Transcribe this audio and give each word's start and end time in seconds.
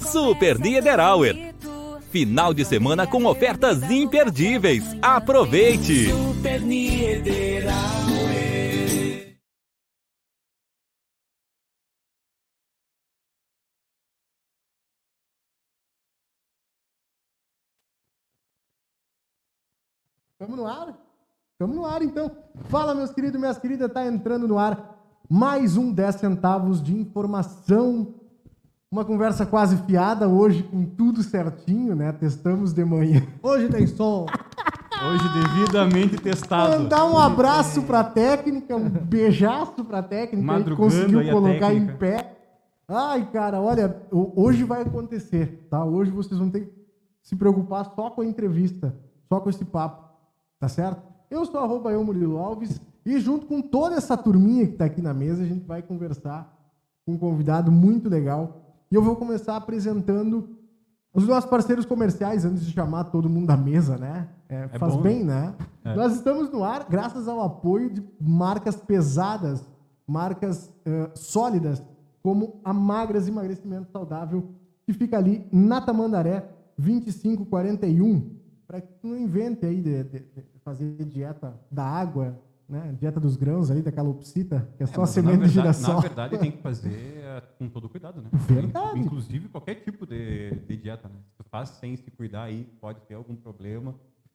Super 0.00 0.58
Niederauer. 0.60 1.34
Final 2.10 2.54
de 2.54 2.64
semana 2.64 3.04
com 3.06 3.24
ofertas 3.24 3.82
imperdíveis. 3.90 4.84
Aproveite! 5.02 6.06
Super 6.08 6.60
Niederauer. 6.60 7.80
Estamos 20.32 20.56
no 20.56 20.66
ar? 20.66 20.96
Estamos 21.52 21.76
no 21.76 21.84
ar, 21.84 22.02
então. 22.02 22.30
Fala, 22.68 22.94
meus 22.94 23.10
queridos 23.10 23.34
e 23.34 23.38
minhas 23.38 23.58
queridas, 23.58 23.92
tá 23.92 24.06
entrando 24.06 24.46
no 24.46 24.58
ar 24.58 24.96
mais 25.28 25.76
um 25.76 25.92
10 25.92 26.14
centavos 26.14 26.82
de 26.82 26.96
informação. 26.96 28.19
Uma 28.92 29.04
conversa 29.04 29.46
quase 29.46 29.76
fiada 29.84 30.26
hoje, 30.26 30.64
com 30.64 30.84
tudo 30.84 31.22
certinho, 31.22 31.94
né? 31.94 32.10
Testamos 32.10 32.72
de 32.72 32.84
manhã. 32.84 33.22
Hoje 33.40 33.68
tem 33.68 33.86
som. 33.86 34.26
Hoje 35.06 35.24
devidamente 35.32 36.16
testado. 36.16 36.76
Mandar 36.76 37.04
um 37.04 37.16
abraço 37.16 37.84
pra 37.84 38.02
técnica, 38.02 38.74
um 38.74 38.88
beijaço 38.88 39.84
pra 39.84 40.02
técnica, 40.02 40.64
que 40.64 40.74
conseguiu 40.74 41.30
colocar 41.30 41.72
em 41.72 41.86
pé. 41.98 42.36
Ai, 42.88 43.30
cara, 43.30 43.60
olha, 43.60 43.96
hoje 44.10 44.64
vai 44.64 44.82
acontecer, 44.82 45.68
tá? 45.70 45.84
Hoje 45.84 46.10
vocês 46.10 46.40
vão 46.40 46.50
ter 46.50 46.62
que 46.62 46.72
se 47.22 47.36
preocupar 47.36 47.92
só 47.94 48.10
com 48.10 48.22
a 48.22 48.26
entrevista, 48.26 48.92
só 49.28 49.38
com 49.38 49.48
esse 49.48 49.64
papo. 49.64 50.04
Tá 50.58 50.66
certo? 50.66 51.00
Eu 51.30 51.46
sou 51.46 51.60
arroba 51.60 51.92
eu, 51.92 52.02
Murilo 52.02 52.38
Alves, 52.38 52.80
e 53.06 53.20
junto 53.20 53.46
com 53.46 53.62
toda 53.62 53.94
essa 53.94 54.16
turminha 54.16 54.66
que 54.66 54.72
está 54.72 54.86
aqui 54.86 55.00
na 55.00 55.14
mesa, 55.14 55.44
a 55.44 55.46
gente 55.46 55.64
vai 55.64 55.80
conversar 55.80 56.52
com 57.06 57.12
um 57.12 57.18
convidado 57.18 57.70
muito 57.70 58.08
legal. 58.08 58.59
E 58.90 58.94
eu 58.94 59.02
vou 59.02 59.16
começar 59.16 59.56
apresentando 59.56 60.56
os 61.12 61.26
nossos 61.26 61.48
parceiros 61.48 61.84
comerciais, 61.84 62.44
antes 62.44 62.64
de 62.64 62.72
chamar 62.72 63.04
todo 63.04 63.28
mundo 63.28 63.46
da 63.46 63.56
mesa, 63.56 63.96
né? 63.96 64.28
É, 64.48 64.64
é 64.72 64.78
faz 64.78 64.94
bom, 64.94 65.02
bem, 65.02 65.24
né? 65.24 65.54
É. 65.84 65.94
Nós 65.94 66.14
estamos 66.14 66.50
no 66.50 66.62
ar 66.64 66.86
graças 66.88 67.28
ao 67.28 67.42
apoio 67.42 67.90
de 67.90 68.04
marcas 68.20 68.76
pesadas, 68.76 69.64
marcas 70.06 70.66
uh, 70.68 71.10
sólidas, 71.14 71.82
como 72.22 72.60
a 72.64 72.72
Magras 72.72 73.28
Emagrecimento 73.28 73.90
Saudável, 73.90 74.50
que 74.84 74.92
fica 74.92 75.16
ali 75.16 75.46
na 75.52 75.80
Tamandaré 75.80 76.48
2541 76.76 78.40
para 78.70 78.80
que 78.80 78.92
tu 79.00 79.08
não 79.08 79.18
invente 79.18 79.66
aí 79.66 79.80
de, 79.80 80.04
de, 80.04 80.20
de, 80.20 80.44
fazer 80.64 81.04
dieta 81.04 81.60
da 81.70 81.84
água, 81.84 82.38
né? 82.70 82.94
Dieta 82.98 83.18
dos 83.18 83.36
grãos 83.36 83.70
ali, 83.70 83.82
da 83.82 83.90
calopsita, 83.90 84.68
que 84.76 84.82
é, 84.82 84.84
é 84.84 84.86
só 84.86 85.04
semente 85.04 85.32
verdade, 85.32 85.52
de 85.52 85.54
girassol. 85.54 85.94
Na 85.96 86.00
verdade, 86.00 86.38
tem 86.38 86.50
que 86.50 86.62
fazer 86.62 87.18
é, 87.18 87.42
com 87.58 87.68
todo 87.68 87.88
cuidado, 87.88 88.22
né? 88.22 88.28
Verdade. 88.32 89.00
Inclusive, 89.00 89.48
qualquer 89.48 89.74
tipo 89.76 90.06
de, 90.06 90.52
de 90.52 90.76
dieta, 90.76 91.08
né? 91.08 91.16
Se 91.26 91.36
tu 91.36 91.44
faz 91.50 91.70
sem 91.70 91.96
se 91.96 92.10
cuidar 92.10 92.44
aí, 92.44 92.64
pode 92.80 93.00
ter 93.02 93.14
algum 93.14 93.34
problema 93.34 93.94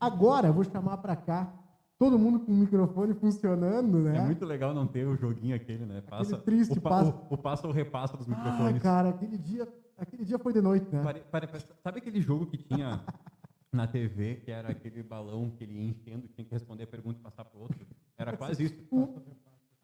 agora 0.00 0.48
eu 0.48 0.52
vou 0.52 0.64
chamar 0.64 0.96
para 0.96 1.14
cá 1.14 1.54
todo 1.96 2.18
mundo 2.18 2.40
com 2.40 2.50
o 2.50 2.54
microfone 2.56 3.14
funcionando, 3.14 3.98
né? 4.00 4.16
É 4.16 4.22
muito 4.22 4.44
legal 4.44 4.74
não 4.74 4.88
ter 4.88 5.06
o 5.06 5.14
joguinho 5.14 5.54
aquele, 5.54 5.86
né? 5.86 6.00
Passa, 6.00 6.34
aquele 6.34 6.42
triste 6.42 6.78
o, 6.80 6.82
passa. 6.82 7.14
O, 7.30 7.34
o 7.34 7.38
passa 7.38 7.68
ou 7.68 7.72
repassa 7.72 8.16
dos 8.16 8.26
microfones. 8.26 8.78
Ah, 8.78 8.80
cara, 8.80 9.08
aquele 9.10 9.38
dia, 9.38 9.68
aquele 9.96 10.24
dia 10.24 10.36
foi 10.40 10.52
de 10.52 10.60
noite, 10.60 10.92
né? 10.92 11.00
Pare, 11.00 11.20
pare, 11.30 11.48
sabe 11.80 11.98
aquele 11.98 12.20
jogo 12.20 12.46
que 12.46 12.58
tinha 12.58 13.04
na 13.72 13.86
TV, 13.86 14.34
que 14.44 14.50
era 14.50 14.68
aquele 14.68 15.00
balão 15.04 15.48
que 15.48 15.62
ele 15.62 15.74
ia 15.74 15.90
enchendo, 15.90 16.26
tinha 16.26 16.44
que 16.44 16.52
responder 16.52 16.82
a 16.82 16.88
pergunta 16.88 17.20
e 17.20 17.22
passar 17.22 17.44
para 17.44 17.56
o 17.56 17.62
outro? 17.62 17.78
Era 18.18 18.36
quase 18.36 18.64
isso. 18.64 18.74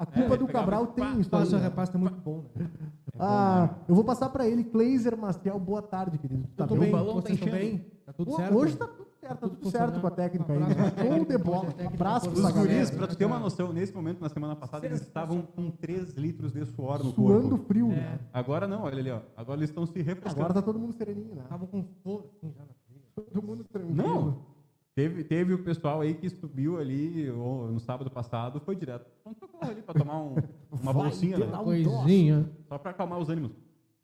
A 0.02 0.06
culpa 0.06 0.34
é, 0.34 0.36
do 0.36 0.48
Cabral 0.48 0.88
tem 0.88 1.20
isso. 1.20 1.30
Passa 1.30 1.56
repasse 1.58 1.94
é 1.94 1.98
muito 1.98 2.20
bom, 2.20 2.44
né? 2.56 2.68
É 2.74 2.88
ah, 3.20 3.68
bom, 3.68 3.74
né? 3.74 3.84
eu 3.88 3.94
vou 3.94 4.02
passar 4.02 4.28
para 4.30 4.48
ele, 4.48 4.64
Kleiser 4.64 5.16
Maciel, 5.16 5.60
boa 5.60 5.80
tarde, 5.80 6.18
querido. 6.18 6.44
Tá 6.56 6.66
bem? 6.66 6.88
O 6.88 6.92
balão 6.92 7.22
tá 7.22 7.32
bem? 7.32 7.86
Tá 8.04 8.12
tudo 8.12 8.32
certo? 8.32 8.56
Hoje 8.56 8.76
tá 8.76 8.88
tudo 8.88 9.06
certo, 9.20 9.38
tá 9.38 9.48
tudo 9.48 9.70
certo 9.70 10.00
com 10.00 10.06
a 10.08 10.10
técnica 10.10 10.52
aí. 10.52 11.06
Show 11.06 11.24
de 11.24 11.38
bola. 11.38 11.68
Abraço 11.86 12.30
para 12.32 12.40
os 12.40 12.52
guris, 12.52 12.90
para 12.90 13.06
tu 13.06 13.16
ter 13.16 13.25
uma 13.26 13.38
noção, 13.38 13.72
nesse 13.72 13.94
momento, 13.94 14.20
na 14.20 14.28
semana 14.28 14.56
passada, 14.56 14.84
eles 14.87 15.02
estavam 15.02 15.43
com 15.43 15.70
3 15.70 16.14
litros 16.14 16.52
de 16.52 16.66
suor 16.66 16.98
no 16.98 17.12
corpo. 17.12 17.40
Suando 17.40 17.58
frio, 17.58 17.93
é. 17.93 17.94
né? 17.94 18.19
Agora 18.32 18.66
não, 18.66 18.82
olha 18.82 18.98
ali, 18.98 19.10
ó. 19.12 19.20
Agora 19.37 19.60
eles 19.60 19.70
estão 19.70 19.87
se 19.87 20.02
refrescando. 20.02 20.40
Agora 20.40 20.52
tá 20.52 20.62
todo 20.62 20.81
mundo 20.81 20.94
sereninho, 20.94 21.37
né? 21.37 21.43
Estavam 21.44 21.69
com 21.69 21.84
fogo 22.02 22.28
assim 22.37 22.52
já 22.52 22.62
na 22.62 22.72
Todo 23.14 23.40
mundo 23.40 23.62
tranquilo. 23.62 23.94
Não. 23.94 24.51
Teve, 24.94 25.25
teve 25.25 25.55
o 25.55 25.65
pessoal 25.65 26.03
aí 26.03 26.15
que 26.15 26.29
subiu 26.29 26.79
ali 26.79 27.31
no 27.31 27.81
sábado 27.81 28.11
passado, 28.11 28.61
foi 28.61 28.77
direto. 28.77 29.11
Então 29.21 29.33
tocou 29.33 29.61
ali 29.62 29.81
para 29.81 29.99
tomar 29.99 30.21
um, 30.21 30.35
uma 30.71 30.93
bolsinha, 30.93 31.39
né? 31.39 31.47
Uma 31.47 31.65
coisinha. 31.65 32.50
Só 32.69 32.77
para 32.77 32.91
acalmar 32.91 33.19
os 33.19 33.31
ânimos. 33.31 33.53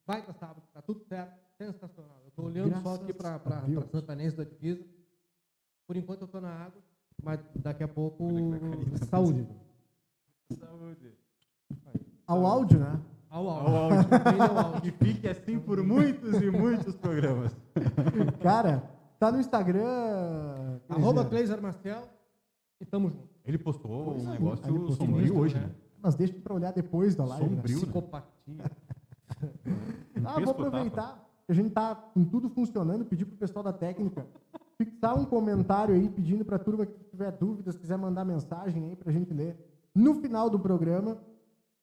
Vai 0.06 0.23
para 0.23 0.32
sábado, 0.32 0.62
tá 0.73 0.81
tudo 0.81 1.00
certo. 1.00 1.38
Sensacional. 1.58 2.23
Eu 2.25 2.31
tô 2.31 2.43
olhando 2.44 2.70
Graças 2.70 2.85
só 2.85 2.94
aqui 2.94 3.12
para 3.12 3.40
Santanense 3.90 4.37
da 4.37 4.44
divisa. 4.44 4.82
Por 5.87 5.96
enquanto 5.96 6.23
eu 6.23 6.26
estou 6.26 6.40
na 6.40 6.50
água, 6.50 6.81
mas 7.23 7.40
daqui 7.56 7.82
a 7.82 7.88
pouco. 7.88 8.26
Saúde. 9.11 9.46
Saúde. 10.52 11.12
Ao 12.26 12.46
áudio, 12.46 12.79
né? 12.79 13.00
Ao 13.29 13.49
áudio. 13.49 13.69
Ao 13.69 13.76
áudio. 13.76 14.43
Ao 14.43 14.58
áudio. 14.58 14.88
E 14.88 14.90
fique 14.93 15.29
assim 15.29 15.58
por 15.58 15.82
muitos 15.82 16.40
e 16.40 16.50
muitos 16.50 16.94
programas. 16.96 17.55
Cara, 18.40 18.97
tá 19.18 19.32
no 19.32 19.40
Instagram. 19.40 20.78
Arroba 20.88 21.24
Cleiser 21.24 21.60
Marcel 21.60 22.08
e 22.80 22.84
tamo 22.84 23.10
junto. 23.10 23.28
Ele 23.44 23.58
postou 23.58 24.14
um 24.14 24.30
negócio 24.30 24.64
postou 24.66 24.92
sombrio 24.92 25.38
hoje, 25.38 25.54
né? 25.56 25.70
Mas 26.00 26.14
deixa 26.14 26.34
pra 26.34 26.54
olhar 26.54 26.72
depois 26.72 27.14
da 27.14 27.24
live. 27.24 27.44
Né? 27.44 27.56
Sombrio. 27.56 27.74
Né? 27.74 27.82
Psicopatia. 27.82 28.64
ah, 30.24 30.40
vou 30.40 30.50
aproveitar. 30.50 31.28
A 31.48 31.52
gente 31.52 31.70
tá 31.70 31.94
com 31.94 32.24
tudo 32.24 32.48
funcionando, 32.50 33.04
pedir 33.04 33.24
pro 33.24 33.36
pessoal 33.36 33.62
da 33.62 33.72
técnica 33.72 34.26
fixar 34.78 35.18
um 35.18 35.24
comentário 35.24 35.94
aí 35.94 36.08
pedindo 36.08 36.44
para 36.44 36.56
a 36.56 36.58
turma 36.58 36.86
que 36.86 37.04
tiver 37.10 37.32
dúvidas, 37.32 37.76
quiser 37.76 37.98
mandar 37.98 38.24
mensagem 38.24 38.84
aí 38.86 38.96
para 38.96 39.10
a 39.10 39.12
gente 39.12 39.34
ler 39.34 39.58
no 39.94 40.14
final 40.14 40.48
do 40.48 40.58
programa. 40.58 41.18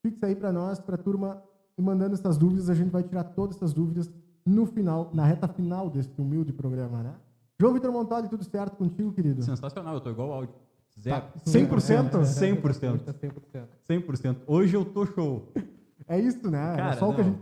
Fixa 0.01 0.27
aí 0.27 0.35
para 0.35 0.51
nós, 0.51 0.79
para 0.79 0.95
a 0.95 0.97
turma 0.97 1.43
e 1.77 1.81
mandando 1.81 2.13
essas 2.13 2.37
dúvidas, 2.37 2.69
a 2.69 2.73
gente 2.73 2.89
vai 2.89 3.03
tirar 3.03 3.23
todas 3.25 3.57
essas 3.57 3.73
dúvidas 3.73 4.09
no 4.45 4.65
final, 4.65 5.11
na 5.13 5.25
reta 5.25 5.47
final 5.47 5.89
desse 5.89 6.21
humilde 6.21 6.53
programa, 6.53 7.03
né? 7.03 7.15
João 7.59 7.73
Vitor 7.73 7.91
Montoli, 7.91 8.27
tudo 8.27 8.43
certo 8.43 8.75
contigo, 8.75 9.13
querido? 9.13 9.41
Sensacional, 9.41 9.93
eu 9.93 10.01
tô 10.01 10.09
igual 10.09 10.31
ao 10.31 10.39
áudio. 10.39 10.55
Zero. 10.99 11.21
Tá. 11.21 11.31
100%? 11.45 12.11
100%. 12.23 12.99
100%. 13.03 13.67
100%. 13.89 14.37
Hoje 14.45 14.75
eu 14.75 14.85
tô 14.85 15.05
show. 15.05 15.51
É 16.07 16.19
isso, 16.19 16.51
né? 16.51 16.75
Cara, 16.75 16.93
é 16.93 16.97
só 16.97 17.05
não, 17.05 17.13
o 17.13 17.15
que 17.15 17.21
a 17.21 17.23
gente 17.23 17.39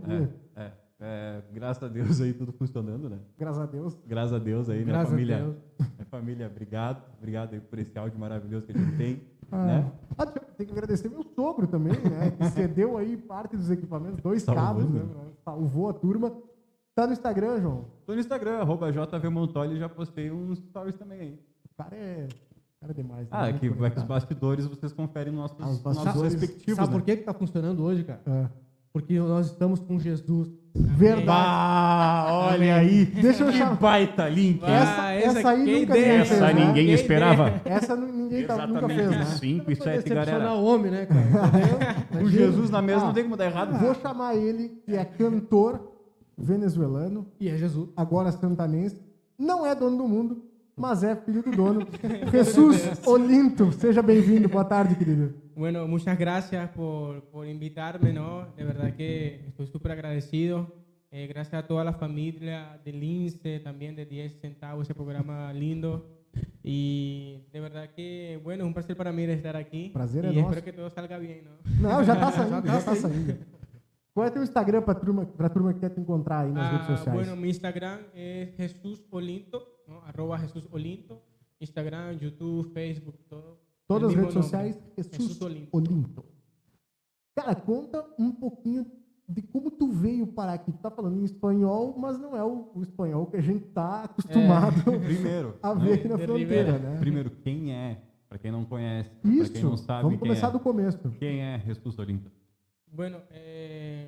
é, 0.56 0.62
é. 0.62 0.71
É, 1.01 1.42
graças 1.51 1.83
a 1.83 1.89
Deus 1.89 2.21
aí 2.21 2.31
tudo 2.31 2.54
funcionando, 2.54 3.10
né? 3.10 3.19
Graças 3.38 3.62
a 3.62 3.65
Deus. 3.65 4.00
Graças 4.07 4.31
a 4.31 4.39
Deus 4.39 4.69
aí, 4.69 4.86
minha 4.86 5.06
família. 5.06 5.54
Minha 5.77 6.06
família, 6.10 6.48
obrigado. 6.48 7.04
Obrigado 7.18 7.56
aí 7.56 7.60
por 7.60 7.77
esse 7.77 7.98
áudio 7.98 8.18
maravilhoso 8.18 8.65
que 8.65 8.71
a 8.71 8.77
gente 8.77 8.95
tem. 8.95 9.21
Ah, 9.51 9.65
né? 9.65 9.92
ah, 10.18 10.25
tem 10.25 10.65
que 10.65 10.71
agradecer 10.71 11.10
meu 11.10 11.24
sogro 11.36 11.68
também, 11.68 11.92
né? 11.92 12.31
Que 12.31 12.45
cedeu 12.51 12.98
aí 12.98 13.18
parte 13.18 13.57
dos 13.57 13.69
equipamentos, 13.69 14.21
dois 14.21 14.45
cabos, 14.45 14.89
né? 14.89 15.01
Salvou 15.44 15.89
a 15.89 15.94
turma. 15.94 16.33
Tá 16.95 17.07
no 17.07 17.13
Instagram, 17.13 17.59
João? 17.59 17.85
Tô 18.05 18.13
no 18.13 18.19
Instagram, 18.19 18.59
arroba 18.59 18.91
JVMontoli, 18.91 19.79
já 19.79 19.89
postei 19.89 20.29
uns 20.29 20.59
stories 20.59 20.95
também 20.95 21.19
aí. 21.19 21.39
O 21.65 21.75
cara 21.75 21.95
é, 21.95 22.27
cara 22.79 22.91
é 22.91 22.93
demais. 22.93 23.27
Ah, 23.31 23.49
é 23.49 23.53
que 23.53 23.67
vai 23.67 23.89
que 23.89 23.97
os 23.97 24.03
bastidores 24.03 24.67
vocês 24.67 24.93
conferem 24.93 25.33
nossos, 25.33 25.57
ah, 25.59 25.89
nossos 25.91 26.21
respectivos. 26.21 26.75
Sabe 26.75 26.89
né? 26.89 26.99
por 26.99 27.01
que 27.03 27.17
que 27.17 27.23
tá 27.23 27.33
funcionando 27.33 27.83
hoje, 27.83 28.03
cara? 28.03 28.21
É. 28.27 28.47
Porque 28.93 29.17
nós 29.17 29.47
estamos 29.47 29.79
com 29.79 29.99
Jesus. 29.99 30.51
Verdade. 30.75 31.25
Bah, 31.25 32.27
olha 32.29 32.75
aí. 32.75 33.05
Deixa 33.05 33.43
eu 33.43 33.51
chamar. 33.51 33.75
baita 33.77 34.29
link. 34.29 34.63
Essa, 34.63 35.11
essa, 35.13 35.39
essa 35.39 35.49
aí 35.49 35.59
nunca 35.65 35.97
ideia, 35.97 36.21
Essa 36.21 36.35
fez, 36.35 36.41
né? 36.41 36.65
ninguém 36.65 36.91
esperava. 36.91 37.61
Essa 37.65 37.95
ninguém 37.95 38.45
tá, 38.45 38.67
nunca 38.67 38.87
fez, 38.87 39.09
né? 39.09 39.25
5 39.25 39.71
e 39.71 39.75
7, 39.75 40.09
galera. 40.09 40.53
o 40.53 40.63
homem, 40.63 40.91
né, 40.91 41.07
cara? 41.07 42.21
o 42.23 42.29
Jesus 42.29 42.69
na 42.69 42.83
mesa 42.83 43.01
ah, 43.01 43.05
não 43.05 43.13
tem 43.13 43.23
como 43.23 43.35
dar 43.35 43.45
errado. 43.45 43.79
Vou 43.79 43.95
chamar 43.95 44.35
ele, 44.35 44.79
que 44.85 44.95
é 44.95 45.03
cantor 45.03 45.92
venezuelano. 46.38 47.27
E 47.39 47.50
é 47.50 47.57
Jesus. 47.57 47.89
Agora 47.95 48.31
santanense. 48.31 49.01
Não 49.38 49.65
é 49.65 49.75
dono 49.75 49.97
do 49.97 50.07
mundo, 50.07 50.44
mas 50.75 51.03
é 51.03 51.15
filho 51.15 51.44
do 51.44 51.51
dono. 51.51 51.88
Jesus 52.31 53.06
Olinto, 53.06 53.71
seja 53.71 54.01
bem-vindo. 54.01 54.47
Boa 54.47 54.65
tarde, 54.65 54.95
querido. 54.95 55.33
Bueno, 55.56 55.88
muchas 55.88 56.18
gracias 56.18 56.69
por, 56.71 57.21
por 57.25 57.47
invitarme, 57.47 58.13
¿no? 58.13 58.47
De 58.56 58.63
verdad 58.63 58.95
que 58.95 59.45
estoy 59.47 59.68
súper 59.68 59.91
agradecido. 59.91 60.71
Eh, 61.12 61.27
gracias 61.27 61.63
a 61.63 61.68
toda 61.68 61.83
la 61.83 61.94
familia 61.94 62.79
de 62.83 62.91
Lince, 62.91 63.59
también 63.59 63.95
de 63.95 64.06
10 64.06 64.39
centavos, 64.41 64.88
ese 64.88 64.95
programa 64.95 65.53
lindo. 65.53 66.07
Y 66.63 67.44
de 67.51 67.59
verdad 67.59 67.89
que, 67.95 68.39
bueno, 68.44 68.63
es 68.63 68.68
un 68.68 68.74
placer 68.74 68.95
para 68.97 69.12
mí 69.12 69.24
estar 69.25 69.56
aquí. 69.56 69.91
Prazer 69.94 70.25
y 70.25 70.27
nosso. 70.27 70.39
espero 70.39 70.63
que 70.63 70.74
todo 70.74 70.89
salga 70.89 71.19
bien, 71.19 71.44
¿no? 71.44 71.51
Não, 71.88 72.03
já 72.03 72.13
está 72.13 72.31
saindo, 72.36 72.62
já 72.65 72.79
está 72.79 72.95
saindo. 72.95 73.33
Qual 74.13 74.27
é 74.27 74.30
o 74.30 74.31
teu 74.31 74.44
Instagram 74.44 74.83
para 74.83 74.92
a 74.92 74.95
turma, 74.95 75.25
pra 75.25 75.50
turma 75.50 75.74
que 75.74 75.80
quer 75.80 75.89
te 75.89 76.00
encontrar 76.00 76.42
aí 76.42 76.51
nas 76.51 76.65
ah, 76.65 76.71
redes 76.71 76.88
sociais? 76.88 77.19
Bueno, 77.19 77.36
mi 77.36 77.50
Instagram 77.50 78.00
é 78.13 78.54
Jesus 78.56 79.04
Olinto, 79.10 79.60
¿no? 79.88 80.01
arroba 80.01 80.38
Jesus 80.38 80.68
Olinto. 80.71 81.19
Instagram, 81.60 82.18
YouTube, 82.21 82.69
Facebook, 82.74 83.18
todo. 83.27 83.57
Todas 83.88 84.12
as 84.12 84.15
redes 84.15 84.33
sociais, 84.33 84.80
Jesus 84.95 85.42
Olinto. 85.42 85.69
Olinto. 85.71 86.25
Cara, 87.36 87.56
conta 87.56 88.06
um 88.19 88.31
pouquinho 88.31 88.86
de 89.27 89.42
como 89.42 89.71
tu 89.71 89.88
veio 89.88 90.27
parar 90.27 90.54
aqui. 90.54 90.71
Tu 90.71 90.77
tá 90.77 90.92
falando 90.92 91.19
em 91.19 91.24
espanhol, 91.24 91.95
mas 91.98 92.19
não 92.19 92.38
é 92.38 92.44
o, 92.44 92.69
o 92.75 92.83
espanhol 92.83 93.25
que 93.25 93.38
a 93.38 93.42
gente 93.42 93.65
tá 93.69 94.04
acostumado 94.04 94.94
é, 94.94 95.00
primeiro, 95.00 95.57
a 95.62 95.74
ver 95.74 95.94
aqui 95.94 96.07
na 96.07 96.19
fronteira, 96.19 96.77
né? 96.77 96.98
Primeiro, 97.00 97.31
quem 97.31 97.74
é? 97.74 98.00
Para 98.30 98.38
quem 98.38 98.51
não 98.51 98.65
conhece, 98.65 99.10
para 99.10 99.50
quem 99.50 99.63
não 99.63 99.77
sabe 99.77 100.04
vamos 100.04 100.19
começar 100.19 100.48
é. 100.48 100.51
do 100.51 100.60
começo. 100.60 101.10
Quem 101.19 101.42
é 101.42 101.60
Jesus 101.60 101.98
Olinto? 101.98 102.42
Bueno, 102.93 103.23
eh, 103.31 104.07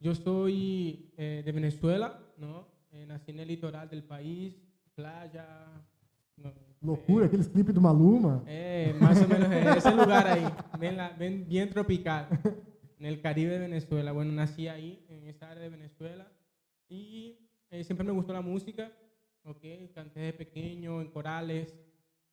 yo 0.00 0.14
soy 0.14 1.12
eh, 1.18 1.42
de 1.44 1.52
Venezuela, 1.52 2.18
¿no? 2.38 2.66
Eh, 2.90 3.04
nací 3.04 3.30
en 3.30 3.40
el 3.40 3.48
litoral 3.48 3.90
del 3.90 4.02
país, 4.02 4.56
playa, 4.94 5.46
Loucura, 6.80 7.26
aqueles 7.26 7.46
clipes 7.46 7.74
do 7.74 7.82
Maluma. 7.82 8.42
É, 8.46 8.94
mais 8.94 9.20
ou 9.20 9.28
menos 9.28 9.48
esse 9.76 9.90
lugar 9.90 10.24
la, 10.80 11.10
bem, 11.10 11.44
bien 11.44 11.68
tropical, 11.68 12.26
en 12.98 13.04
el 13.04 13.20
Caribe 13.20 13.52
de 13.52 13.58
Venezuela. 13.58 14.12
Bueno, 14.12 14.32
nací 14.32 14.66
ahí, 14.66 15.04
en 15.10 15.26
esa 15.28 15.50
área 15.50 15.62
de 15.62 15.68
Venezuela, 15.68 16.26
y 16.88 17.38
eh, 17.70 17.84
siempre 17.84 18.06
me 18.06 18.12
gustó 18.12 18.32
la 18.32 18.40
música, 18.40 18.90
¿ok? 19.44 19.92
Canté 19.94 20.20
de 20.20 20.32
pequeño 20.32 21.02
en 21.02 21.10
corales, 21.10 21.74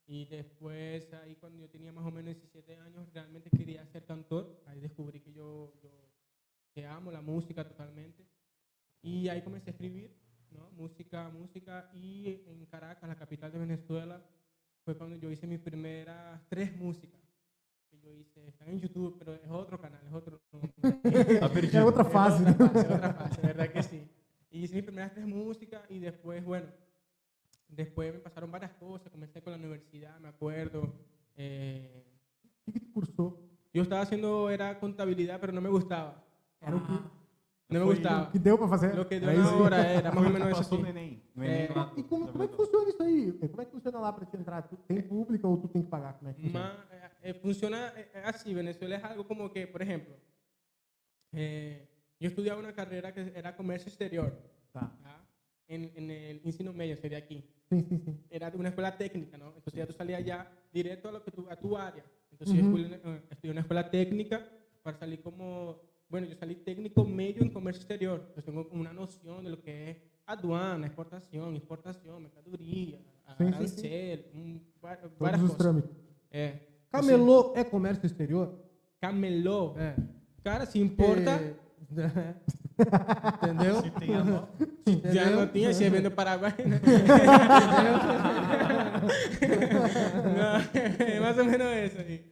y 0.08 0.26
después, 0.26 1.14
ahí 1.14 1.36
cuando 1.36 1.60
yo 1.60 1.70
tenía 1.70 1.92
más 1.92 2.06
o 2.06 2.12
menos 2.12 2.36
17 2.36 2.76
años, 2.78 3.08
realmente 3.14 3.50
quería 3.50 3.86
ser 3.88 4.06
cantor. 4.06 4.62
Ahí 4.68 4.80
descubrí 4.80 5.20
que 5.20 5.32
yo, 5.32 5.74
yo 5.82 5.90
que 6.74 6.86
amo 6.86 7.12
la 7.12 7.22
música 7.22 7.68
totalmente. 7.68 8.26
Y 9.02 9.30
ahí 9.30 9.42
comencé 9.42 9.70
a 9.70 9.74
escribir, 9.74 10.16
¿no? 10.52 10.70
Música, 10.72 11.30
música. 11.30 11.90
Y 11.94 12.44
en 12.48 12.66
Caracas, 12.66 13.08
la 13.08 13.16
capital 13.16 13.52
de 13.52 13.60
Venezuela, 13.60 14.22
fue 14.84 14.98
cuando 14.98 15.16
yo 15.16 15.32
hice 15.32 15.48
mis 15.48 15.60
primeras 15.60 16.42
tres 16.50 16.76
músicas 16.76 17.22
que 17.90 18.00
yo 18.00 18.12
hice. 18.14 18.48
Están 18.48 18.70
en 18.70 18.80
YouTube, 18.80 19.16
pero 19.18 19.34
es 19.34 19.50
otro 19.50 19.80
canal, 19.80 20.02
es 20.06 20.14
otro. 20.14 20.42
es 21.04 21.84
otra 21.84 22.06
fase. 22.06 22.44
Es 22.44 22.56
otra 22.56 22.70
fase, 22.70 22.94
otra 22.94 23.14
fase, 23.14 23.42
verdad 23.42 23.72
que 23.72 23.84
sí. 23.84 24.08
Y 24.50 24.64
hice 24.64 24.76
mis 24.76 24.84
primeras 24.84 25.14
tres 25.14 25.26
músicas 25.26 25.82
y 25.90 26.00
después, 26.00 26.44
bueno, 26.44 26.68
después 27.72 28.14
me 28.14 28.20
pasaron 28.20 28.52
varias 28.52 28.72
cosas. 28.74 29.10
Comencé 29.12 29.42
con 29.42 29.52
la 29.52 29.60
universidad, 29.60 30.20
me 30.20 30.30
acuerdo. 30.30 30.94
Eh, 31.36 32.06
¿Qué 32.72 32.80
cursó? 32.94 33.40
Yo 33.74 33.84
estaba 33.84 34.02
haciendo, 34.02 34.50
era 34.50 34.80
contabilidad, 34.80 35.40
pero 35.40 35.54
no 35.54 35.62
me 35.62 35.70
gustaba. 35.70 36.24
Era 36.60 36.78
ah. 36.78 37.12
Não 37.72 37.80
me 37.80 37.86
gostava. 37.86 38.28
O 38.28 38.32
que 38.32 38.40
deu 38.40 38.58
para 38.58 38.68
fazer? 38.68 39.00
O 39.00 39.06
que 39.06 39.20
deu 39.20 39.32
na 39.32 39.56
hora, 39.56 39.78
era 39.78 40.12
mais 40.12 40.28
ou 40.28 40.34
menos 40.34 40.50
isso 40.50 40.60
assim. 40.60 40.86
Enem. 40.86 41.24
No 41.34 41.44
Enem 41.46 41.56
é. 41.56 41.70
E 41.96 42.04
como, 42.04 42.28
como, 42.28 42.44
é 42.44 42.48
que 42.48 42.56
funciona 42.56 42.90
isso 42.90 43.02
aí? 43.02 43.32
Como 43.32 43.62
é 43.62 43.66
que 43.66 43.72
funciona 43.72 44.00
lá 44.00 44.12
para 44.12 44.26
te 44.26 44.36
entrar? 44.36 44.62
Tu 44.64 44.76
tem 44.76 45.02
pública 45.02 45.48
ou 45.48 45.58
tu 45.58 45.70
tem 45.70 45.82
que 45.82 45.90
pagar? 45.90 46.14
Como 46.16 46.30
é 46.30 46.34
que 46.34 46.42
funciona? 46.42 46.86
Mas, 46.92 47.12
é, 47.24 47.34
funciona 47.34 47.94
assim, 48.26 48.54
Venezuela 48.54 48.96
é 48.96 49.06
algo 49.06 49.24
como 49.24 49.50
que, 49.50 49.66
por 49.68 49.82
exemplo, 49.82 50.14
eh, 51.34 51.88
eu 52.20 52.28
estudava 52.28 52.60
uma 52.60 52.74
carreira 52.74 53.10
que 53.14 53.32
era 53.34 53.54
comércio 53.54 53.88
exterior. 53.88 54.34
Tá. 54.74 54.92
¿tá? 55.02 55.26
En, 55.68 55.92
en, 55.96 56.12
el 56.12 56.42
ensino 56.44 56.74
medio 56.74 56.98
sería 56.98 57.20
aquí. 57.20 57.44
Sí, 57.72 57.86
sí, 57.88 57.98
sí. 58.04 58.18
Era 58.30 58.52
una 58.54 58.68
escuela 58.68 58.98
técnica, 58.98 59.38
¿no? 59.38 59.48
Entonces 59.48 59.74
ya 59.74 59.88
tú 59.88 59.94
salías 59.94 60.26
ya 60.26 60.52
directo 60.74 61.08
a, 61.08 61.14
lo 61.14 61.24
que 61.24 61.32
tu, 61.32 61.50
a 61.50 61.56
tu 61.56 61.78
área. 61.78 62.04
Entonces 62.30 62.58
uh 62.58 62.68
-huh. 62.68 63.02
yo 63.02 63.16
estudié 63.30 63.52
una 63.52 63.62
escuela 63.62 63.90
técnica 63.90 64.46
para 64.84 64.98
salir 64.98 65.22
como 65.22 65.80
bueno, 66.10 66.28
yo 66.28 66.36
salí 66.36 66.56
técnico 66.56 67.06
medio 67.06 67.42
en 67.42 67.50
comercio 67.50 67.80
exterior, 67.80 68.30
pues 68.34 68.46
tengo 68.46 68.68
una 68.74 68.92
noción 68.92 69.46
de 69.46 69.50
lo 69.52 69.62
que 69.62 69.92
es 69.92 69.98
aduana, 70.26 70.86
exportación, 70.86 71.56
exportación, 71.56 72.24
mercadoria, 72.24 73.00
sim, 73.38 73.46
arancel. 73.46 74.26
Um, 74.36 74.60
várias 74.82 75.40
Todos 75.40 75.52
os 75.52 75.58
trâmites. 75.58 75.90
É. 76.30 76.60
Camelô 76.90 77.54
é 77.56 77.64
comércio 77.64 78.06
exterior? 78.06 78.60
Camelô? 79.00 79.74
É. 79.78 79.96
Cara, 80.44 80.66
se 80.66 80.80
importa... 80.80 81.32
É. 81.32 81.61
Entendeu? 83.44 83.82
Se 83.82 83.92
tem 83.92 84.16
a 84.16 84.24
mão. 84.24 84.48
Já 85.12 85.30
não 85.30 85.48
tinha, 85.48 86.02
no 86.02 86.12
Paraguai. 86.16 86.54
Não, 90.38 91.06
é 91.06 91.20
mais 91.20 91.38
ou 91.38 91.46
menos 91.46 91.68
aí. 91.68 92.32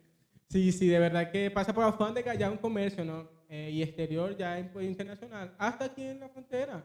Sí, 0.50 0.72
sí, 0.72 0.88
de 0.88 0.98
verdad 0.98 1.30
que 1.32 1.52
pasa 1.52 1.74
por 1.74 1.84
alfándega 1.84 2.34
ya 2.34 2.50
un 2.50 2.58
comercio, 2.58 3.06
¿no? 3.06 3.30
Eh, 3.50 3.70
y 3.72 3.84
exterior 3.84 4.36
ya 4.36 4.58
es 4.58 4.68
pues, 4.70 4.88
internacional. 4.88 5.54
Hasta 5.58 5.86
aquí 5.86 6.04
en 6.04 6.20
la 6.20 6.30
frontera. 6.30 6.84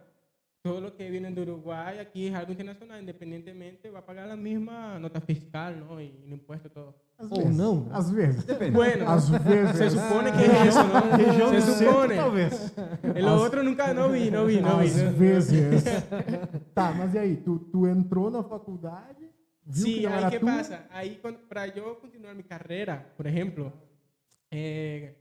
Todo 0.64 0.80
lo 0.80 0.96
que 0.96 1.10
viene 1.10 1.30
de 1.30 1.42
Uruguay 1.42 1.98
aquí 1.98 2.28
es 2.28 2.34
algo 2.34 2.52
internacional, 2.52 2.98
independientemente, 2.98 3.90
va 3.90 3.98
a 3.98 4.06
pagar 4.06 4.26
la 4.26 4.34
misma 4.34 4.98
nota 4.98 5.20
fiscal, 5.20 5.78
¿no? 5.78 6.00
Y, 6.00 6.10
el 6.24 6.32
impuesto, 6.32 6.70
todo. 6.70 6.94
Ou 7.18 7.28
vezes. 7.36 7.54
não. 7.54 7.88
Às 7.92 8.10
vezes. 8.10 8.46
Depende. 8.46 8.70
Bueno, 8.70 9.06
às 9.06 9.28
vezes. 9.28 9.76
se 9.76 9.90
supone 9.90 10.32
que 10.32 10.42
es 10.42 10.68
eso, 10.68 10.82
¿no? 10.84 11.16
Região 11.18 11.60
se 11.60 11.84
supone. 11.84 12.16
talvez. 12.16 12.72
El 13.14 13.28
As... 13.28 13.40
outro 13.42 13.62
nunca 13.62 13.92
não 13.92 14.10
vi, 14.10 14.30
não 14.30 14.46
vi, 14.46 14.58
não 14.62 14.78
vi. 14.78 14.86
Às 14.86 15.14
vezes. 15.18 15.84
tá, 16.74 16.92
mas 16.92 17.12
e 17.12 17.18
aí? 17.18 17.36
Tu, 17.36 17.58
tu 17.70 17.86
entrou 17.86 18.30
na 18.30 18.42
faculdade 18.42 19.28
Sí, 19.70 20.06
ahí 20.06 20.30
qué 20.30 20.40
pasa. 20.40 20.88
Ahí 20.90 21.20
para 21.46 21.66
yo 21.66 22.00
continuar 22.00 22.34
mi 22.34 22.42
carrera, 22.42 23.12
por 23.18 23.26
ejemplo, 23.26 23.70
eh, 24.50 25.14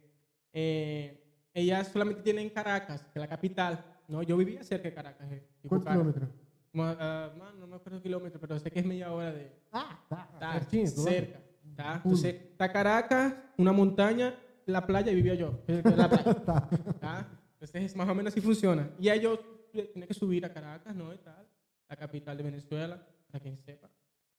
eh, 0.53 1.83
solamente 1.91 2.21
tienen 2.21 2.49
Caracas, 2.49 3.01
que 3.01 3.19
es 3.19 3.21
la 3.21 3.27
capital. 3.27 3.92
No, 4.07 4.23
yo 4.23 4.37
vivía 4.37 4.63
cerca 4.63 4.89
de 4.89 4.93
Caracas. 4.93 5.31
Eh, 5.31 5.43
¿Cuántos 5.67 5.91
kilómetros? 5.91 6.29
Uh, 6.73 7.59
no 7.59 7.67
me 7.67 7.75
acuerdo 7.75 8.01
kilómetros, 8.01 8.41
pero 8.41 8.59
sé 8.59 8.71
que 8.71 8.79
es 8.79 8.85
media 8.85 9.11
hora 9.11 9.31
de. 9.31 9.51
Ah, 9.71 9.99
está, 10.03 10.57
está 10.57 10.87
cerca. 10.87 11.39
Está. 11.69 11.95
Entonces, 11.95 12.35
está 12.35 12.71
Caracas, 12.71 13.35
una 13.57 13.71
montaña, 13.71 14.35
la 14.65 14.85
playa 14.85 15.11
y 15.11 15.15
vivía 15.15 15.35
yo. 15.35 15.59
La 15.67 16.09
playa. 16.09 16.23
Entonces, 17.53 17.83
es 17.83 17.95
más 17.95 18.09
o 18.09 18.15
menos 18.15 18.33
así 18.33 18.41
funciona. 18.41 18.89
Y 18.99 19.09
ahí 19.09 19.21
yo 19.21 19.39
tenía 19.71 20.07
que 20.07 20.13
subir 20.13 20.45
a 20.45 20.53
Caracas, 20.53 20.95
¿no? 20.95 21.13
Y 21.13 21.17
tal, 21.19 21.47
la 21.87 21.95
capital 21.95 22.37
de 22.37 22.43
Venezuela, 22.43 23.05
para 23.31 23.41
quien 23.41 23.57
sepa. 23.57 23.89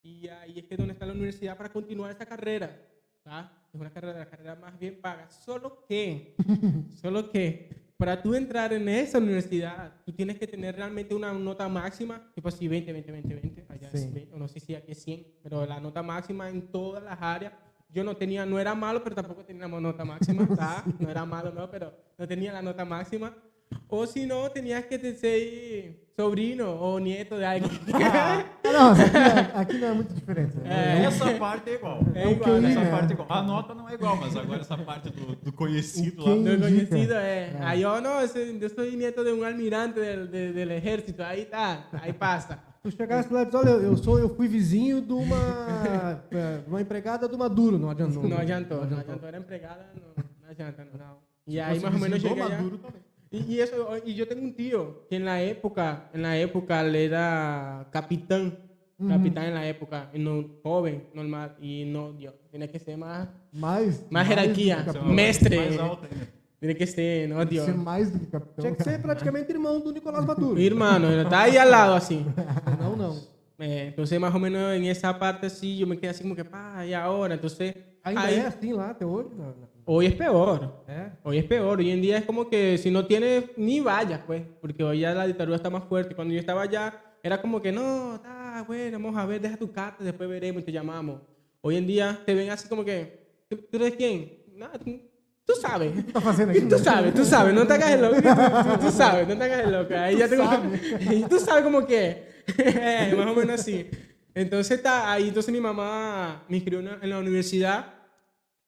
Y 0.02 0.28
ahí 0.28 0.59
es 0.59 0.66
que 0.66 0.76
donde 0.76 0.92
está 0.92 1.06
la 1.06 1.12
universidad 1.12 1.56
para 1.56 1.73
continuar 1.73 2.11
esta 2.11 2.26
carrera. 2.26 2.78
¿tá? 3.23 3.50
Es 3.73 3.80
una 3.80 3.90
carrera, 3.90 4.18
la 4.18 4.28
carrera 4.28 4.54
más 4.54 4.78
bien 4.78 5.00
paga. 5.00 5.28
Solo 5.30 5.85
que, 5.87 6.37
solo 7.00 7.30
que, 7.30 7.84
para 8.05 8.23
tú 8.23 8.35
entrar 8.35 8.71
en 8.75 8.87
esa 8.87 9.17
universidad, 9.17 9.91
tú 10.05 10.13
tienes 10.13 10.39
que 10.39 10.47
tener 10.47 10.77
realmente 10.77 11.15
una 11.15 11.33
nota 11.33 11.67
máxima, 11.71 12.31
tipo 12.35 12.49
así 12.49 12.69
20, 12.69 12.93
20, 12.93 13.13
20, 13.13 13.35
20. 13.35 13.67
Allá 13.67 13.91
sí. 13.91 13.97
es 13.97 14.13
20, 14.13 14.37
no 14.37 14.47
sé 14.47 14.61
si 14.61 14.75
aquí 14.75 14.93
es 14.93 15.03
100, 15.03 15.27
pero 15.43 15.65
la 15.65 15.81
nota 15.81 16.03
máxima 16.03 16.51
en 16.51 16.69
todas 16.71 17.03
las 17.03 17.17
áreas. 17.23 17.55
Yo 17.89 18.05
no 18.05 18.15
tenía, 18.15 18.45
no 18.45 18.59
era 18.59 18.75
malo, 18.75 19.03
pero 19.03 19.17
tampoco 19.17 19.43
teníamos 19.43 19.81
nota 19.81 20.05
máxima, 20.05 20.47
¿tá? 20.55 20.85
No 20.99 21.09
era 21.09 21.25
malo, 21.25 21.51
no, 21.51 21.71
pero 21.71 21.95
no 22.19 22.29
tenía 22.29 22.53
la 22.53 22.61
nota 22.61 22.85
máxima. 22.85 23.35
O 23.88 24.06
si 24.06 24.26
no, 24.26 24.49
tenías 24.50 24.85
que 24.87 24.99
ser 25.14 26.04
sobrino 26.16 26.66
ou 26.66 26.99
neto 26.99 27.37
de 27.37 27.44
alguém. 27.44 27.71
Ah, 28.66 28.73
não, 28.73 28.90
aqui, 28.90 29.52
aqui, 29.54 29.78
não 29.78 29.88
é 29.88 29.92
muito 29.92 30.14
diferente. 30.14 30.56
Né? 30.56 31.02
É, 31.02 31.04
essa 31.04 31.35
parte 31.35 31.71
é 31.71 31.75
igual. 31.75 32.00
É 32.14 32.30
igual, 32.30 32.61
né? 32.61 32.71
Essa 32.71 32.90
parte 32.90 33.11
é 33.11 33.12
igual. 33.12 33.28
A 33.30 33.42
nota 33.42 33.75
não 33.75 33.88
é 33.88 33.94
igual, 33.94 34.16
mas 34.16 34.37
agora 34.37 34.62
essa 34.62 34.76
parte 34.78 35.11
do, 35.11 35.37
do 35.37 35.52
conhecido 35.52 36.25
lá. 36.25 36.35
Do 36.35 36.61
conhecido 36.61 37.12
é. 37.12 37.52
é. 37.52 37.59
Aí 37.61 37.83
eu, 37.83 38.00
não, 38.00 38.21
eu 38.21 38.28
sou 38.28 38.85
neto 38.97 39.23
de 39.23 39.33
um 39.33 39.44
almirante 39.44 39.94
do, 39.94 40.26
do, 40.26 40.52
do 40.52 40.73
exército. 40.73 41.23
Aí 41.23 41.44
tá, 41.44 41.85
aí 41.92 42.12
passa. 42.12 42.59
Tu 42.83 42.90
chegasse 42.90 43.33
lá 43.33 43.42
e 43.42 43.44
disse, 43.44 43.56
olha, 43.56 43.71
eu, 43.71 43.97
sou, 43.97 44.18
eu 44.18 44.35
fui 44.35 44.49
vizinho 44.49 45.00
de 45.00 45.12
uma, 45.12 46.23
é, 46.33 46.61
uma 46.66 46.80
empregada 46.80 47.28
do 47.28 47.38
Maduro, 47.38 47.78
não 47.78 47.90
adiantou. 47.90 48.26
Não 48.26 48.38
adiantou, 48.38 48.85
não 48.87 48.99
adiantou. 48.99 49.28
Era 49.28 49.38
empregada, 49.38 49.87
não, 49.94 50.25
não 50.42 50.50
adianta, 50.50 50.88
não. 50.99 51.16
E 51.47 51.61
aí 51.61 51.80
mais 51.80 51.94
ou 51.94 52.00
menos 52.00 52.21
cheguei 52.21 52.42
Maduro 52.42 52.78
também. 52.78 53.00
Y, 53.35 53.61
eso, 53.61 53.88
y 54.05 54.14
yo 54.14 54.29
tengo 54.29 54.43
un 54.43 54.55
tío 54.55 55.07
que 55.09 55.17
en 55.17 55.25
la 55.25 55.43
época, 55.43 56.09
en 56.14 56.23
la 56.23 56.38
época 56.38 56.83
le 56.85 57.05
era 57.05 57.88
capitán, 57.91 58.57
capitán 59.09 59.47
en 59.47 59.55
la 59.55 59.67
época, 59.67 60.09
no, 60.14 60.45
joven, 60.62 61.09
normal, 61.12 61.57
y 61.61 61.85
no, 61.85 62.12
Dios, 62.12 62.35
tiene 62.50 62.71
que 62.71 62.79
ser 62.79 62.97
más, 62.97 63.29
más, 63.53 64.05
más 64.09 64.29
jerarquía, 64.29 64.87
mestre. 65.05 65.79
Tiene 66.61 66.76
que 66.76 66.87
ser, 66.87 67.29
no, 67.29 67.45
Dios. 67.45 67.67
Ser 67.67 67.75
mais 67.75 68.11
do 68.11 68.19
que 68.19 68.26
capitão. 68.26 68.64
Tinha 68.64 68.75
que 68.75 68.83
ser 68.83 69.03
praticamente 69.03 69.53
irmão 69.53 69.81
do 69.81 69.93
Nicolás 69.93 70.25
Maduro. 70.25 70.59
Irmão, 70.59 71.21
está 71.21 71.43
ahí 71.43 71.59
al 71.59 71.71
lado 71.71 71.95
así. 71.95 72.25
No, 72.81 72.97
no. 72.97 73.17
Eh, 73.59 73.88
entonces, 73.88 74.19
más 74.19 74.35
o 74.35 74.38
menos 74.38 74.73
en 74.73 74.85
esa 74.85 75.19
parte, 75.19 75.50
sí, 75.50 75.76
yo 75.76 75.87
me 75.87 75.99
quedé 75.99 76.11
así 76.11 76.23
como 76.23 76.35
que, 76.35 76.45
pa, 76.45 76.87
y 76.87 76.95
ahora, 76.95 77.35
entonces... 77.35 77.75
Ainda 78.05 78.23
ahí, 78.23 78.35
é 78.37 78.47
assim 78.47 78.75
lá 78.75 78.91
até 78.91 79.07
hoje? 79.07 79.31
Hoy 79.87 80.07
es 80.07 80.15
peor. 80.15 80.85
¿Eh? 80.87 81.11
Hoy 81.23 81.39
es 81.39 81.45
peor. 81.45 81.79
Hoy 81.79 81.91
en 81.91 82.03
día 82.03 82.19
es 82.19 82.27
como 82.27 82.51
que 82.51 82.77
si 82.77 82.91
no 82.91 83.07
tienes, 83.07 83.45
ni 83.57 83.81
vayas, 83.81 84.21
pues. 84.27 84.43
Porque 84.61 84.85
hoy 84.85 85.01
ya 85.01 85.15
la 85.15 85.27
dictadura 85.27 85.57
está 85.57 85.71
más 85.71 85.85
fuerte. 85.85 86.15
Cuando 86.15 86.35
yo 86.35 86.41
estaba 86.41 86.63
allá, 86.63 87.03
era 87.23 87.41
como 87.41 87.63
que 87.63 87.73
no, 87.73 88.17
está 88.17 88.63
bueno, 88.67 88.99
vamos 88.99 89.17
a 89.17 89.25
ver, 89.25 89.41
deja 89.41 89.57
tu 89.57 89.73
carta, 89.73 90.05
después 90.05 90.29
veremos 90.29 90.63
y 90.63 90.67
te 90.67 90.73
llamamos. 90.73 91.23
Hoy 91.63 91.77
en 91.77 91.87
día 91.87 92.21
te 92.27 92.35
ven 92.35 92.51
así 92.51 92.69
como 92.69 92.85
que, 92.85 93.47
¿tú, 93.49 93.59
eres 93.73 93.97
quién? 93.97 94.39
Nada, 94.55 94.79
tú, 94.79 95.55
sabes. 95.59 95.93
Tú 96.69 96.79
sabes, 96.79 97.15
tú 97.15 97.25
sabes, 97.25 97.55
no 97.55 97.67
te 97.67 97.73
hagas 97.73 97.91
el 97.93 98.03
loco. 98.03 98.17
Tú, 98.81 98.91
sabes, 98.91 99.27
no 99.27 99.39
te 99.39 99.45
hagas 99.45 99.65
el 99.65 99.73
loco. 99.73 99.95
Ahí 99.95 100.19
ya 100.19 100.29
tengo, 100.29 100.45
tú 101.29 101.39
sabes 101.39 101.65
como 101.65 101.87
que, 101.87 102.29
más 103.17 103.27
o 103.27 103.35
menos 103.35 103.61
así. 103.61 103.89
Entonces, 104.35 104.77
está, 104.79 105.11
ahí 105.11 105.29
entonces 105.29 105.53
mi 105.53 105.61
mamá 105.61 106.45
me 106.49 106.57
inscribió 106.57 106.81
en 107.01 107.09
la 107.09 107.19
universidad 107.19 107.94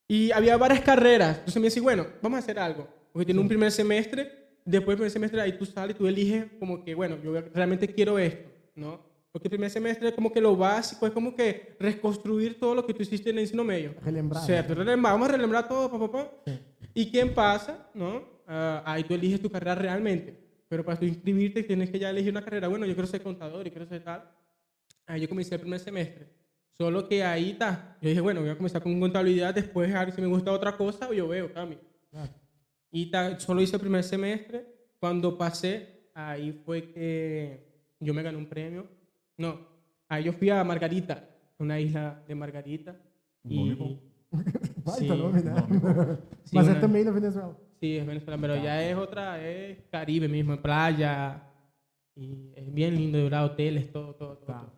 y 0.09 0.31
había 0.31 0.57
varias 0.57 0.81
carreras. 0.81 1.39
Entonces 1.39 1.57
me 1.57 1.67
decía, 1.67 1.83
bueno, 1.83 2.07
vamos 2.23 2.37
a 2.37 2.41
hacer 2.41 2.59
algo. 2.59 2.89
Porque 3.13 3.27
tiene 3.27 3.41
un 3.41 3.49
primer 3.49 3.73
semestre, 3.73 4.31
después 4.65 4.95
del 4.95 4.97
primer 4.97 5.11
semestre 5.11 5.41
ahí 5.41 5.57
tú 5.57 5.65
sales 5.65 5.97
y 5.97 5.99
tú 5.99 6.07
eliges 6.07 6.47
como 6.59 6.85
que, 6.85 6.95
bueno, 6.95 7.17
yo 7.23 7.41
realmente 7.55 7.89
quiero 7.89 8.19
esto, 8.19 8.49
¿no? 8.75 9.01
Porque 9.33 9.49
el 9.49 9.51
primer 9.51 9.71
semestre 9.71 10.09
es 10.09 10.15
como 10.15 10.33
que 10.33 10.41
lo 10.41 10.57
básico, 10.57 11.07
es 11.07 11.13
como 11.13 11.35
que 11.35 11.77
reconstruir 11.79 12.59
todo 12.59 12.75
lo 12.75 12.87
que 12.87 12.95
tú 12.95 13.03
hiciste 13.03 13.31
en 13.31 13.37
el 13.37 13.43
ensino 13.43 13.65
medio. 13.65 13.95
Relembrar. 14.03 14.45
Cierto, 14.45 14.75
relembrar, 14.75 15.13
vamos 15.13 15.29
a 15.29 15.33
relembrar 15.33 15.69
todo, 15.69 15.91
papá, 15.91 16.31
¿Y 16.95 17.11
quién 17.11 17.35
pasa, 17.35 17.91
no? 17.93 18.17
Uh, 18.49 18.81
ahí 18.85 19.05
tú 19.05 19.13
eliges 19.13 19.41
tu 19.41 19.51
carrera 19.51 19.75
realmente. 19.75 20.35
Pero 20.69 20.85
para 20.85 20.99
tú 20.99 21.05
inscribirte 21.05 21.63
tienes 21.63 21.91
que 21.91 21.99
ya 21.99 22.11
elegir 22.11 22.31
una 22.31 22.43
carrera. 22.43 22.69
Bueno, 22.69 22.87
yo 22.87 22.95
quiero 22.95 23.07
ser 23.07 23.23
contador 23.23 23.67
y 23.67 23.71
quiero 23.71 23.87
ser 23.87 24.03
tal. 24.03 24.25
Ahí 25.07 25.21
yo 25.21 25.29
comencé 25.29 25.55
el 25.55 25.61
primer 25.61 25.81
semestre. 25.81 26.27
Solo 26.79 27.09
que 27.09 27.25
ahí 27.25 27.51
está. 27.51 27.97
Yo 28.03 28.09
dije, 28.11 28.21
bueno, 28.21 28.41
voy 28.41 28.51
a 28.51 28.57
comenzar 28.57 28.83
con 28.83 28.99
contabilidad, 29.01 29.55
después 29.55 29.95
a 29.95 30.05
ver 30.05 30.15
si 30.15 30.21
me 30.21 30.27
gusta 30.27 30.53
otra 30.53 30.77
cosa, 30.77 31.13
yo 31.13 31.27
veo, 31.27 31.53
cambio. 31.53 31.79
Y 32.91 33.11
ta, 33.11 33.39
solo 33.41 33.63
hice 33.63 33.77
el 33.77 33.81
primer 33.81 34.05
semestre. 34.05 34.67
Cuando 34.99 35.37
pasé, 35.37 36.11
ahí 36.15 36.53
fue 36.65 36.91
que 36.93 37.67
yo 38.01 38.13
me 38.13 38.23
gané 38.23 38.37
un 38.37 38.47
premio. 38.47 38.87
No, 39.39 39.59
ahí 40.09 40.25
yo 40.25 40.33
fui 40.33 40.51
a 40.51 40.63
Margarita, 40.65 41.29
una 41.59 41.81
isla 41.81 42.23
de 42.27 42.35
Margarita. 42.35 42.97
Y, 43.45 43.77
sí, 44.99 45.09
sí, 46.45 46.57
Mas 46.57 46.81
también 46.81 47.13
Venezuela. 47.15 47.57
Sí, 47.81 47.97
es 47.97 48.07
Venezuela, 48.07 48.39
pero 48.41 48.57
ya 48.57 48.83
es 48.83 48.97
otra, 48.97 49.43
es 49.47 49.79
Caribe 49.91 50.29
mismo, 50.29 50.61
playa. 50.61 51.43
Y 52.15 52.53
es 52.55 52.73
bien 52.73 52.97
lindo, 52.97 53.19
de 53.19 53.37
hoteles, 53.37 53.93
todo, 53.93 54.15
todo, 54.15 54.39
todo. 54.39 54.76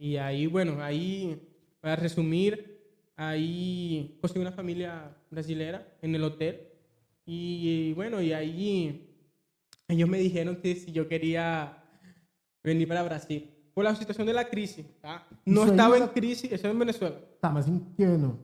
Y 0.00 0.16
ahí, 0.16 0.46
bueno, 0.46 0.82
ahí, 0.82 1.46
para 1.78 1.94
resumir, 1.94 2.80
ahí 3.16 4.16
conseguí 4.18 4.40
una 4.40 4.50
familia 4.50 5.14
brasilera 5.30 5.86
en 6.00 6.14
el 6.14 6.24
hotel. 6.24 6.58
Y, 7.26 7.92
bueno, 7.92 8.22
y 8.22 8.32
ahí 8.32 9.14
ellos 9.88 10.08
me 10.08 10.18
dijeron 10.18 10.56
que 10.56 10.74
si 10.74 10.90
yo 10.90 11.06
quería 11.06 11.84
venir 12.64 12.88
para 12.88 13.02
Brasil. 13.02 13.50
Por 13.74 13.84
la 13.84 13.94
situación 13.94 14.26
de 14.26 14.32
la 14.32 14.48
crisis. 14.48 14.86
No 15.44 15.66
estaba 15.66 15.98
en 15.98 16.06
crisis, 16.08 16.50
eso 16.50 16.66
en 16.68 16.78
Venezuela. 16.78 17.16
Tá, 17.38 17.50
mas 17.50 17.68
em 17.68 17.78
que 17.94 18.04
ano? 18.04 18.38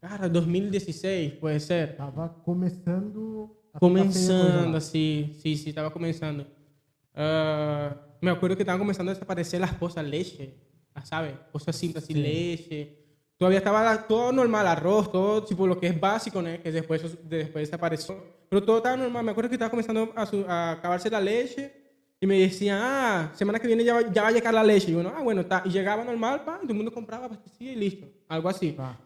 Cara, 0.00 0.28
2016, 0.28 1.32
puede 1.32 1.58
ser. 1.58 1.90
Estaba 1.90 2.32
comenzando. 2.44 3.60
Comenzando, 3.80 4.80
sí, 4.80 5.36
sí, 5.42 5.56
sí, 5.56 5.70
estaba 5.70 5.92
comenzando. 5.92 6.44
Uh, 7.12 7.92
me 8.20 8.30
acuerdo 8.30 8.56
que 8.56 8.62
estaban 8.62 8.78
comenzando 8.78 9.10
a 9.10 9.14
desaparecer 9.14 9.60
las 9.60 9.72
esposas 9.72 10.04
leche. 10.04 10.54
¿Sabes? 11.04 11.34
Cosas 11.52 11.76
simples, 11.76 12.04
así, 12.04 12.14
leche. 12.14 13.06
Todavía 13.36 13.58
estaba 13.58 14.06
todo 14.06 14.32
normal, 14.32 14.66
arroz, 14.66 15.12
todo 15.12 15.44
tipo 15.44 15.66
lo 15.66 15.78
que 15.78 15.88
es 15.88 16.00
básico, 16.00 16.40
¿no? 16.40 16.50
que 16.62 16.72
después, 16.72 17.02
después 17.28 17.68
desapareció. 17.68 18.16
Pero 18.48 18.64
todo 18.64 18.78
estaba 18.78 18.96
normal. 18.96 19.24
Me 19.24 19.30
acuerdo 19.32 19.50
que 19.50 19.56
estaba 19.56 19.70
comenzando 19.70 20.12
a, 20.16 20.72
acabarse 20.72 21.10
la 21.10 21.20
leche 21.20 21.70
y 22.18 22.26
me 22.26 22.38
decían, 22.38 22.78
ah, 22.80 23.32
semana 23.34 23.58
que 23.58 23.66
viene 23.66 23.84
ya, 23.84 23.94
va, 23.94 24.10
ya 24.10 24.22
va 24.22 24.28
a 24.28 24.32
llegar 24.32 24.54
la 24.54 24.64
leche. 24.64 24.90
Y 24.90 24.94
yo, 24.94 25.00
ah, 25.14 25.22
bueno, 25.22 25.42
está. 25.42 25.62
Y 25.66 25.68
llegaba 25.68 26.02
normal, 26.02 26.44
pa, 26.44 26.58
todo 26.60 26.70
el 26.70 26.76
mundo 26.76 26.92
compraba, 26.92 27.26
abastecía 27.26 27.72
y 27.72 27.76
listo. 27.76 28.06
Algo 28.28 28.48
así. 28.48 28.74
Ah. 28.78 28.96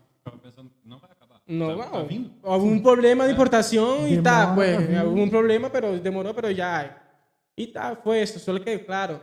no 0.84 1.00
va 1.00 1.08
a 1.08 1.12
acabar. 1.12 1.40
No, 1.46 1.76
va. 1.76 2.56
Hubo 2.56 2.64
un 2.64 2.82
problema 2.82 3.24
de 3.24 3.32
importación 3.32 4.08
y 4.08 4.18
tal, 4.18 4.54
pues. 4.54 4.78
Hubo 4.78 5.22
un 5.22 5.30
problema, 5.30 5.72
pero 5.72 5.98
demoró, 5.98 6.32
pero 6.32 6.50
ya. 6.52 7.02
Y 7.56 7.66
tal, 7.72 7.96
fue 7.96 8.22
eso. 8.22 8.38
Solo 8.38 8.62
que, 8.62 8.84
claro, 8.84 9.20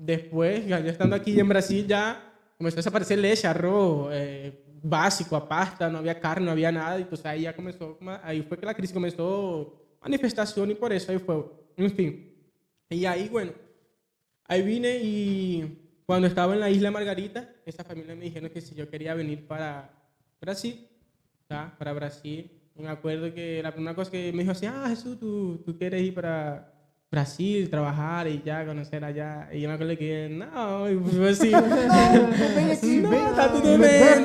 después, 0.00 0.66
ya 0.66 0.78
estando 0.78 1.16
aquí 1.16 1.38
en 1.38 1.48
Brasil, 1.48 1.86
ya 1.86 2.32
comenzó 2.56 2.76
a 2.76 2.80
desaparecer 2.80 3.18
leche, 3.18 3.46
arroz, 3.46 4.10
eh, 4.12 4.64
básico, 4.82 5.36
a 5.36 5.48
pasta, 5.48 5.88
no 5.88 5.98
había 5.98 6.18
carne, 6.18 6.46
no 6.46 6.52
había 6.52 6.72
nada. 6.72 6.96
Entonces 6.96 7.26
ahí 7.26 7.42
ya 7.42 7.54
comenzó, 7.54 7.98
ahí 8.22 8.42
fue 8.42 8.58
que 8.58 8.66
la 8.66 8.74
crisis 8.74 8.94
comenzó, 8.94 9.74
manifestación 10.00 10.70
y 10.70 10.74
por 10.74 10.92
eso 10.92 11.12
ahí 11.12 11.18
fue. 11.18 11.44
En 11.76 11.90
fin. 11.90 12.34
Y 12.88 13.04
ahí, 13.04 13.28
bueno, 13.28 13.52
ahí 14.46 14.62
vine 14.62 14.98
y 15.02 16.02
cuando 16.06 16.26
estaba 16.26 16.54
en 16.54 16.60
la 16.60 16.70
isla 16.70 16.90
Margarita, 16.90 17.48
esa 17.64 17.84
familia 17.84 18.14
me 18.14 18.24
dijeron 18.24 18.50
que 18.50 18.60
si 18.60 18.74
yo 18.74 18.88
quería 18.90 19.14
venir 19.14 19.46
para 19.46 19.90
Brasil, 20.40 20.88
para 21.46 21.92
Brasil. 21.92 22.50
Me 22.74 22.88
acuerdo 22.88 23.32
que 23.34 23.62
la 23.62 23.72
primera 23.72 23.94
cosa 23.94 24.10
que 24.10 24.32
me 24.32 24.40
dijo 24.40 24.52
así, 24.52 24.66
ah, 24.66 24.86
Jesús, 24.88 25.18
tú, 25.18 25.62
tú 25.64 25.76
quieres 25.76 26.02
ir 26.02 26.14
para 26.14 26.69
Brasil, 27.10 27.68
trabajar 27.68 28.28
y 28.28 28.40
ya 28.40 28.64
conocer 28.64 29.04
allá. 29.04 29.48
Y 29.52 29.60
yo 29.60 29.68
me 29.68 29.74
acuerdo 29.74 29.96
que, 29.98 30.28
no, 30.30 30.88
y 30.88 30.94
pues 30.96 31.40
así. 31.40 31.50
no, 31.50 33.12
está 33.12 33.50
todo 33.50 33.78
bien. 33.78 34.24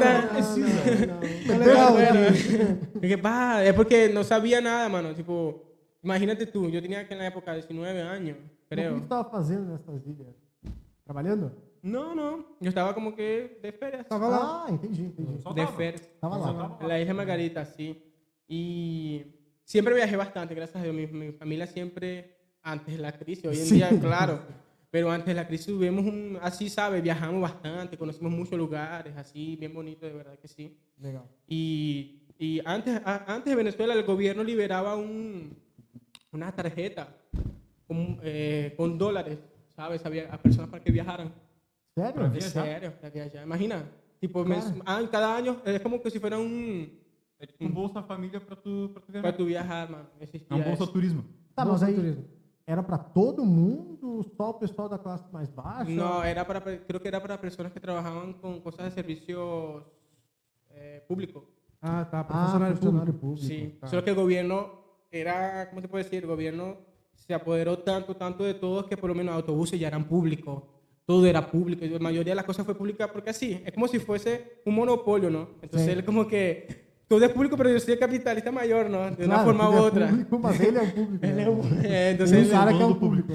No, 1.48 1.58
legal, 1.58 2.78
que, 3.02 3.18
pa, 3.18 3.64
es 3.64 3.74
porque 3.74 4.12
no 4.14 4.24
sabía 4.24 4.62
nada, 4.62 4.88
mano. 4.88 5.16
Tipo, 5.16 5.64
imagínate 6.04 6.46
tú, 6.46 6.70
yo 6.70 6.80
tenía 6.80 7.08
que 7.08 7.16
en 7.16 7.22
la 7.22 7.28
época 7.28 7.56
19 7.56 8.04
años, 8.04 8.38
creo. 8.70 8.98
¿Qué 8.98 9.02
estabas 9.02 9.34
haciendo 9.34 9.74
en 9.74 9.80
estas 9.80 10.06
ilhas? 10.06 10.36
¿Trabajando? 11.04 11.52
No, 11.82 12.14
no. 12.14 12.46
Yo 12.60 12.70
estaba 12.70 12.94
como 12.94 13.16
que 13.16 13.60
de 13.64 13.72
ferias. 13.72 14.02
Estaba 14.02 14.30
lá? 14.30 14.40
Ah, 14.42 14.66
entendi, 14.70 15.06
entendi. 15.06 15.40
De 15.56 15.68
ferias. 15.68 16.02
Estaba 16.02 16.38
lá. 16.38 16.78
La 16.88 17.00
isla 17.00 17.16
Margarita, 17.16 17.66
sí. 17.66 18.00
Y 18.48 19.24
siempre 19.64 19.96
viajé 19.96 20.16
bastante, 20.16 20.54
gracias 20.54 20.78
a 20.78 20.84
Dios. 20.84 20.96
Mi, 20.96 21.08
mi 21.08 21.32
familia 21.32 21.66
siempre 21.66 22.35
antes 22.66 22.96
de 22.96 23.02
la 23.02 23.12
crisis. 23.12 23.46
Hoy 23.46 23.60
en 23.60 23.70
día, 23.70 23.90
claro, 24.02 24.42
pero 24.90 25.12
antes 25.12 25.28
de 25.28 25.34
la 25.36 25.48
crisis 25.48 25.78
vemos 25.78 26.04
un, 26.06 26.38
así, 26.42 26.70
¿sabes? 26.70 27.02
Viajamos 27.02 27.42
bastante, 27.42 27.98
conocemos 27.98 28.32
muchos 28.32 28.58
lugares, 28.58 29.16
así, 29.16 29.56
bien 29.56 29.74
bonito, 29.74 30.06
de 30.06 30.14
verdad 30.14 30.38
que 30.40 30.48
sí. 30.48 30.76
Legal. 31.00 31.24
Y, 31.48 32.24
y 32.40 32.62
antes, 32.66 33.00
antes 33.06 33.46
de 33.46 33.56
Venezuela 33.56 33.94
el 33.94 34.04
gobierno 34.04 34.44
liberaba 34.44 34.96
un, 34.96 35.56
una 36.32 36.52
tarjeta 36.54 37.16
con, 37.88 38.20
eh, 38.24 38.74
con 38.76 38.98
dólares, 38.98 39.38
¿sabes? 39.76 40.04
Había, 40.06 40.34
a 40.34 40.42
personas 40.42 40.70
para 40.70 40.84
que 40.84 40.92
viajaran. 40.92 41.32
¿Serio? 41.94 42.26
¿En 42.26 42.42
serio? 42.42 42.94
Imagina, 43.44 43.86
tipo, 44.20 44.44
ah, 44.86 45.02
cada 45.12 45.38
año 45.38 45.62
es 45.64 45.80
como 45.82 46.02
que 46.02 46.10
si 46.10 46.20
fuera 46.20 46.38
un... 46.40 47.00
un 47.60 47.74
Bolsa 47.74 48.02
Familia 48.04 48.40
para 48.40 48.60
tu, 48.60 48.92
para 48.92 49.06
tu 49.06 49.12
viajar. 49.12 49.22
Para 49.22 49.38
tu 49.38 49.46
viajar, 49.46 49.90
mano. 49.90 50.10
un 50.50 50.64
Bolsa 50.64 50.92
Turismo. 50.92 51.24
Tá, 51.56 51.64
mas 51.64 51.82
aí, 51.84 51.94
turismo. 51.94 52.35
Era 52.68 52.86
para 52.86 52.98
todo 52.98 53.46
mundo, 53.46 54.24
só 54.36 54.50
o 54.50 54.54
pessoal 54.56 54.90
da 54.90 54.98
classe 54.98 55.32
mais 55.32 55.50
baixa? 55.50 55.92
No, 55.92 56.24
era 56.24 56.44
para, 56.44 56.62
creo 56.62 57.00
que 57.00 57.08
era 57.08 57.22
para 57.22 57.38
personas 57.38 57.72
que 57.72 57.80
trabajaban 57.80 58.34
con 58.34 58.60
cosas 58.60 58.86
de 58.86 58.92
servicios 58.92 59.84
eh, 60.72 61.04
públicos. 61.08 61.44
Ah, 61.82 62.08
tá, 62.10 62.26
para 62.26 62.40
ah, 62.40 62.44
funcionário, 62.44 62.78
público. 62.78 63.20
público. 63.20 63.48
Sí, 63.48 63.78
tá. 63.80 63.88
solo 63.88 64.04
que 64.04 64.10
el 64.10 64.16
gobierno 64.16 64.72
era, 65.12 65.70
¿cómo 65.70 65.82
se 65.82 65.88
puede 65.88 66.04
decir? 66.04 66.24
El 66.24 66.30
gobierno 66.30 66.78
se 67.14 67.34
apoderó 67.34 67.80
tanto, 67.80 68.16
tanto 68.16 68.44
de 68.44 68.56
todos 68.56 68.86
que 68.88 68.98
por 68.98 69.10
lo 69.10 69.16
menos 69.16 69.36
autobuses 69.36 69.80
ya 69.80 69.88
eran 69.88 70.06
públicos, 70.06 70.64
todo 71.06 71.26
era 71.28 71.52
público, 71.52 71.86
y 71.86 71.90
la 71.90 72.00
mayoría 72.00 72.32
de 72.32 72.36
las 72.36 72.46
cosas 72.46 72.66
fue 72.66 72.74
pública 72.74 73.12
porque 73.12 73.30
así, 73.30 73.62
es 73.64 73.72
como 73.74 73.88
si 73.88 74.00
fuese 74.00 74.62
un 74.66 74.74
monopolio, 74.74 75.30
¿no? 75.30 75.50
Entonces 75.62 75.90
él 75.90 76.04
como 76.04 76.28
que 76.28 76.85
todo 77.08 77.24
es 77.26 77.32
público, 77.32 77.56
pero 77.58 77.70
yo 77.70 77.80
soy 77.80 77.94
el 77.94 78.00
capitalista 78.00 78.52
mayor, 78.52 78.90
¿no? 78.90 79.12
De 79.12 79.26
una 79.26 79.40
forma 79.40 79.70
u 79.70 79.76
otra. 79.76 80.10
Público, 80.10 80.40
mas 80.40 80.60
ele 80.60 80.80
é 80.80 80.82
o 80.82 80.94
público. 80.94 81.26
Ele 81.26 81.42
é 81.42 81.50
o, 81.50 81.62
é, 81.84 82.12
entonces 82.12 82.38
ele, 82.38 82.48
ele, 82.48 82.82
é 82.82 82.86
o 82.86 82.96
público. 82.96 83.34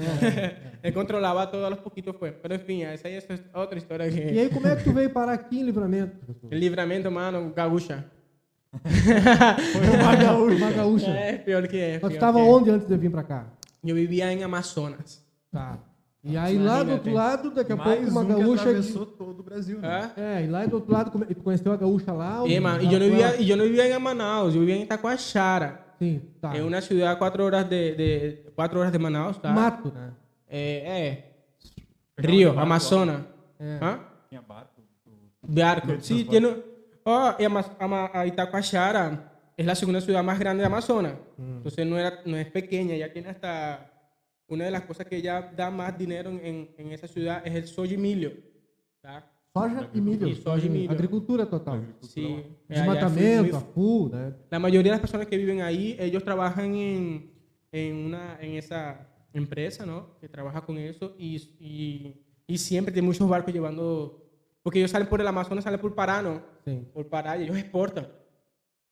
ele 0.83 0.93
controlava 0.93 1.47
todos 1.47 1.71
os 1.71 1.79
pouquitos 1.79 2.15
foi. 2.17 2.35
Mas 2.43 2.61
enfim, 2.61 2.83
essa 2.83 3.07
aí 3.07 3.15
é 3.15 3.57
outra 3.57 3.77
história. 3.77 4.09
Que... 4.09 4.19
E 4.19 4.39
aí, 4.39 4.49
como 4.49 4.67
é 4.67 4.75
que 4.75 4.83
tu 4.83 4.91
veio 4.91 5.09
parar 5.09 5.33
aqui 5.33 5.59
em 5.59 5.63
Livramento? 5.63 6.15
Livramento, 6.51 7.11
mano, 7.11 7.51
gaúcha. 7.55 8.05
Foi 8.71 9.99
uma 9.99 10.15
gaúcha. 10.15 10.55
Uma 10.55 10.71
gaúcha. 10.71 11.11
É, 11.11 11.37
pior 11.37 11.67
que 11.67 11.77
é. 11.77 11.99
Mas 12.01 12.11
tu 12.11 12.15
estava 12.15 12.39
onde 12.39 12.69
antes 12.69 12.87
de 12.87 12.97
vir 12.97 13.11
para 13.11 13.23
cá? 13.23 13.47
Eu 13.83 13.95
vivia 13.95 14.31
em 14.31 14.43
Amazonas. 14.43 15.25
Tá. 15.51 15.77
E 16.23 16.37
aí 16.37 16.57
lá 16.57 16.83
do 16.83 16.91
outro 16.91 17.13
lado, 17.13 17.51
daqui 17.51 17.71
a 17.71 17.77
pouco 17.77 18.03
uma 18.03 18.21
um 18.21 18.27
gaúcha. 18.27 18.63
Que 18.63 18.69
atravessou 18.69 19.05
todo 19.07 19.39
o 19.39 19.43
Brasil, 19.43 19.79
né? 19.79 20.11
É, 20.15 20.43
e 20.43 20.47
lá 20.47 20.65
do 20.67 20.75
outro 20.75 20.91
lado, 20.93 21.11
tu 21.11 21.35
conheceu 21.43 21.71
a 21.71 21.77
gaúcha 21.77 22.11
lá? 22.13 22.43
É, 22.47 22.59
mano, 22.59 22.83
e 22.83 22.93
eu, 22.93 22.99
não 22.99 23.07
vivia, 23.07 23.41
e 23.41 23.49
eu 23.49 23.57
não 23.57 23.65
vivia 23.65 23.87
em 23.95 23.99
Manaus, 23.99 24.53
eu 24.53 24.59
vivia 24.61 24.75
em 24.75 24.83
Itacoaxara. 24.83 25.79
Sim, 25.97 26.21
tá. 26.39 26.55
É 26.55 26.61
uma 26.61 26.79
cidade 26.81 27.03
a 27.11 27.15
quatro 27.15 27.43
horas 27.43 27.63
de, 27.67 27.95
de, 27.95 28.31
quatro 28.55 28.79
horas 28.79 28.91
de 28.91 28.99
Manaus, 28.99 29.37
tá? 29.39 29.51
Mato, 29.51 29.91
né? 29.91 30.11
É, 30.47 30.99
é. 30.99 31.31
Rio, 32.19 32.57
Amazonas. 32.59 33.21
É. 33.59 33.79
Hã? 33.81 33.99
Tinha 34.29 34.41
barco. 34.41 34.81
Barco. 35.41 35.87
Sí, 36.01 36.23
tiene. 36.25 36.55
Oh, 37.03 37.31
y 37.39 37.45
Ama- 37.45 37.65
Ama- 37.79 38.25
Itacoaxara 38.27 39.31
es 39.57 39.65
la 39.65 39.73
segunda 39.73 39.99
ciudad 40.01 40.23
más 40.23 40.37
grande 40.37 40.61
de 40.61 40.67
Amazonas. 40.67 41.13
Entonces 41.37 41.85
no, 41.87 41.97
era, 41.97 42.19
no 42.27 42.37
es 42.37 42.45
pequeña, 42.51 42.95
ya 42.95 43.11
tiene 43.11 43.29
hasta. 43.29 43.87
Una 44.51 44.65
de 44.65 44.71
las 44.71 44.81
cosas 44.81 45.07
que 45.07 45.21
ya 45.21 45.49
da 45.55 45.71
más 45.71 45.97
dinero 45.97 46.29
en, 46.29 46.71
en 46.77 46.91
esa 46.91 47.07
ciudad 47.07 47.41
es 47.47 47.55
el. 47.55 47.63
¿tá? 48.99 49.25
Soja 49.53 49.89
e 49.93 50.01
milho. 50.01 50.27
Y 50.27 50.35
soja 50.35 50.65
y 50.65 50.69
milho. 50.69 50.91
Agricultura 50.91 51.45
total. 51.45 51.95
Sí. 52.01 52.25
Eh, 52.25 52.57
Desmatamento, 52.67 53.43
muy- 53.43 53.51
a 53.55 53.59
full, 53.61 54.11
né? 54.11 54.33
La 54.49 54.59
mayoría 54.59 54.91
de 54.91 54.95
las 54.97 54.99
personas 54.99 55.27
que 55.27 55.37
viven 55.37 55.61
ahí, 55.61 55.95
ellos 55.97 56.21
trabajan 56.23 56.75
en, 56.75 57.31
en, 57.71 57.95
una, 57.95 58.37
en 58.41 58.55
esa 58.55 59.07
empresa, 59.33 59.85
¿no? 59.85 60.17
Que 60.19 60.27
trabaja 60.27 60.59
con 60.65 60.77
eso 60.77 61.15
y, 61.17 61.37
y, 61.59 62.21
y 62.45 62.57
siempre 62.57 62.91
tiene 62.93 63.07
muchos 63.07 63.27
barcos 63.29 63.53
llevando... 63.53 64.17
Porque 64.63 64.79
ellos 64.79 64.91
salen 64.91 65.07
por 65.07 65.21
el 65.21 65.27
Amazonas, 65.27 65.63
salen 65.63 65.79
por 65.79 65.95
Pará, 65.95 66.21
¿no? 66.21 66.41
Sim. 66.65 66.83
Por 66.93 67.07
Pará 67.07 67.37
y 67.37 67.43
ellos 67.43 67.57
exportan. 67.57 68.05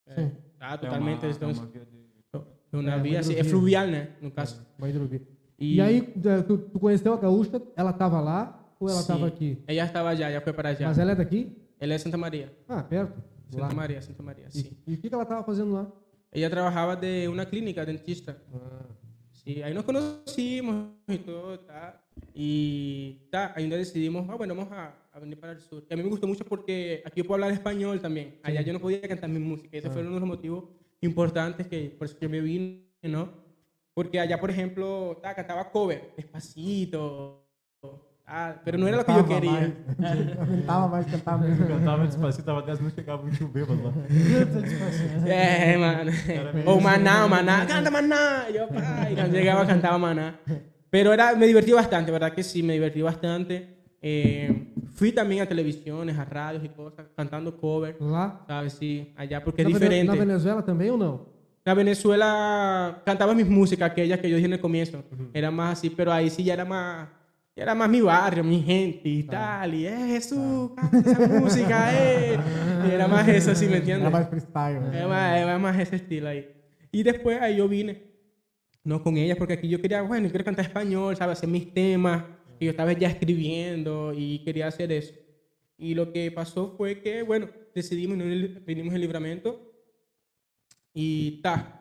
Sim. 0.08 0.24
Eh, 0.24 0.32
ah, 0.62 0.78
totalmente. 0.78 1.26
É 1.26 1.30
uma, 1.30 1.36
então, 1.36 1.50
é 1.50 1.54
uma 1.54 1.66
via 1.68 1.86
de... 1.86 2.78
una 2.78 2.96
É, 2.96 3.02
via, 3.02 3.12
uma 3.12 3.20
assim, 3.20 3.36
é 3.36 3.44
fluvial, 3.44 3.88
né? 3.88 4.10
No 4.22 4.32
caso. 4.32 4.66
Uma 4.78 4.90
hidrovia. 4.90 5.22
E, 5.60 5.76
E 5.76 5.82
aí, 5.82 6.02
tu, 6.48 6.58
tu 6.58 6.80
conheceu 6.80 7.14
a 7.14 7.18
gaúcha, 7.18 7.62
ela 7.76 7.92
estava 7.92 8.20
lá 8.22 8.74
ou 8.80 8.90
ela 8.90 9.00
estava 9.02 9.28
aqui? 9.28 9.62
Ella 9.68 9.86
estaba 9.86 10.10
allá, 10.10 10.30
ya 10.32 10.42
fue 10.42 10.54
para 10.54 10.70
allá. 10.70 10.88
Mas 10.88 10.98
ela 10.98 11.12
é 11.12 11.16
daqui? 11.16 11.58
Ela 11.80 11.94
é 11.94 11.98
Santa 11.98 12.18
Maria. 12.18 12.52
Ah, 12.68 12.84
perto. 12.84 13.22
Santa 13.52 13.66
Lá. 13.68 13.74
Maria, 13.74 14.02
Santa 14.02 14.22
Maria, 14.24 14.46
E, 14.54 14.60
sim. 14.62 14.78
e 14.88 14.94
o 14.94 14.98
que, 15.02 15.10
que 15.10 15.14
ela 15.14 15.24
estava 15.24 15.44
fazendo 15.44 15.74
lá? 15.74 15.92
Ella 16.32 16.50
trabajaba 16.50 16.96
de 16.96 17.28
una 17.28 17.46
clínica 17.46 17.86
dentista. 17.86 18.38
Ah, 18.54 18.86
Sí, 19.32 19.64
ahí 19.64 19.74
nos 19.74 19.86
conocimos 19.86 20.88
y 21.08 21.18
todo, 21.20 21.60
tá? 21.60 22.00
Y 22.36 23.28
tá, 23.32 23.54
ahí 23.56 23.68
nos 23.68 23.78
decidimos, 23.80 24.28
ah, 24.30 24.36
bueno, 24.36 24.54
vamos 24.54 24.72
a, 24.72 24.94
a 25.14 25.20
venir 25.20 25.40
para 25.40 25.54
el 25.54 25.60
sur. 25.62 25.84
Y 25.90 25.94
a 25.94 25.98
mí 25.98 26.04
me 26.04 26.10
gustó 26.10 26.28
mucho 26.28 26.44
porque 26.46 27.02
aquí 27.06 27.24
puedo 27.24 27.36
hablar 27.36 27.52
español 27.54 28.00
también. 28.02 28.38
Allá 28.44 28.62
yo 28.62 28.74
no 28.74 28.80
podía 28.80 29.02
cantar 29.02 29.30
mi 29.30 29.40
música. 29.40 29.78
Ese 29.78 29.90
fue 29.90 30.02
uno 30.02 30.16
de 30.16 30.20
los 30.20 30.28
motivos 30.30 30.66
importantes 31.02 31.68
que, 31.68 31.90
por 31.98 32.06
eso 32.06 32.18
que 32.20 32.28
me 32.28 32.42
vine, 32.42 32.84
¿no? 33.04 33.30
Porque 34.00 34.18
allá, 34.18 34.40
por 34.40 34.50
ejemplo, 34.50 35.18
tá, 35.22 35.34
cantaba 35.36 35.70
cover, 35.70 36.14
despacito, 36.16 37.44
pero 38.64 38.78
no 38.78 38.88
era 38.88 38.96
lo 38.96 39.06
que 39.06 39.12
yo 39.12 39.26
Tava 39.26 39.28
quería. 39.28 39.52
mais. 39.52 40.40
Aguentava 40.40 40.88
mais 40.88 41.06
cantar 41.12 41.38
mesmo. 41.38 41.68
Cantava 41.68 42.06
despacito, 42.06 42.62
10 42.62 42.80
minutos, 42.80 42.96
chegava 42.96 43.24
um 43.26 43.48
bêbado 43.50 43.84
lá. 43.84 43.92
Eh, 45.28 45.78
mano. 45.78 46.12
O 46.66 46.80
Maná, 46.80 47.28
Maná, 47.28 47.66
canta 47.66 47.92
Maná. 47.92 48.46
Y 48.50 48.54
yo, 48.54 48.70
pa, 48.70 49.10
y 49.12 49.16
cuando 49.16 49.36
llegaba 49.38 49.68
cantaba 49.68 49.98
Maná. 49.98 50.40
Pero 50.90 51.12
era, 51.12 51.36
me 51.36 51.46
divertí 51.46 51.74
bastante, 51.74 52.10
¿verdad 52.10 52.32
que 52.32 52.42
sí? 52.42 52.64
Me 52.64 52.74
divertí 52.76 53.02
bastante. 53.02 53.80
Eh, 54.02 54.72
fui 54.96 55.12
también 55.12 55.42
a 55.42 55.46
televisiones, 55.46 56.18
a 56.18 56.24
radios 56.24 56.64
y 56.64 56.70
cosas, 56.70 57.06
cantando 57.18 57.58
cover, 57.58 57.98
lá? 58.00 58.46
¿sabes? 58.48 58.72
Sí, 58.80 59.12
allá 59.18 59.44
porque 59.44 59.62
es 59.64 59.68
na, 59.68 59.74
Vene- 59.78 59.90
diferente. 59.90 60.08
na 60.14 60.26
Venezuela 60.26 60.62
também 60.64 60.90
ou 60.90 60.98
não? 60.98 61.39
Na 61.70 61.76
Venezuela 61.76 63.00
cantaba 63.06 63.36
mis 63.36 63.48
músicas, 63.48 63.92
aquellas 63.92 64.20
que 64.20 64.28
yo 64.28 64.38
dije 64.38 64.48
en 64.48 64.54
el 64.54 64.60
comienzo. 64.60 65.04
Era 65.32 65.52
más 65.52 65.78
así, 65.78 65.92
pero 65.92 66.12
ahí 66.12 66.28
sí 66.32 66.44
ya 66.44 66.54
era 66.54 66.66
más, 66.66 67.08
ya 67.56 67.62
era 67.62 67.76
más 67.76 67.88
mi 67.88 68.02
barrio, 68.02 68.44
mi 68.44 68.60
gente 68.60 69.08
y 69.08 69.22
tal. 69.22 69.76
Y, 69.76 69.86
eh, 69.86 70.08
Jesús, 70.08 70.72
canta 70.76 70.98
esa 70.98 71.28
música, 71.28 71.92
eh. 71.94 72.40
Y 72.88 72.90
era 72.90 73.08
más 73.08 73.28
eso, 73.28 73.54
¿sí 73.54 73.68
me 73.68 73.78
entiendes? 73.78 74.08
Era 74.08 74.10
mais 74.10 74.30
freestyle. 74.30 74.82
Es 74.96 75.08
más, 75.08 75.40
es 75.40 75.60
más 75.60 75.80
ese 75.80 75.98
estilo 75.98 76.30
ahí. 76.30 76.50
Y 76.92 77.04
después 77.04 77.40
ahí 77.40 77.58
yo 77.58 77.68
vine, 77.68 78.02
no 78.84 79.04
con 79.04 79.16
ellas, 79.18 79.38
porque 79.38 79.54
aquí 79.54 79.70
yo 79.70 79.80
quería, 79.80 80.02
bueno, 80.02 80.26
yo 80.26 80.32
quiero 80.32 80.46
cantar 80.46 80.66
español, 80.66 81.16
¿sabes? 81.18 81.38
Hacer 81.38 81.50
mis 81.50 81.72
temas. 81.72 82.24
Y 82.60 82.66
yo 82.66 82.72
estaba 82.72 82.94
ya 82.94 83.10
escribiendo 83.10 84.12
y 84.16 84.40
quería 84.40 84.66
hacer 84.66 84.92
eso. 84.92 85.14
Y 85.78 85.94
lo 85.94 86.12
que 86.12 86.32
pasó 86.32 86.74
fue 86.76 87.00
que, 87.00 87.22
bueno, 87.22 87.48
decidimos, 87.76 88.18
vinimos 88.66 88.92
en 88.92 89.02
libramento. 89.02 89.69
Y 90.94 91.42
ta. 91.42 91.80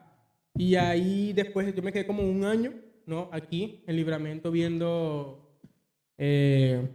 Y 0.55 0.75
ahí 0.75 1.33
después 1.33 1.75
yo 1.75 1.83
me 1.83 1.93
quedé 1.93 2.07
como 2.07 2.23
un 2.23 2.45
año, 2.45 2.73
¿no? 3.07 3.29
Aquí 3.33 3.83
en 3.87 3.97
libramento 3.97 4.51
viendo 4.51 5.61
eh, 6.19 6.89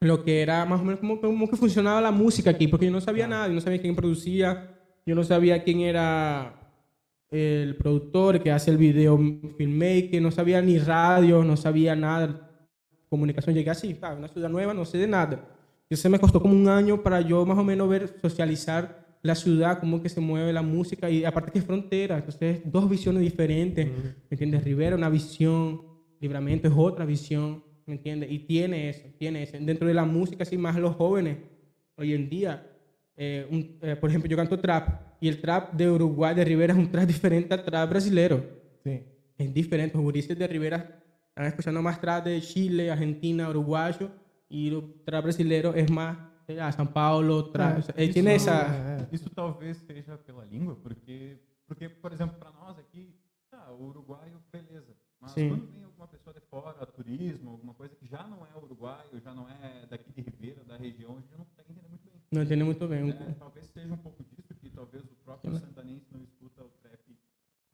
lo 0.00 0.24
que 0.24 0.42
era 0.42 0.64
más 0.64 0.80
o 0.80 0.84
menos 0.84 1.00
cómo, 1.00 1.20
cómo 1.20 1.48
que 1.48 1.56
funcionaba 1.56 2.00
la 2.00 2.10
música 2.10 2.50
aquí, 2.50 2.66
porque 2.66 2.86
yo 2.86 2.92
no 2.92 3.00
sabía 3.00 3.26
nada, 3.26 3.48
yo 3.48 3.54
no 3.54 3.60
sabía 3.60 3.80
quién 3.80 3.94
producía, 3.94 4.76
yo 5.06 5.14
no 5.14 5.22
sabía 5.22 5.62
quién 5.62 5.80
era 5.80 6.60
el 7.30 7.76
productor 7.76 8.42
que 8.42 8.50
hace 8.50 8.70
el 8.70 8.78
video 8.78 9.18
filmmaker, 9.56 10.20
no 10.20 10.30
sabía 10.30 10.60
ni 10.60 10.78
radio, 10.78 11.44
no 11.44 11.56
sabía 11.56 11.94
nada, 11.94 12.50
comunicación, 13.08 13.54
llegué 13.54 13.70
así, 13.70 13.96
a 14.00 14.14
una 14.14 14.28
ciudad 14.28 14.48
nueva, 14.48 14.74
no 14.74 14.84
sé 14.84 14.98
de 14.98 15.06
nada. 15.06 15.48
Eso 15.88 16.08
me 16.10 16.18
costó 16.18 16.40
como 16.40 16.54
un 16.54 16.68
año 16.68 17.02
para 17.02 17.20
yo 17.20 17.44
más 17.44 17.58
o 17.58 17.64
menos 17.64 17.88
ver, 17.88 18.16
socializar 18.20 18.99
la 19.22 19.34
ciudad, 19.34 19.80
cómo 19.80 20.02
que 20.02 20.08
se 20.08 20.20
mueve 20.20 20.52
la 20.52 20.62
música 20.62 21.10
y 21.10 21.24
aparte 21.24 21.52
que 21.52 21.58
es 21.58 21.64
frontera, 21.64 22.16
entonces 22.16 22.60
dos 22.64 22.88
visiones 22.88 23.22
diferentes, 23.22 23.86
¿me 23.86 24.14
entiendes? 24.30 24.64
Rivera 24.64 24.96
una 24.96 25.08
visión, 25.10 25.82
Libramento 26.20 26.68
es 26.68 26.74
otra 26.76 27.04
visión, 27.04 27.62
¿me 27.86 27.94
entiendes? 27.94 28.30
Y 28.30 28.38
tiene 28.40 28.88
eso, 28.90 29.02
tiene 29.18 29.42
eso. 29.42 29.56
Dentro 29.60 29.86
de 29.88 29.94
la 29.94 30.04
música, 30.04 30.42
así 30.42 30.56
más 30.58 30.76
los 30.76 30.94
jóvenes, 30.96 31.38
hoy 31.96 32.14
en 32.14 32.28
día, 32.30 32.66
eh, 33.16 33.46
un- 33.50 33.76
eh, 33.82 33.96
por 33.96 34.08
ejemplo, 34.10 34.28
yo 34.30 34.36
canto 34.36 34.58
trap 34.58 35.00
y 35.20 35.28
el 35.28 35.40
trap 35.40 35.72
de 35.74 35.90
Uruguay, 35.90 36.34
de 36.34 36.44
Rivera, 36.44 36.72
es 36.72 36.78
un 36.78 36.90
trap 36.90 37.06
diferente 37.08 37.52
al 37.54 37.62
trap 37.64 37.90
brasilero. 37.90 38.42
Sim. 38.84 39.00
Es 39.36 39.52
diferente. 39.54 39.94
Los 39.96 40.04
gurises 40.04 40.38
de 40.38 40.46
Rivera 40.46 41.02
están 41.28 41.46
escuchando 41.46 41.82
más 41.82 42.00
trap 42.00 42.24
de 42.24 42.40
Chile, 42.40 42.90
Argentina, 42.90 43.48
uruguayo 43.50 44.10
y 44.48 44.68
el 44.68 44.82
trap 45.04 45.24
brasilero 45.24 45.74
es 45.74 45.90
más 45.90 46.16
sei 46.50 46.56
lá, 46.56 46.72
São 46.72 46.86
Paulo, 46.86 47.44
trap. 47.44 47.78
É, 47.96 48.02
ele 48.02 48.18
isso 48.18 48.28
essa. 48.28 48.50
é, 48.50 49.02
é. 49.02 49.08
Isso 49.12 49.30
talvez 49.30 49.76
seja 49.78 50.18
pela 50.18 50.44
língua, 50.44 50.74
porque, 50.76 51.38
porque 51.66 51.88
por 51.88 52.12
exemplo, 52.12 52.36
para 52.38 52.50
nós 52.50 52.76
aqui, 52.78 53.14
ah, 53.52 53.70
o 53.72 53.84
uruguaio, 53.86 54.42
beleza. 54.52 54.96
Mas 55.20 55.32
Sim. 55.32 55.50
quando 55.50 55.72
vem 55.72 55.84
alguma 55.84 56.08
pessoa 56.08 56.34
de 56.34 56.40
fora, 56.40 56.84
turismo, 56.86 57.50
alguma 57.50 57.74
coisa 57.74 57.94
que 57.94 58.06
já 58.06 58.26
não 58.26 58.44
é 58.46 58.56
uruguaio, 58.56 59.20
já 59.22 59.32
não 59.32 59.48
é 59.48 59.86
daqui 59.88 60.10
de 60.12 60.22
Ribeira, 60.22 60.64
da 60.64 60.76
região, 60.76 61.12
a 61.12 61.20
gente 61.20 61.36
não 61.36 61.44
consegue 61.44 61.72
entender 61.72 61.88
muito 61.88 62.10
bem. 62.10 62.20
Não 62.32 62.42
entendo 62.42 62.64
muito 62.64 62.88
bem. 62.88 63.04
né? 63.04 63.36
Talvez 63.38 63.66
seja 63.66 63.92
um 63.92 63.98
pouco 63.98 64.24
disso, 64.24 64.54
que 64.54 64.70
talvez 64.70 65.04
o 65.04 65.14
próprio 65.24 65.56
santanense 65.56 66.06
não. 66.10 66.20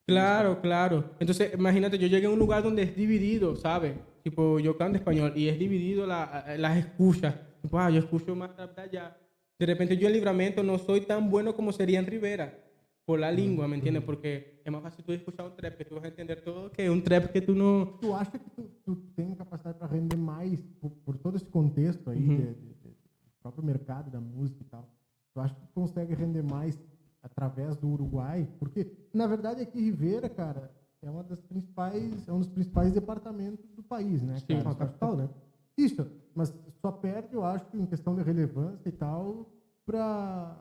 Claro, 0.07 0.61
claro. 0.61 1.11
Entonces, 1.19 1.53
imagínate, 1.55 1.99
yo 1.99 2.07
llegué 2.07 2.27
a 2.27 2.31
un 2.31 2.39
lugar 2.39 2.63
donde 2.63 2.83
es 2.83 2.95
dividido, 2.97 3.57
¿sabes? 3.57 3.95
Tipo, 4.23 4.59
yo 4.61 4.77
canto 4.77 4.99
español 4.99 5.33
y 5.37 5.49
es 5.49 5.59
dividido 5.59 6.07
la- 6.07 6.55
las 6.59 6.79
escuchas. 6.79 7.35
Tipo, 7.63 7.79
ah, 7.79 7.91
yo 7.91 7.99
escucho 7.99 8.35
más 8.37 8.55
trap 8.55 8.77
de 8.77 8.83
allá. 8.83 9.17
De 9.59 9.67
repente 9.67 9.97
yo 9.97 10.07
en 10.07 10.13
Libramento 10.15 10.63
no 10.63 10.79
soy 10.79 11.01
tan 11.01 11.29
bueno 11.31 11.55
como 11.57 11.73
sería 11.73 11.99
en 11.99 12.07
Rivera, 12.07 12.63
por 13.05 13.19
la 13.19 13.31
lengua, 13.33 13.67
¿me 13.67 13.77
entiendes? 13.77 14.03
Porque 14.05 14.61
es 14.65 14.71
más 14.73 14.83
fácil 14.83 15.05
tú 15.05 15.13
escuchar 15.13 15.47
un 15.47 15.57
trap 15.57 15.77
que 15.77 15.85
tú 15.85 15.95
vas 15.97 16.05
a 16.05 16.09
entender 16.09 16.41
todo 16.43 16.71
que 16.71 16.89
un 16.91 17.03
trap 17.03 17.33
que 17.33 17.41
tú 17.41 17.55
no... 17.55 17.99
Tu 18.01 18.15
acha 18.15 18.33
que 18.33 18.51
tu, 18.51 18.63
tu 18.85 18.97
tem 19.15 19.35
capacidade 19.35 19.79
para 19.79 19.93
render 19.93 20.19
mais 20.19 20.61
por, 20.81 20.93
por 21.05 21.17
todo 21.19 21.37
esse 21.37 21.47
contexto 21.47 22.11
aí 22.11 22.19
Uhum. 22.19 22.37
de, 22.37 22.43
de- 22.47 22.75
de- 22.83 22.91
do 23.25 23.31
próprio 23.41 23.65
mercado 23.65 24.11
da 24.11 24.21
música 24.21 24.61
e 24.63 24.65
tal? 24.69 24.89
Tu 25.33 25.41
acha 25.41 25.55
que 25.55 25.61
tu 25.63 25.69
consegue 25.73 26.15
render 26.15 26.43
mais 26.43 26.77
através 27.27 27.77
do 27.77 27.89
Uruguai? 27.89 28.49
Porque 28.59 28.87
na 29.13 29.27
verdade 29.27 29.61
aqui 29.61 29.81
Ribeira, 29.81 30.29
cara, 30.29 30.71
é 31.03 31.11
uma 31.11 31.23
das 31.23 31.41
principais, 31.43 32.27
é 32.29 32.33
um 32.33 32.39
dos 32.39 32.49
principais 32.49 32.93
departamentos 32.93 33.65
do 33.77 33.83
país, 33.83 34.23
né? 34.23 34.37
Sim, 34.39 34.59
cara? 34.59 34.71
a 34.71 34.75
capital, 34.75 35.17
né? 35.17 35.29
Isso, 35.77 36.07
mas 36.35 36.53
só 36.81 36.91
perde, 36.91 37.35
eu 37.35 37.45
acho, 37.45 37.67
em 37.75 37.85
questão 37.87 38.15
de 38.15 38.23
relevância 38.23 38.89
e 38.89 38.93
tal, 38.93 39.47
para 39.85 40.57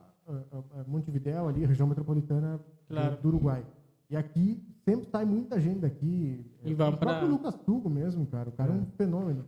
Montevidéu 0.86 1.48
ali, 1.48 1.64
região 1.64 1.86
metropolitana 1.88 2.58
do- 2.58 2.64
Claro. 2.88 3.16
do 3.20 3.28
Uruguai. 3.28 3.64
E 4.08 4.16
aqui 4.16 4.62
sempre 4.84 5.08
sai 5.10 5.24
muita 5.24 5.58
gente 5.60 5.80
daqui. 5.80 6.44
E 6.64 6.74
vai 6.74 6.88
o 6.88 6.96
pra... 6.96 7.08
próprio 7.10 7.28
Lucas 7.30 7.56
Tugo 7.56 7.88
mesmo, 7.90 8.26
cara. 8.26 8.48
O 8.48 8.52
cara 8.52 8.72
é, 8.72 8.76
é 8.76 8.78
um 8.80 8.86
fenômeno. 8.96 9.44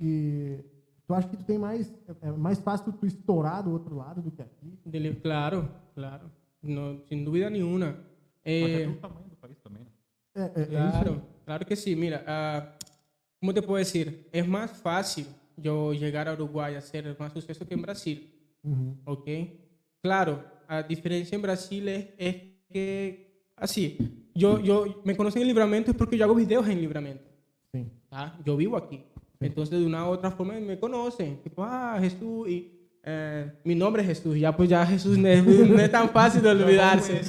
E 0.00 0.60
tu 1.06 1.14
acha 1.14 1.26
que 1.28 1.36
tu 1.36 1.44
tem 1.44 1.58
mais... 1.58 1.92
É 2.20 2.30
mais 2.30 2.58
fácil 2.60 2.92
tu 2.92 3.06
estourar 3.06 3.64
do 3.64 3.70
outro 3.72 3.96
lado 3.96 4.22
do 4.22 4.30
que 4.30 4.40
aqui? 4.42 4.78
Claro, 5.22 5.68
claro. 5.94 6.30
No, 6.62 7.00
sin 7.08 7.24
duda 7.24 7.50
nenhuma. 7.50 7.96
Eh, 8.44 8.84
Até 8.84 9.00
tamanho 9.00 9.28
do 9.28 9.36
país 9.36 9.58
também, 9.60 9.84
né? 9.84 9.90
É, 10.34 10.62
é, 10.62 10.66
claro, 10.66 11.22
claro 11.44 11.66
que 11.66 11.76
sí. 11.76 11.94
Mira, 11.94 12.24
uh, 12.26 12.84
¿cómo 13.40 13.52
te 13.52 13.62
puedo 13.62 13.78
decir? 13.78 14.28
Es 14.32 14.46
más 14.46 14.70
fácil 14.70 15.26
yo 15.56 15.92
llegar 15.92 16.28
a 16.28 16.32
Uruguay 16.32 16.74
a 16.74 16.78
hacer 16.78 17.16
más 17.18 17.32
suceso 17.32 17.66
que 17.66 17.74
en 17.74 17.82
Brasil. 17.82 18.32
Uh 18.62 18.70
-huh. 18.70 18.96
¿Ok? 19.04 19.28
Claro, 20.00 20.44
a 20.66 20.82
diferencia 20.82 21.36
en 21.36 21.42
Brasil 21.42 21.88
es, 21.88 22.06
es 22.18 22.36
que, 22.68 23.42
así, 23.56 23.96
yo, 24.34 24.60
yo 24.60 25.02
me 25.04 25.16
conocen 25.16 25.42
en 25.42 25.48
Libramento 25.48 25.90
es 25.90 25.96
porque 25.96 26.16
yo 26.16 26.24
hago 26.24 26.34
videos 26.34 26.68
en 26.68 26.80
Libramento. 26.80 27.24
Sí. 27.72 27.86
¿Ah? 28.10 28.38
Yo 28.44 28.56
vivo 28.56 28.76
aquí. 28.76 29.04
Sí. 29.40 29.46
Entonces, 29.46 29.78
de 29.78 29.86
una 29.86 30.08
u 30.08 30.12
otra 30.12 30.30
forma 30.30 30.54
me 30.54 30.78
conocen. 30.78 31.42
Tipo, 31.42 31.64
ah, 31.64 31.98
Jesús, 32.00 32.48
y 32.48 32.77
eh, 33.04 33.50
mi 33.64 33.74
nombre 33.74 34.02
es 34.02 34.08
Jesús. 34.08 34.38
Ya, 34.38 34.54
pues 34.56 34.68
ya 34.68 34.84
Jesús 34.84 35.16
no 35.16 35.28
es, 35.28 35.44
no 35.44 35.80
es 35.80 35.90
tan 35.90 36.10
fácil 36.10 36.42
de 36.42 36.48
olvidarse. 36.50 37.20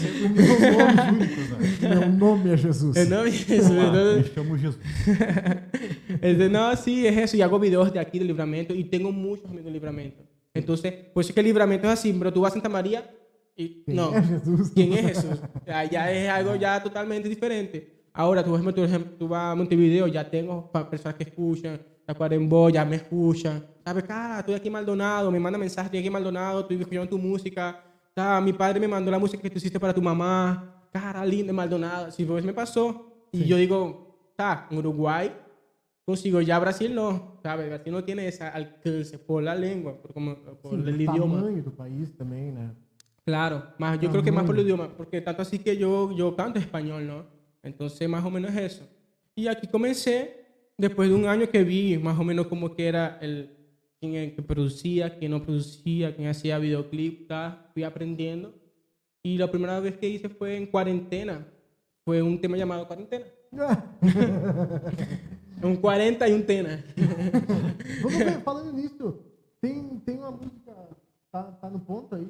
Mi 1.81 2.07
nombre 2.17 2.53
es 2.55 2.61
Jesús. 2.61 2.97
El 2.97 3.09
nombre 3.09 3.29
es 3.29 3.45
Jesús. 3.45 3.71
Entonces, 3.71 4.31
me 4.35 4.43
llamo 4.43 4.57
Jesús. 4.57 4.77
Entonces, 6.21 6.51
no, 6.51 6.75
sí, 6.75 7.07
es 7.07 7.17
eso. 7.17 7.37
Y 7.37 7.41
hago 7.41 7.59
videos 7.59 7.93
de 7.93 7.99
aquí, 7.99 8.19
de 8.19 8.25
Libramento, 8.25 8.73
y 8.73 8.83
tengo 8.83 9.11
muchos 9.11 9.45
amigos 9.45 9.65
de 9.65 9.71
Libramento. 9.71 10.23
Entonces, 10.53 10.93
pues 11.13 11.27
es 11.27 11.33
que 11.33 11.39
el 11.39 11.45
Libramento 11.45 11.87
es 11.87 11.93
así, 11.93 12.13
pero 12.13 12.33
tú 12.33 12.41
vas 12.41 12.51
a 12.51 12.55
Santa 12.55 12.69
María 12.69 13.09
y 13.55 13.83
¿Quién 13.83 13.97
no. 13.97 14.15
es 14.15 14.27
Jesús? 14.27 14.71
¿Quién 14.73 14.93
es 14.93 15.05
Jesús? 15.05 15.39
Ya, 15.65 15.83
ya 15.85 16.11
es 16.11 16.29
algo 16.29 16.55
ya 16.55 16.81
totalmente 16.81 17.29
diferente. 17.29 17.99
Ahora, 18.11 18.43
tú, 18.43 18.49
por 18.49 18.59
ejemplo, 18.59 19.15
tú 19.17 19.27
vas 19.27 19.51
a 19.51 19.55
Montevideo, 19.55 20.07
ya 20.07 20.29
tengo 20.29 20.71
personas 20.89 21.15
que 21.15 21.23
escuchan, 21.23 21.79
Tacuarembó, 22.13 22.71
ya 22.71 22.83
me 22.83 22.95
escuchan. 22.95 23.63
¿Sabes? 23.85 24.03
Cara, 24.03 24.39
estoy 24.39 24.55
aquí 24.55 24.65
en 24.67 24.73
Maldonado, 24.73 25.29
me 25.29 25.39
manda 25.39 25.59
mensajes, 25.59 25.85
estoy 25.85 25.99
aquí 25.99 26.07
en 26.07 26.13
Maldonado, 26.13 26.61
estoy 26.61 26.77
escuchando 26.79 27.07
tu 27.07 27.19
música. 27.19 27.83
Mi 28.41 28.51
padre 28.51 28.79
me 28.79 28.87
mandó 28.87 29.11
la 29.11 29.19
música 29.19 29.43
que 29.43 29.49
tú 29.51 29.59
hiciste 29.59 29.79
para 29.79 29.93
tu 29.93 30.01
mamá. 30.01 30.87
Cara, 30.91 31.23
linda, 31.23 31.53
Maldonado. 31.53 32.09
Si 32.11 32.25
pues 32.25 32.43
me 32.43 32.51
pasó. 32.51 33.05
Y 33.31 33.43
Sí. 33.43 33.45
yo 33.45 33.57
digo, 33.57 34.25
está, 34.31 34.65
en 34.71 34.79
Uruguay 34.79 35.31
consigo, 36.03 36.41
ya 36.41 36.57
Brasil 36.57 36.95
no. 36.95 37.37
¿Sabes? 37.43 37.67
Brasil 37.69 37.93
no 37.93 38.03
tiene 38.03 38.27
ese 38.27 38.43
alcance 38.43 39.19
por 39.19 39.43
la 39.43 39.53
lengua, 39.53 40.01
por, 40.01 40.11
como, 40.11 40.35
por 40.63 40.71
Sim, 40.81 40.87
el 40.87 40.95
o 40.95 41.13
idioma. 41.13 41.35
tamanho 41.41 41.61
do 41.63 41.69
país 41.71 42.09
também, 42.17 42.51
né? 42.51 42.71
Claro, 43.23 43.61
más, 43.77 43.99
yo 43.99 44.09
creo 44.09 44.23
que 44.23 44.31
más 44.31 44.45
por 44.45 44.55
el 44.57 44.63
idioma, 44.65 44.89
porque 44.97 45.21
tanto 45.21 45.43
así 45.43 45.59
que 45.59 45.77
yo, 45.77 46.11
yo 46.17 46.35
canto 46.35 46.57
español, 46.57 47.05
¿no? 47.05 47.27
Entonces, 47.61 48.09
más 48.09 48.25
o 48.25 48.31
menos 48.31 48.49
es 48.55 48.73
eso. 48.73 48.89
Y 49.35 49.47
aquí 49.47 49.67
comencé, 49.67 50.38
después 50.79 51.09
de 51.09 51.15
un 51.15 51.25
año 51.27 51.47
que 51.49 51.63
vi 51.63 51.97
más 51.99 52.17
o 52.17 52.23
menos 52.23 52.47
como 52.47 52.73
que 52.75 52.87
era 52.87 53.19
el, 53.21 53.51
quién 53.99 54.15
el 54.15 54.33
que 54.35 54.41
producía, 54.41 55.17
quién 55.19 55.29
no 55.31 55.43
producía, 55.43 56.15
quién 56.15 56.29
hacía 56.29 56.57
videoclip, 56.57 57.29
fui 57.73 57.83
aprendiendo. 57.83 58.53
Y 59.21 59.37
la 59.37 59.51
primera 59.51 59.79
vez 59.79 59.97
que 59.97 60.09
hice 60.09 60.29
fue 60.29 60.57
en 60.57 60.65
cuarentena. 60.65 61.45
Fue 62.05 62.21
un 62.23 62.39
tema 62.41 62.57
llamado 62.57 62.87
cuarentena. 62.87 63.25
Un 65.61 65.75
40 65.75 66.25
y 66.29 66.33
un 66.33 66.45
tena. 66.45 66.81
Vamos 68.01 68.17
ver, 68.17 68.41
falando 68.43 68.71
nisso, 68.71 69.19
tem, 69.59 69.99
tem 70.05 70.17
uma 70.17 70.31
música, 70.31 70.71
tá, 71.29 71.43
tá 71.59 71.69
no 71.69 71.79
ponto 71.79 72.15
aí. 72.15 72.25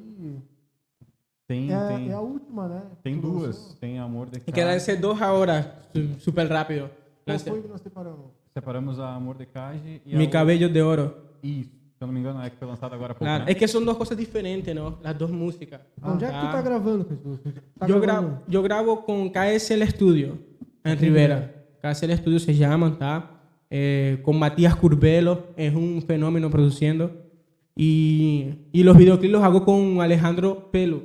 Tem, 1.46 1.72
É, 1.72 1.88
tem, 1.90 2.10
é 2.10 2.14
a 2.14 2.22
última, 2.22 2.68
né? 2.68 2.82
tem 3.04 3.20
duas. 3.20 3.56
lançou. 3.58 3.76
Tem 3.80 4.00
Amor 4.00 4.32
de 4.32 4.38
Y 4.38 4.42
que 4.46 4.52
Cage. 4.52 4.66
lancé 4.66 4.96
dos 4.96 5.22
ahora, 5.22 5.80
su- 5.94 6.20
súper 6.20 6.48
rápido. 6.48 6.90
Qual 7.24 7.38
foi 7.38 7.62
que 7.62 7.68
nós 7.68 7.82
separamos? 7.82 8.32
Separamos 8.54 9.00
a 9.00 9.16
Amor 9.16 9.38
de 9.38 9.46
Cage 9.48 10.02
e 10.06 10.14
a 10.14 10.18
Mi 10.18 10.26
outra- 10.26 10.40
cabello 10.40 10.70
de 10.70 10.82
oro. 10.82 11.14
Isso, 11.44 11.70
se 11.70 12.02
eu 12.04 12.08
não 12.08 12.14
me 12.14 12.20
engano, 12.20 12.42
é 12.42 12.50
que 12.50 12.58
foi 12.58 12.68
lançada 12.68 12.96
agora 12.96 13.12
há 13.14 13.16
pouco, 13.16 13.26
Claro, 13.26 13.46
né? 13.46 13.52
es 13.52 13.58
que 13.58 13.68
son 13.68 13.86
dos 13.86 13.96
cosas 13.98 14.18
diferentes, 14.18 14.74
¿no? 14.76 14.98
Las 15.04 15.18
dos 15.18 15.30
músicas. 15.32 15.80
Onde 16.02 16.26
é 16.26 16.30
que 16.30 16.40
tu 16.40 16.52
tá 16.52 16.62
gravando, 16.62 17.06
Jesus? 17.08 17.40
Tá 17.78 17.88
yo, 17.88 18.00
grabo, 18.02 18.42
yo 18.48 18.62
grabo 18.64 19.06
con 19.06 19.30
KSL 19.30 19.84
Studio 19.88 20.38
en 20.84 20.98
Rivera. 20.98 21.52
KSL 21.82 22.12
Studio 22.18 22.40
se 22.40 22.54
llaman, 22.56 22.94
¿está? 22.94 23.32
Eh, 23.70 24.20
con 24.24 24.38
Matías 24.40 24.76
Curbelo, 24.76 25.48
es 25.56 25.74
un 25.74 26.02
fenómeno 26.06 26.50
produciendo. 26.50 27.12
Y, 27.76 28.56
y 28.74 28.84
los 28.84 28.98
videoclips 28.98 29.32
los 29.32 29.44
hago 29.44 29.64
con 29.64 30.02
Alejandro 30.02 30.70
Pelo, 30.72 31.04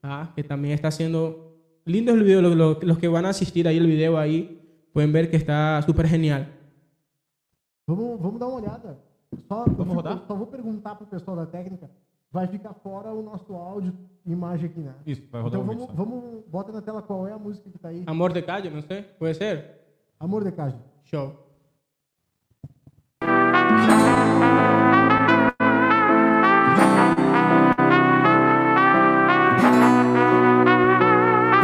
¿tá? 0.00 0.32
que 0.34 0.42
también 0.42 0.72
está 0.74 0.88
haciendo 0.88 1.58
lindos 1.84 2.16
videos. 2.18 2.42
Los, 2.42 2.56
los- 2.56 2.82
los 2.82 2.98
que 2.98 3.08
van 3.08 3.26
a 3.26 3.30
asistir 3.30 3.68
ahí 3.68 3.76
el 3.76 3.86
video 3.86 4.16
ahí 4.16 4.60
pueden 4.92 5.12
ver 5.12 5.28
que 5.30 5.36
está 5.36 5.82
súper 5.84 6.06
genial. 6.08 6.48
Vamos, 7.86 8.20
vamos 8.20 8.40
dar 8.40 8.46
uma 8.48 8.56
olhada. 8.60 8.98
Só, 9.48 9.64
Vamos 9.64 9.78
fico- 9.78 9.92
rodar? 9.94 10.22
Só 10.26 10.34
vou 10.34 10.46
perguntar 10.46 10.94
pro 10.94 11.06
pessoal 11.06 11.36
da 11.36 11.46
técnica. 11.46 11.90
Vai 12.30 12.46
ficar 12.48 12.72
fora 12.74 13.12
o 13.12 13.22
nosso 13.22 13.52
áudio 13.54 13.92
e 14.24 14.32
imagem 14.32 14.66
aqui, 14.70 14.80
né? 14.80 14.94
Isso, 15.06 15.22
vai 15.30 15.42
rodar 15.42 15.60
Então 15.60 15.68
o 15.74 15.76
vídeo 15.78 15.86
vamos, 15.96 16.14
só. 16.20 16.20
vamos, 16.26 16.44
bota 16.48 16.72
na 16.72 16.82
tela 16.82 17.02
qual 17.02 17.26
é 17.28 17.32
a 17.32 17.38
música 17.38 17.68
que 17.70 17.78
tá 17.78 17.88
aí. 17.88 18.02
Amor 18.06 18.32
de 18.32 18.42
calle, 18.42 18.70
no 18.70 18.82
sé, 18.82 19.02
puede 19.18 19.34
ser. 19.36 19.80
Amor 20.18 20.42
de 20.44 20.52
Cage. 20.52 20.78
Show. 21.04 21.32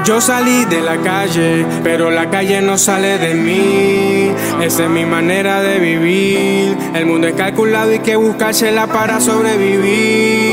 Yo 0.05 0.21
salí 0.21 0.65
de 0.65 0.81
la 0.81 0.97
calle, 0.99 1.65
pero 1.85 2.11
la 2.11 2.29
calle 2.31 2.61
no 2.63 2.77
sale 2.77 3.19
de 3.19 3.35
mí. 3.35 4.10
Esa 4.63 4.85
es 4.85 4.91
mi 4.91 5.07
manera 5.07 5.63
de 5.63 5.79
vivir. 5.79 6.77
El 6.95 7.07
mundo 7.07 7.27
es 7.27 7.35
calculado 7.35 7.95
y 7.95 8.01
que 8.01 8.17
buscársela 8.17 8.87
para 8.87 9.19
sobrevivir. 9.21 10.50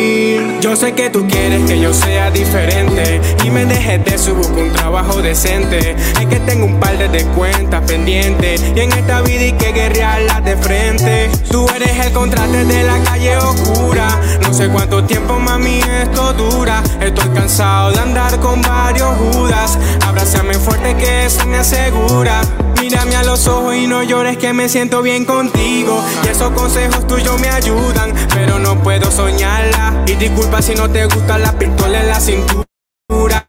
Yo 0.61 0.75
sé 0.75 0.93
que 0.93 1.09
tú 1.09 1.27
quieres 1.27 1.63
que 1.65 1.79
yo 1.79 1.93
sea 1.93 2.31
diferente 2.31 3.21
y 3.43 3.49
me 3.51 3.65
dejes 3.65 4.03
de 4.03 4.17
su 4.17 4.33
busco 4.33 4.59
un 4.59 4.73
trabajo 4.73 5.21
decente. 5.21 5.95
Es 6.19 6.25
que 6.25 6.39
tengo 6.41 6.65
un 6.65 6.79
par 6.79 6.97
de 6.97 7.23
cuentas 7.25 7.83
pendientes 7.85 8.63
y 8.75 8.79
en 8.79 8.91
esta 8.91 9.21
vida 9.21 9.41
hay 9.41 9.53
que 9.53 9.71
guerrearlas 9.71 10.43
de 10.43 10.57
frente. 10.57 11.29
Tú 11.51 11.67
eres 11.75 12.05
el 12.05 12.11
contraste 12.11 12.65
de 12.65 12.83
la 12.83 12.99
calle 13.03 13.37
oscura. 13.37 14.19
No 14.41 14.53
sé 14.53 14.67
cuánto 14.69 15.03
tiempo, 15.03 15.39
mami, 15.39 15.79
esto 16.01 16.33
dura. 16.33 16.81
Estoy 17.01 17.29
cansado 17.29 17.91
de 17.91 17.99
andar 17.99 18.39
con 18.39 18.61
varios 18.61 19.15
judas. 19.17 19.77
Abrázame 20.05 20.55
fuerte 20.55 20.95
que 20.95 21.25
eso 21.25 21.45
me 21.45 21.57
asegura. 21.57 22.41
Mírame 22.81 23.15
a 23.15 23.23
los 23.23 23.47
ojos 23.47 23.75
y 23.75 23.87
no 23.87 24.03
llores 24.03 24.37
que 24.37 24.53
me 24.53 24.69
siento 24.69 25.01
bien 25.01 25.25
contigo. 25.25 26.01
Y 26.23 26.29
esos 26.29 26.51
consejos 26.51 27.05
tuyos 27.07 27.39
me 27.39 27.49
ayudan, 27.49 28.13
pero 28.33 28.59
no 28.59 28.81
puedo 28.81 29.11
soñarla. 29.11 30.03
Y 30.05 30.15
si 30.61 30.73
no 30.73 30.89
te 30.89 31.05
gusta 31.05 31.37
la 31.37 31.51
pistola 31.53 32.01
en 32.01 32.07
la 32.07 32.19
cintura. 32.19 33.47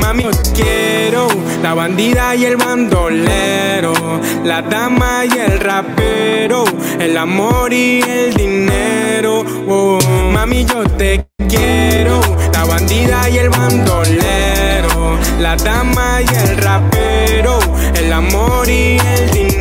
Mami, 0.00 0.22
yo 0.22 0.30
quiero 0.54 1.26
la 1.62 1.74
bandida 1.74 2.34
y 2.36 2.44
el 2.44 2.56
bandolero, 2.56 3.92
la 4.44 4.62
dama 4.62 5.24
y 5.24 5.38
el 5.38 5.58
rapero, 5.58 6.64
el 7.00 7.16
amor 7.16 7.72
y 7.72 8.02
el 8.02 8.34
dinero. 8.34 9.44
Oh, 9.68 9.98
mami, 10.32 10.64
yo 10.64 10.84
te 10.84 11.26
quiero 11.48 12.20
la 12.52 12.64
bandida 12.64 13.28
y 13.28 13.38
el 13.38 13.48
bandolero, 13.48 15.18
la 15.40 15.56
dama 15.56 16.20
y 16.22 16.34
el 16.34 16.56
rapero, 16.58 17.58
el 17.94 18.12
amor 18.12 18.68
y 18.68 18.98
el 18.98 19.30
dinero. 19.30 19.55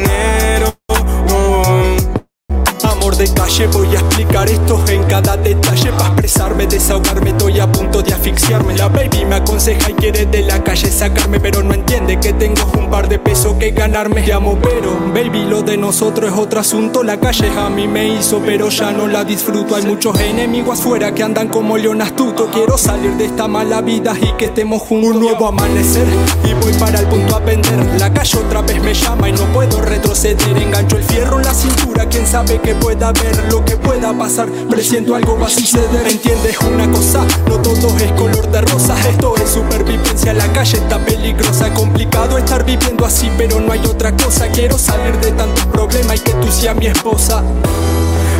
De 3.17 3.34
calle, 3.34 3.67
voy 3.67 3.95
a 3.95 3.99
explicar 3.99 4.49
esto 4.49 4.84
en 4.89 5.01
cada 5.06 5.38
detalle. 5.38 5.89
Para 5.93 6.08
expresarme, 6.08 6.67
desahogarme, 6.67 7.30
estoy 7.30 7.62
a 7.62 7.71
punto 7.71 8.01
de 8.01 8.13
asfixiarme. 8.13 8.75
La 8.75 8.89
baby 8.89 9.23
me 9.23 9.36
aconseja 9.36 9.91
y 9.91 9.93
quiere 9.93 10.25
de 10.25 10.41
la 10.41 10.62
calle 10.62 10.91
sacarme 10.91 11.39
Pero 11.39 11.63
no 11.63 11.73
entiende 11.73 12.19
que 12.19 12.34
tengo 12.34 12.62
un 12.78 12.89
par 12.89 13.08
de 13.08 13.17
pesos 13.17 13.54
que 13.58 13.71
ganarme. 13.71 14.23
Te 14.23 14.34
amo 14.34 14.60
pero, 14.62 14.99
baby, 15.13 15.45
lo 15.45 15.62
de 15.62 15.78
nosotros 15.78 16.30
es 16.30 16.38
otro 16.38 16.60
asunto. 16.60 17.04
La 17.04 17.17
calle 17.17 17.49
a 17.58 17.69
mí 17.69 17.88
me 17.88 18.06
hizo, 18.10 18.41
pero 18.45 18.67
ya 18.67 18.91
no 18.91 19.08
la 19.08 19.23
disfruto. 19.23 19.78
Hay 19.78 19.84
muchos 19.84 20.19
enemigos 20.19 20.78
afuera 20.78 21.15
que 21.15 21.23
andan 21.23 21.47
como 21.47 21.78
león 21.78 22.01
astuto. 22.01 22.49
Quiero 22.51 22.78
salir 22.78 23.12
de 23.12 23.28
esta 23.28 23.47
mala 23.47 23.80
vida 23.80 24.13
y 24.21 24.34
que 24.34 24.45
estemos 24.45 24.82
juntos. 24.82 25.12
Un 25.12 25.21
nuevo 25.21 25.47
amanecer 25.47 26.08
y 26.43 26.54
voy 26.56 26.73
para 26.73 26.99
el 26.99 27.08
punto 27.08 27.36
a 27.36 27.39
vender 27.39 27.86
La 27.99 28.12
calle 28.12 28.39
otra 28.39 28.62
vez 28.62 28.82
me 28.82 28.93
llama 28.93 29.30
y 29.30 29.32
no 29.32 29.45
puedo 29.54 29.82
retroceder. 29.82 30.58
Engancho 30.58 30.97
el 30.97 31.04
fierro 31.04 31.38
en 31.38 31.45
la 31.45 31.54
cintura, 31.54 32.10
quién 32.10 32.25
sabe 32.25 32.60
que 32.60 32.75
pueda 32.75 33.04
ver 33.11 33.51
Lo 33.51 33.63
que 33.63 33.77
pueda 33.77 34.13
pasar, 34.17 34.47
presiento 34.69 35.15
algo 35.15 35.37
va 35.39 35.47
a 35.47 35.49
suceder 35.49 36.07
¿Entiendes 36.07 36.57
una 36.59 36.89
cosa? 36.91 37.25
No 37.47 37.57
todo 37.59 37.97
es 37.97 38.11
color 38.13 38.49
de 38.51 38.61
rosas 38.61 39.05
Esto 39.05 39.35
es 39.37 39.49
supervivencia, 39.49 40.33
la 40.33 40.47
calle 40.53 40.77
está 40.77 40.99
peligrosa 40.99 41.73
Complicado 41.73 42.37
estar 42.37 42.63
viviendo 42.65 43.05
así, 43.05 43.31
pero 43.37 43.59
no 43.59 43.71
hay 43.71 43.85
otra 43.85 44.15
cosa 44.15 44.47
Quiero 44.47 44.77
salir 44.77 45.17
de 45.19 45.31
tantos 45.31 45.65
problemas 45.67 46.17
y 46.17 46.19
que 46.19 46.33
tú 46.33 46.51
seas 46.51 46.75
mi 46.75 46.87
esposa 46.87 47.43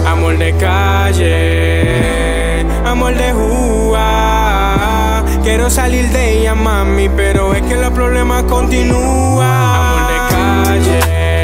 Amor 0.06 0.38
de 0.38 0.56
calle, 0.58 1.86
amor 2.86 3.16
de 3.16 3.34
jugar. 3.34 5.26
Quiero 5.44 5.70
salir 5.72 6.08
de 6.10 6.42
ella, 6.42 6.54
mami, 6.54 7.10
pero 7.10 7.56
es 7.56 7.64
que 7.64 7.76
los 7.76 7.90
problemas 7.90 8.44
continúan. 8.44 9.50
Amor 9.50 10.08
de 10.08 10.18
calle, 10.36 11.35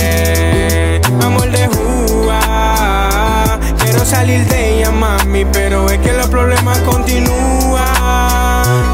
Salir 4.04 4.44
de 4.48 4.80
ella, 4.80 4.92
mami, 4.92 5.46
pero 5.46 5.90
es 5.90 6.00
que 6.00 6.12
los 6.12 6.28
problemas 6.28 6.78
continúan. 6.80 7.80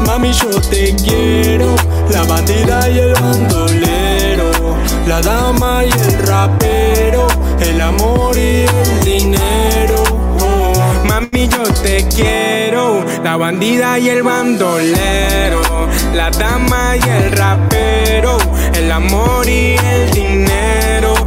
Mami, 0.06 0.32
yo 0.32 0.60
te 0.60 0.94
quiero, 0.94 1.74
la 2.10 2.22
bandida 2.22 2.88
y 2.88 2.98
el 2.98 3.14
bandolero, 3.14 4.76
la 5.06 5.20
dama 5.20 5.84
y 5.84 5.90
el 5.90 6.26
rapero, 6.26 7.26
el 7.58 7.80
amor 7.80 8.36
y 8.36 8.66
el 8.66 9.04
dinero. 9.04 10.04
Mami, 11.04 11.48
yo 11.48 11.64
te 11.82 12.06
quiero, 12.14 13.04
la 13.24 13.36
bandida 13.36 13.98
y 13.98 14.10
el 14.10 14.22
bandolero, 14.22 15.88
la 16.14 16.30
dama 16.30 16.94
y 16.96 17.08
el 17.08 17.32
rapero, 17.32 18.38
el 18.74 18.92
amor 18.92 19.48
y 19.48 19.74
el 19.76 20.10
dinero. 20.12 21.17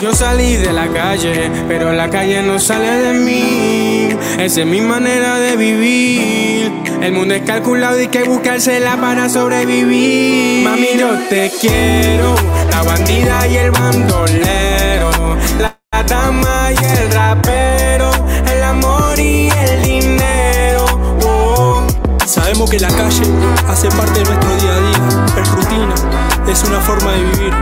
Yo 0.00 0.14
salí 0.14 0.56
de 0.56 0.72
la 0.72 0.88
calle, 0.88 1.50
pero 1.68 1.92
la 1.92 2.08
calle 2.08 2.42
no 2.42 2.58
sale 2.58 2.90
de 2.90 3.12
mí. 3.12 4.08
Esa 4.38 4.60
es 4.60 4.66
mi 4.66 4.80
manera 4.80 5.38
de 5.38 5.56
vivir. 5.56 6.72
El 7.02 7.12
mundo 7.12 7.34
es 7.34 7.42
calculado 7.42 7.98
y 7.98 8.02
hay 8.02 8.08
que 8.08 8.22
buscársela 8.22 8.96
para 8.96 9.28
sobrevivir. 9.28 10.64
Mami, 10.64 10.88
yo 10.98 11.10
te 11.28 11.52
quiero, 11.60 12.34
la 12.70 12.82
bandida 12.82 13.46
y 13.46 13.56
el 13.58 13.70
bandolero, 13.72 15.36
la 15.58 16.02
dama 16.04 16.70
y 16.72 16.84
el 16.84 17.12
rapero, 17.12 18.10
el 18.50 18.62
amor 18.62 19.18
y 19.18 19.50
el 19.50 19.82
dinero. 19.82 20.86
Oh. 21.26 21.86
Sabemos 22.24 22.70
que 22.70 22.80
la 22.80 22.88
calle 22.88 23.22
hace 23.68 23.88
parte 23.88 24.20
de 24.20 24.24
nuestro 24.24 24.56
día 24.56 24.72
a 24.72 24.80
día, 24.80 25.42
es 25.42 25.50
rutina, 25.50 26.39
es 26.50 26.64
una 26.64 26.80
forma 26.80 27.12
de 27.12 27.22
vivir, 27.22 27.54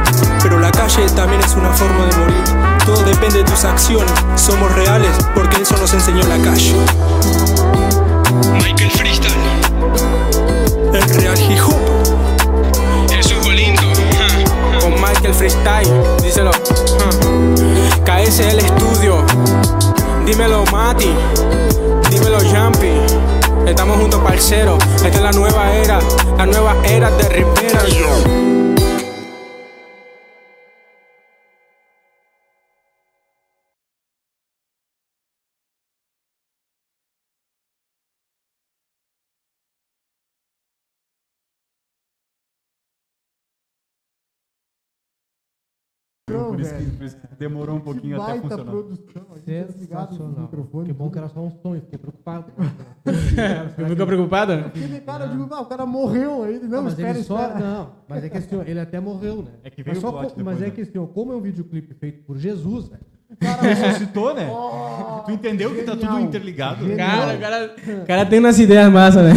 pero 0.42 0.58
la 0.58 0.70
calle 0.70 1.04
también 1.14 1.42
es 1.42 1.54
una 1.54 1.70
forma 1.72 2.06
de 2.06 2.16
morir. 2.16 2.44
Todo 2.86 3.02
depende 3.02 3.38
de 3.38 3.44
tus 3.44 3.64
acciones, 3.64 4.10
somos 4.36 4.72
reales 4.72 5.10
porque 5.34 5.60
eso 5.60 5.76
nos 5.76 5.92
enseñó 5.92 6.22
la 6.22 6.38
calle. 6.38 6.74
Michael 8.54 8.90
Freestyle, 8.90 9.34
el 10.94 11.02
real 11.02 11.38
hip 11.38 11.58
hop. 11.66 13.12
Eso 13.12 13.34
es 13.40 13.46
lindo. 13.48 13.82
Con 14.80 14.94
Michael 14.94 15.34
Freestyle, 15.34 15.90
díselo. 16.22 16.50
KS 18.06 18.40
el 18.40 18.58
estudio. 18.60 19.22
Dímelo 20.24 20.64
Mati. 20.72 21.12
Dímelo 22.10 22.38
Jumpy. 22.38 22.92
Estamos 23.66 23.98
juntos 23.98 24.20
parceros. 24.22 24.82
Esta 24.96 25.08
es 25.08 25.20
la 25.20 25.32
nueva 25.32 25.74
era. 25.74 25.98
La 26.38 26.46
nueva 26.46 26.74
era 26.84 27.10
de 27.10 27.28
Rivera. 27.28 28.57
Por 46.58 46.64
isso, 46.64 46.74
que, 46.74 46.84
por 46.96 47.04
isso 47.06 47.16
que 47.16 47.26
demorou 47.38 47.76
um 47.76 47.80
pouquinho 47.80 48.16
Que 48.16 48.22
até 48.22 48.40
funcionar. 48.40 48.64
produção. 48.64 49.22
A 49.30 49.50
gente 49.50 49.72
tá 49.72 49.78
ligado 49.78 50.00
no 50.10 50.16
Sensacional. 50.16 50.40
microfone. 50.42 50.86
Que 50.86 50.92
bom 50.92 51.10
que 51.10 51.18
era 51.18 51.28
só 51.28 51.40
um 51.40 51.52
eu 51.74 51.80
fiquei 51.80 51.98
preocupado. 51.98 52.46
Ficou 53.88 54.06
preocupado? 54.06 54.52
Cara, 55.06 55.24
eu 55.26 55.30
digo, 55.30 55.48
ah, 55.54 55.60
o 55.60 55.66
cara 55.66 55.86
morreu 55.86 56.42
aí. 56.42 56.58
Não, 56.62 56.82
mas 56.82 56.92
espera, 56.94 57.10
ele 57.16 57.22
só, 57.24 57.40
espera. 57.40 57.60
Não, 57.60 57.90
mas 58.08 58.24
é 58.24 58.28
que 58.28 58.38
assim, 58.38 58.60
ele 58.66 58.80
até 58.80 58.98
morreu, 59.00 59.42
né? 59.42 59.50
É 59.64 59.70
que 59.70 59.82
mas 59.84 59.92
veio 59.92 60.00
só 60.00 60.08
o 60.08 60.12
plot 60.12 60.34
co- 60.34 60.42
Mas 60.44 60.58
depois, 60.58 60.62
é 60.62 60.66
né? 60.66 60.70
que 60.72 60.80
assim, 60.82 61.06
como 61.12 61.32
é 61.32 61.36
um 61.36 61.40
videoclipe 61.40 61.94
feito 61.94 62.22
por 62.24 62.36
Jesus, 62.38 62.88
velho. 62.88 63.02
Ressuscitou, 63.60 64.34
né? 64.34 64.48
Oh, 64.50 65.20
tu 65.26 65.32
entendeu 65.32 65.74
que 65.74 65.82
tá 65.82 65.92
tudo 65.92 66.00
genial. 66.06 66.20
interligado? 66.22 66.86
Genial. 66.86 67.08
Cara, 67.10 67.34
o 67.36 67.40
cara, 67.40 67.74
o 68.02 68.06
cara 68.06 68.26
tem 68.26 68.38
umas 68.38 68.58
ideias 68.58 68.90
massas, 68.90 69.22
né? 69.22 69.32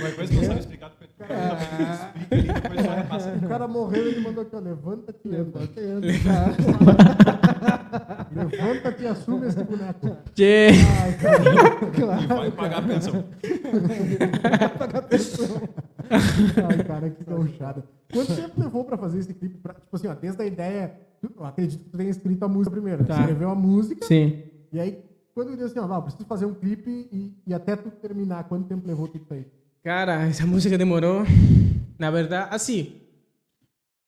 Uma 0.00 0.10
coisa 0.12 0.30
que 0.32 0.36
não 0.38 0.44
sabe 0.44 0.60
explicar, 0.60 0.90
tu 0.90 1.04
explica 1.04 1.34
ali, 2.30 2.42
depois 2.52 2.80
só 2.86 2.94
repassa. 2.94 3.32
O 3.44 3.47
cara 3.58 3.68
morreu 3.68 4.06
e 4.06 4.08
ele 4.10 4.20
mandou 4.20 4.42
aqui, 4.42 4.54
ó, 4.54 4.60
levanta-te, 4.60 5.26
levanta-te, 5.28 5.80
levanta-te 8.30 9.02
e 9.02 9.06
assume 9.06 9.48
esse 9.48 9.64
boneco. 9.64 10.16
Che. 10.34 10.68
Ai, 11.02 11.16
cara, 11.18 11.42
E 11.98 12.28
vai 12.28 12.50
pagar 12.52 12.78
a 12.78 12.82
pensão. 12.82 13.24
Ai, 16.68 16.84
cara, 16.84 17.10
que 17.10 17.24
gauchada. 17.24 17.84
Quanto 18.12 18.36
tempo 18.36 18.60
levou 18.60 18.84
pra 18.84 18.96
fazer 18.96 19.18
esse 19.18 19.34
clipe? 19.34 19.58
Pra, 19.58 19.74
tipo 19.74 19.96
assim, 19.96 20.06
ó, 20.06 20.14
desde 20.14 20.40
a 20.40 20.46
ideia, 20.46 20.94
eu 21.22 21.44
acredito 21.44 21.84
que 21.84 21.90
tu 21.90 21.98
tenha 21.98 22.10
escrito 22.10 22.44
a 22.44 22.48
música 22.48 22.70
primeiro. 22.70 23.04
Tá. 23.04 23.14
Você 23.14 23.20
escreveu 23.20 23.50
a 23.50 23.54
música, 23.56 24.06
Sim. 24.06 24.42
e 24.72 24.78
aí, 24.78 25.02
quando 25.34 25.48
eu 25.50 25.56
disse 25.56 25.70
assim, 25.70 25.80
ó, 25.80 25.86
Val, 25.86 26.02
preciso 26.02 26.24
fazer 26.26 26.46
um 26.46 26.54
clipe 26.54 27.08
e, 27.12 27.34
e 27.46 27.52
até 27.52 27.74
tu 27.74 27.90
terminar, 27.90 28.44
quanto 28.44 28.68
tempo 28.68 28.86
levou 28.86 29.08
tudo 29.08 29.22
isso 29.24 29.34
aí? 29.34 29.44
Cara, 29.82 30.28
esa 30.28 30.46
música 30.46 30.78
demoró. 30.78 31.24
La 31.98 32.10
verdad, 32.10 32.48
así. 32.52 33.07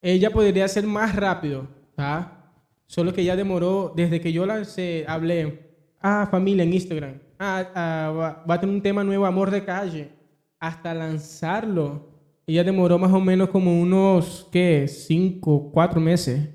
Ella 0.03 0.31
podría 0.31 0.67
ser 0.69 0.87
más 0.87 1.15
rápido, 1.15 1.69
¿tá? 1.95 2.53
Solo 2.87 3.13
que 3.13 3.25
ya 3.25 3.37
demoró 3.37 3.93
desde 3.95 4.21
que 4.21 4.33
yo 4.33 4.47
lancé, 4.47 5.05
hablé, 5.07 5.75
ah, 6.01 6.27
familia 6.31 6.65
en 6.65 6.73
Instagram, 6.73 7.21
ah, 7.39 7.65
ah, 7.75 8.13
va, 8.17 8.45
va 8.49 8.55
a 8.55 8.61
tener 8.61 8.75
un 8.75 8.83
tema 8.83 9.05
nuevo, 9.05 9.27
Amor 9.27 9.51
de 9.51 9.65
Calle, 9.65 10.11
hasta 10.59 10.95
lanzarlo. 10.95 12.09
Ella 12.47 12.65
demoró 12.65 12.99
más 12.99 13.13
o 13.13 13.21
menos 13.21 13.49
como 13.51 13.81
unos, 13.81 14.49
¿qué? 14.51 14.89
Cinco, 14.89 15.71
cuatro 15.73 16.01
meses. 16.01 16.49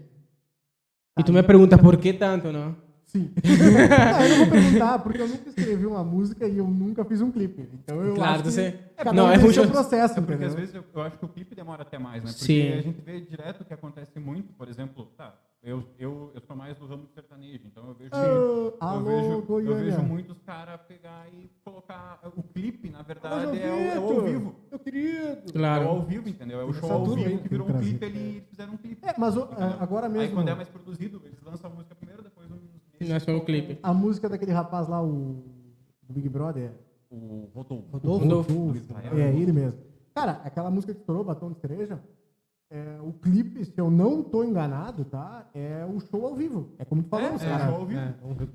Y 1.16 1.24
tú 1.24 1.32
me 1.32 1.44
preguntas, 1.44 1.80
¿por 1.80 2.00
qué 2.00 2.14
tanto, 2.14 2.52
no? 2.52 2.85
Sim. 3.16 3.32
ah, 4.14 4.24
eu 4.28 4.30
não 4.30 4.38
vou 4.40 4.48
perguntar, 4.50 5.00
porque 5.00 5.22
eu 5.22 5.28
nunca 5.30 5.48
escrevi 5.50 5.86
uma 5.86 6.04
música 6.04 6.46
e 6.46 6.58
eu 6.58 6.68
nunca 6.68 7.06
fiz 7.06 7.22
um 7.22 7.32
clipe. 7.32 7.70
Então 7.74 8.04
eu 8.04 8.14
Claro, 8.16 8.34
acho 8.34 8.44
que 8.44 8.52
você- 8.52 8.80
cada 8.98 9.14
Não, 9.14 9.26
um 9.26 9.30
é 9.30 9.34
tem 9.36 9.44
muito- 9.44 9.54
seu 9.56 9.68
processo, 9.70 10.14
É 10.14 10.22
porque 10.22 10.34
entendeu? 10.34 10.48
às 10.50 10.56
vezes 10.56 10.76
eu, 10.76 10.84
eu 10.94 11.02
acho 11.02 11.18
que 11.18 11.24
o 11.26 11.30
clipe 11.30 11.56
demora 11.56 11.84
até 11.84 11.98
mais, 11.98 12.22
né? 12.24 12.32
Porque 12.32 12.44
Sim. 12.46 12.74
a 12.74 12.82
gente 12.82 13.00
vê 13.02 13.22
direto 13.22 13.64
que 13.64 13.74
acontece 13.74 14.20
muito, 14.20 14.52
por 14.54 14.68
exemplo, 14.68 15.06
tá, 15.18 15.34
eu, 15.64 15.84
eu, 15.98 16.32
eu 16.36 16.42
sou 16.42 16.56
mais 16.56 16.78
do 16.78 16.86
ramo 16.86 17.04
do 17.04 17.10
sertanejo, 17.14 17.62
então 17.66 17.88
eu 17.88 17.94
vejo, 17.96 18.12
Ah, 18.14 18.24
eu 18.28 18.78
alô, 18.80 19.06
vejo, 19.06 19.32
eu 19.32 19.42
Goiânia. 19.42 19.84
vejo 19.86 20.04
muitos 20.04 20.38
caras 20.46 20.80
pegar 20.88 21.26
e 21.34 21.50
colocar 21.64 22.20
o 22.36 22.44
clipe, 22.44 22.90
na 22.92 23.02
verdade, 23.02 23.58
é, 23.60 23.72
o, 23.72 23.80
é 23.96 24.00
o 24.00 24.04
ao 24.20 24.22
vivo. 24.26 24.56
Meu 24.70 24.78
querido. 24.80 25.18
É 25.26 25.50
o 25.50 25.54
Claro. 25.54 25.88
ao 25.88 26.02
vivo, 26.04 26.30
entendeu? 26.30 26.60
É 26.62 26.64
o 26.66 26.72
show 26.74 26.92
ao 26.92 27.04
tudo 27.04 27.16
vivo 27.16 27.30
aí 27.30 27.38
que 27.40 27.50
virou 27.50 27.68
um 27.68 27.80
clipe, 27.80 28.06
eles 28.06 28.44
fizeram 28.50 28.74
um 28.74 28.78
clipe. 28.78 29.00
É, 29.08 29.14
mas 29.18 29.36
o- 29.36 29.44
a- 29.44 29.78
agora 29.82 30.06
Aí 30.06 30.14
mesmo, 30.14 30.36
quando 30.36 30.50
é 30.50 30.56
mais 30.56 30.70
produzido, 30.70 31.20
eles 31.26 31.42
lançam 31.44 31.72
a 31.72 31.74
música 31.74 31.96
primeiro, 31.96 32.15
um 33.02 33.08
meses 33.08 33.28
Lançou 33.28 33.38
o 33.42 33.46
clipe. 33.46 33.80
a 33.82 33.94
música 33.94 34.30
daquele 34.30 34.52
rapaz 34.52 34.88
lá, 34.88 35.02
o 35.04 35.44
do 36.04 36.14
Big 36.14 36.30
Brother, 36.30 36.72
O 37.12 37.50
Rodolfo. 37.54 37.88
Rodolfo, 37.92 38.24
Rodolfo. 38.26 38.54
Rodolfo, 38.54 38.94
é 39.18 39.34
ele 39.36 39.52
mesmo. 39.52 39.80
Cara, 40.14 40.42
aquela 40.44 40.70
música 40.72 40.94
que 40.94 41.00
estourou, 41.00 41.24
Batom 41.24 41.52
de 41.52 41.60
Cereja, 41.60 42.00
é, 42.70 42.98
o 43.02 43.14
clipe, 43.14 43.64
se 43.64 43.78
eu 43.80 43.90
não 43.92 44.24
tô 44.24 44.44
enganado, 44.44 45.06
tá? 45.06 45.48
É 45.54 45.86
o 45.86 46.00
show 46.00 46.26
ao 46.26 46.36
vivo. 46.36 46.70
É 46.80 46.84
como 46.86 47.04
tu 47.04 47.10
falou, 47.10 47.28
É, 47.28 47.38
caras. 47.38 47.68
show 47.68 47.76
ao 47.82 47.86
vivo. 47.86 48.02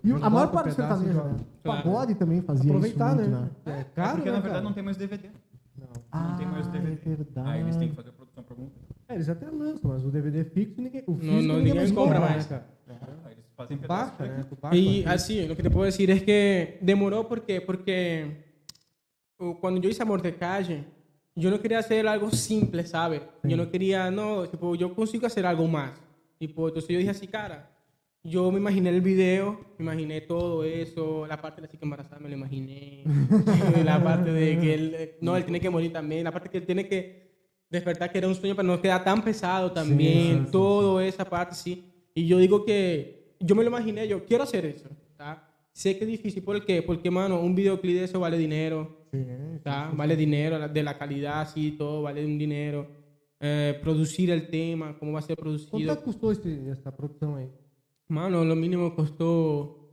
E 0.05 0.13
o- 0.13 0.25
a 0.25 0.29
maior 0.31 0.51
parte 0.51 0.71
do 0.71 0.75
sertanejo, 0.75 1.11
e 1.13 1.23
né? 1.23 1.37
O 1.61 1.63
pagode 1.63 2.15
também 2.17 2.43
fazia 2.43 2.71
Aproveitar, 2.71 3.13
isso 3.21 3.31
muito, 3.31 3.31
né? 3.31 3.51
né? 3.67 3.77
É 3.77 3.81
É 3.81 3.85
caro, 3.85 4.17
porque 4.17 4.31
né, 4.31 4.37
na 4.37 4.41
verdade 4.43 4.53
cara? 4.55 4.65
não 4.65 4.73
tem 4.73 4.83
mais 4.83 4.97
DVD. 4.97 5.29
Ah, 6.13 6.29
Não 6.31 6.37
tem 6.37 6.47
mais 6.47 6.67
DVD. 6.67 6.93
é 7.13 7.15
verdade. 7.17 7.49
Aí 7.49 7.61
eles 7.61 7.77
têm 7.77 7.89
que 7.89 7.95
fazer 7.95 8.09
a 8.11 8.13
produção 8.13 8.43
por 8.45 8.53
algum 8.53 8.69
É, 9.09 9.15
eles 9.15 9.29
até 9.29 9.49
lançam, 9.49 9.91
mas 9.91 10.05
o 10.05 10.11
DVD 10.11 10.45
fixo, 10.45 10.81
ninguém, 10.83 11.03
o 11.07 11.15
físico 11.15 11.33
não, 11.35 11.41
ninguém, 11.41 11.57
ninguém 11.59 11.75
mais 11.75 11.93
compra 11.93 12.21
mais. 12.21 12.51
né, 12.51 12.63
cara? 13.01 13.17
Aí 13.25 13.37
baixa, 13.67 14.75
Y 14.75 15.05
así, 15.05 15.47
lo 15.47 15.57
que 15.57 15.63
te 15.63 15.71
puedo 15.71 15.85
decir 15.85 16.11
es 16.11 16.23
que 16.23 16.79
demoró 16.81 17.29
porque, 17.29 17.61
porque 17.61 18.45
uh, 19.39 19.55
cuando 19.61 19.81
yo 19.81 19.89
hice 19.89 20.03
Amor 20.03 20.23
de 20.23 20.35
Calle, 20.35 20.85
yo 21.35 21.51
no 21.51 21.61
quería 21.61 21.79
hacer 21.79 22.07
algo 22.07 22.31
simple, 22.31 22.87
¿sabes? 22.87 23.23
Yo 23.43 23.57
no 23.57 23.71
quería, 23.71 24.11
no, 24.11 24.47
tipo, 24.49 24.75
yo 24.75 24.95
consigo 24.95 25.27
hacer 25.27 25.47
algo 25.47 25.67
más. 25.67 25.93
Tipo, 26.39 26.69
entonces 26.69 26.91
yo 26.91 26.99
dije 26.99 27.11
así, 27.11 27.27
cara, 27.27 27.71
yo 28.23 28.51
me 28.51 28.59
imaginé 28.59 28.91
el 28.91 29.01
video, 29.01 29.61
me 29.79 29.85
imaginé 29.85 30.21
todo 30.21 30.65
eso, 30.65 31.27
la 31.27 31.41
parte 31.41 31.61
de 31.61 31.67
la 31.67 31.71
chica 31.71 31.85
embarazada 31.85 32.19
me 32.19 32.29
lo 32.29 32.35
imaginé, 32.35 33.05
la 33.85 34.03
parte 34.03 34.31
de 34.31 34.59
que 34.59 34.75
él, 34.75 34.95
eh, 34.95 35.19
no, 35.21 35.37
él 35.37 35.45
tiene 35.45 35.61
que 35.61 35.71
morir 35.71 35.93
también, 35.93 36.25
la 36.25 36.33
parte 36.33 36.49
que 36.49 36.59
él 36.59 36.67
tiene 36.67 36.87
que 36.87 37.31
despertar 37.71 38.11
que 38.11 38.19
era 38.19 38.29
un 38.29 38.35
sueño, 38.35 38.57
pero 38.57 38.69
no 38.69 38.81
queda 38.81 39.03
tan 39.03 39.23
pesado 39.23 39.73
también, 39.73 40.51
todo 40.51 41.01
esa 41.01 41.25
parte, 41.25 41.55
sí. 41.55 41.85
Y 42.15 42.27
yo 42.27 42.39
digo 42.39 42.65
que 42.65 43.20
yo 43.41 43.55
me 43.55 43.63
lo 43.65 43.71
imaginé, 43.71 44.07
yo 44.07 44.25
quiero 44.25 44.45
hacer 44.45 44.65
eso, 44.67 44.89
¿tá? 45.17 45.47
Sé 45.73 45.97
que 45.97 46.05
es 46.05 46.11
difícil, 46.11 46.43
¿por 46.43 46.65
qué? 46.65 46.83
Porque, 46.83 47.11
mano, 47.11 47.41
un 47.41 47.55
videoclip 47.55 47.97
de 47.97 48.05
eso 48.05 48.21
vale 48.21 48.37
dinero, 48.37 49.07
¿tá? 49.63 49.91
Vale 49.95 50.15
dinero, 50.17 50.69
de 50.69 50.83
la 50.83 50.99
calidad, 50.99 51.49
sí, 51.49 51.73
todo 51.79 52.03
vale 52.03 52.25
un 52.25 52.39
dinero. 52.39 52.87
Eh, 53.43 53.79
producir 53.83 54.31
el 54.31 54.49
tema, 54.49 54.99
cómo 54.99 55.13
va 55.13 55.21
a 55.21 55.23
ser 55.23 55.37
producido. 55.37 55.97
que 55.97 56.03
custou 56.03 56.31
esse, 56.31 56.69
essa 56.69 56.93
produção 56.93 57.37
aí? 57.37 57.49
Mano, 58.09 58.45
lo 58.45 58.55
mínimo 58.55 58.95
costó 58.95 59.89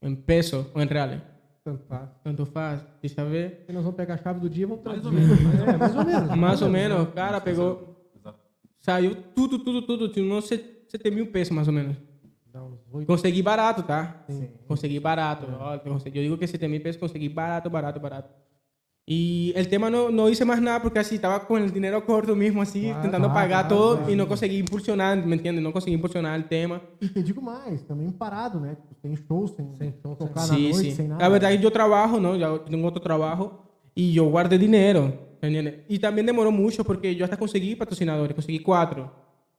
en 0.00 0.14
pesos 0.22 0.66
o 0.72 0.80
en 0.80 0.88
reales. 0.88 1.20
Tanto 1.64 1.84
faz. 1.88 2.10
Tanto 2.22 2.46
faz. 2.46 2.84
Deixa 3.02 3.22
eu 3.22 3.28
ver. 3.28 3.64
E 3.68 3.72
nós 3.72 3.82
vamos 3.82 3.96
pegar 3.96 4.14
a 4.14 4.18
chave 4.18 4.38
do 4.40 4.48
dia 4.48 4.66
vamos 4.68 4.84
Mais 4.84 5.02
traduzir. 5.02 5.30
ou 5.32 5.36
menos. 5.36 5.68
É, 5.68 5.76
mais 5.76 5.96
ou 5.96 6.04
menos. 6.04 6.36
Mais 6.36 6.62
ou 6.62 6.68
menos. 6.70 7.08
Cara, 7.14 7.40
pegou. 7.40 7.96
Saiu 8.78 9.16
tudo, 9.34 9.58
tudo, 9.58 9.82
tudo. 9.82 10.08
Tinha 10.08 10.32
uns 10.32 10.46
70 10.46 11.10
mil 11.10 11.32
pesos, 11.32 11.52
mais 11.52 11.66
ou 11.66 11.74
menos. 11.74 11.96
Consegui 13.06 13.42
barato, 13.42 13.82
tá? 13.84 14.24
Consegui 14.66 14.98
barato. 14.98 15.46
Ó, 15.60 15.74
eu 15.74 15.98
Yo 15.98 16.20
digo 16.22 16.38
que 16.38 16.46
7 16.46 16.66
mil 16.68 16.80
pesos 16.82 16.98
consegui 17.00 17.28
barato, 17.28 17.68
barato, 17.70 18.00
barato. 18.00 18.30
Y 19.10 19.54
el 19.56 19.68
tema 19.68 19.88
no, 19.88 20.10
no 20.10 20.28
hice 20.28 20.44
más 20.44 20.60
nada 20.60 20.82
porque 20.82 20.98
así 20.98 21.14
estaba 21.14 21.46
con 21.46 21.62
el 21.62 21.72
dinero 21.72 22.04
corto 22.04 22.36
mismo, 22.36 22.60
así, 22.60 22.80
Claro, 22.82 22.96
intentando 22.96 23.28
claro, 23.28 23.40
pagar 23.40 23.66
claro, 23.66 23.74
todo 23.74 23.96
claro. 23.96 24.12
y 24.12 24.16
no 24.16 24.28
conseguí 24.28 24.58
impulsionar, 24.58 25.24
¿me 25.24 25.34
entiendes? 25.34 25.62
No 25.64 25.72
conseguí 25.72 25.94
impulsionar 25.94 26.36
el 26.36 26.46
tema. 26.46 26.82
E 27.00 27.08
te 27.08 27.22
digo 27.22 27.40
mais, 27.40 27.82
também 27.86 28.10
parado, 28.12 28.60
né? 28.60 28.76
Tipo, 28.76 28.94
Tem 29.00 29.16
shows 29.16 29.52
sem, 29.56 29.74
Sem 29.76 29.94
show, 30.02 30.14
tocar 30.14 30.44
sem- 30.46 30.50
na 30.52 30.56
Sí, 30.56 30.62
noite, 30.72 30.90
sí. 30.90 30.96
sem 30.96 31.08
nada. 31.08 31.22
La 31.22 31.28
verdad 31.30 31.50
es 31.52 31.56
que 31.56 31.62
yo 31.64 31.70
trabajo, 31.70 32.20
¿no? 32.20 32.36
Ya 32.36 32.58
tengo 32.64 32.86
otro 32.86 33.00
trabajo 33.00 33.64
y 33.94 34.12
yo 34.12 34.24
guardé 34.26 34.58
dinero, 34.58 35.10
¿me 35.40 35.48
entiendes? 35.48 35.86
Y 35.88 35.98
también 35.98 36.26
demoró 36.26 36.50
mucho 36.50 36.84
porque 36.84 37.14
yo 37.16 37.24
hasta 37.24 37.38
conseguí 37.38 37.76
patrocinadores, 37.76 38.34
conseguí 38.34 38.58
cuatro, 38.58 39.10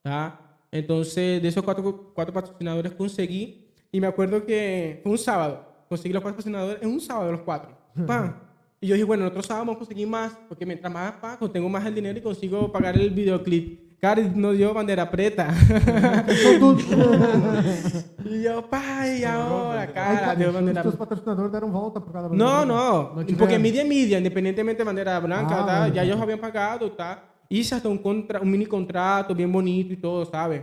¿tá? 0.04 0.40
Entonces, 0.72 1.42
de 1.42 1.48
esos 1.48 1.64
cuatro, 1.64 2.12
cuatro 2.14 2.34
patrocinadores 2.34 2.94
conseguí 2.94 3.66
y 3.92 4.00
me 4.00 4.08
acuerdo 4.08 4.46
que 4.46 5.00
fue 5.04 5.12
un 5.14 5.18
sábado, 5.18 5.66
conseguí 5.90 6.14
los 6.14 6.22
cuatro 6.22 6.38
patrocinadores 6.38 6.82
en 6.84 6.90
un 6.90 7.02
sábado 7.02 7.32
los 7.32 7.42
cuatro, 7.42 7.72
¡pam! 8.06 8.34
Y 8.82 8.88
yo 8.88 8.94
dije, 8.96 9.04
bueno, 9.04 9.24
el 9.24 9.30
otro 9.30 9.44
sábado 9.44 9.66
vamos 9.66 9.76
a 9.76 9.80
conseguir 9.80 10.08
más, 10.08 10.38
porque 10.48 10.66
mientras 10.66 10.94
más 10.94 11.12
pago, 11.14 11.50
tengo 11.52 11.68
más 11.68 11.86
el 11.86 11.96
dinero 11.96 12.18
y 12.18 12.22
consigo 12.22 12.72
pagar 12.72 12.98
el 12.98 13.10
videoclip. 13.10 14.00
Cara, 14.00 14.22
nos 14.34 14.56
dio 14.56 14.74
bandera 14.74 15.12
preta. 15.12 15.54
y 18.26 18.42
yo, 18.44 18.62
pai, 18.70 19.24
ahora, 19.26 19.82
Aí, 19.82 19.88
cara, 19.94 20.20
cara, 20.20 20.36
deu 20.36 20.52
os 20.88 20.96
patrocinadores 20.96 21.52
deram 21.52 21.70
volta 21.72 22.00
por 22.00 22.14
cada 22.14 22.30
no, 22.30 22.36
bandeira. 22.38 22.66
no, 22.66 23.16
No 23.16 23.26
tiveram. 23.26 23.38
porque 23.38 23.58
media 23.58 23.82
é 23.82 23.84
mídia, 23.84 24.20
independentemente 24.20 24.78
de 24.80 24.86
bandera 24.86 25.20
branca, 25.20 25.56
Ah, 25.56 25.66
tá? 25.66 25.80
bueno. 25.80 25.96
ya 25.96 26.04
ellos 26.04 26.22
habían 26.22 26.40
pagado, 26.40 26.90
tá? 26.92 27.24
Hice 27.50 27.76
hasta 27.76 27.90
un, 27.90 27.98
contra, 27.98 28.40
un 28.40 28.52
mini 28.52 28.66
contrato 28.68 29.34
bien 29.34 29.52
bonito 29.52 29.92
y 29.92 29.98
todo, 29.98 30.24
¿sabes? 30.26 30.62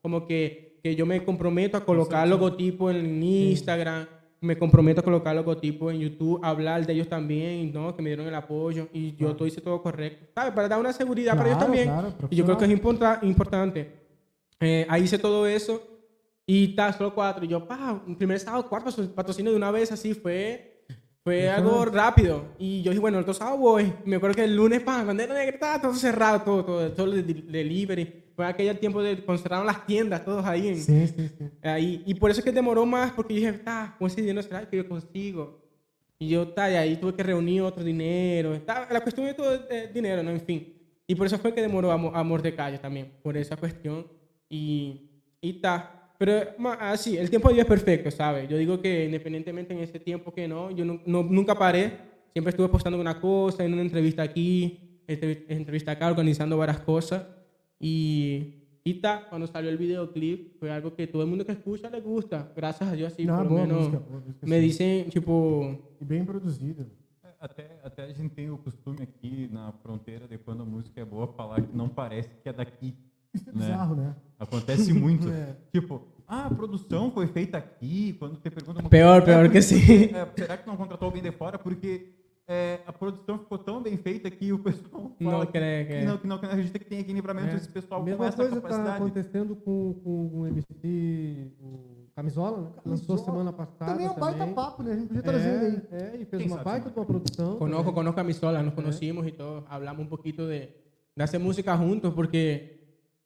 Como 0.00 0.26
que, 0.26 0.78
que 0.82 0.94
yo 0.94 1.04
me 1.04 1.24
comprometo 1.24 1.76
a 1.76 1.84
colocar 1.84 2.26
logotipo 2.28 2.90
en 2.90 3.22
Instagram, 3.22 4.06
me 4.40 4.56
comprometo 4.56 5.00
a 5.00 5.04
colocar 5.04 5.34
logotipo 5.34 5.90
en 5.90 5.98
YouTube, 5.98 6.40
hablar 6.44 6.86
de 6.86 6.92
ellos 6.92 7.08
también, 7.08 7.72
¿no? 7.72 7.96
Que 7.96 8.02
me 8.02 8.10
dieron 8.10 8.28
el 8.28 8.34
apoyo 8.36 8.88
y 8.92 9.16
yo 9.16 9.34
todo 9.34 9.48
hice 9.48 9.60
todo 9.60 9.82
correcto, 9.82 10.26
¿sabes? 10.32 10.52
Para 10.52 10.68
dar 10.68 10.78
una 10.78 10.92
seguridad 10.92 11.36
para 11.36 11.48
ellos 11.48 11.58
Claro, 11.58 11.72
también. 11.72 11.88
claro, 11.88 12.28
y 12.30 12.36
yo 12.36 12.44
creo 12.44 12.56
que 12.56 12.64
es 12.66 12.70
importante. 13.22 13.92
Eh, 14.60 14.86
ahí 14.88 15.02
hice 15.02 15.18
todo 15.18 15.46
eso 15.46 15.82
y 16.46 16.70
está, 16.70 16.92
solo 16.92 17.14
cuatro. 17.14 17.44
Y 17.44 17.48
yo, 17.48 17.66
pa, 17.66 18.00
un 18.06 18.16
primer 18.16 18.38
sábado, 18.38 18.66
cuatro 18.68 18.90
patrocinio 19.08 19.50
de 19.50 19.56
una 19.58 19.70
vez, 19.70 19.92
así 19.92 20.14
fue. 20.14 20.67
Fue 21.36 21.50
algo 21.50 21.84
rápido. 21.84 22.44
Y 22.58 22.82
yo 22.82 22.90
dije, 22.90 23.00
bueno, 23.00 23.18
el 23.18 23.22
otro 23.22 23.34
sábado 23.34 23.58
voy. 23.58 23.92
Me 24.04 24.16
acuerdo 24.16 24.36
que 24.36 24.44
el 24.44 24.56
lunes, 24.56 24.80
pa, 24.80 25.02
bandera 25.04 25.34
negra, 25.34 25.54
estaba 25.54 25.80
todo 25.80 25.94
cerrado, 25.94 26.42
todo, 26.42 26.64
todo, 26.64 26.92
todo 26.92 27.12
el 27.12 27.26
de- 27.26 27.34
delivery. 27.42 28.24
Fue 28.34 28.46
aquel 28.46 28.78
tiempo 28.78 29.02
de 29.02 29.16
cuando 29.24 29.42
cerraron 29.42 29.66
las 29.66 29.84
tiendas, 29.86 30.24
todos 30.24 30.44
ahí. 30.44 30.68
en- 30.68 30.76
Sim, 30.80 31.06
sim, 31.08 31.28
sim. 31.36 31.50
ahí. 31.62 32.02
Y 32.06 32.14
por 32.14 32.30
eso 32.30 32.40
es 32.40 32.44
que 32.44 32.52
demoró 32.52 32.86
más, 32.86 33.12
porque 33.12 33.34
dije, 33.34 33.48
está, 33.48 33.96
con 33.98 34.06
ese 34.08 34.20
dinero 34.20 34.42
será 34.42 34.68
que 34.68 34.76
yo 34.76 34.88
consigo. 34.88 35.60
Y 36.20 36.28
yo, 36.28 36.42
está, 36.44 36.70
y 36.70 36.74
ahí 36.76 36.96
tuve 36.96 37.14
que 37.14 37.22
reunir 37.22 37.62
otro 37.62 37.82
dinero. 37.84 38.54
Está, 38.54 38.88
la 38.90 39.00
cuestión 39.00 39.26
de 39.26 39.34
todo 39.34 39.54
es 39.70 39.92
dinero, 39.94 40.22
¿no? 40.22 40.30
En 40.30 40.40
fin. 40.40 40.74
Y 41.06 41.14
por 41.14 41.26
eso 41.26 41.38
fue 41.38 41.54
que 41.54 41.62
demoró 41.62 41.90
Amor, 41.92 42.12
Amor 42.16 42.42
de 42.42 42.54
Calle 42.54 42.78
también, 42.78 43.12
por 43.22 43.36
esa 43.36 43.56
cuestión. 43.56 44.06
Y, 44.48 45.10
y. 45.40 45.60
Pero 46.18 46.42
así, 46.80 47.16
el 47.16 47.30
tiempo 47.30 47.48
de 47.48 47.54
Dios 47.54 47.64
es 47.64 47.68
perfecto, 47.70 48.10
¿sabes? 48.10 48.48
Yo 48.48 48.56
digo 48.56 48.80
que 48.80 49.04
independientemente 49.04 49.72
en 49.72 49.80
ese 49.80 50.00
tiempo 50.00 50.32
que 50.34 50.48
no, 50.48 50.70
yo 50.72 50.84
no, 50.84 51.00
no- 51.06 51.22
nunca 51.22 51.54
paré. 51.54 51.92
Siempre 52.32 52.50
estuve 52.50 52.68
postando 52.68 53.00
una 53.00 53.20
cosa, 53.20 53.64
en 53.64 53.72
una 53.72 53.82
entrevista 53.82 54.22
aquí, 54.22 55.00
entrev- 55.06 55.44
entrevista 55.48 55.92
acá, 55.92 56.08
organizando 56.08 56.56
varias 56.58 56.80
cosas. 56.80 57.24
Y, 57.80 58.64
y 58.84 58.94
ta, 58.94 59.26
cuando 59.28 59.46
salió 59.46 59.70
el 59.70 59.78
videoclip, 59.78 60.58
fue 60.58 60.70
algo 60.70 60.94
que 60.94 61.06
todo 61.06 61.22
el 61.22 61.28
mundo 61.28 61.44
que 61.46 61.52
escucha 61.52 61.88
le 61.88 62.00
gusta. 62.00 62.52
Gracias 62.56 62.90
a 62.90 62.92
Dios, 62.94 63.12
sí, 63.12 63.24
Não, 63.24 63.36
por 63.36 63.46
lo 63.46 63.50
menos 63.52 63.78
música, 63.78 63.98
boa 63.98 64.20
música. 64.20 64.46
me 64.46 64.56
sim. 64.56 64.62
dicen, 64.66 65.10
tipo, 65.10 65.78
bem 66.00 66.24
produzida. 66.24 66.84
É, 67.22 67.28
Até, 67.40 67.78
até 67.84 68.02
a 68.02 68.12
gente 68.12 68.34
tem 68.34 68.50
o 68.50 68.58
costume 68.58 68.98
aqui 69.02 69.48
na 69.52 69.70
fronteira 69.82 70.26
de 70.26 70.36
quando 70.38 70.62
a 70.62 70.66
música 70.66 71.00
é 71.00 71.04
boa 71.04 71.28
falar 71.28 71.62
que 71.62 71.76
não 71.76 71.88
parece 71.88 72.28
que 72.42 72.48
é 72.48 72.52
daqui. 72.52 72.94
Isso 73.40 73.50
é 73.50 73.52
né? 73.52 73.58
bizarro, 73.66 73.94
né? 73.94 74.14
Acontece 74.38 74.92
muito. 74.94 75.28
É. 75.28 75.56
Tipo, 75.72 76.02
ah, 76.26 76.46
a 76.46 76.50
produção 76.54 77.10
foi 77.10 77.26
feita 77.26 77.56
aqui. 77.58 78.14
Quando 78.18 78.36
te 78.36 78.50
perguntam 78.50 78.82
uma 78.82 78.90
Pior, 78.90 79.22
coisa, 79.22 79.26
pior 79.26 79.38
é 79.44 79.48
que 79.48 79.48
porque- 79.48 79.62
sim. 79.62 80.14
é, 80.14 80.28
será 80.36 80.56
que 80.56 80.66
não 80.66 80.76
contratou 80.76 81.06
alguém 81.06 81.22
de 81.22 81.32
fora? 81.32 81.58
Porque 81.58 82.10
é, 82.46 82.80
a 82.86 82.92
produção 82.92 83.38
ficou 83.38 83.58
tão 83.58 83.82
bem 83.82 83.96
feita 83.96 84.30
que 84.30 84.52
o 84.52 84.58
pessoal 84.58 85.12
Não 85.20 85.30
fala 85.30 85.46
quer- 85.46 85.86
que, 85.86 85.98
que 86.00 86.04
não, 86.06 86.18
que 86.18 86.26
não 86.26 86.36
acredita 86.36 86.78
que 86.78 86.84
tem 86.84 87.00
aqui 87.00 87.10
em 87.12 87.14
livramento 87.14 87.48
É. 87.48 87.56
esse 87.56 87.68
pessoal 87.68 88.00
com 88.00 88.06
Mesma 88.06 88.26
essa 88.26 88.36
coisa 88.36 88.56
está 88.56 88.68
capacidade. 88.68 88.96
acontecendo 88.96 89.56
com, 89.56 89.94
com 90.02 90.40
o 90.40 90.46
MC 90.46 91.50
o 91.60 92.08
Camisola, 92.14 92.62
né? 92.62 92.68
Lançou 92.84 93.06
Camisola. 93.16 93.18
semana 93.18 93.52
passada. 93.52 93.92
Também 93.92 94.06
é 94.06 94.10
um 94.10 94.14
baita 94.18 94.38
também. 94.38 94.54
papo, 94.54 94.82
né? 94.82 94.92
A 94.92 94.96
gente 94.96 95.06
podia 95.08 95.22
trazer 95.22 95.48
ele 95.48 95.66
aí. 95.66 95.82
É, 95.92 95.96
é, 96.16 96.16
e 96.20 96.24
fez 96.24 96.42
Quem 96.42 96.50
uma 96.52 96.62
baita 96.64 96.88
sim. 96.88 96.92
de 96.94 96.98
uma 96.98 97.06
produção. 97.06 97.56
Conozco, 97.58 97.76
também. 97.84 97.94
conozco 97.94 98.20
a 98.20 98.24
mi 98.24 98.34
sola, 98.34 98.62
nos 98.62 98.74
conocimos 98.74 99.26
y 99.26 99.32
todo. 99.32 99.64
Hablamos 99.68 100.02
un 100.02 100.08
poquito 100.08 100.46
de, 100.48 100.68
de 101.16 101.22
hacer 101.22 101.38
música 101.38 101.76
juntos 101.76 102.12
porque 102.14 102.77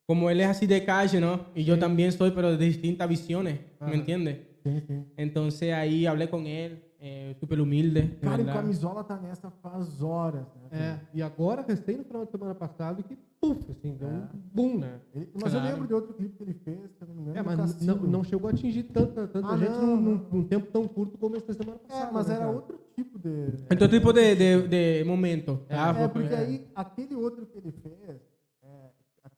como 0.05 0.29
él 0.29 0.41
es 0.41 0.47
así 0.47 0.67
de 0.67 0.83
calle, 0.83 1.19
¿no? 1.19 1.45
Y 1.55 1.63
yo 1.63 1.77
también 1.79 2.11
soy, 2.11 2.31
pero 2.31 2.55
de 2.57 2.65
distintas 2.65 3.07
visiones, 3.07 3.59
¿me 3.79 3.95
entiendes? 3.95 4.37
Sim, 4.63 4.81
sim. 4.87 5.05
Entonces 5.17 5.73
ahí 5.73 6.05
hablé 6.05 6.29
con 6.29 6.45
él, 6.47 6.81
eh, 6.99 7.35
súper 7.39 7.59
humilde. 7.59 8.01
de 8.03 8.17
Cara, 8.21 8.41
e 8.41 8.45
o. 8.45 8.47
Camisola 8.53 9.03
tá 9.03 9.17
nessa 9.19 9.51
faz 9.61 10.01
horas, 10.01 10.45
né? 10.55 10.69
É, 10.71 11.17
e 11.17 11.21
agora, 11.21 11.61
recém 11.67 11.97
no 11.97 12.03
final 12.05 12.25
de 12.25 12.31
semana 12.31 12.55
passado, 12.55 13.03
que 13.03 13.17
puf, 13.41 13.59
assim, 13.71 13.93
deu 13.95 14.07
um 14.07 14.27
boom, 14.53 14.77
né? 14.79 14.99
Ele- 15.13 15.29
mas 15.33 15.53
eu 15.53 15.59
Claro. 15.59 15.73
lembro 15.75 15.87
de 15.87 15.93
outro 15.93 16.13
clipe 16.13 16.37
que 16.37 16.43
ele 16.43 16.53
fez, 16.53 16.79
se 16.91 17.01
eu 17.01 17.07
não 17.09 17.21
engano, 17.21 17.37
É, 17.37 17.43
mas 17.43 17.81
não, 17.81 17.95
não 17.97 18.23
chegou 18.23 18.47
a 18.47 18.51
atingir 18.51 18.83
tanta, 18.83 19.27
tanta 19.27 19.47
Ah, 19.53 19.57
gente 19.57 19.69
não, 19.71 19.97
num, 19.97 20.01
num- 20.01 20.25
num 20.31 20.43
tempo 20.45 20.67
tão 20.71 20.87
curto 20.87 21.17
como 21.17 21.35
esse 21.35 21.45
da 21.47 21.53
semana 21.53 21.77
É, 21.83 21.87
passada. 21.89 22.11
mas 22.13 22.27
né, 22.27 22.35
era 22.35 22.45
cara? 22.45 22.55
outro 22.55 22.79
tipo 22.95 23.19
de... 23.19 23.29
Otro 23.69 23.87
tipo 23.89 24.13
de, 24.13 24.35
de, 24.35 24.67
de 24.69 25.03
momento. 25.03 25.59
tá? 25.67 25.93
É, 25.99 26.07
porque 26.07 26.33
aí, 26.33 26.67
aquele 26.73 27.15
outro 27.15 27.45
que 27.45 27.57
ele 27.57 27.71
fez, 27.83 27.93
é, 28.07 28.15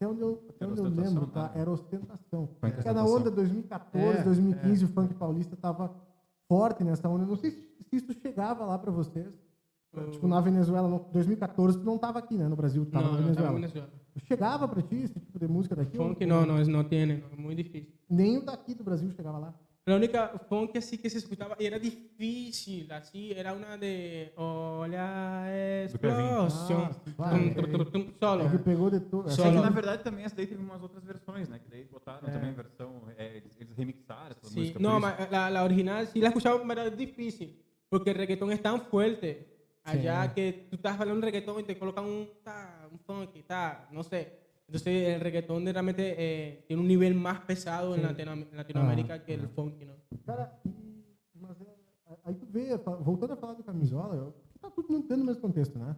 até 0.05 0.13
onde 0.13 0.21
eu, 0.21 0.43
até 0.49 0.67
onde 0.67 0.79
eu 0.79 0.85
lembro, 0.85 1.27
tá? 1.27 1.43
né? 1.43 1.51
Era 1.55 1.71
ostentação. 1.71 2.47
Porque 2.59 2.75
na 2.75 2.79
ostentação. 3.03 3.15
onda 3.15 3.31
2014, 3.31 4.17
É, 4.19 4.23
2015, 4.23 4.85
o 4.85 4.87
funk 4.89 5.13
paulista 5.15 5.55
tava 5.55 5.93
forte 6.47 6.83
nessa 6.83 7.09
onda. 7.09 7.23
Eu 7.23 7.27
não 7.27 7.35
sei 7.35 7.51
se, 7.51 7.57
se 7.89 7.95
isso 7.97 8.13
chegava 8.13 8.65
lá 8.65 8.77
pra 8.77 8.91
vocês. 8.91 9.27
Tipo, 10.11 10.27
na 10.27 10.41
Venezuela, 10.41 10.89
no 10.89 10.99
2014, 11.13 11.79
tu 11.79 11.85
não 11.85 11.97
tava 11.97 12.19
aqui, 12.19 12.37
né? 12.37 12.47
No 12.49 12.55
Brasil, 12.57 12.83
tu 12.85 12.91
tava 12.91 13.11
na 13.11 13.17
Venezuela. 13.17 13.51
en 13.51 13.55
Venezuela. 13.55 13.89
Chegava 14.27 14.67
pra 14.67 14.81
ti 14.81 14.95
esse 14.97 15.19
tipo 15.19 15.39
de 15.39 15.47
música 15.47 15.73
daqui? 15.75 15.95
Funk 15.95 16.25
no, 16.25 16.45
no, 16.45 16.59
es- 16.59 16.67
no 16.67 16.83
tiene, 16.83 17.17
no, 17.17 17.27
es 17.31 17.37
muy 17.39 17.55
difícil. 17.55 17.93
Nem 18.09 18.37
o 18.37 18.45
daqui 18.45 18.73
do 18.75 18.83
Brasil 18.83 19.09
chegava 19.11 19.37
lá. 19.37 19.53
La 19.87 19.95
única 19.97 20.29
funk 20.49 20.75
así 20.77 20.97
que 20.97 21.07
se 21.11 21.19
escuchaba 21.19 21.55
y 21.59 21.65
era 21.67 21.77
difícil, 21.77 22.91
así, 22.91 23.31
era 23.31 23.53
una 23.53 23.77
de 23.77 24.33
Hola 24.35 25.45
explosión. 25.85 26.89
Ah, 27.19 27.39
solo. 28.19 28.41
É 28.43 28.49
que 28.49 28.57
pegou 28.57 28.89
de 28.89 28.99
tudo. 29.01 29.29
Só 29.29 29.43
É 29.43 29.45
que, 29.45 29.51
Solo. 29.53 29.61
na 29.61 29.69
verdade, 29.69 30.03
também 30.03 30.25
essa 30.25 30.35
daí 30.35 30.47
teve 30.47 30.59
umas 30.63 30.81
outras 30.81 31.03
versões, 31.03 31.47
né? 31.47 31.59
Que 31.59 31.69
daí 31.69 31.83
botaram 31.83 32.27
também 32.27 32.51
versão... 32.53 33.03
É, 33.15 33.37
eles, 33.59 33.71
remixaram 33.77 34.31
essa 34.31 34.47
Sí, 34.47 34.59
música. 34.59 34.79
no, 34.79 34.89
por 34.93 35.01
ma- 35.01 35.17
isso. 35.19 35.31
la, 35.31 35.49
la 35.51 35.63
original 35.63 36.07
sí 36.07 36.19
la 36.19 36.29
escuchaba, 36.29 36.59
pero 36.67 36.81
era 36.81 36.89
difícil, 36.89 37.61
porque 37.87 38.09
el 38.09 38.15
reggaetón 38.17 38.51
es 38.51 38.61
tan 38.63 38.81
fuerte 38.81 39.45
allá 39.83 40.33
que 40.33 40.65
tú 40.67 40.77
estás 40.77 40.99
hablando 40.99 41.21
de 41.21 41.31
reggaetón 41.31 41.59
y 41.59 41.63
te 41.63 41.77
colocan 41.77 42.05
un, 42.05 42.27
ta, 42.43 42.89
un 42.91 42.97
funk, 42.97 43.29
ta, 43.45 43.87
no 43.91 44.01
sé. 44.01 44.44
Entonces 44.67 44.87
el 45.09 45.21
reggaetón 45.21 45.63
de 45.63 45.73
realmente 45.73 46.15
eh, 46.17 46.63
tiene 46.67 46.81
un 46.81 46.87
nivel 46.87 47.13
más 47.15 47.41
pesado 47.41 47.93
en, 47.95 48.01
Latinoam- 48.03 48.47
en 48.51 48.57
Latinoamérica 48.57 49.23
que 49.23 49.33
el 49.35 49.47
funk, 49.49 49.75
¿no? 49.83 49.93
Cara, 50.25 50.59
mas 51.39 51.61
é, 51.61 51.75
aí 52.23 52.33
tu 52.35 52.45
vê, 52.47 52.75
voltando 53.03 53.33
a 53.33 53.37
falar 53.37 53.53
do 53.53 53.63
Camisola, 53.63 54.15
eu- 54.15 54.33
tá 54.59 54.69
tudo 54.71 54.87
dentro 54.87 55.17
do 55.17 55.23
mesmo 55.23 55.41
contexto, 55.41 55.77
né? 55.77 55.95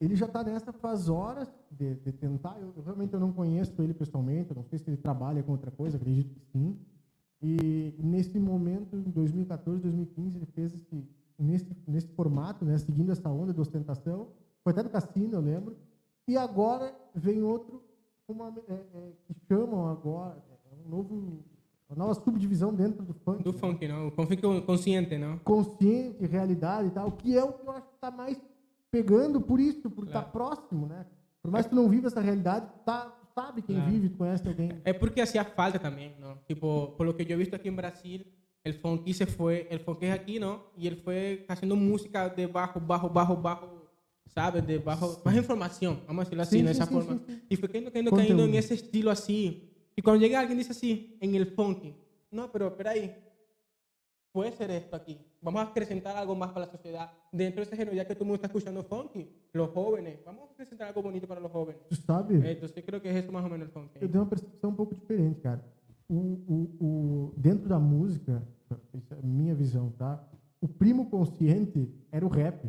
Ele 0.00 0.14
já 0.14 0.28
tá 0.28 0.44
nessa 0.44 0.72
faz 0.72 1.08
horas 1.08 1.48
de, 1.72 1.96
de 1.96 2.12
tentar, 2.12 2.56
eu, 2.60 2.72
eu 2.76 2.82
realmente 2.84 3.12
eu 3.14 3.18
não 3.18 3.32
conheço 3.32 3.82
ele 3.82 3.92
pessoalmente, 3.92 4.50
eu 4.50 4.56
não 4.56 4.62
sei 4.62 4.78
se 4.78 4.88
ele 4.88 4.96
trabalha 4.96 5.42
com 5.42 5.50
outra 5.52 5.72
coisa, 5.72 5.96
acredito 5.96 6.32
que 6.34 6.40
sim. 6.52 6.78
E 7.42 7.94
nesse 7.98 8.38
momento, 8.38 8.96
em 8.96 9.10
2014, 9.10 9.80
2015, 9.82 10.36
ele 10.36 10.46
fez 10.46 10.72
esse, 10.72 11.04
nesse, 11.36 11.66
nesse 11.86 12.06
formato, 12.12 12.64
né, 12.64 12.78
seguindo 12.78 13.10
essa 13.10 13.28
onda 13.28 13.52
de 13.52 13.60
ostentação, 13.60 14.28
foi 14.62 14.70
até 14.72 14.84
do 14.84 14.90
Cassino, 14.90 15.34
eu 15.34 15.40
lembro, 15.40 15.76
e 16.28 16.36
agora 16.36 16.94
vem 17.14 17.42
outro, 17.42 17.82
uma, 18.28 18.52
é, 18.68 18.72
é, 18.72 19.12
que 19.26 19.34
chamam 19.48 19.88
agora, 19.88 20.36
é 20.70 20.86
um 20.86 20.90
novo, 20.90 21.42
uma 21.88 21.96
nova 21.96 22.14
subdivisão 22.14 22.74
dentro 22.74 23.02
do 23.02 23.14
funk. 23.14 23.42
Do 23.42 23.52
funk, 23.54 23.88
¿no? 23.88 24.10
Con 24.12 24.26
funk 24.26 24.42
consciente, 24.66 25.18
¿no? 25.18 25.40
consciente, 25.40 26.26
realidade 26.26 26.88
e 26.88 26.90
tal, 26.90 27.10
que 27.12 27.36
é 27.36 27.42
o 27.42 27.52
que 27.52 27.66
eu 27.66 27.70
acho 27.72 27.86
que 27.88 27.94
está 27.94 28.10
mais 28.10 28.38
pegando 28.90 29.40
por 29.40 29.58
isso, 29.58 29.90
por 29.90 30.04
estar 30.04 30.24
Claro. 30.24 30.32
próximo, 30.32 30.86
né? 30.86 31.06
Por 31.42 31.50
mais 31.50 31.64
que 31.66 31.70
tu 31.70 31.76
não 31.76 31.88
viva 31.88 32.08
essa 32.08 32.20
realidade, 32.20 32.66
tá, 32.84 33.14
sabe 33.34 33.62
quem 33.62 33.76
Claro. 33.76 33.90
vive, 33.90 34.10
conhece 34.10 34.46
alguém. 34.46 34.70
Es 34.84 34.94
porque 34.98 35.22
hacía 35.22 35.44
falta 35.44 35.78
también, 35.78 36.14
¿no? 36.20 36.36
Tipo, 36.46 36.94
por 36.96 37.06
lo 37.06 37.16
que 37.16 37.22
he 37.22 37.36
visto 37.36 37.56
aquí 37.56 37.68
en 37.68 37.76
Brasil, 37.76 38.26
el 38.64 38.74
funky 38.74 39.14
se 39.14 39.24
fue, 39.26 39.66
el 39.70 39.80
funky 39.80 40.06
es 40.06 40.12
aquí, 40.14 40.38
¿no? 40.38 40.64
Y 40.76 40.86
él 40.86 40.96
fue 40.96 41.46
haciendo 41.48 41.76
música 41.76 42.28
de 42.28 42.46
bajo, 42.46 42.78
bajo, 42.80 43.08
bajo, 43.08 43.36
bajo, 43.36 43.77
¿sabes? 44.28 44.66
De 44.66 44.78
bajo, 44.78 45.20
más 45.24 45.36
información, 45.36 46.00
vamos 46.06 46.22
a 46.22 46.24
decirlo 46.24 46.42
así, 46.42 46.62
de 46.62 46.70
esa 46.70 46.86
forma. 46.86 47.20
y 47.48 47.56
fue 47.56 47.68
cayendo, 47.68 47.90
cayendo, 47.90 48.10
cayendo 48.12 48.44
en 48.44 48.54
ese 48.54 48.74
estilo 48.74 49.10
así. 49.10 49.70
Y 49.96 50.02
cuando 50.02 50.20
llega 50.20 50.38
alguien 50.40 50.58
dice 50.58 50.72
así, 50.72 51.16
en 51.20 51.34
el 51.34 51.46
funky, 51.46 51.94
no, 52.30 52.52
pero 52.52 52.68
espera 52.68 52.92
ahí, 52.92 53.14
puede 54.32 54.52
ser 54.52 54.70
esto 54.70 54.96
aquí. 54.96 55.18
Vamos 55.40 55.60
a 55.62 55.70
acrecentar 55.70 56.16
algo 56.16 56.34
más 56.34 56.50
para 56.50 56.66
la 56.66 56.72
sociedad 56.72 57.10
dentro 57.32 57.60
de 57.60 57.66
ese 57.66 57.76
género, 57.76 57.96
ya 57.96 58.06
que 58.06 58.14
todo 58.14 58.24
el 58.24 58.28
mundo 58.28 58.36
está 58.36 58.46
escuchando 58.48 58.82
funky, 58.82 59.28
los 59.52 59.70
jóvenes. 59.70 60.18
Vamos 60.24 60.50
a 60.50 60.54
presentar 60.54 60.88
algo 60.88 61.02
bonito 61.02 61.26
para 61.26 61.40
los 61.40 61.50
jóvenes. 61.50 61.80
Tu 61.88 61.96
sabe? 61.96 62.50
Entonces 62.50 62.84
creo 62.84 63.00
que 63.00 63.10
es 63.10 63.16
eso 63.16 63.32
más 63.32 63.44
o 63.44 63.48
menos 63.48 63.68
el 63.68 63.72
funky. 63.72 63.98
Eu 64.00 64.08
tenho 64.08 64.22
uma 64.22 64.30
percepção 64.30 64.70
um 64.70 64.74
pouco 64.74 64.94
diferente, 64.94 65.40
cara. 65.40 65.62
O, 66.08 66.14
o, 66.14 66.84
o, 66.84 67.34
dentro 67.36 67.68
da 67.68 67.78
música, 67.78 68.42
essa 68.94 69.14
é 69.14 69.18
a 69.18 69.22
minha 69.22 69.54
visão, 69.54 69.90
tá? 69.98 70.24
O 70.60 70.66
primo 70.66 71.08
consciente 71.08 71.88
era 72.10 72.24
o 72.24 72.28
rap. 72.28 72.68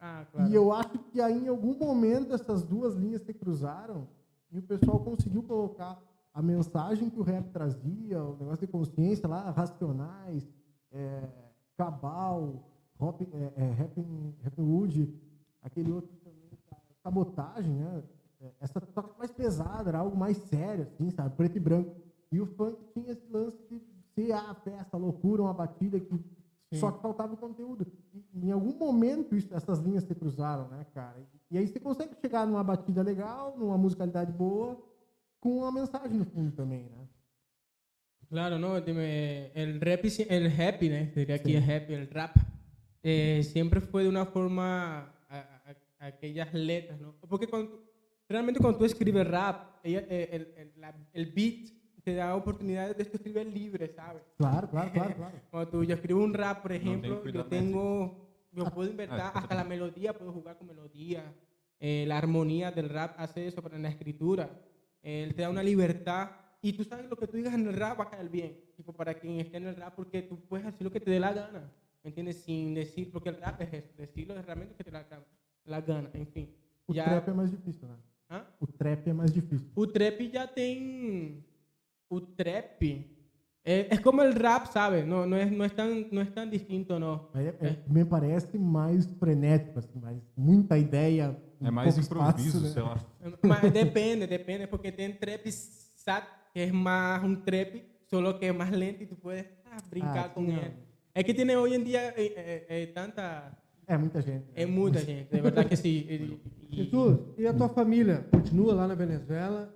Ah, 0.00 0.24
claro. 0.30 0.50
E 0.50 0.54
eu 0.54 0.72
acho 0.72 0.98
que 1.10 1.20
aí, 1.20 1.44
em 1.44 1.48
algum 1.48 1.76
momento, 1.76 2.32
essas 2.32 2.62
duas 2.62 2.94
linhas 2.94 3.22
se 3.22 3.34
cruzaram 3.34 4.06
e 4.50 4.58
o 4.58 4.62
pessoal 4.62 5.00
conseguiu 5.00 5.42
colocar 5.42 6.00
a 6.32 6.40
mensagem 6.40 7.10
que 7.10 7.18
o 7.18 7.22
rap 7.22 7.50
trazia, 7.50 8.22
o 8.22 8.36
negócio 8.36 8.66
de 8.66 8.72
consciência 8.72 9.28
lá, 9.28 9.50
racionais, 9.50 10.48
é, 10.92 11.28
cabal, 11.76 12.64
rap, 12.98 13.28
é, 13.32 13.52
é, 13.56 13.72
rap 14.42 14.60
Wood, 14.60 15.12
aquele 15.62 15.90
outro 15.90 16.10
também, 16.24 16.48
sabotagem, 17.02 17.74
né? 17.74 18.02
É, 18.40 18.52
essa 18.60 18.80
toca 18.80 19.18
mais 19.18 19.32
pesada, 19.32 19.90
era 19.90 19.98
algo 19.98 20.16
mais 20.16 20.36
sério, 20.36 20.84
assim, 20.84 21.10
sabe? 21.10 21.34
Preto 21.34 21.56
e 21.56 21.60
branco. 21.60 21.96
E 22.30 22.40
o 22.40 22.46
funk 22.46 22.78
tinha 22.94 23.10
esse 23.10 23.26
lance 23.30 23.58
de 23.68 23.80
ser 24.14 24.32
a 24.32 24.54
festa, 24.54 24.96
a 24.96 25.00
loucura, 25.00 25.42
uma 25.42 25.54
batida 25.54 25.98
que 25.98 26.14
Sim. 26.72 26.80
só 26.80 26.92
que 26.92 27.00
faltava 27.00 27.34
o 27.34 27.36
conteúdo. 27.36 27.86
E, 28.12 28.46
em 28.46 28.52
algum 28.52 28.74
momento 28.74 29.34
isso, 29.34 29.54
essas 29.54 29.78
linhas 29.78 30.04
se 30.04 30.14
cruzaram, 30.14 30.68
né, 30.68 30.86
cara? 30.94 31.16
E 31.50 31.56
aí 31.56 31.66
você 31.66 31.80
consegue 31.80 32.14
chegar 32.20 32.46
numa 32.46 32.62
batida 32.62 33.02
legal, 33.02 33.56
numa 33.56 33.78
musicalidade 33.78 34.32
boa, 34.32 34.78
com 35.40 35.58
uma 35.58 35.72
mensagem 35.72 36.18
no 36.18 36.24
fundo 36.26 36.52
também, 36.52 36.84
né? 36.84 37.08
Claro, 38.28 38.58
no, 38.58 38.76
el 38.76 39.80
rap, 39.80 40.04
el 40.28 40.46
happy, 40.60 40.88
¿no? 40.90 41.06
diría 41.14 41.36
aquí 41.36 41.56
el 41.56 41.62
happy, 41.62 41.94
el 41.94 42.10
rap, 42.10 42.36
eh, 43.02 43.42
siempre 43.42 43.80
fue 43.80 44.02
de 44.02 44.10
una 44.10 44.26
forma 44.26 45.14
a, 45.30 45.38
a, 45.98 46.06
aquellas 46.06 46.52
letras, 46.52 47.00
¿no? 47.00 47.14
Porque 47.26 47.46
cuando, 47.46 47.82
realmente 48.28 48.60
cuando 48.60 48.78
tú 48.78 48.84
escribes 48.84 49.26
rap, 49.26 49.78
ella, 49.82 50.04
eh, 50.10 50.28
el, 50.30 50.54
el, 50.58 50.72
la, 50.76 50.94
el, 51.14 51.32
beat 51.32 51.70
te 52.08 52.14
da 52.14 52.34
oportunidades 52.34 52.96
de 52.96 53.02
escribir 53.02 53.46
libre, 53.46 53.86
¿sabes? 53.88 54.22
Claro, 54.38 54.70
claro, 54.70 54.90
claro, 54.92 55.14
claro. 55.14 55.38
Cuando 55.50 55.70
tú, 55.70 55.84
yo 55.84 55.94
escribo 55.94 56.24
un 56.24 56.32
rap, 56.32 56.62
por 56.62 56.72
ejemplo, 56.72 57.20
no 57.22 57.30
yo 57.30 57.44
tengo, 57.44 58.16
yo 58.50 58.64
puedo 58.70 58.90
inventar 58.90 59.32
ah, 59.34 59.40
hasta 59.40 59.54
la 59.54 59.64
melodía, 59.64 60.16
puedo 60.16 60.32
jugar 60.32 60.56
con 60.56 60.68
melodía, 60.68 61.22
eh, 61.78 62.06
la 62.08 62.16
armonía 62.16 62.70
del 62.70 62.88
rap 62.88 63.14
hace 63.18 63.46
eso 63.46 63.62
para 63.62 63.76
la 63.78 63.90
escritura, 63.90 64.48
él 65.02 65.34
te 65.34 65.42
da 65.42 65.50
una 65.50 65.62
libertad 65.62 66.30
y 66.62 66.72
tú 66.72 66.82
sabes 66.82 67.10
lo 67.10 67.16
que 67.16 67.26
tú 67.26 67.36
digas 67.36 67.52
en 67.52 67.66
el 67.66 67.74
rap 67.74 68.00
va 68.00 68.04
a 68.04 68.10
caer 68.10 68.30
bien, 68.30 68.58
tipo 68.74 68.94
para 68.94 69.12
quien 69.12 69.38
esté 69.38 69.58
en 69.58 69.66
el 69.66 69.76
rap, 69.76 69.94
porque 69.94 70.22
tú 70.22 70.40
puedes 70.48 70.66
hacer 70.66 70.82
lo 70.82 70.90
que 70.90 71.00
te 71.00 71.10
dé 71.10 71.20
la 71.20 71.34
gana, 71.34 71.70
¿me 72.02 72.08
entiendes? 72.08 72.36
Sin 72.42 72.74
decir, 72.74 73.12
porque 73.12 73.28
el 73.28 73.36
rap 73.36 73.60
es 73.60 73.72
eso, 73.74 73.92
decirlo 73.98 74.34
es 74.34 74.46
realmente 74.46 74.74
que 74.74 74.84
te 74.84 74.90
da 74.90 75.06
la, 75.10 75.22
la 75.66 75.80
gana, 75.82 76.08
enfim. 76.14 76.48
O 76.86 76.94
já... 76.94 77.04
trap 77.04 77.28
é 77.28 77.34
mais 77.34 77.50
difícil, 77.50 77.86
né? 77.86 77.96
Hã? 78.30 78.46
O 78.58 78.66
trap 78.66 79.08
é 79.08 79.12
mais 79.12 79.30
difícil. 79.30 79.68
O 79.76 79.86
trap 79.86 80.30
já 80.32 80.46
tem... 80.46 81.44
o 82.08 82.20
trap 82.20 83.18
é 83.64 83.94
é 83.94 83.98
como 83.98 84.22
o 84.22 84.32
rap, 84.32 84.66
sabe 84.66 85.02
não 85.02 85.26
não 85.26 85.36
é 85.36 85.44
não 85.44 85.64
é 85.64 85.68
tão 85.68 86.06
não 86.10 86.22
é 86.22 86.24
tão 86.24 86.48
distinto, 86.48 86.98
não 86.98 87.28
É, 87.34 87.68
é, 87.68 87.76
me 87.86 88.04
parece 88.04 88.58
mais 88.58 89.04
frenético, 89.18 89.78
assim, 89.78 90.00
mais 90.00 90.18
muita 90.36 90.78
ideia. 90.78 91.36
É 91.60 91.70
mais 91.70 91.98
improviso, 91.98 92.64
espaço, 92.64 92.72
sei 92.72 92.82
lá. 92.82 92.96
É, 93.20 93.46
mas 93.46 93.72
depende, 93.72 94.26
depende, 94.26 94.66
porque 94.68 94.92
tem 94.92 95.12
trap 95.12 95.50
sat, 95.50 96.24
que 96.52 96.60
é 96.60 96.72
mais 96.72 97.22
um 97.24 97.34
trap, 97.34 97.84
só 98.06 98.32
que 98.32 98.46
é 98.46 98.52
mais 98.52 98.70
lento 98.70 99.02
e 99.02 99.06
tu 99.06 99.16
pode 99.16 99.44
ah, 99.66 99.76
brincar 99.90 100.26
ah, 100.26 100.28
com 100.28 100.44
ele. 100.44 100.72
É 101.14 101.22
que 101.22 101.34
tem 101.34 101.56
hoje 101.56 101.74
em 101.74 101.84
dia 101.84 102.14
é, 102.16 102.64
é, 102.68 102.82
é 102.82 102.86
tanta. 102.86 103.52
É 103.86 103.98
muita 103.98 104.22
gente. 104.22 104.44
Né? 104.44 104.52
É 104.54 104.66
muita 104.66 105.00
gente, 105.00 105.28
é 105.30 105.40
verdade 105.40 105.68
que 105.68 105.76
sim. 105.76 106.06
E, 106.08 106.40
e, 106.70 106.82
e, 106.82 106.86
tu, 106.86 107.34
e 107.36 107.46
a 107.46 107.52
tua 107.52 107.68
família? 107.68 108.24
Continua 108.30 108.72
lá 108.72 108.86
na 108.86 108.94
Venezuela? 108.94 109.74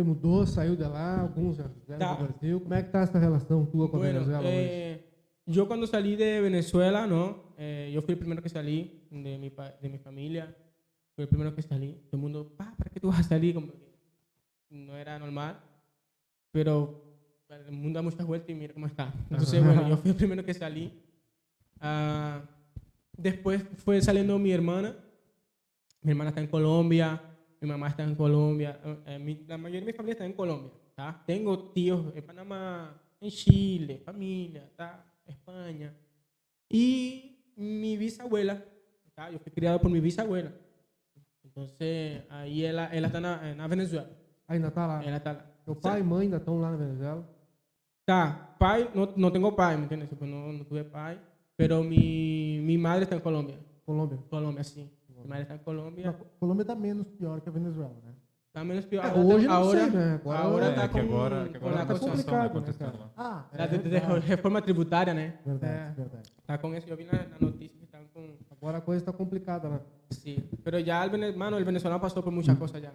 Você 0.00 0.02
mudou, 0.02 0.46
saiu 0.46 0.76
de 0.76 0.82
lá, 0.84 1.20
alguns 1.20 1.58
já 1.58 1.68
fizeram 1.68 1.98
tá. 1.98 2.14
no 2.14 2.28
Brasil. 2.28 2.60
Como 2.60 2.72
é 2.72 2.80
que 2.80 2.88
está 2.88 3.02
essa 3.02 3.18
relação 3.18 3.66
tua 3.66 3.86
com 3.86 3.96
a 3.96 4.00
bueno, 4.00 4.20
Venezuela 4.20 4.48
eh, 4.48 4.94
hoje? 4.94 5.04
Yo 5.46 5.66
cuando 5.66 5.86
salí 5.86 6.16
de 6.16 6.40
Venezuela, 6.40 7.06
¿no? 7.06 7.52
Eh, 7.58 7.90
yo 7.92 8.00
fui 8.00 8.12
el 8.12 8.18
primero 8.18 8.40
que 8.40 8.48
salí 8.48 9.06
de 9.10 9.36
mi, 9.36 9.50
de 9.50 9.88
mi 9.90 9.98
familia. 9.98 10.56
Fui 11.14 11.24
el 11.24 11.28
primero 11.28 11.54
que 11.54 11.60
salí. 11.60 12.00
Todo 12.06 12.16
el 12.16 12.18
mundo, 12.22 12.54
¿para 12.56 12.90
qué 12.90 12.98
tú 12.98 13.08
vas 13.08 13.20
a 13.20 13.24
salir? 13.24 13.54
Como 13.54 13.72
no 14.70 14.96
era 14.96 15.18
normal. 15.18 15.60
pero 16.50 17.04
el 17.50 17.72
mundo 17.72 17.98
da 17.98 18.02
muchas 18.02 18.26
vueltas 18.26 18.48
y 18.48 18.54
mira 18.54 18.72
cómo 18.72 18.86
está. 18.86 19.12
Entonces, 19.28 19.62
bueno, 19.62 19.86
yo 19.86 19.98
fui 19.98 20.12
el 20.12 20.16
primero 20.16 20.42
que 20.42 20.54
salí. 20.54 20.98
Uh, 21.76 22.40
después 23.18 23.62
fue 23.84 24.00
saliendo 24.00 24.38
mi 24.38 24.50
hermana. 24.50 24.96
Mi 26.00 26.12
hermana 26.12 26.30
está 26.30 26.40
en 26.40 26.46
Colombia, 26.46 27.20
mi 27.60 27.68
mamá 27.68 27.88
está 27.88 28.02
en 28.02 28.14
Colombia, 28.14 28.80
eh, 29.06 29.18
mi, 29.18 29.44
la 29.46 29.58
mayoría 29.58 29.80
de 29.80 29.86
mi 29.86 29.92
familia 29.92 30.12
está 30.12 30.24
en 30.24 30.32
Colombia. 30.32 30.70
¿tá? 30.94 31.22
Tengo 31.26 31.70
tíos 31.72 32.12
en 32.14 32.24
Panamá, 32.24 32.98
en 33.20 33.30
Chile, 33.30 34.00
familia, 34.04 34.68
¿tá? 34.76 35.04
España. 35.26 35.94
Y 36.68 37.52
mi 37.56 37.96
bisabuela, 37.96 38.64
¿tá? 39.14 39.30
yo 39.30 39.38
fui 39.38 39.52
criado 39.52 39.80
por 39.80 39.90
mi 39.90 40.00
bisabuela. 40.00 40.52
Entonces, 41.44 42.22
ahí 42.30 42.64
ella, 42.64 42.88
ella 42.92 43.06
está 43.08 43.18
en, 43.50 43.60
en 43.60 43.70
Venezuela. 43.70 44.08
Ahí 44.46 44.62
está 44.62 44.86
lá. 44.86 45.04
Ela 45.04 45.16
está 45.16 45.32
lá. 45.32 45.46
Teu 45.64 45.76
pai 45.76 46.00
e 46.00 46.02
mãe 46.02 46.22
ainda 46.22 46.38
estão 46.38 46.60
lá 46.60 46.70
na 46.70 46.76
Venezuela? 46.76 47.28
Tá, 48.04 48.56
pai, 48.58 48.90
não, 48.94 49.12
não 49.16 49.30
tenho 49.30 49.52
pai, 49.52 49.76
¿me 49.76 49.84
entiendes? 49.84 50.08
Tipo, 50.08 50.24
não, 50.24 50.52
não 50.52 50.64
tuve 50.64 50.82
pai, 50.82 51.20
pero 51.56 51.84
mi, 51.84 52.60
mi 52.62 52.76
madre 52.76 53.04
está 53.04 53.14
em 53.14 53.20
Colômbia. 53.20 53.58
Colômbia? 53.84 54.18
Colômbia, 54.28 54.64
sim. 54.64 54.90
Está 55.24 55.54
em 55.54 55.58
Colômbia. 55.58 56.06
Não, 56.06 56.14
Colômbia 56.38 56.62
está 56.62 56.74
menos 56.74 57.08
pior 57.08 57.40
que 57.40 57.48
a 57.48 57.52
Venezuela, 57.52 57.96
né? 58.04 58.12
Está 58.48 58.64
menos 58.64 58.84
pior. 58.84 59.04
É, 59.04 59.12
hoje 59.12 59.46
não 59.46 59.54
agora, 59.54 59.80
sei, 59.80 59.90
né? 59.90 60.14
Agora, 60.14 60.38
agora 60.40 60.66
é, 60.66 60.74
tá 60.74 60.88
com, 60.88 60.98
agora, 60.98 61.48
que 61.48 61.56
agora 61.56 61.86
com 61.86 61.94
tá 61.94 61.98
complicado, 62.00 62.60
né, 62.60 62.74
cara? 62.76 63.10
Ah, 63.16 63.44
é, 63.52 64.18
reforma 64.26 64.60
tributária, 64.60 65.14
né? 65.14 65.34
Verdade, 65.46 65.72
é. 65.72 65.92
verdade. 65.96 66.32
Tá 66.46 66.58
com 66.58 66.74
isso, 66.74 66.88
eu 66.90 66.96
vi 66.96 67.04
na, 67.04 67.12
na 67.12 67.38
notícia 67.40 67.78
que 67.78 67.84
estão 67.84 68.00
com... 68.12 68.28
Agora 68.50 68.78
a 68.78 68.80
coisa 68.80 69.02
está 69.02 69.12
complicada, 69.12 69.68
né? 69.68 69.80
Sim, 70.10 70.42
pero 70.64 70.84
já, 70.84 71.08
mano, 71.36 71.58
o 71.58 71.64
venezuelano 71.64 72.00
passou 72.00 72.22
por 72.22 72.32
muitas 72.32 72.58
coisas 72.58 72.82
já. 72.82 72.92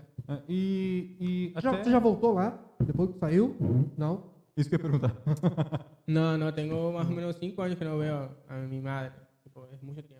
E, 0.49 1.15
e 1.55 1.61
já, 1.61 1.69
até... 1.69 1.83
Você 1.85 1.91
já 1.91 1.99
voltou 1.99 2.33
lá? 2.33 2.59
Depois 2.79 3.11
que 3.11 3.19
saiu? 3.19 3.55
Não? 3.97 4.35
Isso 4.57 4.69
que 4.69 4.75
eu 4.75 4.79
ia 4.79 4.83
perguntar. 4.83 5.13
não, 6.07 6.37
não, 6.37 6.51
tenho 6.51 6.93
mais 6.93 7.09
ou 7.09 7.15
menos 7.15 7.35
cinco 7.35 7.61
anos 7.61 7.77
que 7.77 7.83
não 7.83 7.97
vejo 7.97 8.29
a 8.47 8.55
minha 8.57 8.81
madre. 8.81 9.11
Tipo, 9.43 9.65
é 9.71 9.85
muito 9.85 10.01
tempo. 10.03 10.14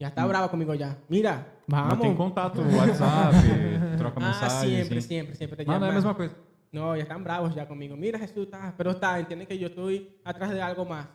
Já 0.00 0.08
está 0.08 0.26
brava 0.26 0.48
comigo 0.48 0.74
já. 0.74 0.96
Mira, 1.10 1.46
vamos. 1.68 1.90
Mas 1.90 2.00
tem 2.00 2.16
contato, 2.16 2.58
WhatsApp, 2.62 3.36
troca 3.98 4.18
ah, 4.18 4.26
mensagem. 4.28 4.84
Sempre, 4.84 5.00
sempre, 5.02 5.36
sempre. 5.36 5.64
Ah, 5.68 5.78
não 5.78 5.86
é 5.86 5.90
a 5.90 5.92
mesma 5.92 6.14
coisa. 6.14 6.34
No, 6.72 6.96
ya 6.96 7.02
están 7.02 7.22
bravos 7.22 7.54
ya 7.54 7.66
conmigo. 7.66 7.96
Mira, 7.96 8.18
Jesús, 8.18 8.44
está, 8.44 8.72
pero 8.76 8.92
está, 8.92 9.18
entiende 9.20 9.44
que 9.44 9.58
yo 9.58 9.66
estoy 9.66 10.20
atrás 10.24 10.52
de 10.52 10.62
algo 10.62 10.84
más. 10.84 11.08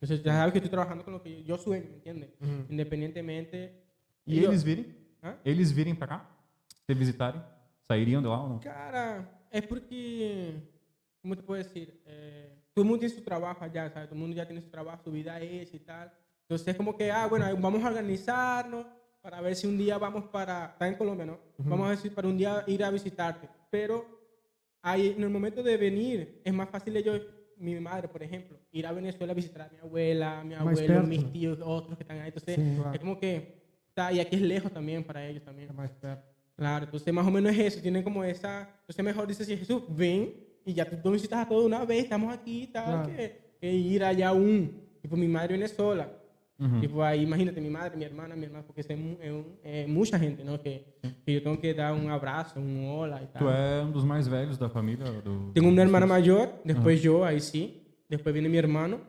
Entonces, 0.00 0.24
ya 0.24 0.32
sabes 0.32 0.52
que 0.52 0.58
estoy 0.58 0.70
trabajando 0.70 1.04
con 1.04 1.12
lo 1.12 1.22
que 1.22 1.44
yo 1.44 1.56
sueño, 1.58 1.86
¿me 1.90 1.96
entiendes? 1.96 2.30
Uhum. 2.40 2.66
Independientemente. 2.70 3.84
E 4.26 4.38
eles 4.38 4.64
virem? 4.64 4.86
Hã? 5.22 5.36
Eles 5.44 5.70
virem 5.70 5.94
para 5.94 6.08
cá? 6.08 6.30
Se 6.86 6.94
visitarem? 6.94 7.40
Sairiam 7.86 8.22
de 8.22 8.28
lá 8.28 8.42
ou 8.42 8.48
não? 8.48 8.58
Cara, 8.58 9.28
é 9.50 9.60
porque. 9.60 10.56
Como 11.22 11.36
te 11.36 11.42
puedo 11.42 11.62
decir? 11.62 12.00
Eh, 12.06 12.50
todo 12.74 12.84
mundo 12.84 13.00
tem 13.00 13.08
seu 13.08 13.22
trabalho 13.22 13.56
allá, 13.60 13.90
¿sabes? 13.90 14.08
Todo 14.08 14.18
mundo 14.18 14.34
já 14.34 14.44
tem 14.44 14.58
seu 14.60 14.70
trabalho, 14.70 15.00
su 15.04 15.10
vida 15.10 15.32
essa 15.38 15.76
e 15.76 15.78
tal. 15.78 16.10
Entonces 16.44 16.68
es 16.68 16.76
como 16.76 16.96
que, 16.96 17.10
ah, 17.10 17.26
bueno, 17.26 17.46
vamos 17.58 17.82
a 17.82 17.88
organizarnos 17.88 18.86
para 19.22 19.40
ver 19.40 19.56
si 19.56 19.66
un 19.66 19.78
día 19.78 19.96
vamos 19.96 20.24
para, 20.24 20.66
está 20.66 20.86
en 20.86 20.96
Colombia, 20.96 21.24
¿no? 21.24 21.38
Vamos 21.56 21.88
a 21.88 21.90
decir, 21.92 22.14
para 22.14 22.28
un 22.28 22.36
día 22.36 22.62
ir 22.66 22.84
a 22.84 22.90
visitarte. 22.90 23.48
Pero 23.70 24.04
ahí, 24.82 25.14
en 25.16 25.22
el 25.22 25.30
momento 25.30 25.62
de 25.62 25.78
venir, 25.78 26.42
es 26.44 26.52
más 26.52 26.68
fácil 26.68 27.02
yo, 27.02 27.14
mi 27.56 27.74
madre, 27.80 28.08
por 28.08 28.22
ejemplo, 28.22 28.58
ir 28.70 28.86
a 28.86 28.92
Venezuela 28.92 29.32
a 29.32 29.34
visitar 29.34 29.62
a 29.62 29.70
mi 29.70 29.78
abuela, 29.78 30.40
a 30.40 30.44
mi 30.44 30.54
abuelo, 30.54 31.02
mis 31.04 31.32
tíos, 31.32 31.58
otros 31.64 31.96
que 31.96 32.02
están 32.02 32.20
ahí. 32.20 32.28
Entonces, 32.28 32.58
es 32.92 33.00
como 33.00 33.18
que, 33.18 33.62
está, 33.88 34.12
y 34.12 34.20
aquí 34.20 34.36
es 34.36 34.42
lejos 34.42 34.70
también 34.70 35.02
para 35.02 35.26
ellos 35.26 35.42
también. 35.42 35.68
Claro, 36.56 36.84
entonces 36.84 37.12
más 37.12 37.26
o 37.26 37.30
menos 37.30 37.52
es 37.52 37.58
eso, 37.58 37.80
tienen 37.80 38.02
como 38.02 38.22
esa, 38.22 38.68
entonces 38.80 39.04
mejor 39.04 39.26
dice, 39.26 39.44
si 39.44 39.56
Jesús, 39.56 39.82
ven 39.88 40.34
y 40.64 40.74
ya 40.74 40.84
tú, 40.84 41.10
visitas 41.10 41.46
a 41.46 41.48
todos 41.48 41.64
una 41.64 41.84
vez, 41.84 42.04
estamos 42.04 42.32
aquí, 42.32 42.68
tal, 42.68 43.06
que, 43.06 43.56
que, 43.58 43.72
ir 43.72 44.04
allá 44.04 44.32
un, 44.32 44.82
tipo 45.00 45.16
mi 45.16 45.26
madre 45.26 45.54
viene 45.54 45.66
sola. 45.66 46.08
Uhum. 46.58 46.80
Tipo, 46.80 47.00
aí 47.00 47.22
imagínate, 47.22 47.60
minha 47.60 47.72
madre, 47.72 47.96
minha 47.96 48.08
irmã, 48.08 48.28
minha 48.28 48.46
irmã, 48.46 48.62
porque 48.62 48.80
é, 48.80 48.94
é, 49.62 49.82
é 49.82 49.86
muita 49.86 50.18
gente, 50.18 50.44
não? 50.44 50.56
Que, 50.56 50.82
que 51.02 51.32
eu 51.32 51.42
tenho 51.42 51.56
que 51.56 51.74
dar 51.74 51.92
um 51.92 52.08
abraço, 52.08 52.58
um 52.60 52.88
olá 52.88 53.20
e 53.22 53.26
tal. 53.26 53.42
Tu 53.42 53.48
é 53.48 53.82
um 53.82 53.90
dos 53.90 54.04
mais 54.04 54.28
velhos 54.28 54.56
da 54.56 54.68
família? 54.68 55.04
Do, 55.04 55.50
Tenho 55.52 55.68
uma 55.68 55.80
irmã 55.80 56.06
maior, 56.06 56.52
depois 56.64 57.04
uhum. 57.04 57.12
eu, 57.12 57.24
aí 57.24 57.40
sim. 57.40 57.74
Depois 58.08 58.32
vem 58.32 58.42
meu 58.48 58.54
irmão, 58.54 59.00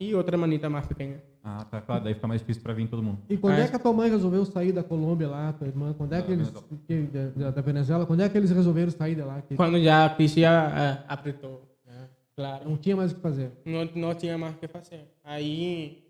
e 0.00 0.14
outra 0.14 0.36
manita 0.36 0.70
mais 0.70 0.86
pequena. 0.86 1.22
Ah, 1.42 1.64
tá, 1.70 1.80
claro, 1.80 2.02
daí 2.02 2.14
fica 2.14 2.26
mais 2.26 2.40
difícil 2.40 2.62
para 2.62 2.72
vir 2.72 2.88
todo 2.88 3.02
mundo. 3.02 3.18
E 3.28 3.36
quando 3.36 3.54
ah, 3.54 3.60
é 3.60 3.68
que 3.68 3.76
a 3.76 3.78
tua 3.78 3.92
mãe 3.92 4.10
resolveu 4.10 4.44
sair 4.44 4.72
da 4.72 4.82
Colômbia 4.82 5.28
lá, 5.28 5.52
tua 5.52 5.68
irmã? 5.68 5.94
Quando 5.96 6.12
é 6.12 6.20
que 6.20 6.32
eles, 6.32 6.52
que, 6.88 7.02
da, 7.36 7.50
da, 7.52 7.62
Venezuela, 7.62 8.04
quando 8.04 8.20
é 8.20 8.28
que 8.28 8.36
eles 8.36 8.50
resolveram 8.50 8.90
sair 8.90 9.14
de 9.14 9.22
lá? 9.22 9.42
Quando 9.54 9.80
já 9.80 10.06
a 10.06 10.26
já 10.26 11.04
apertou, 11.06 11.62
né? 11.86 12.08
claro. 12.34 12.68
Não 12.68 12.76
tinha 12.76 12.96
mais 12.96 13.12
o 13.12 13.14
que 13.14 13.20
fazer. 13.20 13.52
Não, 13.64 13.88
não 13.94 14.14
tinha 14.14 14.36
mais 14.36 14.54
o 14.54 14.58
que 14.58 14.66
fazer. 14.66 15.08
Aí 15.22 16.05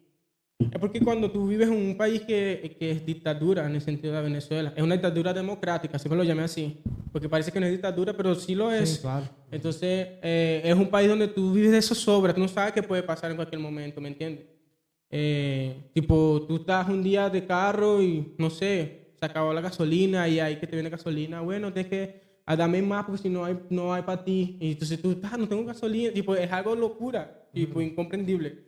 É 0.58 0.78
porque 0.78 1.00
cuando 1.00 1.30
tú 1.30 1.46
vives 1.46 1.68
en 1.68 1.74
un 1.74 1.96
país 1.96 2.22
que, 2.22 2.76
que, 2.78 2.90
es 2.90 3.04
dictadura, 3.04 3.66
en 3.66 3.74
el 3.74 3.80
sentido 3.82 4.14
de 4.14 4.22
Venezuela, 4.22 4.72
es 4.74 4.82
una 4.82 4.94
dictadura 4.94 5.34
democrática, 5.34 5.98
siempre 5.98 6.16
lo 6.16 6.24
llamé 6.24 6.44
así, 6.44 6.80
porque 7.12 7.28
parece 7.28 7.52
que 7.52 7.60
no 7.60 7.66
es 7.66 7.72
dictadura, 7.72 8.14
pero 8.16 8.34
sí 8.34 8.54
lo 8.54 8.72
es. 8.72 8.88
Sí, 8.88 9.00
claro. 9.02 9.28
Entonces, 9.50 10.08
eh, 10.22 10.62
es 10.64 10.74
un 10.74 10.88
país 10.88 11.08
donde 11.08 11.28
tú 11.28 11.52
vives 11.52 11.72
de 11.72 11.78
eso 11.78 11.94
sobra, 11.94 12.34
tú 12.34 12.40
no 12.40 12.48
sabes 12.48 12.72
qué 12.72 12.82
puede 12.82 13.02
pasar 13.02 13.30
en 13.30 13.36
cualquier 13.36 13.60
momento, 13.60 14.00
¿me 14.00 14.08
entiendes? 14.08 14.46
Eh, 15.10 15.90
tipo, 15.92 16.46
tú 16.48 16.56
estás 16.56 16.88
un 16.88 17.02
día 17.02 17.28
de 17.28 17.46
carro 17.46 18.02
y, 18.02 18.34
no 18.38 18.48
sé, 18.48 19.12
se 19.18 19.26
acabó 19.26 19.52
la 19.52 19.60
gasolina 19.60 20.26
y 20.26 20.40
ahí 20.40 20.56
que 20.56 20.66
te 20.66 20.74
viene 20.74 20.88
gasolina, 20.88 21.42
bueno, 21.42 21.70
tienes 21.70 21.90
que 21.90 22.26
a 22.46 22.56
darme 22.56 22.80
más 22.80 23.04
porque 23.04 23.22
si 23.22 23.28
no 23.28 23.44
hay, 23.44 23.58
no 23.70 23.92
hay 23.92 24.02
para 24.02 24.24
ti. 24.24 24.56
Y 24.60 24.72
entonces 24.72 25.02
tú, 25.02 25.18
ah, 25.22 25.36
no 25.36 25.46
tengo 25.46 25.64
gasolina, 25.64 26.12
tipo, 26.12 26.34
es 26.34 26.50
algo 26.50 26.74
locura, 26.74 27.46
tipo, 27.52 27.80
incomprendible. 27.80 28.64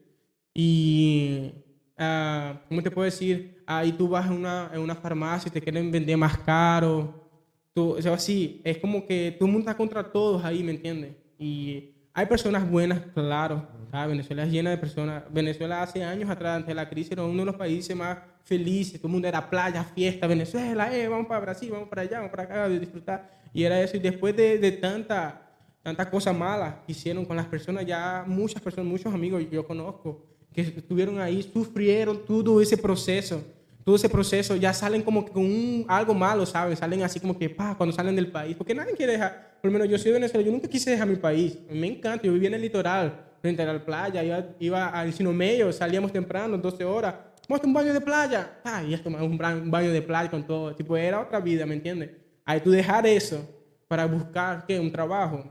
Y 0.53 1.53
uh, 1.99 2.59
¿cómo 2.69 2.83
te 2.83 2.91
puedo 2.91 3.05
decir? 3.05 3.63
Ahí 3.67 3.93
tú 3.93 4.09
vas 4.09 4.27
a 4.27 4.33
una, 4.33 4.71
en 4.73 4.81
una 4.81 4.95
farmacia 4.95 5.49
y 5.49 5.53
te 5.53 5.61
quieren 5.61 5.91
vender 5.91 6.17
más 6.17 6.39
caro. 6.39 7.27
Tú, 7.75 7.97
o 7.97 8.03
sea, 8.03 8.15
así, 8.15 8.61
es 8.65 8.79
como 8.79 9.07
que 9.07 9.37
tú 9.39 9.47
montas 9.47 9.75
contra 9.75 10.03
todos 10.03 10.45
ahí, 10.45 10.63
¿me 10.63 10.73
entiendes? 10.73 11.15
Y 11.39 11.95
hay 12.13 12.27
personas 12.27 12.69
buenas, 12.69 13.01
claro. 13.15 13.67
Venezuela 13.93 14.45
es 14.45 14.51
llena 14.51 14.71
de 14.71 14.79
personas. 14.79 15.23
Venezuela 15.31 15.83
hace 15.83 16.03
años 16.03 16.29
atrás, 16.29 16.57
antes 16.57 16.69
de 16.69 16.75
la 16.75 16.89
crisis, 16.89 17.13
era 17.13 17.23
uno 17.23 17.41
de 17.41 17.47
los 17.47 17.57
países 17.57 17.97
más 17.97 18.19
felices. 18.45 19.01
Todo 19.01 19.09
el 19.09 19.13
mundo 19.13 19.29
era 19.29 19.49
playa, 19.49 19.85
fiesta. 19.85 20.27
Venezuela, 20.27 20.95
eh, 20.95 21.09
vamos 21.09 21.27
para 21.27 21.41
Brasil, 21.41 21.71
vamos 21.71 21.89
para 21.89 22.03
allá, 22.03 22.19
vamos 22.19 22.31
para 22.31 22.43
acá, 22.43 22.69
de 22.69 22.79
disfrutar. 22.79 23.39
Y 23.53 23.63
era 23.63 23.81
eso. 23.81 23.97
Y 23.97 24.01
después 24.01 24.37
de, 24.37 24.59
de 24.59 24.73
tanta 24.73 25.49
tantas 25.83 26.09
cosas 26.09 26.37
malas 26.37 26.75
que 26.85 26.93
hicieron 26.93 27.25
con 27.25 27.37
las 27.37 27.47
personas, 27.47 27.87
ya 27.87 28.25
muchas 28.27 28.61
personas, 28.61 28.91
muchos 28.91 29.13
amigos 29.13 29.45
yo 29.51 29.67
conozco, 29.67 30.27
que 30.53 30.63
estuvieron 30.63 31.21
ahí, 31.21 31.43
sufrieron 31.43 32.25
todo 32.25 32.61
ese 32.61 32.77
proceso. 32.77 33.43
Todo 33.85 33.97
ese 33.97 34.09
proceso 34.09 34.55
ya 34.57 34.75
salen 34.75 35.03
como 35.03 35.25
que 35.25 35.33
con 35.33 35.45
un, 35.45 35.87
algo 35.89 36.13
malo, 36.13 36.45
¿saben? 36.45 36.77
Salen 36.77 37.03
así 37.03 37.21
como 37.21 37.39
que, 37.39 37.49
pa, 37.49 37.75
cuando 37.75 37.95
salen 37.95 38.15
del 38.15 38.31
país. 38.31 38.55
Porque 38.55 38.75
nadie 38.75 38.93
quiere 38.95 39.13
dejar, 39.13 39.57
por 39.63 39.71
lo 39.71 39.79
menos 39.79 39.89
yo 39.89 39.97
soy 39.97 40.09
de 40.09 40.19
Venezuela, 40.19 40.45
yo 40.45 40.53
nunca 40.53 40.69
quise 40.69 40.91
dejar 40.91 41.09
mi 41.09 41.17
país. 41.17 41.59
Me 41.71 41.87
encanta, 41.87 42.25
yo 42.25 42.33
vivía 42.35 42.49
en 42.49 42.55
el 42.55 42.61
litoral, 42.61 43.29
frente 43.41 43.63
a 43.63 43.73
la 43.73 43.83
playa, 43.83 44.23
iba, 44.23 44.45
iba 44.59 44.89
al 44.89 45.07
Encino 45.07 45.33
Medio, 45.33 45.73
salíamos 45.73 46.13
temprano, 46.13 46.59
12 46.59 46.85
horas. 46.85 47.15
Vamos 47.49 47.65
a 47.65 47.67
un 47.67 47.73
baño 47.73 47.95
de 47.95 48.01
playa. 48.03 48.59
Ah, 48.63 48.83
y 48.85 48.91
ya 48.91 49.03
tomamos 49.03 49.27
un, 49.27 49.39
baño 49.39 49.91
de 49.91 50.03
playa 50.03 50.31
con 50.31 50.47
todo. 50.47 50.75
Tipo, 50.75 50.95
era 50.95 51.21
otra 51.21 51.41
vida, 51.41 51.65
¿me 51.65 51.75
entiendes? 51.75 52.11
Ahí 52.45 52.61
tú 52.61 52.71
dejar 52.71 53.07
eso 53.07 53.43
para 53.89 54.05
buscar, 54.05 54.67
¿qué? 54.67 54.79
Un 54.79 54.93
trabajo, 54.93 55.45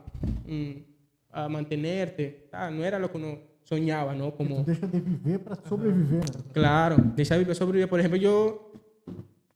mm, 0.45 0.71
a 1.31 1.49
mantenerte. 1.49 2.49
Ah, 2.51 2.69
no 2.69 2.85
era 2.85 2.99
lo 2.99 3.09
que 3.09 3.17
uno 3.17 3.39
soñaba, 3.67 4.15
¿no? 4.15 4.33
Como... 4.33 4.63
Deja 4.63 4.87
de 4.87 5.01
vivir 5.01 5.39
para 5.39 5.57
sobreviver. 5.67 6.23
Claro, 6.53 6.95
deja 7.15 7.35
de 7.35 7.39
vivir 7.39 7.55
sobrevivir. 7.55 7.89
Por 7.89 7.99
ejemplo, 7.99 8.17
yo, 8.17 8.71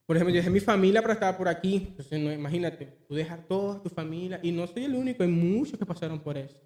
por 0.05 0.17
ejemplo, 0.17 0.33
yo 0.33 0.39
dejé 0.39 0.49
mi 0.49 0.59
familia 0.59 1.01
para 1.01 1.13
estar 1.13 1.37
por 1.37 1.47
aquí. 1.47 1.87
Entonces, 1.89 2.19
no, 2.19 2.31
imagínate, 2.31 2.87
tú 3.07 3.15
dejar 3.15 3.47
toda 3.47 3.81
tu 3.81 3.89
familia. 3.89 4.39
Y 4.43 4.51
no 4.51 4.67
soy 4.67 4.83
el 4.83 4.95
único, 4.95 5.23
hay 5.23 5.29
muchos 5.29 5.79
que 5.79 5.85
pasaron 5.85 6.19
por 6.19 6.37
eso. 6.37 6.57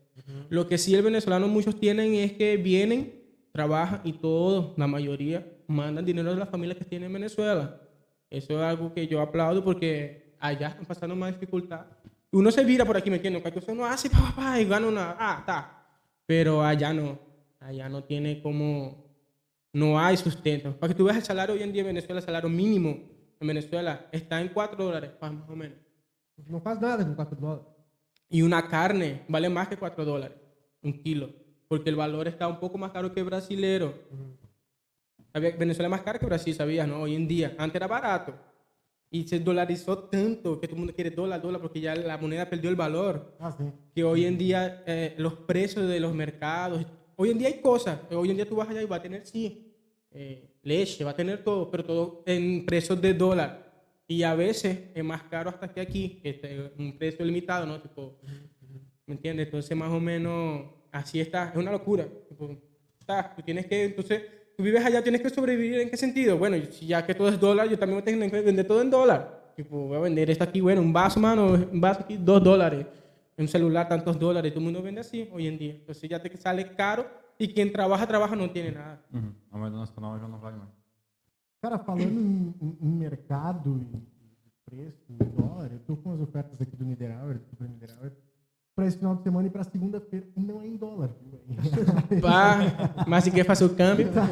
Lo 0.50 0.68
que 0.68 0.78
sí 0.78 0.96
el 0.96 1.04
venezolano 1.04 1.48
muchos 1.48 1.80
tienen 1.80 2.16
es 2.16 2.34
que 2.34 2.58
vienen, 2.58 3.14
trabajan 3.52 4.02
y 4.04 4.14
todos, 4.14 4.76
la 4.78 4.88
mayoría, 4.88 5.46
mandan 5.68 6.04
dinero 6.06 6.32
a 6.32 6.36
las 6.36 6.50
familias 6.50 6.80
que 6.80 6.86
tienen 6.86 7.08
en 7.08 7.14
Venezuela. 7.14 7.80
Eso 8.30 8.54
es 8.54 8.60
algo 8.60 8.91
que 8.91 9.08
yo 9.08 9.22
aplaudo 9.22 9.64
porque 9.64 10.36
allá 10.39 10.70
están 10.70 10.86
pasando 10.86 11.16
más 11.16 11.32
dificultad. 11.34 11.86
Uno 12.32 12.50
se 12.50 12.64
vira 12.64 12.86
por 12.86 12.98
aquí, 12.98 13.10
¿me 13.10 13.18
entiendes? 13.18 13.43
Que 13.43 13.72
uno 13.72 13.86
hace, 13.86 14.10
papá, 14.10 14.60
y 14.60 14.66
gana 14.66 14.88
una, 14.88 15.16
ah, 15.20 15.38
está. 15.39 15.86
Pero 16.26 16.64
allá 16.64 16.91
no 16.91 17.24
allá 17.60 17.89
no 17.89 18.03
tiene 18.03 18.41
como, 18.41 19.06
no 19.74 19.99
hay 19.99 20.18
sustento. 20.18 20.76
Para 20.78 20.93
que 20.93 20.97
tú 20.97 21.06
veas 21.06 21.18
el 21.18 21.24
salario 21.24 21.56
hoy 21.56 21.64
en 21.64 21.72
día 21.72 21.82
en 21.82 21.88
Venezuela, 21.88 22.20
el 22.20 22.26
salario 22.26 22.49
mínimo 22.49 22.97
en 23.39 23.47
Venezuela 23.47 24.08
está 24.12 24.41
en 24.41 24.49
4 24.49 24.84
dólares, 24.84 25.12
más 25.22 25.49
o 25.49 25.56
menos. 25.56 25.78
No 26.47 26.62
pasa 26.62 26.82
nada 26.82 27.03
con 27.03 27.16
4 27.16 27.38
dólares. 27.39 27.66
Y 28.30 28.41
una 28.41 28.68
carne 28.68 29.24
vale 29.28 29.49
más 29.49 29.68
que 29.68 29.78
4 29.78 30.03
dólares, 30.03 30.38
un 30.82 30.93
kilo, 31.01 31.30
porque 31.68 31.89
el 31.89 31.95
valor 31.95 32.28
está 32.28 32.47
un 32.47 32.60
poco 32.60 32.78
más 32.78 32.91
caro 32.91 33.14
que 33.14 33.20
el 33.20 33.26
brasilero. 33.26 33.93
Venezuela 35.34 35.88
es 35.88 35.91
más 35.91 36.01
caro 36.01 36.20
que 36.20 36.26
Brasil, 36.26 36.53
¿sabías? 36.53 36.88
No? 36.88 37.01
Hoy 37.01 37.16
en 37.16 37.28
día, 37.28 37.56
antes 37.58 37.76
era 37.76 37.88
barato. 37.88 38.34
Y 39.12 39.28
se 39.28 39.39
dolarizó 39.39 39.99
tanto 39.99 40.60
que 40.60 40.68
todo 40.68 40.76
el 40.76 40.80
mundo 40.80 40.93
quiere 40.93 41.12
dólar, 41.12 41.41
dólar, 41.41 41.62
porque 41.62 41.80
ya 41.80 41.95
la 41.95 42.18
moneda 42.18 42.49
perdió 42.49 42.70
el 42.70 42.76
valor. 42.76 43.36
Ah, 43.39 43.53
sí. 43.58 43.66
Que 43.93 44.03
hoy 44.03 44.26
en 44.26 44.38
día 44.38 44.84
eh, 44.88 45.14
los 45.18 45.34
precios 45.34 45.88
de 45.88 45.99
los 45.99 46.14
mercados, 46.14 46.86
hoy 47.16 47.32
en 47.32 47.38
día 47.38 47.47
hay 47.47 47.59
cosas. 47.59 47.99
Hoy 48.11 48.30
en 48.30 48.36
día 48.36 48.47
tú 48.47 48.55
vas 48.55 48.70
allá 48.70 48.82
y 48.82 48.86
va 48.86 48.97
a 48.97 49.01
tener, 49.01 49.26
sí, 49.26 49.74
eh, 50.11 50.49
leche, 50.63 51.03
va 51.03 51.11
a 51.11 51.16
tener 51.16 51.43
todo, 51.43 51.70
pero 51.70 51.84
todo 51.84 52.24
en 52.26 52.66
precios 52.66 53.01
de 53.01 53.13
dólar. 53.13 53.66
Y 54.07 54.24
a 54.24 54.36
veces 54.36 54.80
es 54.93 55.03
más 55.03 55.24
caro 55.24 55.49
hasta 55.49 55.68
que 55.72 55.82
aquí, 55.82 56.20
este, 56.24 56.72
un 56.78 56.97
precio 56.97 57.26
limitado, 57.26 57.66
¿no? 57.66 57.82
Tipo, 57.82 58.20
¿me 59.05 59.16
entiendes? 59.16 59.47
Entonces, 59.47 59.76
más 59.76 59.91
o 59.91 59.99
menos, 59.99 60.66
así 60.91 61.20
está. 61.20 61.49
Es 61.49 61.57
una 61.57 61.72
locura. 61.72 62.07
Tipo, 62.30 62.55
está, 62.99 63.34
tú 63.36 63.41
tienes 63.41 63.66
que, 63.66 63.86
entonces, 63.86 64.22
tú 64.55 64.63
vives 64.63 64.86
allá, 64.86 65.01
tienes 65.01 65.22
que 65.22 65.30
sobrevivir. 65.30 65.80
¿En 65.80 65.89
qué 65.89 65.97
sentido? 65.97 66.38
Bueno, 66.38 66.57
ya 66.57 67.05
que 67.05 67.16
todo 67.16 67.30
es 67.30 67.39
dólar, 67.39 67.68
yo 67.68 67.80
también 67.80 67.97
voy 67.97 68.01
a 68.01 68.05
tener 68.05 68.32
que 68.32 68.41
vender 68.41 68.68
todo 68.68 68.82
en 68.82 68.91
dólar. 68.91 69.53
Tipo, 69.55 69.88
voy 69.88 69.97
a 69.97 70.01
vender 70.01 70.30
esto 70.30 70.43
aquí, 70.43 70.61
bueno, 70.61 70.82
un 70.82 70.93
vaso, 70.93 71.20
mano, 71.20 71.53
un 71.53 71.82
vaso 71.82 72.01
aquí, 72.01 72.18
dos 72.18 72.43
dólares 72.43 72.86
un 73.38 73.47
celular 73.47 73.88
tantos 73.88 74.17
dólares, 74.17 74.53
todo 74.53 74.61
el 74.61 74.65
mundo 74.65 74.81
vende 74.81 75.01
así 75.01 75.29
hoy 75.31 75.47
en 75.47 75.57
día. 75.57 75.73
Entonces 75.73 76.09
ya 76.09 76.21
te 76.21 76.36
sale 76.38 76.75
caro 76.75 77.05
e 77.38 77.47
quem 77.47 77.71
trabalha, 77.71 78.07
trabalha, 78.07 78.36
não 78.36 78.47
tem 78.47 78.71
nada. 78.71 79.01
Uhum. 79.13 79.33
A 79.51 79.57
moeda 79.57 79.77
nacional 79.77 80.19
já 80.19 80.27
não 80.27 80.39
vale 80.39 80.57
mais. 80.57 80.69
Cara, 81.61 81.79
falando 81.79 82.19
em, 82.19 82.53
em 82.81 82.89
mercado 82.89 83.77
e 83.77 84.15
preço, 84.65 85.03
em 85.09 85.17
dólar, 85.17 85.71
eu 85.71 85.77
estou 85.77 85.97
com 85.97 86.13
as 86.13 86.19
ofertas 86.19 86.61
aqui 86.61 86.75
do 86.75 86.86
Niederauer, 86.86 87.39
do 87.59 87.67
Niederauer, 87.67 88.11
para 88.75 88.88
esse 88.88 88.97
final 88.97 89.15
de 89.15 89.23
semana 89.23 89.47
e 89.47 89.49
para 89.49 89.63
segunda-feira, 89.63 90.27
e 90.36 90.41
não 90.41 90.61
é 90.61 90.67
em 90.67 90.75
dólar. 90.75 91.09
Pá, 92.21 93.05
mas 93.07 93.23
se 93.23 93.31
quer 93.31 93.45
fazer 93.45 93.65
o 93.65 93.75
câmbio... 93.75 94.11
Tá, 94.11 94.27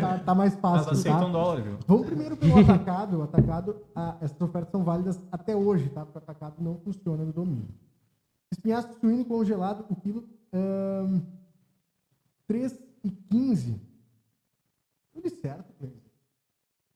tá, 0.00 0.18
tá 0.18 0.34
mais 0.34 0.54
fácil, 0.56 0.88
Elas 0.88 0.98
aceitam 0.98 1.26
tá? 1.26 1.28
dólar, 1.28 1.62
viu? 1.62 1.78
Vamos 1.86 2.06
primeiro 2.06 2.36
pelo 2.36 2.58
atacado. 2.58 3.18
O 3.18 3.22
atacado, 3.22 3.76
a, 3.94 4.16
essas 4.20 4.40
ofertas 4.40 4.72
são 4.72 4.82
válidas 4.82 5.20
até 5.30 5.54
hoje, 5.54 5.88
tá? 5.90 6.04
Porque 6.04 6.18
o 6.18 6.22
atacado 6.22 6.56
não 6.58 6.76
funciona 6.78 7.24
no 7.24 7.32
domingo. 7.32 7.68
Espinhaço 8.50 8.98
suíno 9.00 9.24
congelado, 9.24 9.84
o 9.90 9.96
quilo, 9.96 10.28
um, 10.52 11.20
3,15. 12.48 13.80
Tudo 15.12 15.30
certo, 15.30 15.72
Cleiton. 15.74 16.06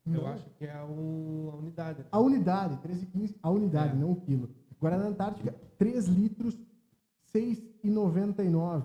Eu 0.06 0.26
acho 0.26 0.48
que 0.50 0.64
é 0.64 0.72
a, 0.72 0.84
unidade. 0.84 2.04
A 2.10 2.18
unidade, 2.18 2.76
13,15, 2.76 3.36
a 3.42 3.50
unidade, 3.50 3.92
é. 3.92 3.96
não 3.96 4.12
o 4.12 4.20
quilo. 4.20 4.50
Guaraná 4.80 5.06
Antártica, 5.06 5.54
3 5.78 6.06
litros, 6.08 6.58
6,99. 7.34 8.84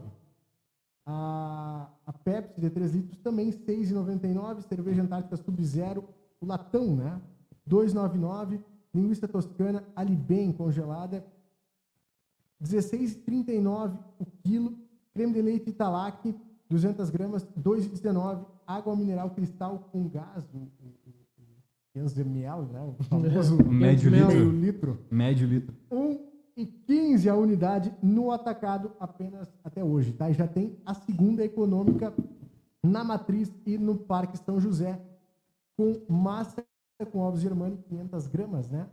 A, 1.06 1.90
a 2.06 2.14
Pepsi 2.14 2.60
de 2.60 2.70
3 2.70 2.94
litros 2.94 3.18
também 3.20 3.50
6,99. 3.50 4.62
Cerveja 4.62 5.02
Antártica 5.02 5.38
Sub-Zero, 5.38 6.04
o 6.42 6.46
latão, 6.46 6.96
né? 6.96 7.22
2,99. 7.68 8.62
Linguiça 8.94 9.28
toscana, 9.28 9.84
Alibem 9.96 10.52
congelada, 10.52 11.26
16,39 12.62 13.98
o 14.20 14.26
quilo. 14.44 14.78
Creme 15.14 15.34
de 15.34 15.42
leite 15.42 15.70
Italac, 15.70 16.36
200 16.70 17.10
gramas, 17.10 17.48
2,19. 17.58 18.46
Água 18.68 18.96
mineral 18.96 19.30
cristal 19.30 19.88
com 19.92 20.08
gás, 20.10 20.44
o, 20.54 20.58
o, 20.58 20.88
o 21.08 21.14
500 21.94 22.18
ml, 22.18 22.66
né? 22.74 22.82
O 23.00 23.04
famoso 23.04 23.58
médio 23.64 24.10
litro. 24.10 24.28
meio 24.28 24.52
litro. 24.52 25.00
Médio 25.10 25.48
litro. 25.48 25.76
1,15 25.90 27.32
a 27.32 27.36
unidade 27.36 27.94
no 28.02 28.32
atacado 28.32 28.92
apenas 29.00 29.48
até 29.64 29.84
hoje. 29.84 30.12
Tá? 30.12 30.30
E 30.30 30.34
já 30.34 30.48
tem 30.48 30.78
a 30.86 30.94
segunda 30.94 31.44
econômica 31.44 32.14
na 32.84 33.04
Matriz 33.04 33.52
e 33.66 33.78
no 33.78 33.96
Parque 33.96 34.38
São 34.38 34.60
José, 34.60 35.00
com 35.78 36.02
massa 36.10 36.64
com 37.12 37.20
ovos 37.20 37.42
germânicos, 37.42 37.84
500 37.88 38.28
gramas, 38.28 38.70
né? 38.70 38.88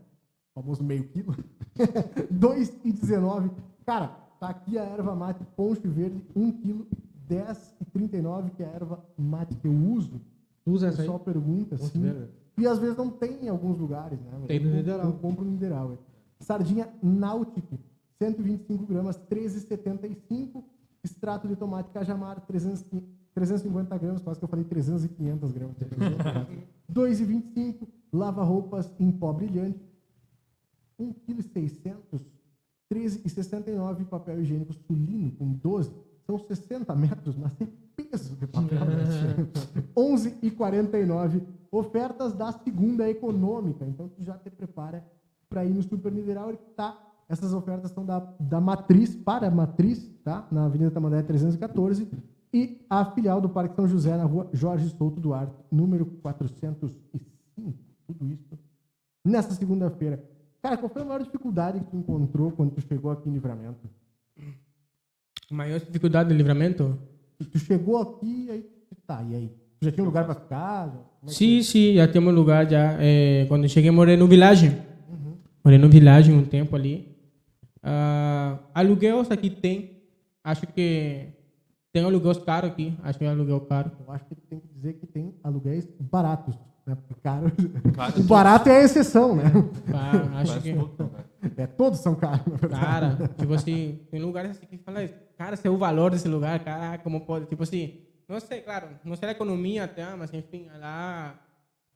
Famoso 0.54 0.82
meio 0.84 1.04
quilo. 1.08 1.34
2,19. 2.32 3.50
Cara, 3.86 4.08
tá 4.38 4.48
aqui 4.48 4.78
a 4.78 4.82
erva 4.82 5.14
mate 5.14 5.44
ponche 5.56 5.86
verde, 5.88 6.22
1 6.36 6.52
quilo, 6.52 6.86
10,39, 7.28 8.50
que 8.50 8.62
é 8.62 8.66
a 8.66 8.70
erva 8.70 9.04
mate 9.16 9.56
que 9.56 9.66
eu 9.66 9.72
uso. 9.72 10.20
Usa 10.66 10.88
essa 10.88 11.02
aí? 11.02 11.06
só 11.06 11.18
pergunta, 11.18 11.76
sim. 11.78 12.00
Verde. 12.00 12.28
E 12.58 12.66
às 12.66 12.78
vezes 12.78 12.96
não 12.96 13.10
tem 13.10 13.44
em 13.44 13.48
alguns 13.48 13.78
lugares, 13.78 14.20
né? 14.20 14.30
Tem 14.46 14.60
no 14.60 14.70
Mineral. 14.70 15.06
Eu 15.06 15.12
compro 15.14 15.44
no 15.44 15.52
Mineral. 15.52 15.92
É. 15.92 15.96
Sardinha 16.44 16.88
Náutico, 17.02 17.78
125 18.18 18.86
gramas, 18.86 19.18
13,75. 19.30 20.62
Extrato 21.02 21.48
de 21.48 21.56
tomate 21.56 21.90
cajamar, 21.90 22.40
300, 22.46 22.84
350 23.34 23.98
gramas, 23.98 24.22
quase 24.22 24.38
que 24.38 24.44
eu 24.44 24.48
falei 24.48 24.64
300 24.64 25.04
e 25.04 25.08
500 25.08 25.52
gramas. 25.52 25.76
2,25 26.92 27.88
lava-roupas 28.12 28.92
em 29.00 29.10
pó 29.10 29.32
brilhante. 29.32 29.80
1,6 31.00 31.80
kg, 31.80 32.20
13,69 32.92 34.04
papel 34.06 34.40
higiênico 34.40 34.72
sulino 34.72 35.32
com 35.32 35.52
12. 35.52 35.92
São 36.26 36.38
60 36.38 36.94
metros, 36.94 37.36
mas 37.36 37.52
tem 37.54 37.66
peso 37.96 38.36
de 38.36 38.46
papel. 38.46 38.78
11,49 39.96 41.42
ofertas 41.70 42.32
da 42.32 42.52
segunda 42.52 43.08
econômica. 43.08 43.84
Então, 43.86 44.08
tu 44.08 44.22
já 44.22 44.36
te 44.38 44.50
prepara 44.50 45.04
para 45.48 45.64
ir 45.64 45.72
no 45.72 45.82
Super 45.82 46.12
Mineral. 46.12 46.54
Tá, 46.76 46.98
essas 47.28 47.52
ofertas 47.52 47.90
são 47.90 48.04
da, 48.04 48.20
da 48.38 48.60
Matriz 48.60 49.14
para 49.14 49.48
a 49.48 49.50
Matriz, 49.50 50.08
tá? 50.22 50.46
na 50.50 50.66
Avenida 50.66 50.90
Tamandaré 50.90 51.22
314. 51.22 52.08
E 52.54 52.84
a 52.88 53.04
filial 53.06 53.40
do 53.40 53.48
Parque 53.48 53.74
São 53.74 53.88
José, 53.88 54.14
na 54.16 54.24
rua 54.24 54.48
Jorge 54.52 54.90
Souto 54.90 55.18
Duarte, 55.18 55.56
número 55.70 56.04
405. 56.04 56.90
Tudo 58.06 58.30
isso 58.30 58.58
nessa 59.24 59.54
segunda-feira. 59.54 60.22
Cara, 60.62 60.76
qual 60.76 60.88
foi 60.88 61.02
a 61.02 61.04
maior 61.04 61.22
dificuldade 61.22 61.80
que 61.80 61.86
tu 61.86 61.96
encontrou 61.96 62.52
quando 62.52 62.70
tu 62.70 62.80
chegou 62.80 63.10
aqui 63.10 63.28
em 63.28 63.32
Livramento? 63.32 63.90
Maior 65.50 65.80
dificuldade 65.80 66.28
de 66.30 66.34
livramento? 66.34 66.98
Tu 67.50 67.58
chegou 67.58 67.98
aqui, 67.98 68.48
aí 68.50 68.64
tá, 69.06 69.22
e 69.22 69.34
aí? 69.34 69.48
Tu 69.80 69.86
já 69.86 69.92
tinha 69.92 70.04
um 70.04 70.06
lugar 70.06 70.24
para 70.24 70.34
ficar? 70.34 70.88
É 71.24 71.28
sim, 71.28 71.58
que... 71.58 71.64
sim, 71.64 71.94
já 71.96 72.06
temos 72.08 72.32
um 72.32 72.36
lugar 72.36 72.70
já. 72.70 72.96
É, 73.00 73.44
quando 73.48 73.68
cheguei, 73.68 73.90
morei 73.90 74.16
no 74.16 74.26
Village. 74.26 74.68
Uhum. 74.68 75.34
Morei 75.64 75.78
no 75.78 75.88
Village 75.88 76.32
um 76.32 76.44
tempo 76.44 76.76
ali. 76.76 77.14
Uh, 77.78 78.58
aluguéis 78.72 79.30
aqui 79.30 79.50
tem. 79.50 80.02
Acho 80.42 80.66
que 80.68 81.26
tem 81.92 82.04
aluguéis 82.04 82.38
caros 82.38 82.70
aqui. 82.70 82.94
Acho 83.02 83.18
que 83.18 83.24
é 83.24 83.28
aluguel 83.28 83.60
caro. 83.62 83.90
Eu 84.00 84.12
acho 84.12 84.24
que 84.24 84.36
tem 84.36 84.60
que 84.60 84.68
dizer 84.68 84.94
que 84.94 85.06
tem 85.06 85.34
aluguéis 85.42 85.86
baratos. 86.00 86.56
Né? 86.86 86.96
Caro, 87.22 87.52
o 88.18 88.22
barato 88.24 88.68
é 88.68 88.78
a 88.80 88.82
exceção, 88.82 89.36
né? 89.36 89.44
Ah, 89.94 90.40
acho 90.40 90.60
que... 90.60 90.74
É, 91.56 91.66
todos 91.66 92.00
são 92.00 92.14
caros, 92.14 92.46
na 92.46 92.56
verdade. 92.56 92.84
Cara, 92.84 93.28
tipo 93.36 93.52
assim, 93.54 94.00
tem 94.10 94.20
lugares 94.20 94.52
assim 94.52 94.66
que 94.66 94.78
fala, 94.78 95.08
cara, 95.36 95.56
se 95.56 95.66
é 95.66 95.70
o 95.70 95.76
valor 95.76 96.10
desse 96.10 96.28
lugar, 96.28 96.58
cara, 96.62 96.98
como 96.98 97.24
pode, 97.26 97.46
tipo 97.46 97.62
assim, 97.62 98.00
não 98.28 98.38
sei, 98.40 98.60
claro, 98.60 98.88
não 99.04 99.16
sei 99.16 99.28
a 99.28 99.32
economia 99.32 99.84
até, 99.84 100.04
mas 100.14 100.32
enfim, 100.32 100.68
lá, 100.78 101.34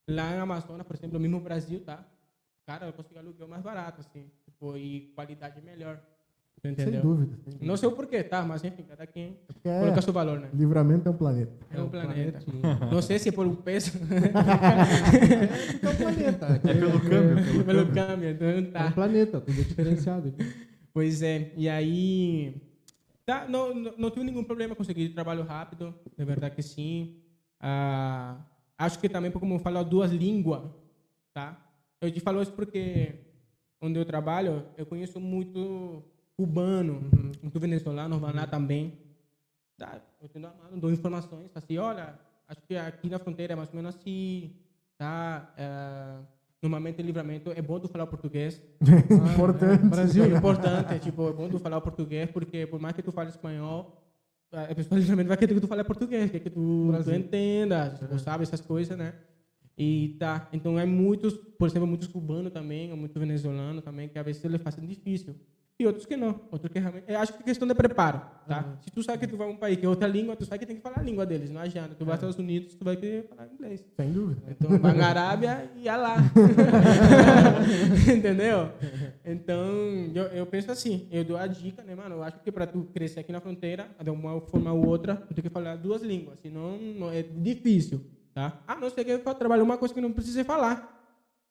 lá 0.09 0.32
em 0.32 0.39
Amazonas, 0.39 0.87
por 0.87 0.97
exemplo, 0.97 1.14
no 1.14 1.20
mesmo 1.20 1.41
Brasil, 1.41 1.80
tá? 1.84 2.05
Cara, 2.66 2.87
eu 2.87 2.93
consigo 2.93 3.18
aluguel 3.18 3.47
mais 3.47 3.62
barato, 3.62 4.01
assim, 4.01 4.30
tipo, 4.45 4.76
e 4.76 5.12
qualidade 5.14 5.61
melhor. 5.62 6.01
Entendeu? 6.64 6.92
Sem 6.92 7.00
dúvida. 7.00 7.38
Sem 7.44 7.68
Não 7.68 7.76
sei 7.76 7.88
o 7.88 7.92
porquê, 7.92 8.22
tá? 8.22 8.42
Mas 8.42 8.64
enfim, 8.64 8.82
cada 8.82 9.07
quem 9.07 9.36
é, 9.64 9.80
coloca 9.80 10.02
seu 10.02 10.12
valor, 10.12 10.40
né? 10.40 10.48
Livramento 10.52 11.09
é 11.09 11.12
um 11.12 11.16
planeta. 11.16 11.52
É 11.70 11.82
um 11.82 11.88
planeta. 11.88 12.40
Não 12.90 13.02
sei 13.02 13.18
se 13.18 13.28
é 13.28 13.32
por 13.32 13.46
um 13.46 13.54
peso. 13.54 13.92
é 15.82 15.88
um 15.88 15.96
planeta. 15.96 16.46
É 16.46 16.74
pelo 16.74 17.00
câmbio. 17.00 17.44
Pelo, 17.44 17.64
pelo 17.64 17.92
câmbio. 17.92 18.30
Então 18.30 18.70
tá. 18.72 18.80
É 18.80 18.88
um 18.88 18.92
planeta, 18.92 19.40
tudo 19.40 19.61
é 19.61 19.64
diferenciado. 19.64 20.34
Pois 20.92 21.22
é, 21.22 21.52
e 21.57 21.68
aí. 21.68 22.62
Tá, 23.24 23.46
não, 23.48 23.74
não, 23.74 23.92
não 23.98 24.11
tive 24.11 24.24
nenhum 24.24 24.44
problema 24.44 24.74
conseguir 24.74 25.09
trabalho 25.09 25.42
rápido, 25.42 25.92
de 26.16 26.24
verdade 26.24 26.54
que 26.54 26.62
sim. 26.62 27.16
Ah, 27.61 28.38
acho 28.78 28.98
que 28.98 29.09
também, 29.09 29.30
como 29.30 29.54
eu 29.54 29.59
falo 29.59 29.82
duas 29.84 30.12
línguas, 30.12 30.62
tá? 31.34 31.61
Eu 32.00 32.11
te 32.11 32.20
falo 32.20 32.40
isso 32.40 32.52
porque 32.52 33.14
onde 33.80 33.98
eu 33.98 34.04
trabalho, 34.04 34.64
eu 34.76 34.86
conheço 34.86 35.20
muito 35.20 36.04
cubano, 36.37 36.95
uhum. 36.95 37.32
muito 37.43 37.59
venezuelano 37.59 38.18
vão 38.18 38.32
lá 38.32 38.47
também. 38.47 38.93
Tá, 39.78 40.01
eu 40.20 40.28
tenho 40.28 40.51
dou 40.76 40.91
informações 40.91 41.51
assim, 41.55 41.78
olha, 41.78 42.18
acho 42.49 42.61
que 42.66 42.76
aqui 42.76 43.09
na 43.09 43.18
fronteira 43.18 43.53
é 43.53 43.57
mais 43.57 43.68
ou 43.70 43.76
menos 43.76 43.95
assim, 43.95 44.51
tá? 44.99 45.45
É, 45.57 46.18
normalmente 46.62 47.03
livramento 47.03 47.51
é 47.51 47.61
bom 47.61 47.78
tu 47.78 47.89
falar 47.89 48.07
português. 48.07 48.61
Ah, 49.11 49.32
importante. 49.32 49.84
É, 49.84 49.89
Brasil 49.89 50.24
é 50.24 50.28
importante, 50.28 50.99
tipo, 51.01 51.28
é 51.28 51.32
bom 51.32 51.49
tu 51.49 51.59
falar 51.59 51.80
português 51.80 52.28
porque 52.30 52.66
por 52.66 52.78
mais 52.80 52.95
que 52.95 53.03
tu 53.03 53.12
fale 53.12 53.30
espanhol, 53.30 53.87
a 54.53 54.74
pessoa 54.74 54.99
livramento 55.01 55.28
vai 55.28 55.37
querer 55.37 55.55
que 55.55 55.61
tu 55.61 55.66
fale 55.66 55.84
português, 55.84 56.30
quer 56.30 56.41
que 56.41 56.51
tu, 56.51 56.91
tu 57.05 57.12
entenda, 57.12 57.91
tipo, 57.91 58.18
sabe 58.18 58.43
essas 58.43 58.61
coisas, 58.61 58.97
né? 58.97 59.14
E 59.78 60.11
tá, 60.18 60.43
então 60.51 60.78
é 60.78 60.87
muitos, 60.87 61.34
por 61.59 61.68
exemplo, 61.68 61.87
muitos 61.87 62.09
cubanos 62.09 62.51
também, 62.51 62.95
muitos 62.95 63.20
venezuelanos 63.20 63.82
também, 63.82 64.09
que 64.09 64.18
às 64.18 64.24
vezes 64.24 64.43
eles 64.43 64.61
fazem 64.62 64.87
difícil 64.87 65.37
e 65.78 65.86
outros 65.86 66.06
que 66.06 66.16
não. 66.16 66.40
Outros 66.50 66.72
que 66.72 66.78
realmente. 66.78 67.04
Eu 67.06 67.18
acho 67.18 67.34
que 67.34 67.42
é 67.42 67.44
questão 67.44 67.68
de 67.68 67.74
preparo, 67.74 68.22
tá? 68.48 68.64
Uhum. 68.64 68.76
Se 68.80 68.90
tu 68.90 69.02
sabe 69.02 69.18
que 69.18 69.26
tu 69.26 69.36
vai 69.36 69.46
a 69.46 69.50
um 69.50 69.56
país 69.56 69.78
que 69.78 69.84
é 69.84 69.88
outra 69.88 70.08
língua, 70.08 70.34
tu 70.34 70.46
sabe 70.46 70.60
que 70.60 70.66
tem 70.66 70.76
que 70.76 70.82
falar 70.82 71.00
a 71.00 71.02
língua 71.02 71.26
deles, 71.26 71.50
não 71.50 71.60
adianta. 71.60 71.94
Tu 71.94 72.02
vai 72.02 72.12
aos 72.14 72.20
Estados 72.20 72.38
Unidos, 72.38 72.74
tu 72.74 72.82
vai 72.82 72.96
querer 72.96 73.28
falar 73.28 73.46
inglês. 73.52 73.84
Sem 73.94 74.10
dúvida. 74.10 74.40
Então, 74.48 74.78
vai 74.78 74.94
na 74.94 75.08
Arábia 75.08 75.70
e 75.76 75.82
ia 75.82 75.96
lá. 75.96 76.16
Entendeu? 78.16 78.70
Então, 79.22 79.66
eu, 80.14 80.24
eu 80.24 80.46
penso 80.46 80.72
assim, 80.72 81.06
eu 81.10 81.22
dou 81.24 81.36
a 81.36 81.46
dica, 81.46 81.82
né, 81.82 81.94
mano? 81.94 82.16
Eu 82.16 82.22
acho 82.22 82.40
que 82.40 82.50
para 82.50 82.66
tu 82.66 82.88
crescer 82.94 83.20
aqui 83.20 83.30
na 83.30 83.40
fronteira, 83.40 83.86
de 84.02 84.08
uma 84.08 84.40
forma 84.40 84.72
ou 84.72 84.86
outra, 84.86 85.14
tu 85.14 85.34
tem 85.34 85.44
que 85.44 85.50
falar 85.50 85.76
duas 85.76 86.02
línguas, 86.02 86.38
senão 86.40 86.78
não, 86.78 87.10
é 87.10 87.22
difícil, 87.22 88.00
tá? 88.32 88.60
Ah, 88.66 88.76
não 88.76 88.88
sei 88.88 89.04
que 89.04 89.10
eu 89.10 89.34
trabalho 89.34 89.62
uma 89.62 89.76
coisa 89.76 89.92
que 89.92 90.00
não 90.00 90.12
precisa 90.12 90.42
falar. 90.42 90.96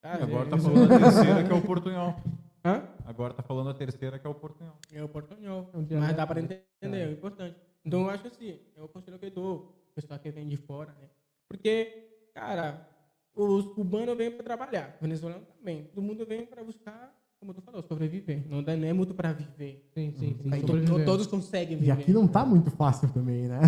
Tá? 0.01 0.13
Agora 0.13 0.49
tá 0.49 0.57
falando 0.57 0.91
a 0.91 0.99
terceira, 0.99 1.43
que 1.43 1.51
é 1.51 1.55
o 1.55 1.61
portunhol. 1.63 2.15
Hã? 2.63 2.94
Agora 3.05 3.33
tá 3.33 3.43
falando 3.43 3.69
a 3.69 3.73
terceira, 3.73 4.17
que 4.17 4.25
é 4.25 4.29
o 4.29 4.33
portunhol. 4.33 4.75
É 4.91 5.03
o 5.03 5.07
portunhol. 5.07 5.69
É 5.89 5.95
Mas 5.95 6.15
dá 6.15 6.25
para 6.25 6.41
entender, 6.41 6.65
é 6.81 7.11
importante. 7.11 7.55
Então 7.85 8.01
eu 8.01 8.09
acho 8.09 8.27
assim, 8.27 8.59
é 8.75 8.81
o 8.81 8.87
conselho 8.87 9.19
que 9.19 9.27
eu 9.27 9.31
dou, 9.31 9.75
pessoal 9.93 10.19
que 10.19 10.31
vem 10.31 10.47
de 10.47 10.57
fora, 10.57 10.91
né? 10.99 11.07
Porque, 11.47 12.09
cara, 12.33 12.89
os 13.35 13.67
cubanos 13.73 14.17
vêm 14.17 14.31
para 14.31 14.43
trabalhar, 14.43 14.97
venezuelanos 14.99 15.47
também. 15.47 15.83
Todo 15.93 16.03
mundo 16.03 16.25
vem 16.25 16.45
para 16.47 16.63
buscar, 16.63 17.13
como 17.39 17.53
tu 17.53 17.61
falou, 17.61 17.83
sobreviver. 17.83 18.43
Não, 18.49 18.63
dá, 18.63 18.75
nem 18.75 18.89
é 18.89 18.93
muito 18.93 19.13
para 19.13 19.33
viver. 19.33 19.87
Sim, 19.93 20.11
sim. 20.11 20.35
sim. 20.41 20.51
Então, 20.57 21.05
todos 21.05 21.27
conseguem 21.27 21.77
viver. 21.77 21.89
E 21.89 21.91
aqui 21.91 22.11
não 22.11 22.27
tá 22.27 22.43
muito 22.43 22.71
fácil 22.71 23.11
também, 23.13 23.47
né? 23.47 23.59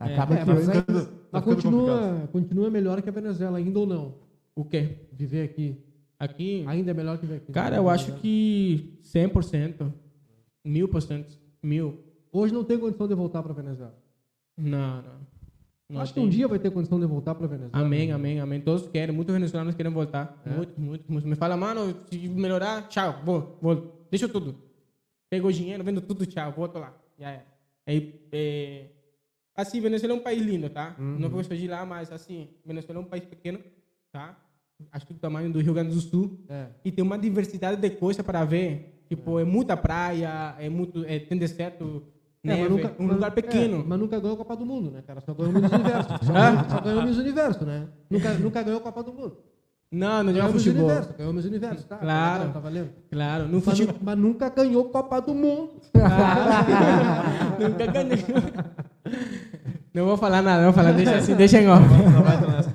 É, 0.00 0.14
Acaba 0.14 0.34
é, 0.34 0.38
que 0.38 0.46
mas, 0.46 0.68
ainda, 0.68 0.84
mas 0.88 1.06
tá 1.30 1.40
continua, 1.40 2.28
continua 2.32 2.68
melhor 2.68 3.00
que 3.00 3.08
a 3.08 3.12
Venezuela 3.12 3.58
ainda 3.58 3.78
ou 3.78 3.86
não? 3.86 4.14
O 4.52 4.64
quê? 4.64 5.06
Viver 5.12 5.44
aqui. 5.44 5.91
Aqui. 6.22 6.64
Ainda 6.68 6.92
é 6.92 6.94
melhor 6.94 7.18
que 7.18 7.26
aqui. 7.26 7.50
Cara, 7.50 7.74
eu 7.74 7.88
acho 7.88 8.12
que 8.20 8.96
100%, 9.02 9.92
1000%, 10.64 11.24
mil. 11.60 11.98
Hoje 12.30 12.54
não 12.54 12.62
tem 12.62 12.78
condição 12.78 13.08
de 13.08 13.14
voltar 13.16 13.42
para 13.42 13.52
Venezuela. 13.52 13.98
Não, 14.56 15.02
não. 15.02 15.02
não 15.90 16.00
acho 16.00 16.14
tem. 16.14 16.22
que 16.22 16.28
um 16.28 16.30
dia 16.30 16.46
vai 16.46 16.60
ter 16.60 16.70
condição 16.70 17.00
de 17.00 17.06
voltar 17.06 17.34
para 17.34 17.48
Venezuela. 17.48 17.84
Amém, 17.84 18.12
amém, 18.12 18.38
amém. 18.38 18.60
Todos 18.60 18.86
querem, 18.86 19.12
muitos 19.12 19.34
venezuelanos 19.34 19.74
querem 19.74 19.90
voltar. 19.90 20.40
É. 20.46 20.50
Muitos, 20.50 20.78
muitos, 20.78 21.08
muitos. 21.08 21.28
Me 21.28 21.34
fala, 21.34 21.56
mano, 21.56 21.92
se 22.08 22.28
melhorar, 22.28 22.86
tchau, 22.86 23.20
vou, 23.24 23.58
vou. 23.60 24.06
Deixa 24.08 24.28
tudo. 24.28 24.54
Pegou 25.28 25.50
dinheiro, 25.50 25.82
vendo 25.82 26.00
tudo, 26.00 26.24
tchau, 26.24 26.52
volto 26.52 26.78
lá. 26.78 26.94
Já 27.18 27.30
é. 27.30 27.44
Aí, 27.84 28.28
é... 28.30 28.90
Assim, 29.56 29.80
Venezuela 29.80 30.14
é 30.14 30.16
um 30.16 30.22
país 30.22 30.40
lindo, 30.40 30.70
tá? 30.70 30.94
Uhum. 30.96 31.18
Não 31.18 31.28
vou 31.28 31.42
de 31.42 31.66
lá, 31.66 31.84
mas 31.84 32.12
assim, 32.12 32.48
Venezuela 32.64 33.00
é 33.00 33.02
um 33.02 33.08
país 33.08 33.24
pequeno, 33.24 33.58
tá? 34.12 34.38
Acho 34.90 35.06
que 35.06 35.12
do 35.12 35.18
tamanho 35.18 35.52
do 35.52 35.60
Rio 35.60 35.74
Grande 35.74 35.94
do 35.94 36.00
Sul. 36.00 36.38
É. 36.48 36.66
E 36.84 36.90
tem 36.90 37.04
uma 37.04 37.18
diversidade 37.18 37.80
de 37.80 37.90
coisas 37.90 38.24
para 38.24 38.44
ver. 38.44 39.04
Tipo, 39.08 39.38
é, 39.38 39.42
é 39.42 39.44
muita 39.44 39.76
praia, 39.76 40.54
é 40.58 40.70
muito, 40.70 41.04
é, 41.04 41.18
tem 41.18 41.36
deserto, 41.36 42.02
é, 42.42 42.48
neve, 42.48 42.68
nunca, 42.70 42.94
um 42.98 43.06
lugar 43.06 43.30
pequeno. 43.32 43.80
É, 43.80 43.84
mas 43.86 43.98
nunca 44.00 44.18
ganhou 44.18 44.34
a 44.34 44.38
Copa 44.38 44.56
do 44.56 44.64
Mundo, 44.64 44.90
né, 44.90 45.02
cara? 45.06 45.20
Só 45.20 45.34
ganhou 45.34 45.52
o 45.52 45.60
Miss 45.60 45.70
Universo. 45.70 46.08
Só, 46.24 46.68
só 46.68 46.80
ganhou 46.80 47.02
o 47.02 47.04
Miss 47.04 47.18
Universo, 47.18 47.64
né? 47.66 47.88
Nunca, 48.08 48.34
nunca 48.34 48.62
ganhou 48.62 48.80
a 48.80 48.82
Copa 48.82 49.02
do 49.02 49.12
Mundo. 49.12 49.36
Não, 49.92 50.22
não 50.22 50.34
joga 50.34 50.52
futebol. 50.54 50.86
Universo, 50.86 51.14
ganhou 51.18 51.32
o 51.32 51.34
Miss 51.36 51.44
Universo, 51.44 51.86
tá? 51.86 51.96
Claro. 51.98 52.50
Tá, 52.50 52.58
valendo. 52.58 52.90
Claro. 53.10 53.44
No 53.44 53.56
mas, 53.56 53.64
futebol... 53.64 53.96
mas 54.00 54.18
nunca 54.18 54.48
ganhou 54.48 54.84
Copa 54.86 55.20
do 55.20 55.34
Mundo. 55.34 55.72
Nunca 57.60 57.86
ganhou. 57.86 58.18
Não 59.92 60.06
vou 60.06 60.16
falar 60.16 60.40
nada, 60.40 60.62
não 60.62 60.72
vou 60.72 60.82
falar, 60.82 60.92
deixa 60.92 61.16
assim, 61.16 61.34
deixa 61.34 61.60
em 61.60 61.68
off. 61.68 61.84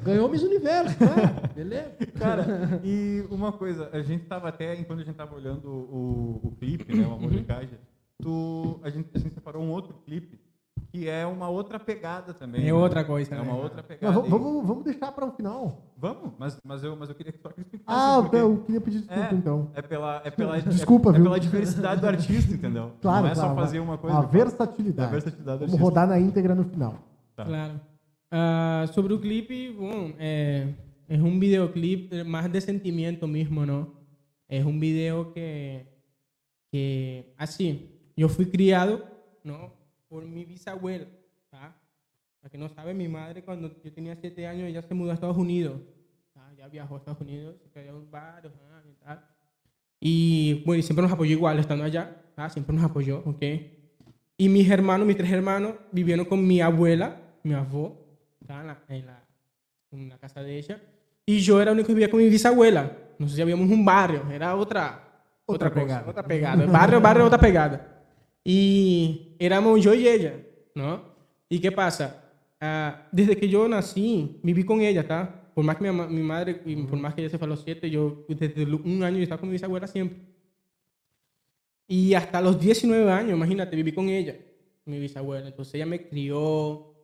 Ganhou 0.08 0.30
Miss 0.30 0.42
Universo, 0.42 0.98
tá? 0.98 1.48
Beleza? 1.54 1.92
Cara, 2.18 2.80
e 2.84 3.26
uma 3.30 3.52
coisa, 3.52 3.90
a 3.92 4.02
gente 4.02 4.24
tava 4.26 4.48
até, 4.48 4.74
enquanto 4.80 5.02
a 5.02 5.04
gente 5.04 5.16
tava 5.16 5.36
olhando 5.36 5.68
o, 5.68 6.40
o 6.44 6.52
clipe, 6.58 6.96
né, 6.96 7.06
uma 7.06 7.18
molecagem, 7.18 7.78
tu, 8.22 8.80
a, 8.84 8.90
gente, 8.90 9.10
a 9.14 9.20
gente 9.20 9.34
separou 9.34 9.62
um 9.62 9.70
outro 9.70 9.94
clipe 10.06 10.40
que 10.92 11.10
é 11.10 11.26
uma 11.26 11.50
outra 11.50 11.78
pegada 11.80 12.34
também. 12.34 12.62
É 12.62 12.66
né? 12.66 12.74
outra 12.74 13.04
coisa. 13.04 13.36
É 13.36 13.42
uma 13.42 13.54
né? 13.54 13.60
outra 13.62 13.84
pegada. 13.84 14.18
Mas, 14.18 14.30
vamos, 14.30 14.66
vamos 14.66 14.84
deixar 14.86 15.12
para 15.12 15.26
o 15.26 15.32
final. 15.32 15.92
Vamos, 15.98 16.32
mas, 16.40 16.58
mas, 16.64 16.84
eu, 16.84 16.96
mas 16.96 17.10
eu 17.10 17.16
queria 17.16 17.34
que 17.34 17.40
tu 17.40 17.50
explicasse. 17.58 17.84
Ah, 17.86 18.20
porque... 18.22 18.38
eu 18.38 18.58
queria 18.66 18.82
pedir 18.82 19.00
desculpa, 19.00 19.30
é, 19.30 19.34
então. 19.34 19.72
É 19.74 19.82
pela, 19.82 20.22
é 20.24 20.32
pela, 20.32 20.62
desculpa, 20.62 21.10
é, 21.10 21.14
viu? 21.14 21.22
é 21.22 21.24
pela 21.26 21.40
diversidade 21.40 22.00
do 22.00 22.08
artista, 22.08 22.54
entendeu? 22.54 22.94
Claro, 23.02 23.26
Não 23.26 23.32
é 23.32 23.36
claro, 23.36 23.50
só 23.50 23.56
fazer 23.56 23.80
uma 23.80 23.98
coisa. 23.98 24.18
A 24.18 24.22
versatilidade. 24.22 25.10
A 25.10 25.12
versatilidade 25.12 25.66
vamos 25.66 25.80
rodar 25.80 26.08
na 26.08 26.20
íntegra 26.20 26.56
no 26.56 26.64
final. 26.64 26.96
Tá. 27.36 27.44
Claro. 27.44 27.82
Uh, 28.30 28.92
sobre 28.94 29.18
clipe, 29.20 29.72
bom, 29.72 30.14
é, 30.20 30.68
é 31.08 31.16
um 31.16 31.40
videoclip 31.40 32.24
mais 32.26 32.52
de 32.52 32.60
sentimento 32.60 33.26
mesmo, 33.26 33.66
não? 33.66 33.96
É 34.50 34.64
um 34.66 34.78
vídeo 34.78 35.32
que, 35.34 35.86
que 36.70 37.34
assim, 37.38 37.90
eu 38.18 38.28
fui 38.28 38.46
criado, 38.46 39.02
não, 39.44 39.72
por 40.10 40.26
minha 40.26 40.46
bisabuela, 40.46 41.08
tá? 41.50 41.74
Para 42.42 42.50
que 42.50 42.58
no 42.58 42.68
sabe, 42.68 42.94
mi 42.94 43.08
madre 43.08 43.44
cuando 43.44 43.74
yo 43.82 43.92
tenía 43.94 44.16
siete 44.16 44.46
años, 44.46 44.68
ella 44.68 44.82
se 44.82 44.94
mudó 44.94 45.12
a 45.12 45.14
Estados 45.14 45.38
Unidos. 45.38 45.80
Ah, 46.36 46.52
ya 46.58 46.68
viajó 46.68 46.96
a 46.96 46.98
Estados 46.98 47.22
Unidos, 47.22 47.56
se 47.64 47.70
quedó 47.70 47.98
en 47.98 48.12
varios 48.12 48.54
años 48.74 48.94
y 48.94 49.06
tal. 49.06 49.26
Y 50.00 50.64
bueno, 50.66 50.80
y 50.80 50.84
siempre 50.84 51.04
nos 51.04 51.12
apoyó 51.12 51.32
igual 51.32 51.60
estando 51.60 51.84
allá. 51.84 52.22
Ah, 52.36 52.50
siempre 52.50 52.76
nos 52.76 52.84
apoyó, 52.84 53.20
¿ok? 53.26 53.44
Y 54.38 54.50
mis 54.50 54.70
hermanos, 54.70 55.08
mis 55.08 55.18
tres 55.18 55.32
hermanos, 55.32 55.76
vivieron 55.92 56.26
con 56.26 56.46
mi 56.46 56.62
abuela, 56.62 57.22
mi 57.44 57.54
avó, 57.54 58.07
en 58.50 58.68
la, 58.68 58.80
en 58.88 59.06
la, 59.06 59.24
en 59.92 60.10
la 60.10 60.18
casa 60.18 60.42
de 60.42 60.58
ella. 60.58 60.82
Y 61.26 61.40
yo 61.40 61.62
era 61.62 61.72
el 61.72 61.78
único 61.78 61.88
que 61.88 61.94
vivía 61.94 62.10
con 62.10 62.20
mi 62.20 62.30
bisabuela. 62.30 62.92
No 63.20 63.28
sé 63.28 63.36
si 63.36 63.42
habíamos 63.42 63.70
un 63.70 63.84
barrio, 63.84 64.24
era 64.32 64.56
otra, 64.56 65.24
otra, 65.46 65.74
pegada. 65.74 66.10
Otra 66.10 66.24
pegada. 66.24 66.66
Barrio, 66.66 67.02
barrio, 67.02 67.26
otra 67.26 67.40
pegada. 67.40 68.04
Y 68.44 69.36
éramos 69.40 69.82
yo 69.82 69.94
y 69.94 70.08
ella, 70.08 70.36
¿no? 70.76 71.02
¿Y 71.50 71.60
qué 71.60 71.72
pasa? 71.72 72.24
Ah, 72.60 73.08
desde 73.12 73.36
que 73.36 73.50
yo 73.50 73.68
nací, 73.68 74.40
viví 74.44 74.64
con 74.64 74.82
ella, 74.82 75.02
¿está? 75.02 75.52
Por 75.54 75.66
más 75.66 75.78
que 75.78 75.92
mi, 75.92 76.08
mi, 76.08 76.22
madre, 76.22 76.56
por 76.90 76.98
más 77.00 77.14
que 77.14 77.22
ella 77.22 77.30
se 77.30 77.38
fue 77.38 77.46
a 77.46 77.50
los 77.50 77.62
siete, 77.64 77.90
yo 77.90 78.26
desde 78.30 78.64
un 78.64 79.04
año 79.04 79.18
estaba 79.18 79.40
con 79.40 79.50
mi 79.50 79.54
bisabuela 79.54 79.88
siempre. 79.88 80.20
Y 81.88 82.14
hasta 82.14 82.42
los 82.42 82.60
19 82.60 83.10
años, 83.12 83.32
imagínate, 83.32 83.76
viví 83.76 83.92
con 83.94 84.10
ella, 84.10 84.36
mi 84.86 85.00
bisabuela. 85.00 85.48
Entonces 85.48 85.74
ella 85.76 85.86
me 85.86 86.08
crió 86.08 86.97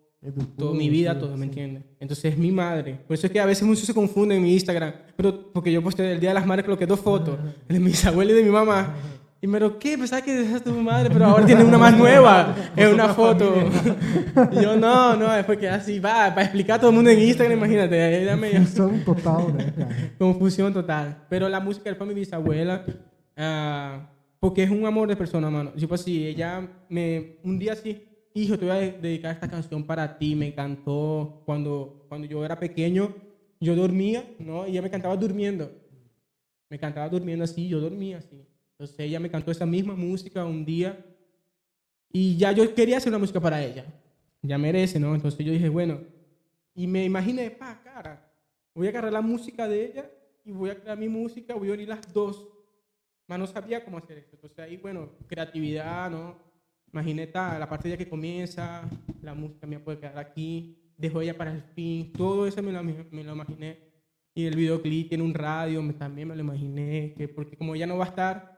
toda 0.57 0.73
mi 0.73 0.89
vida, 0.89 1.17
todo, 1.17 1.35
¿me 1.35 1.45
entiendes? 1.45 1.83
Entonces 1.99 2.33
es 2.33 2.37
mi 2.37 2.51
madre. 2.51 2.99
Por 3.07 3.15
eso 3.15 3.27
es 3.27 3.33
que 3.33 3.39
a 3.39 3.45
veces 3.45 3.63
muchos 3.63 3.85
se 3.85 3.93
confunden 3.93 4.37
en 4.37 4.43
mi 4.43 4.53
Instagram, 4.53 4.93
pero 5.15 5.51
porque 5.51 5.71
yo 5.71 5.81
posté 5.81 6.11
el 6.11 6.19
Día 6.19 6.29
de 6.29 6.35
las 6.35 6.45
Madres 6.45 6.65
creo 6.65 6.77
que 6.77 6.85
dos 6.85 6.99
fotos, 6.99 7.37
de 7.67 7.79
mi 7.79 7.87
bisabuela 7.87 8.31
y 8.33 8.35
de 8.35 8.43
mi 8.43 8.49
mamá. 8.51 8.93
Y 9.41 9.47
me 9.47 9.59
lo, 9.59 9.77
¿qué? 9.77 9.97
Pensaba 9.97 10.21
que 10.21 10.33
dejaste 10.33 10.69
tu 10.69 10.77
madre, 10.77 11.09
pero 11.11 11.25
ahora 11.25 11.45
tiene 11.45 11.65
una 11.65 11.77
más 11.77 11.97
nueva 11.97 12.55
en 12.77 12.93
una 12.93 13.09
foto. 13.13 13.53
y 14.53 14.61
yo, 14.61 14.77
no, 14.77 15.17
no, 15.17 15.35
es 15.35 15.43
porque 15.43 15.67
así 15.67 15.99
va, 15.99 16.29
para 16.29 16.43
explicar 16.43 16.77
a 16.77 16.79
todo 16.79 16.91
el 16.91 16.95
mundo 16.95 17.09
en 17.09 17.19
Instagram, 17.19 17.57
imagínate. 17.57 18.25
Confusión 18.39 19.03
total, 19.03 19.57
¿no? 19.57 19.87
Confusión 20.17 20.73
total. 20.73 21.25
Pero 21.27 21.49
la 21.49 21.59
música 21.59 21.89
es 21.89 21.97
para 21.97 22.07
mi 22.07 22.13
bisabuela, 22.13 22.85
uh, 23.37 24.07
porque 24.39 24.63
es 24.63 24.69
un 24.69 24.85
amor 24.85 25.09
de 25.09 25.17
persona, 25.17 25.49
mano. 25.49 25.71
Tipo 25.71 25.95
así, 25.95 26.25
ella 26.25 26.65
me, 26.87 27.35
un 27.43 27.59
día 27.59 27.73
así, 27.73 28.01
hijo, 28.33 28.57
te 28.57 28.65
voy 28.65 28.75
a 28.75 28.79
dedicar 28.79 29.33
esta 29.33 29.49
canción 29.49 29.83
para 29.83 30.17
ti, 30.17 30.35
me 30.35 30.47
encantó 30.47 31.41
cuando, 31.45 32.05
cuando 32.07 32.27
yo 32.27 32.43
era 32.43 32.59
pequeño, 32.59 33.13
yo 33.59 33.75
dormía, 33.75 34.27
¿no? 34.39 34.67
Y 34.67 34.71
ella 34.71 34.81
me 34.81 34.89
cantaba 34.89 35.15
durmiendo. 35.15 35.71
Me 36.69 36.79
cantaba 36.79 37.07
durmiendo 37.07 37.43
así, 37.43 37.67
yo 37.67 37.79
dormía 37.79 38.17
así. 38.17 38.45
Entonces 38.71 38.99
ella 38.99 39.19
me 39.19 39.29
cantó 39.29 39.51
esa 39.51 39.65
misma 39.65 39.95
música 39.95 40.43
un 40.43 40.65
día 40.65 41.05
y 42.11 42.35
ya 42.35 42.51
yo 42.51 42.73
quería 42.73 42.97
hacer 42.97 43.09
una 43.09 43.19
música 43.19 43.39
para 43.39 43.63
ella. 43.63 43.85
Ya 44.41 44.57
merece, 44.57 44.99
¿no? 44.99 45.15
Entonces 45.15 45.45
yo 45.45 45.51
dije, 45.51 45.69
bueno, 45.69 46.01
y 46.75 46.87
me 46.87 47.05
imaginé, 47.05 47.51
pa, 47.51 47.81
cara, 47.83 48.29
voy 48.73 48.87
a 48.87 48.89
agarrar 48.89 49.13
la 49.13 49.21
música 49.21 49.67
de 49.67 49.85
ella 49.85 50.11
y 50.43 50.51
voy 50.51 50.71
a 50.71 50.75
crear 50.79 50.97
mi 50.97 51.07
música, 51.07 51.53
voy 51.53 51.69
a 51.69 51.73
unir 51.73 51.87
las 51.87 52.11
dos. 52.11 52.49
Mas 53.27 53.39
no 53.39 53.47
sabía 53.47 53.85
cómo 53.85 53.97
hacer 53.99 54.17
eso. 54.17 54.31
Entonces 54.33 54.59
ahí, 54.59 54.77
bueno, 54.77 55.11
creatividad, 55.27 56.09
¿no? 56.09 56.52
Imaginé 56.93 57.29
la 57.33 57.67
parte 57.67 57.89
ya 57.89 57.97
que 57.97 58.07
comienza, 58.07 58.87
la 59.21 59.33
música 59.33 59.67
mía 59.67 59.83
puede 59.83 59.99
quedar 59.99 60.17
aquí, 60.19 60.77
dejo 60.95 61.21
ella 61.21 61.35
para 61.35 61.51
el 61.51 61.61
fin, 61.61 62.13
todo 62.13 62.45
eso 62.45 62.61
me 62.61 62.71
lo, 62.71 62.83
me 62.83 63.23
lo 63.23 63.33
imaginé. 63.33 63.91
Y 64.35 64.45
el 64.45 64.55
videoclip 64.55 65.09
tiene 65.09 65.23
un 65.23 65.33
radio, 65.33 65.81
me, 65.81 65.93
también 65.93 66.27
me 66.27 66.35
lo 66.35 66.41
imaginé, 66.41 67.13
que 67.17 67.27
porque 67.27 67.57
como 67.57 67.75
ella 67.75 67.87
no 67.87 67.97
va 67.97 68.05
a 68.05 68.09
estar, 68.09 68.53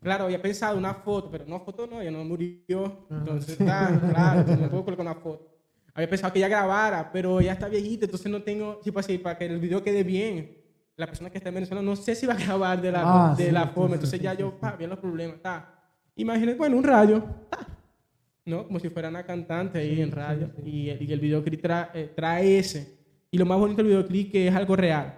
Claro, 0.00 0.24
había 0.24 0.40
pensado 0.40 0.78
una 0.78 0.94
foto, 0.94 1.30
pero 1.30 1.44
no 1.46 1.60
foto 1.60 1.86
no, 1.86 2.00
ella 2.00 2.10
no 2.10 2.24
murió. 2.24 3.06
Entonces 3.10 3.60
está, 3.60 4.00
claro, 4.10 4.56
no 4.56 4.70
puedo 4.70 4.84
colocar 4.84 5.06
una 5.06 5.14
foto. 5.14 5.46
Había 5.92 6.08
pensado 6.08 6.32
que 6.32 6.38
ella 6.38 6.48
grabara, 6.48 7.10
pero 7.12 7.40
ya 7.40 7.52
está 7.52 7.68
viejita, 7.68 8.06
entonces 8.06 8.30
no 8.32 8.42
tengo, 8.42 8.76
tipo 8.82 8.98
así, 8.98 9.18
para 9.18 9.36
que 9.36 9.44
el 9.44 9.58
video 9.58 9.82
quede 9.82 10.02
bien. 10.02 10.56
La 10.96 11.06
persona 11.06 11.28
que 11.28 11.38
está 11.38 11.50
en 11.50 11.56
Venezuela 11.56 11.82
no 11.82 11.96
sé 11.96 12.14
si 12.14 12.26
va 12.26 12.34
a 12.34 12.38
grabar 12.38 12.80
de 12.80 12.92
la, 12.92 13.02
ah, 13.04 13.34
de 13.34 13.52
la 13.52 13.66
forma, 13.68 13.96
entonces 13.96 14.20
ya 14.20 14.32
yo, 14.32 14.58
pa, 14.58 14.76
bien 14.76 14.88
los 14.88 14.98
problemas, 14.98 15.36
está. 15.36 15.79
Imagínate, 16.20 16.58
bueno, 16.58 16.76
un 16.76 16.84
radio, 16.84 17.24
¿no? 18.44 18.66
Como 18.66 18.78
si 18.78 18.90
fuera 18.90 19.08
una 19.08 19.24
cantante 19.24 19.78
ahí 19.78 20.00
en 20.00 20.10
radio, 20.10 20.50
y, 20.64 20.90
y, 20.90 21.12
el 21.12 21.20
videoclip 21.20 21.62
tra, 21.62 21.90
eh, 21.94 22.12
trae 22.14 22.58
ese. 22.58 22.98
Y 23.30 23.38
lo 23.38 23.46
más 23.46 23.58
bonito 23.58 23.78
del 23.78 23.86
videoclip 23.86 24.30
que 24.32 24.48
es 24.48 24.54
algo 24.54 24.76
real. 24.76 25.14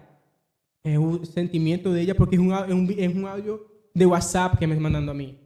Es 0.84 0.98
un 0.98 1.24
sentimiento 1.26 1.92
de 1.92 2.02
ella 2.02 2.14
porque 2.14 2.36
es 2.36 2.40
un, 2.40 2.52
es 2.52 2.72
un, 2.72 2.94
es 2.96 3.14
un 3.14 3.26
audio 3.26 3.66
de 3.94 4.06
WhatsApp 4.06 4.58
que 4.58 4.66
me 4.66 4.74
está 4.74 4.82
mandando 4.82 5.12
a 5.12 5.14
mí. 5.14 5.38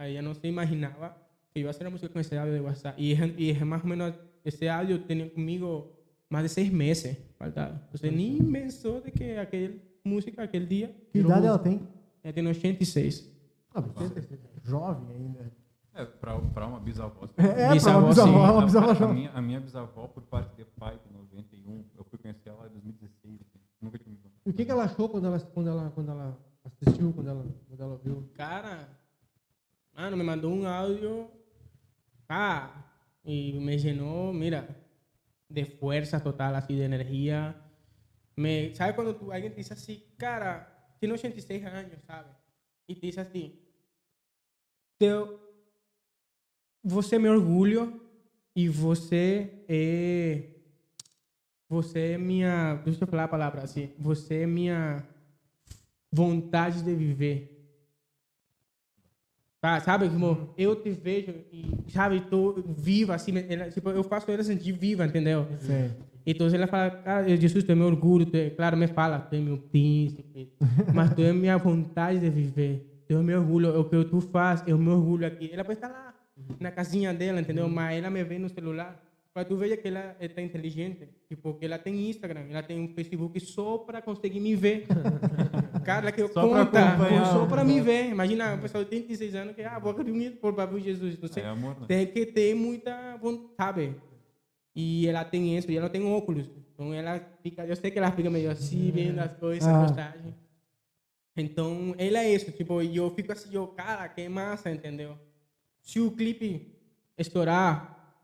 Ella 0.00 0.22
no 0.22 0.34
se 0.34 0.48
imaginaba 0.48 1.16
que 1.52 1.60
iba 1.60 1.68
a 1.68 1.72
hacer 1.72 1.84
la 1.84 1.90
música 1.90 2.12
con 2.12 2.20
ese 2.20 2.38
audio 2.38 2.52
de 2.52 2.60
WhatsApp. 2.60 2.98
Y 2.98 3.12
es, 3.12 3.20
y 3.38 3.50
es 3.50 3.66
más 3.66 3.84
o 3.84 3.86
menos, 3.86 4.14
ese 4.44 4.70
audio 4.70 5.02
tenía 5.04 5.30
conmigo 5.32 5.92
más 6.28 6.42
de 6.42 6.48
seis 6.48 6.72
meses 6.72 7.18
faltado. 7.38 7.78
Entonces 7.84 8.12
ni 8.12 8.40
pensó 8.40 9.00
de 9.00 9.12
que 9.12 9.38
aquel 9.38 9.82
música, 10.04 10.42
aquel 10.42 10.68
día... 10.68 10.90
Que 11.12 11.20
idade 11.20 11.46
ela 11.46 11.58
tem? 11.58 11.80
Ela 12.22 12.32
tem 12.32 12.46
86. 12.46 13.30
Ah, 13.74 13.80
86. 13.80 14.40
Jovem 14.64 15.16
ainda. 15.16 15.52
É, 15.94 16.04
para 16.06 16.66
uma 16.66 16.80
bisavó. 16.80 17.26
É, 17.36 17.78
para 17.78 17.98
uma 17.98 18.08
bisavó, 18.08 18.52
uma 18.52 18.64
bisavó 18.64 18.90
a, 18.90 19.10
a, 19.10 19.12
minha, 19.12 19.30
a 19.30 19.42
minha 19.42 19.60
bisavó, 19.60 20.08
por 20.08 20.22
parte 20.22 20.56
de 20.56 20.64
pai, 20.64 20.98
de 21.06 21.12
91, 21.12 21.84
eu 21.96 22.04
fui 22.04 22.18
conhecer 22.18 22.48
ela 22.48 22.66
em 22.66 22.70
2016. 22.70 23.40
Nunca 23.80 23.98
tinha 23.98 24.16
E 24.46 24.50
o 24.50 24.52
que, 24.54 24.64
que 24.64 24.70
ela 24.70 24.84
achou 24.84 25.08
quando 25.08 25.26
ela, 25.26 25.40
quando 25.40 25.68
ela, 25.68 25.90
quando 25.90 26.10
ela 26.10 26.38
assistiu, 26.64 27.12
quando 27.12 27.28
ela, 27.28 27.44
quando 27.68 27.82
ela 27.82 28.00
viu? 28.02 28.30
Cara, 28.34 28.88
mano, 29.92 30.16
me 30.16 30.22
mandou 30.22 30.52
um 30.52 30.66
áudio, 30.66 31.28
ah, 32.28 32.70
y 33.24 33.58
me 33.60 33.76
llenó, 33.76 34.32
mira, 34.32 34.68
de 35.48 35.66
fuerza 35.66 36.22
total, 36.22 36.54
así 36.56 36.74
de 36.74 36.84
energía. 36.84 37.60
Me, 38.36 38.74
¿Sabes 38.74 38.94
cuando 38.94 39.16
tú, 39.16 39.32
alguien 39.32 39.52
te 39.52 39.58
dice 39.58 39.74
así, 39.74 40.14
cara, 40.16 40.94
tiene 40.98 41.14
86 41.14 41.64
años, 41.66 41.98
¿sabes? 42.06 42.32
Y 42.86 42.94
te 42.94 43.06
dice 43.06 43.20
así, 43.20 43.61
teu, 45.02 45.36
você 46.84 47.16
é 47.16 47.18
meu 47.18 47.32
orgulho 47.32 48.00
e 48.54 48.68
você 48.68 49.50
é, 49.68 50.44
você 51.68 52.12
é 52.12 52.18
minha, 52.18 52.76
deixa 52.84 53.02
eu 53.02 53.08
falar 53.08 53.24
a 53.24 53.28
palavra 53.28 53.62
assim, 53.62 53.90
você 53.98 54.42
é 54.42 54.46
minha 54.46 55.04
vontade 56.12 56.84
de 56.84 56.94
viver. 56.94 57.48
Tá, 59.60 59.80
sabe, 59.80 60.08
como 60.08 60.54
eu 60.56 60.76
te 60.76 60.90
vejo 60.90 61.34
e, 61.52 61.90
sabe, 61.90 62.20
tô 62.20 62.62
viva, 62.64 63.16
assim, 63.16 63.32
ela, 63.48 63.70
tipo, 63.70 63.90
eu 63.90 64.04
faço 64.04 64.30
ela 64.30 64.44
sentir 64.44 64.70
viva, 64.70 65.04
entendeu? 65.04 65.48
Sim. 65.58 65.90
Então 66.24 66.46
ela 66.46 66.68
fala, 66.68 66.90
cara, 66.90 67.36
Jesus, 67.36 67.64
tu 67.64 67.72
é 67.72 67.74
meu 67.74 67.86
orgulho, 67.88 68.24
tu 68.24 68.36
é, 68.36 68.50
claro, 68.50 68.76
me 68.76 68.86
fala, 68.86 69.18
tu 69.18 69.34
é 69.34 69.40
meu 69.40 69.58
príncipe, 69.58 70.52
mas 70.94 71.12
tu 71.12 71.22
é 71.22 71.32
minha 71.32 71.58
vontade 71.58 72.20
de 72.20 72.30
viver, 72.30 72.91
tu 73.12 73.18
é 73.18 73.22
meu 73.22 73.40
orgulho, 73.40 73.68
é 73.68 73.78
o 73.78 73.84
que 73.84 74.04
tu 74.04 74.20
faz, 74.20 74.64
é 74.66 74.74
o 74.74 74.78
meu 74.78 74.94
orgulho 74.94 75.26
aqui. 75.26 75.50
Ela 75.52 75.64
pode 75.64 75.78
estar 75.78 75.88
lá, 75.88 76.14
na 76.58 76.70
casinha 76.70 77.12
dela, 77.12 77.40
entendeu? 77.40 77.68
Mas 77.68 77.98
ela 77.98 78.10
me 78.10 78.24
vê 78.24 78.38
no 78.38 78.48
celular. 78.48 79.00
Para 79.34 79.44
tu 79.46 79.56
ver 79.56 79.78
que 79.78 79.88
ela 79.88 80.14
está 80.20 80.42
inteligente, 80.42 81.08
tipo, 81.26 81.54
que 81.54 81.64
ela 81.64 81.78
tem 81.78 82.10
Instagram, 82.10 82.44
ela 82.50 82.62
tem 82.62 82.78
um 82.78 82.88
Facebook 82.88 83.40
só 83.40 83.78
para 83.78 84.02
conseguir 84.02 84.40
me 84.40 84.54
ver. 84.54 84.86
Cara, 85.84 86.12
que 86.12 86.20
eu 86.20 86.28
só 86.28 86.46
conta, 86.46 86.98
só 87.32 87.46
para 87.46 87.64
me 87.64 87.80
ver. 87.80 88.10
Imagina, 88.10 88.52
uma 88.52 88.58
pessoa 88.58 88.84
de 88.84 88.90
86 88.94 89.34
anos 89.34 89.54
que, 89.54 89.62
ah, 89.62 89.78
vou 89.78 89.92
acreditar 89.92 90.36
por 90.38 90.52
Babu 90.52 90.78
Jesus. 90.78 91.18
Não 91.18 91.28
sei. 91.28 91.42
É 91.42 91.46
amor, 91.46 91.80
né? 91.80 91.86
Tem 91.88 92.06
que 92.06 92.26
ter 92.26 92.54
muita 92.54 93.16
vontade? 93.16 93.94
E 94.76 95.06
ela 95.08 95.24
tem 95.24 95.56
isso, 95.56 95.70
e 95.70 95.76
ela 95.76 95.88
tem 95.88 96.04
óculos. 96.04 96.50
Então 96.74 96.92
ela 96.92 97.20
fica, 97.42 97.64
eu 97.64 97.76
sei 97.76 97.90
que 97.90 97.98
ela 97.98 98.10
fica 98.10 98.30
meio 98.30 98.50
assim, 98.50 98.90
vendo 98.90 99.18
as 99.18 99.32
coisas, 99.38 99.66
ah. 99.66 99.82
postagem. 99.82 100.34
Então, 101.36 101.94
ela 101.96 102.18
é 102.18 102.34
isso, 102.34 102.50
tipo, 102.52 102.82
e 102.82 102.96
eu 102.96 103.10
fico 103.10 103.32
assim, 103.32 103.54
eu, 103.54 103.66
cara, 103.68 104.08
que 104.08 104.28
massa, 104.28 104.70
entendeu? 104.70 105.16
Se 105.80 105.98
o 105.98 106.10
clipe 106.10 106.76
estourar, 107.16 108.16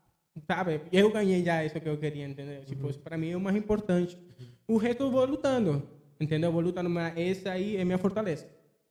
sabe? 0.45 0.81
Eu 0.91 1.11
ganhei 1.11 1.43
já 1.43 1.65
isso 1.65 1.79
que 1.79 1.89
eu 1.89 1.97
queria, 1.97 2.27
entendeu? 2.27 2.63
Tipo, 2.65 2.87
uhum. 2.87 2.93
para 2.93 3.17
mim 3.17 3.31
é 3.31 3.37
o 3.37 3.41
mais 3.41 3.55
importante. 3.55 4.17
O 4.67 4.77
resto 4.77 5.03
eu 5.03 5.11
vou 5.11 5.25
lutando, 5.25 5.87
entendeu? 6.19 6.49
Eu 6.49 6.53
vou 6.53 6.61
lutando, 6.61 6.89
mas 6.89 7.17
esse 7.17 7.49
aí 7.49 7.77
é 7.77 7.83
minha 7.83 7.97
fortaleza. 7.97 8.47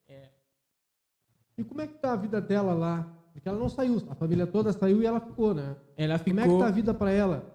É. 0.09 0.29
E 1.57 1.62
como 1.62 1.81
é 1.81 1.87
que 1.87 1.95
tá 1.95 2.12
a 2.12 2.16
vida 2.16 2.41
dela 2.41 2.75
lá? 2.75 3.14
Porque 3.33 3.49
ela 3.49 3.59
não 3.59 3.69
saiu, 3.69 4.03
a 4.11 4.16
família 4.16 4.49
toda 4.49 4.73
saiu 4.73 5.01
e 5.01 5.07
ela 5.07 5.21
ficou, 5.21 5.55
né? 5.55 5.77
Ela 5.97 6.19
ficou... 6.19 6.35
Como 6.35 6.41
é 6.41 6.49
que 6.53 6.59
tá 6.59 6.66
a 6.66 6.73
vida 6.73 6.93
para 6.93 7.12
ela? 7.12 7.55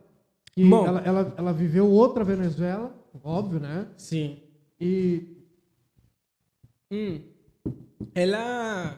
E 0.56 0.64
Bom, 0.64 0.86
ela, 0.88 1.02
ela, 1.02 1.34
ela 1.36 1.52
viveu 1.52 1.90
outra 1.90 2.24
Venezuela, 2.24 2.96
óbvio, 3.22 3.60
né? 3.60 3.88
Sim. 3.98 4.40
E... 4.80 5.33
Hum. 6.94 7.22
Ela, 8.14 8.98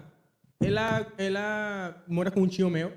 ela, 0.61 1.13
ela 1.17 2.03
mora 2.07 2.29
com 2.29 2.41
um 2.41 2.47
tio 2.47 2.69
meu 2.69 2.91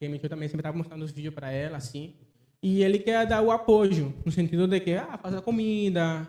que 0.00 0.08
meu 0.08 0.18
tio 0.18 0.30
também 0.30 0.48
sempre 0.48 0.62
estava 0.62 0.76
mostrando 0.76 1.02
os 1.02 1.12
vídeos 1.12 1.34
para 1.34 1.52
ela, 1.52 1.76
assim. 1.76 2.14
E 2.62 2.82
ele 2.82 2.98
quer 2.98 3.26
dar 3.26 3.42
o 3.42 3.50
apoio, 3.50 4.14
no 4.24 4.32
sentido 4.32 4.66
de 4.66 4.80
que, 4.80 4.94
ah, 4.94 5.18
fazer 5.18 5.36
a 5.36 5.42
comida, 5.42 6.26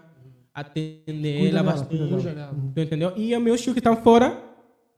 atender 0.54 1.48
ela 1.48 1.64
bastante, 1.64 2.28
entendeu? 2.76 3.14
E 3.16 3.34
o 3.34 3.40
meu 3.40 3.56
tio 3.56 3.72
que 3.72 3.80
está 3.80 3.96
fora, 3.96 4.50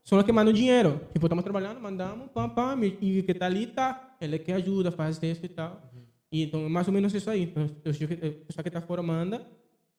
São 0.02 0.18
os 0.18 0.24
que 0.24 0.32
mandam 0.32 0.52
dinheiro. 0.52 1.00
Tipo, 1.14 1.26
estamos 1.26 1.42
trabalhando, 1.44 1.80
mandamos, 1.80 2.28
pam, 2.30 2.48
pam, 2.50 2.78
e 3.00 3.20
o 3.20 3.24
que 3.24 3.32
está 3.32 3.46
ali 3.46 3.68
tá, 3.68 4.16
ele 4.20 4.36
é 4.36 4.38
que 4.38 4.52
ajuda, 4.52 4.90
faz 4.90 5.22
isso 5.22 5.46
e 5.46 5.48
tal. 5.48 5.80
Uhum. 5.94 6.02
E 6.30 6.42
então, 6.42 6.68
mais 6.68 6.86
ou 6.86 6.92
menos 6.92 7.14
isso 7.14 7.30
aí. 7.30 7.44
Então, 7.44 7.64
o 7.64 7.68
pessoal 7.78 8.62
que 8.62 8.68
está 8.68 8.82
fora 8.82 9.02
manda, 9.02 9.46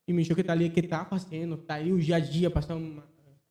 e 0.08 0.14
o 0.14 0.36
que 0.36 0.42
está 0.42 0.54
ali, 0.54 0.70
que 0.70 0.80
está 0.80 1.04
fazendo, 1.04 1.56
está 1.56 1.76
aí 1.76 1.92
o 1.92 2.00
dia 2.00 2.18
a 2.18 2.20
dia, 2.20 2.50
passando, 2.50 3.02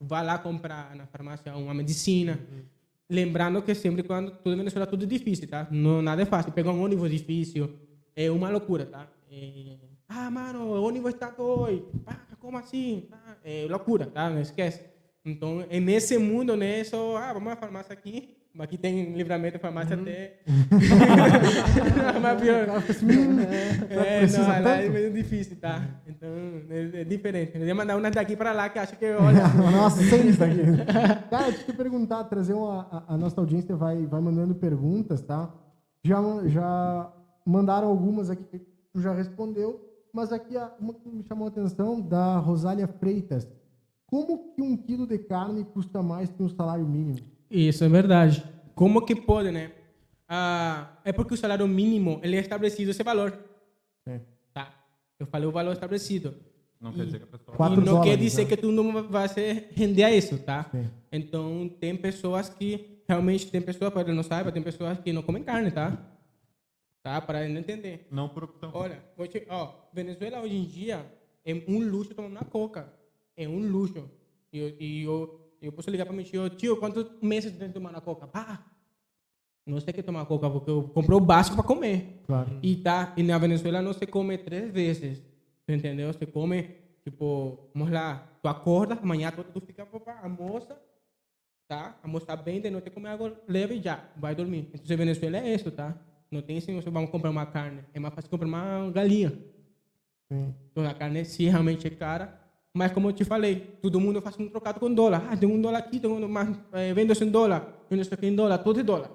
vai 0.01 0.25
lá 0.25 0.39
comprar 0.39 0.95
na 0.95 1.07
farmácia 1.07 1.55
uma 1.57 1.75
medicina. 1.75 2.39
Uhum. 2.51 2.63
Lembrando 3.11 3.61
que 3.63 3.75
sempre 3.75 4.03
quando 4.03 4.31
tudo 4.31 4.55
em 4.55 4.59
Venezuela 4.59 4.87
tudo 4.87 5.05
é 5.05 5.07
difícil, 5.07 5.49
tá? 5.49 5.67
Não 5.71 6.01
nada 6.01 6.23
é 6.23 6.25
fácil. 6.25 6.53
Pegar 6.53 6.71
um 6.71 6.83
ônibus 6.83 7.11
difícil 7.11 7.71
é 8.15 8.31
uma 8.31 8.49
loucura, 8.51 8.87
tá? 8.87 9.09
É, 9.31 9.77
ah, 10.09 10.31
mano, 10.31 10.61
o 10.61 10.83
ônibus 10.85 11.15
está 11.15 11.29
doido. 11.31 11.89
Ah, 12.07 12.21
como 12.39 12.57
assim? 12.57 13.09
Ah, 13.11 13.37
é 13.45 13.67
loucura, 13.69 14.07
tá? 14.07 14.31
Não 14.31 14.41
esquece. 14.41 14.85
Então, 15.25 15.67
é 15.69 15.81
nesse 15.81 16.17
mundo, 16.19 16.57
né? 16.57 16.85
Só, 16.85 17.17
ah, 17.17 17.33
vamos 17.33 17.53
à 17.53 17.57
farmácia 17.57 17.93
aqui. 17.93 18.37
Aqui 18.57 18.79
tem 18.79 19.13
livramento, 19.15 19.59
farmácia 19.59 19.97
uhum. 19.97 20.03
até. 20.03 20.39
Mas 22.23 22.41
pior. 22.41 22.69
é, 23.91 24.27
não, 24.29 24.63
lá 24.63 24.77
é 24.77 24.89
meio 24.89 25.13
difícil, 25.13 25.57
tá? 25.57 25.83
Então, 26.07 26.29
é, 26.71 27.01
é 27.01 27.05
diferente. 27.05 27.59
Eu 27.59 27.67
ia 27.67 27.75
mandar 27.75 27.97
umas 27.97 28.13
daqui 28.13 28.37
para 28.37 28.53
lá 28.53 28.69
que 28.69 28.79
acha 28.79 28.95
que, 28.95 29.11
olha. 29.11 29.49
Nossa, 29.73 30.01
seis 30.05 30.37
daqui. 30.37 30.63
Cara, 31.29 31.47
deixa 31.47 31.63
eu 31.63 31.67
te 31.67 31.73
perguntar, 31.73 32.23
trazer 32.25 32.55
uma. 32.55 32.87
A, 32.93 33.15
a, 33.15 33.19
nossa 33.19 33.41
audiência 33.41 33.75
vai, 33.75 34.07
vai 34.07 34.21
mandando 34.21 34.55
perguntas, 34.55 35.21
tá? 35.21 35.53
Já, 36.05 36.21
já 36.47 37.13
mandaram 37.45 37.89
algumas 37.89 38.31
aqui 38.31 38.45
que 38.45 38.61
tu 38.93 39.01
já 39.01 39.13
respondeu, 39.13 39.85
mas 40.13 40.33
aqui 40.33 40.55
uma 40.79 40.95
que 40.95 41.09
me 41.09 41.25
chamou 41.25 41.47
a 41.47 41.51
atenção, 41.51 42.01
da 42.01 42.39
Rosália 42.39 42.87
Freitas. 42.87 43.49
Como 44.07 44.55
que 44.55 44.63
um 44.63 44.77
quilo 44.77 45.09
de 45.09 45.19
carne 45.19 45.65
custa 45.65 46.01
mais 46.05 46.31
que 46.31 46.41
um 46.41 46.49
salário 46.49 46.87
mínimo? 46.87 47.34
Isso 47.51 47.85
é 47.85 47.89
verdade. 47.89 48.45
Como 48.75 49.05
que 49.05 49.15
pode, 49.15 49.51
né? 49.51 49.73
Ah, 50.29 50.99
é 51.05 51.13
porque 51.13 51.35
o 51.35 51.37
salário 51.37 51.67
mínimo 51.69 52.21
ele 52.23 52.37
é 52.37 52.41
estabelecido 52.41 52.91
esse 52.91 53.03
valor. 53.03 53.39
É. 54.07 54.21
Tá. 54.53 54.75
Eu 55.19 55.27
falei 55.27 55.49
o 55.49 55.53
valor 55.53 55.73
estabelecido. 55.73 56.35
Não 56.81 56.91
e, 56.91 56.95
quer 56.95 57.05
dizer 57.07 57.19
que 57.19 57.25
a 57.25 57.39
pessoa... 57.39 57.57
E 57.57 57.77
não 57.77 57.85
dólares, 57.85 58.11
quer 58.11 58.17
dizer 58.19 58.43
né? 58.43 58.49
que 58.49 58.57
tu 58.57 58.73
não 58.73 59.09
vai 59.09 59.29
se 59.29 59.69
render 59.73 60.05
a 60.05 60.15
isso, 60.15 60.39
tá? 60.39 60.69
Sim. 60.71 60.91
Então, 61.11 61.69
tem 61.81 61.97
pessoas 61.97 62.49
que... 62.49 63.03
Realmente, 63.07 63.51
tem 63.51 63.61
pessoas, 63.61 63.93
para 63.93 64.13
não 64.13 64.23
saiba, 64.23 64.51
tem 64.51 64.63
pessoas 64.63 64.99
que 64.99 65.13
não 65.13 65.23
comem 65.23 65.43
carne, 65.43 65.71
tá? 65.71 65.97
Tá? 67.03 67.21
Para 67.21 67.45
ele 67.45 67.53
não 67.53 67.61
entender. 67.61 68.07
Não 68.11 68.31
por 68.31 68.45
opção. 68.45 68.71
Olha, 68.73 69.03
te, 69.31 69.47
ó, 69.51 69.75
Venezuela 69.93 70.41
hoje 70.41 70.57
em 70.57 70.65
dia 70.65 71.05
é 71.45 71.55
um 71.69 71.79
luxo 71.81 72.15
tomar 72.15 72.29
uma 72.29 72.45
coca. 72.45 72.91
É 73.37 73.47
um 73.47 73.59
luxo. 73.59 74.09
E 74.51 74.75
e 74.81 75.03
eu, 75.05 75.44
eu 75.67 75.73
posso 75.73 75.91
ligar 75.91 76.05
para 76.05 76.15
meu 76.15 76.25
tio, 76.25 76.49
tio, 76.51 76.77
quantos 76.77 77.07
meses 77.21 77.57
tem 77.57 77.69
que 77.69 77.75
tomar 77.75 77.91
uma 77.91 78.01
coca? 78.01 78.27
Pá, 78.27 78.65
não 79.67 79.81
sei 79.81 79.95
que 79.95 80.03
tomar 80.03 80.27
coca, 80.27 80.51
porque 80.51 80.71
eu 80.71 80.83
comprei 80.95 81.17
o 81.17 81.21
básico 81.21 81.57
para 81.57 81.65
comer. 81.65 82.21
Claro. 82.27 82.59
E, 82.63 82.77
tá, 82.77 83.15
e 83.17 83.23
na 83.23 83.39
Venezuela 83.39 83.81
não 83.81 83.95
se 83.95 84.07
come 84.07 84.37
três 84.37 84.71
vezes. 84.71 85.23
Entendeu? 85.67 86.13
Se 86.13 86.27
come, 86.27 86.69
tipo, 87.03 87.71
vamos 87.73 87.91
lá, 87.91 88.29
tu 88.43 88.49
acorda, 88.49 88.99
amanhã 89.03 89.31
tu, 89.31 89.43
tu 89.43 89.61
fica, 89.63 89.87
para 89.87 90.21
almoça, 90.21 90.79
tá? 91.67 91.99
Almoçar 92.03 92.37
bem, 92.37 92.61
de 92.61 92.69
noite 92.69 92.91
comer 92.91 93.09
algo 93.09 93.33
leve 93.49 93.77
e 93.77 93.83
já, 93.83 94.05
vai 94.17 94.35
dormir. 94.35 94.69
Então, 94.75 94.97
Venezuela 94.97 95.39
é 95.39 95.55
isso, 95.55 95.71
tá? 95.71 95.97
Não 96.31 96.43
tem 96.43 96.59
assim, 96.59 96.75
você 96.75 96.91
vai 96.91 97.07
comprar 97.07 97.31
uma 97.31 97.47
carne. 97.47 97.81
É 97.95 97.99
mais 97.99 98.13
fácil 98.13 98.29
comprar 98.29 98.47
uma 98.47 98.91
galinha. 98.91 99.33
Sim. 100.31 100.55
Então, 100.71 100.87
a 100.87 100.93
carne, 100.93 101.25
se 101.25 101.45
realmente 101.45 101.87
é 101.87 101.91
cara, 101.91 102.39
mas 102.77 102.91
como 102.91 103.09
eu 103.09 103.13
te 103.13 103.25
falei, 103.25 103.79
todo 103.81 104.01
mundo 104.01 104.21
faz 104.21 104.37
um 104.39 104.49
trocado 104.49 104.81
com 104.81 104.93
dólar. 104.93 105.29
Ah, 105.31 105.37
tem 105.37 105.49
um 105.49 105.61
dólar 105.61 105.79
aqui, 105.79 106.01
tem 106.01 106.11
um, 106.11 106.29
mas, 106.29 106.59
é, 106.73 106.93
vendo 106.93 107.13
isso 107.13 107.23
em 107.23 107.31
dólar, 107.31 107.87
vendo 107.89 108.03
isso 108.03 108.13
aqui 108.13 108.27
em 108.27 108.35
dólar, 108.35 108.59
tudo 108.59 108.81
é 108.81 108.83
dólar. 108.83 109.11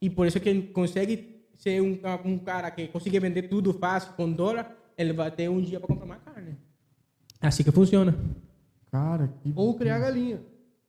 E 0.00 0.08
por 0.08 0.26
isso 0.26 0.40
que 0.40 0.62
consegue 0.62 1.44
ser 1.58 1.82
um, 1.82 2.00
um 2.24 2.38
cara 2.38 2.70
que 2.70 2.88
consegue 2.88 3.20
vender 3.20 3.42
tudo 3.42 3.74
fácil 3.74 4.14
com 4.14 4.32
dólar, 4.32 4.74
ele 4.96 5.12
vai 5.12 5.30
ter 5.30 5.50
um 5.50 5.60
dia 5.60 5.78
para 5.78 5.88
comprar 5.88 6.06
mais 6.06 6.22
carne. 6.22 6.56
Assim 7.38 7.62
que 7.62 7.70
funciona. 7.70 8.16
Cara, 8.90 9.28
que... 9.42 9.52
Ou 9.54 9.74
criar 9.74 9.98
galinha. 9.98 10.40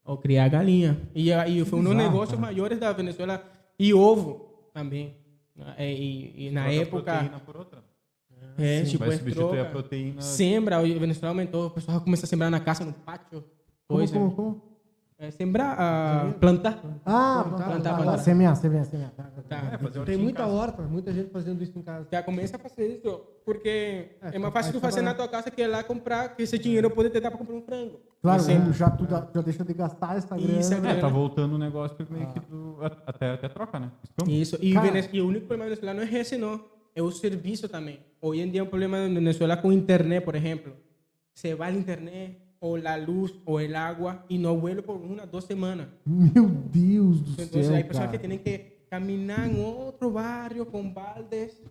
Ou 0.05 0.17
criar 0.17 0.47
galinha. 0.47 1.01
E, 1.13 1.29
e 1.29 1.65
foi 1.65 1.79
um 1.79 1.83
dos 1.83 1.95
negócios 1.95 2.39
maiores 2.39 2.79
da 2.79 2.93
Venezuela. 2.93 3.43
E 3.77 3.93
ovo 3.93 4.69
também. 4.73 5.13
É, 5.77 5.91
e, 5.91 6.47
e 6.47 6.51
na 6.51 6.71
época. 6.71 7.41
Por 7.45 7.57
outra. 7.57 7.83
É, 8.57 8.83
Sim, 8.83 8.91
tipo, 8.91 9.05
vai 9.05 9.17
substituir 9.17 9.59
a 9.59 9.65
proteína. 9.65 10.21
Sembra, 10.21 10.79
o 10.79 10.99
Venezuela 10.99 11.31
aumentou, 11.31 11.67
o 11.67 11.69
pessoal 11.69 11.99
começa 12.01 12.25
a 12.25 12.29
sembrar 12.29 12.49
na 12.49 12.59
casa, 12.59 12.85
no 12.85 12.93
pátio. 12.93 13.43
Como, 13.87 14.09
como, 14.11 14.31
como? 14.31 14.75
É, 15.17 15.31
sembrar, 15.31 15.77
uh, 15.77 16.33
plantar. 16.33 16.77
Ah, 17.05 17.45
plantar, 17.47 17.65
plantar, 17.67 17.95
plantar. 17.95 18.17
Semear, 18.17 18.53
semear, 18.57 18.83
semear. 18.83 19.11
Tá, 19.11 19.23
tá. 19.47 19.79
É, 19.81 20.03
Tem 20.03 20.17
muita 20.17 20.45
horta, 20.45 20.81
muita 20.81 21.13
gente 21.13 21.31
fazendo 21.31 21.63
isso 21.63 21.77
em 21.79 21.81
casa. 21.81 22.05
Já 22.11 22.21
começa 22.21 22.57
a 22.57 22.59
fazer 22.59 22.97
isso, 22.97 23.21
porque 23.45 24.09
é, 24.21 24.35
é 24.35 24.39
mais 24.39 24.53
fácil 24.53 24.73
tu 24.73 24.81
fazer 24.81 25.01
na 25.01 25.13
tua 25.13 25.29
casa 25.29 25.49
que 25.49 25.61
ir 25.61 25.67
lá 25.67 25.83
comprar, 25.83 26.35
que 26.35 26.43
esse 26.43 26.59
dinheiro 26.59 26.89
pode 26.89 27.09
ter 27.11 27.21
para 27.21 27.31
comprar 27.31 27.55
um 27.55 27.61
frango. 27.61 28.01
Claro, 28.21 28.41
sempre. 28.41 28.73
já, 28.73 28.89
tu 28.89 29.07
já 29.07 29.41
deixa 29.41 29.63
de 29.63 29.73
gastar 29.73 30.17
essa 30.17 30.35
grana. 30.35 30.59
Isso, 30.59 30.73
é, 30.73 30.99
tá 30.99 31.07
voltando 31.07 31.53
o 31.53 31.57
negócio 31.57 31.95
meio 32.09 32.27
ah. 32.27 32.33
que 32.33 32.39
tu, 32.41 32.77
até, 33.07 33.31
até 33.31 33.47
troca, 33.47 33.79
né? 33.79 33.91
Isso, 34.27 34.57
e, 34.61 34.73
e 35.13 35.21
o 35.21 35.27
único 35.27 35.47
problema 35.47 35.69
venezuelano 35.69 36.01
não 36.01 36.07
é 36.07 36.19
esse, 36.19 36.35
não. 36.35 36.59
É 36.95 37.01
o 37.01 37.11
serviço 37.11 37.67
também. 37.67 37.99
Hoje 38.21 38.41
em 38.41 38.49
dia, 38.49 38.63
um 38.63 38.67
problema 38.67 38.97
na 38.97 39.13
Venezuela 39.13 39.57
com 39.57 39.69
internet, 39.69 40.23
por 40.23 40.33
exemplo. 40.33 40.73
Se 41.33 41.53
vai 41.53 41.73
a 41.73 41.75
internet, 41.75 42.37
o 42.61 42.77
la 42.77 42.95
luz 42.95 43.33
o 43.45 43.59
el 43.59 43.75
agua 43.75 44.25
y 44.29 44.37
no 44.37 44.55
vuelve 44.55 44.81
por 44.81 44.95
una, 44.95 45.25
dos 45.25 45.43
semanas. 45.43 45.87
Meu 46.05 46.47
Deus 46.47 47.21
do 47.21 47.41
Entonces 47.43 47.67
céu, 47.67 47.75
hay 47.75 47.83
personas 47.83 48.11
que 48.11 48.19
tienen 48.19 48.39
que 48.39 48.87
caminar 48.89 49.47
en 49.49 49.61
otro 49.63 50.09
barrio 50.09 50.65
con 50.65 50.93
baldes, 50.93 51.61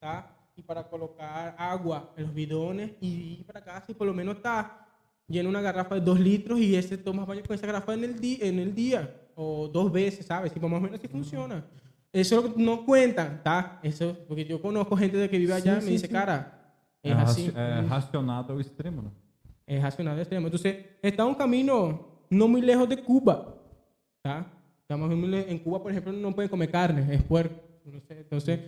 ¿tá? 0.00 0.34
Y 0.56 0.62
para 0.62 0.88
colocar 0.88 1.54
agua 1.58 2.10
en 2.16 2.24
los 2.24 2.34
bidones 2.34 2.92
y 3.00 3.34
ir 3.40 3.44
para 3.44 3.62
casa 3.62 3.92
y 3.92 3.94
por 3.94 4.06
lo 4.06 4.14
menos 4.14 4.36
está 4.36 4.86
llena 5.28 5.48
una 5.48 5.60
garrafa 5.60 5.96
de 5.96 6.00
dos 6.00 6.18
litros 6.18 6.58
y 6.58 6.76
ese 6.76 6.96
toma 6.96 7.24
baño 7.24 7.42
con 7.46 7.54
esa 7.54 7.66
garrafa 7.66 7.94
en 7.94 8.04
el, 8.04 8.18
día, 8.18 8.38
en 8.40 8.58
el 8.58 8.74
día 8.74 9.14
o 9.34 9.68
dos 9.68 9.92
veces, 9.92 10.26
¿sabes? 10.26 10.52
Y 10.54 10.60
más 10.60 10.72
o 10.72 10.80
menos 10.80 10.98
así 10.98 11.08
funciona. 11.08 11.64
Eso 12.12 12.52
no 12.56 12.84
cuentan, 12.84 13.42
¿tá? 13.42 13.80
Eso, 13.82 14.16
porque 14.28 14.44
yo 14.44 14.60
conozco 14.60 14.96
gente 14.96 15.16
de 15.16 15.30
que 15.30 15.38
vive 15.38 15.54
allá 15.54 15.78
y 15.80 15.84
me 15.84 15.90
dice, 15.92 16.08
cara, 16.08 16.74
es, 17.02 17.14
así. 17.16 17.46
Es 17.46 17.88
racionado 17.88 18.60
extremo, 18.60 19.02
¿no? 19.02 19.22
es 19.66 19.82
racional 19.82 20.18
extremo. 20.18 20.46
Entonces, 20.46 20.76
está 21.00 21.24
un 21.24 21.34
camino 21.34 22.24
no 22.28 22.48
muy 22.48 22.60
lejos 22.60 22.88
de 22.88 23.02
Cuba. 23.02 23.54
¿tá? 24.22 24.46
Estamos 24.80 25.10
en 25.10 25.58
Cuba, 25.60 25.82
por 25.82 25.90
ejemplo, 25.90 26.12
no 26.12 26.34
pueden 26.34 26.50
comer 26.50 26.70
carne, 26.70 27.14
es 27.14 27.22
puerco. 27.22 27.56
Entonces, 28.08 28.60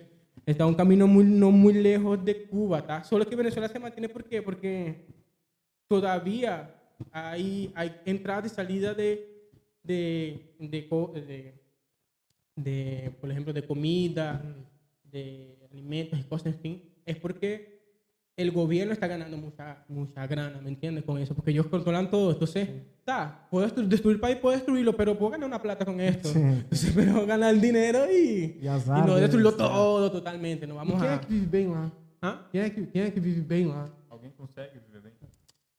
está 0.47 0.66
un 0.66 0.74
camino 0.74 1.07
muy, 1.07 1.24
no 1.24 1.51
muy 1.51 1.74
lejos 1.74 2.24
de 2.24 2.47
Cuba. 2.47 2.86
¿tá? 2.86 3.05
Solo 3.05 3.26
que 3.26 3.36
Venezuela 3.36 3.68
se 3.68 3.78
mantiene, 3.78 4.09
¿por 4.09 4.24
qué? 4.24 4.40
Porque 4.42 5.07
todavía 5.88 6.74
hay, 7.11 7.72
hay 7.74 7.97
entrada 8.05 8.47
y 8.47 8.51
salida 8.51 8.95
de, 8.95 9.51
de, 9.82 10.57
de, 10.59 10.68
de, 11.26 11.63
por 13.20 13.30
ejemplo, 13.30 13.52
de 13.52 13.64
comida, 13.64 14.42
de 15.05 15.59
alimentos 15.70 16.18
y 16.18 16.22
cosas, 16.24 16.46
en 16.55 16.59
fin. 16.59 16.82
Es 17.05 17.16
porque 17.16 17.74
el 18.36 18.50
gobierno 18.50 18.92
está 18.92 19.07
ganando 19.07 19.36
mucha, 19.36 19.84
mucha 19.88 20.26
grana, 20.26 20.61
¿me 20.61 20.68
entiendes? 20.68 21.05
Con 21.05 21.18
eso, 21.18 21.34
porque 21.34 21.50
ellos 21.50 21.66
controlan 21.66 22.11
todo. 22.11 22.32
Entonces, 22.32 22.68
está, 22.98 23.46
puedo 23.50 23.66
destruir 23.66 24.16
el 24.16 24.20
país, 24.20 24.36
puedo 24.38 24.57
destruirlo, 24.57 24.96
pero 24.96 25.16
puedo 25.16 25.32
ganar 25.32 25.48
una 25.48 25.62
plata 25.62 25.84
con 25.84 26.00
esto. 26.00 26.28
Sí. 26.28 26.38
Entonces, 26.38 26.92
pero 26.96 27.26
ganar 27.26 27.59
dinero 27.61 28.07
y, 28.11 28.59
y, 28.61 28.66
y 28.66 29.07
no 29.07 29.16
destruirlo 29.16 29.55
todo 29.55 30.11
totalmente. 30.11 30.66
No 30.66 30.76
vamos 30.76 30.96
e 30.96 31.00
quem 31.00 31.09
a... 31.09 31.14
é 31.14 31.18
que 31.18 31.26
vive 31.28 31.46
bem 31.46 31.68
lá? 31.68 31.92
¿Ah? 32.22 32.48
Quem 32.50 32.61
é, 32.61 32.70
que, 32.70 32.86
quem 32.86 33.02
é 33.02 33.11
que 33.11 33.20
vive 33.20 33.40
bem 33.42 33.66
lá? 33.66 33.88
Alguém 34.09 34.30
consegue 34.30 34.78
viver 34.86 35.02
bem? 35.02 35.12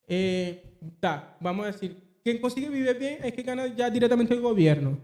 Eh, 0.08 0.58
tá, 1.00 1.36
vamos 1.42 1.66
a 1.66 1.72
decir, 1.72 1.98
quien 2.24 2.40
consigue 2.40 2.70
vivir 2.70 2.98
bien 2.98 3.20
es 3.24 3.34
que 3.34 3.42
gana 3.42 3.68
ya 3.68 3.90
directamente 3.90 4.34
el 4.34 4.42
gobierno. 4.42 4.98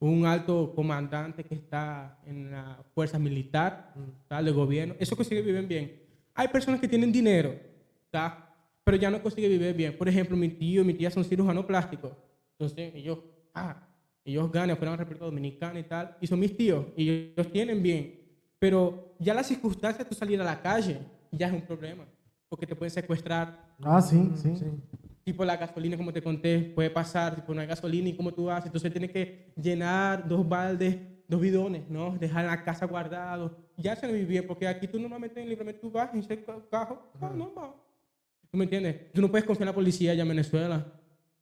Un 0.00 0.26
alto 0.26 0.72
comandante 0.74 1.44
que 1.44 1.54
está 1.54 2.18
en 2.24 2.50
la 2.50 2.82
fuerza 2.94 3.18
militar, 3.18 3.94
tal, 4.28 4.44
del 4.44 4.54
gobierno, 4.54 4.94
eso 4.98 5.16
consigue 5.16 5.42
vivir 5.42 5.66
bien. 5.66 6.00
Hay 6.34 6.48
personas 6.48 6.80
que 6.80 6.86
tienen 6.86 7.10
dinero, 7.10 7.54
¿tá? 8.10 8.48
pero 8.88 8.96
ya 8.96 9.10
no 9.10 9.22
consiguen 9.22 9.50
vivir 9.50 9.74
bien. 9.74 9.98
Por 9.98 10.08
ejemplo, 10.08 10.34
mi 10.34 10.48
tío 10.48 10.80
y 10.80 10.84
mi 10.86 10.94
tía 10.94 11.10
son 11.10 11.22
cirujanos 11.22 11.66
plásticos. 11.66 12.12
Entonces, 12.52 12.94
ellos, 12.94 13.18
ah, 13.52 13.86
ellos 14.24 14.50
ganan, 14.50 14.78
fueron 14.78 14.94
a 14.94 14.96
la 14.96 15.04
República 15.04 15.26
Dominicana 15.26 15.78
y 15.78 15.82
tal, 15.82 16.16
y 16.22 16.26
son 16.26 16.40
mis 16.40 16.56
tíos, 16.56 16.86
y 16.96 17.10
ellos 17.10 17.52
tienen 17.52 17.82
bien. 17.82 18.18
Pero 18.58 19.14
ya 19.18 19.34
las 19.34 19.46
circunstancias 19.46 19.98
de 19.98 20.04
tú 20.06 20.14
salir 20.14 20.40
a 20.40 20.44
la 20.44 20.62
calle 20.62 21.00
ya 21.30 21.48
es 21.48 21.52
un 21.52 21.60
problema, 21.60 22.06
porque 22.48 22.66
te 22.66 22.74
pueden 22.74 22.90
secuestrar. 22.90 23.74
Ah, 23.82 24.00
sí, 24.00 24.32
sí. 24.36 24.56
sí. 24.56 24.64
Tipo 25.28 25.44
la 25.44 25.58
gasolina, 25.58 25.94
como 25.94 26.10
te 26.10 26.22
conté, 26.22 26.72
puede 26.74 26.88
pasar, 26.88 27.34
tipo 27.34 27.52
no 27.52 27.60
hay 27.60 27.66
gasolina 27.66 28.08
y 28.08 28.16
cómo 28.16 28.32
tú 28.32 28.50
haces. 28.50 28.68
Entonces 28.68 28.90
tienes 28.90 29.10
que 29.10 29.52
llenar 29.60 30.26
dos 30.26 30.48
baldes 30.48 30.96
dos 31.28 31.38
bidones, 31.38 31.82
¿no? 31.90 32.16
Dejar 32.18 32.46
la 32.46 32.64
casa 32.64 32.86
guardado. 32.86 33.54
Ya 33.76 33.94
se 33.94 34.10
vivía, 34.10 34.46
porque 34.46 34.66
aquí 34.66 34.88
tú 34.88 34.98
normalmente 34.98 35.42
en 35.42 35.50
libremente 35.50 35.82
tú 35.82 35.90
vas, 35.90 36.14
en 36.14 36.20
ese 36.20 36.42
carro, 36.70 37.02
no, 37.20 37.52
no, 37.54 37.76
¿Tú 38.50 38.56
me 38.56 38.64
entiendes? 38.64 39.12
Tú 39.12 39.20
no 39.20 39.30
puedes 39.30 39.44
confiar 39.44 39.68
en 39.68 39.72
la 39.72 39.74
policía 39.74 40.12
allá 40.12 40.22
en 40.22 40.28
Venezuela. 40.30 40.86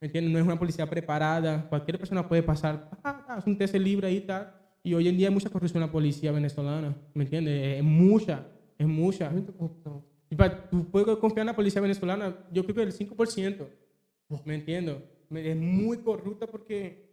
¿me 0.01 0.07
entiendes? 0.07 0.33
No 0.33 0.41
es 0.41 0.45
una 0.45 0.59
policía 0.59 0.91
preparada, 0.91 1.69
cualquier 1.69 1.97
persona 1.97 2.27
puede 2.27 2.43
pasar, 2.43 2.91
ah, 3.05 3.25
ah 3.29 3.39
es 3.39 3.47
un 3.47 3.57
test 3.57 3.77
libre 3.77 4.09
ahí, 4.09 4.21
tal. 4.23 4.53
Y 4.83 4.93
hoy 4.95 5.07
en 5.07 5.17
día 5.17 5.29
hay 5.29 5.35
mucha 5.35 5.51
corrupción 5.51 5.81
en 5.81 5.89
la 5.89 5.93
policía 5.93 6.33
venezolana, 6.33 6.97
¿me 7.15 7.23
entiendes? 7.23 7.79
Es 7.79 7.85
mucha, 7.85 8.45
es 8.77 8.87
mucha. 8.89 9.31
Y 10.31 10.35
para, 10.35 10.69
tú 10.69 10.91
puedes 10.91 11.17
confiar 11.19 11.43
en 11.43 11.47
la 11.49 11.57
policía 11.57 11.81
venezolana, 11.81 12.37
yo 12.53 12.65
creo 12.65 12.75
que 12.75 12.83
el 12.83 12.93
5%, 12.93 13.67
¿me 14.45 14.55
entiendo? 14.55 15.03
Es 15.31 15.57
muy 15.57 15.99
corrupta 15.99 16.47
porque 16.47 17.07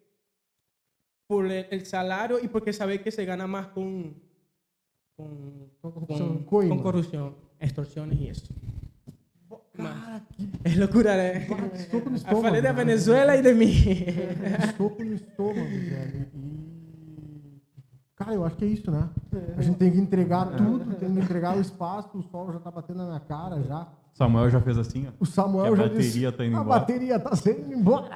por 1.28 1.45
el 1.51 1.86
salario 1.86 2.39
y 2.41 2.47
porque 2.47 2.74
sabe 2.74 3.01
que 3.01 3.11
se 3.11 3.26
gana 3.26 3.47
más 3.47 3.68
con, 3.68 4.16
con, 5.16 5.70
con, 5.82 6.43
con 6.45 6.80
corrupción, 6.80 7.36
extorsiones 7.59 8.20
y 8.20 8.28
eso. 8.28 8.53
Cara, 9.76 10.24
que... 10.32 10.70
É 10.70 10.76
loucura, 10.76 11.18
né? 11.18 11.47
Estômago. 11.74 12.16
Eu 12.30 12.41
falei 12.41 12.61
da 12.61 12.72
Venezuela 12.72 13.36
e 13.36 13.41
de 13.41 13.53
mim. 13.53 13.74
Soco 14.78 15.03
no 15.03 15.16
estômago, 15.16 15.68
velho. 15.68 16.72
Cara, 18.24 18.36
eu 18.36 18.45
acho 18.45 18.55
que 18.55 18.63
é 18.63 18.67
isso, 18.69 18.89
né? 18.89 19.09
A 19.57 19.61
gente 19.61 19.78
tem 19.78 19.91
que 19.91 19.97
entregar 19.97 20.55
tudo, 20.55 20.95
tem 20.95 21.13
que 21.13 21.19
entregar 21.19 21.57
o 21.57 21.61
espaço, 21.61 22.17
o 22.17 22.24
sol 22.24 22.53
já 22.53 22.59
tá 22.59 22.71
batendo 22.71 22.97
na 22.97 23.05
minha 23.07 23.19
cara 23.19 23.61
já. 23.63 23.88
Samuel 24.13 24.49
já 24.49 24.61
fez 24.61 24.78
assim, 24.78 25.07
ó. 25.07 25.11
O 25.19 25.26
Samuel 25.26 25.76
já 25.76 25.88
disse. 25.88 26.26
A 26.26 26.32
bateria 26.32 26.32
tá 26.32 26.45
indo 26.45 26.53
embora. 26.53 26.76
A 26.76 26.80
bateria 26.80 27.19
tá 27.19 27.36
saindo 27.36 27.74
embora. 27.74 28.15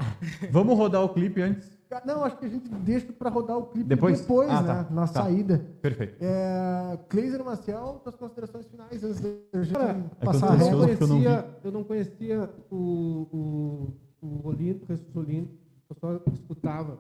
Vamos 0.52 0.78
rodar 0.78 1.04
o 1.04 1.10
clipe 1.10 1.42
antes? 1.42 1.76
Não, 2.06 2.24
acho 2.24 2.38
que 2.38 2.46
a 2.46 2.50
gente 2.50 2.70
deixa 2.70 3.12
para 3.14 3.30
rodar 3.30 3.58
o 3.58 3.68
clipe 3.68 3.88
depois, 3.88 4.22
depois 4.22 4.50
ah, 4.50 4.62
né? 4.62 4.68
Tá. 4.68 4.88
Na 4.92 5.08
tá. 5.08 5.24
saída. 5.24 5.66
Perfeito. 5.82 6.18
É, 6.22 7.00
Cleiser 7.10 7.44
Marcial, 7.44 8.00
suas 8.04 8.16
considerações 8.16 8.68
finais 8.68 9.04
antes 9.04 9.22
de 9.22 9.38
a 9.54 9.64
gente 9.64 9.74
Cara, 9.74 10.06
passar 10.24 10.52
a 10.52 10.56
regra. 10.56 10.98
Eu, 11.00 11.08
não 11.08 11.24
eu 11.64 11.72
não 11.72 11.84
conhecia 11.84 12.50
o, 12.70 13.94
o, 14.22 14.28
o 14.28 14.48
Olinto, 14.48 14.86
o 14.86 14.88
Jesus 14.88 15.16
Olinto. 15.16 15.54
Eu 15.90 15.96
só 15.96 16.22
escutava. 16.34 17.00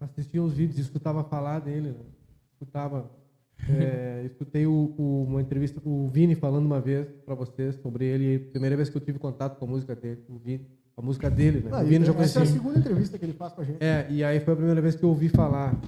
Assistia 0.00 0.42
os 0.42 0.52
vídeos, 0.52 0.78
escutava 0.78 1.24
falar 1.24 1.60
dele. 1.60 1.90
Né? 1.90 2.04
Escutava. 2.52 3.10
É, 3.70 4.22
escutei 4.26 4.66
o, 4.66 4.94
o, 4.98 5.24
uma 5.24 5.40
entrevista 5.40 5.80
com 5.80 6.04
o 6.04 6.10
Vini 6.10 6.34
falando 6.34 6.66
uma 6.66 6.78
vez 6.78 7.08
para 7.24 7.34
vocês 7.34 7.74
sobre 7.76 8.04
ele. 8.04 8.38
Primeira 8.38 8.76
vez 8.76 8.90
que 8.90 8.96
eu 8.98 9.00
tive 9.00 9.18
contato 9.18 9.58
com 9.58 9.64
a 9.64 9.68
música 9.68 9.96
dele, 9.96 10.22
o 10.28 10.36
Vini 10.36 10.66
a 10.96 11.02
música 11.02 11.30
dele, 11.30 11.60
né? 11.60 11.70
Ah, 11.72 11.82
o 11.82 11.86
Vini 11.86 12.06
já 12.06 12.14
conhecia. 12.14 12.42
Essa 12.42 12.50
é 12.50 12.54
a 12.54 12.54
segunda 12.54 12.78
entrevista 12.78 13.18
que 13.18 13.24
ele 13.24 13.34
faz 13.34 13.52
com 13.52 13.60
a 13.60 13.64
gente. 13.64 13.82
É, 13.82 14.06
e 14.10 14.24
aí 14.24 14.40
foi 14.40 14.54
a 14.54 14.56
primeira 14.56 14.80
vez 14.80 14.96
que 14.96 15.04
eu 15.04 15.10
ouvi 15.10 15.28
falar 15.28 15.78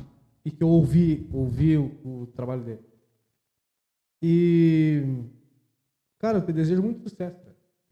e 0.44 0.50
que 0.50 0.62
eu 0.62 0.68
ouvi, 0.68 1.26
ouvi 1.32 1.78
o, 1.78 1.92
o 2.04 2.28
trabalho 2.34 2.62
dele. 2.62 2.80
E, 4.22 5.02
cara, 6.18 6.38
eu 6.38 6.42
te 6.44 6.52
desejo 6.52 6.82
muito 6.82 7.08
sucesso. 7.08 7.36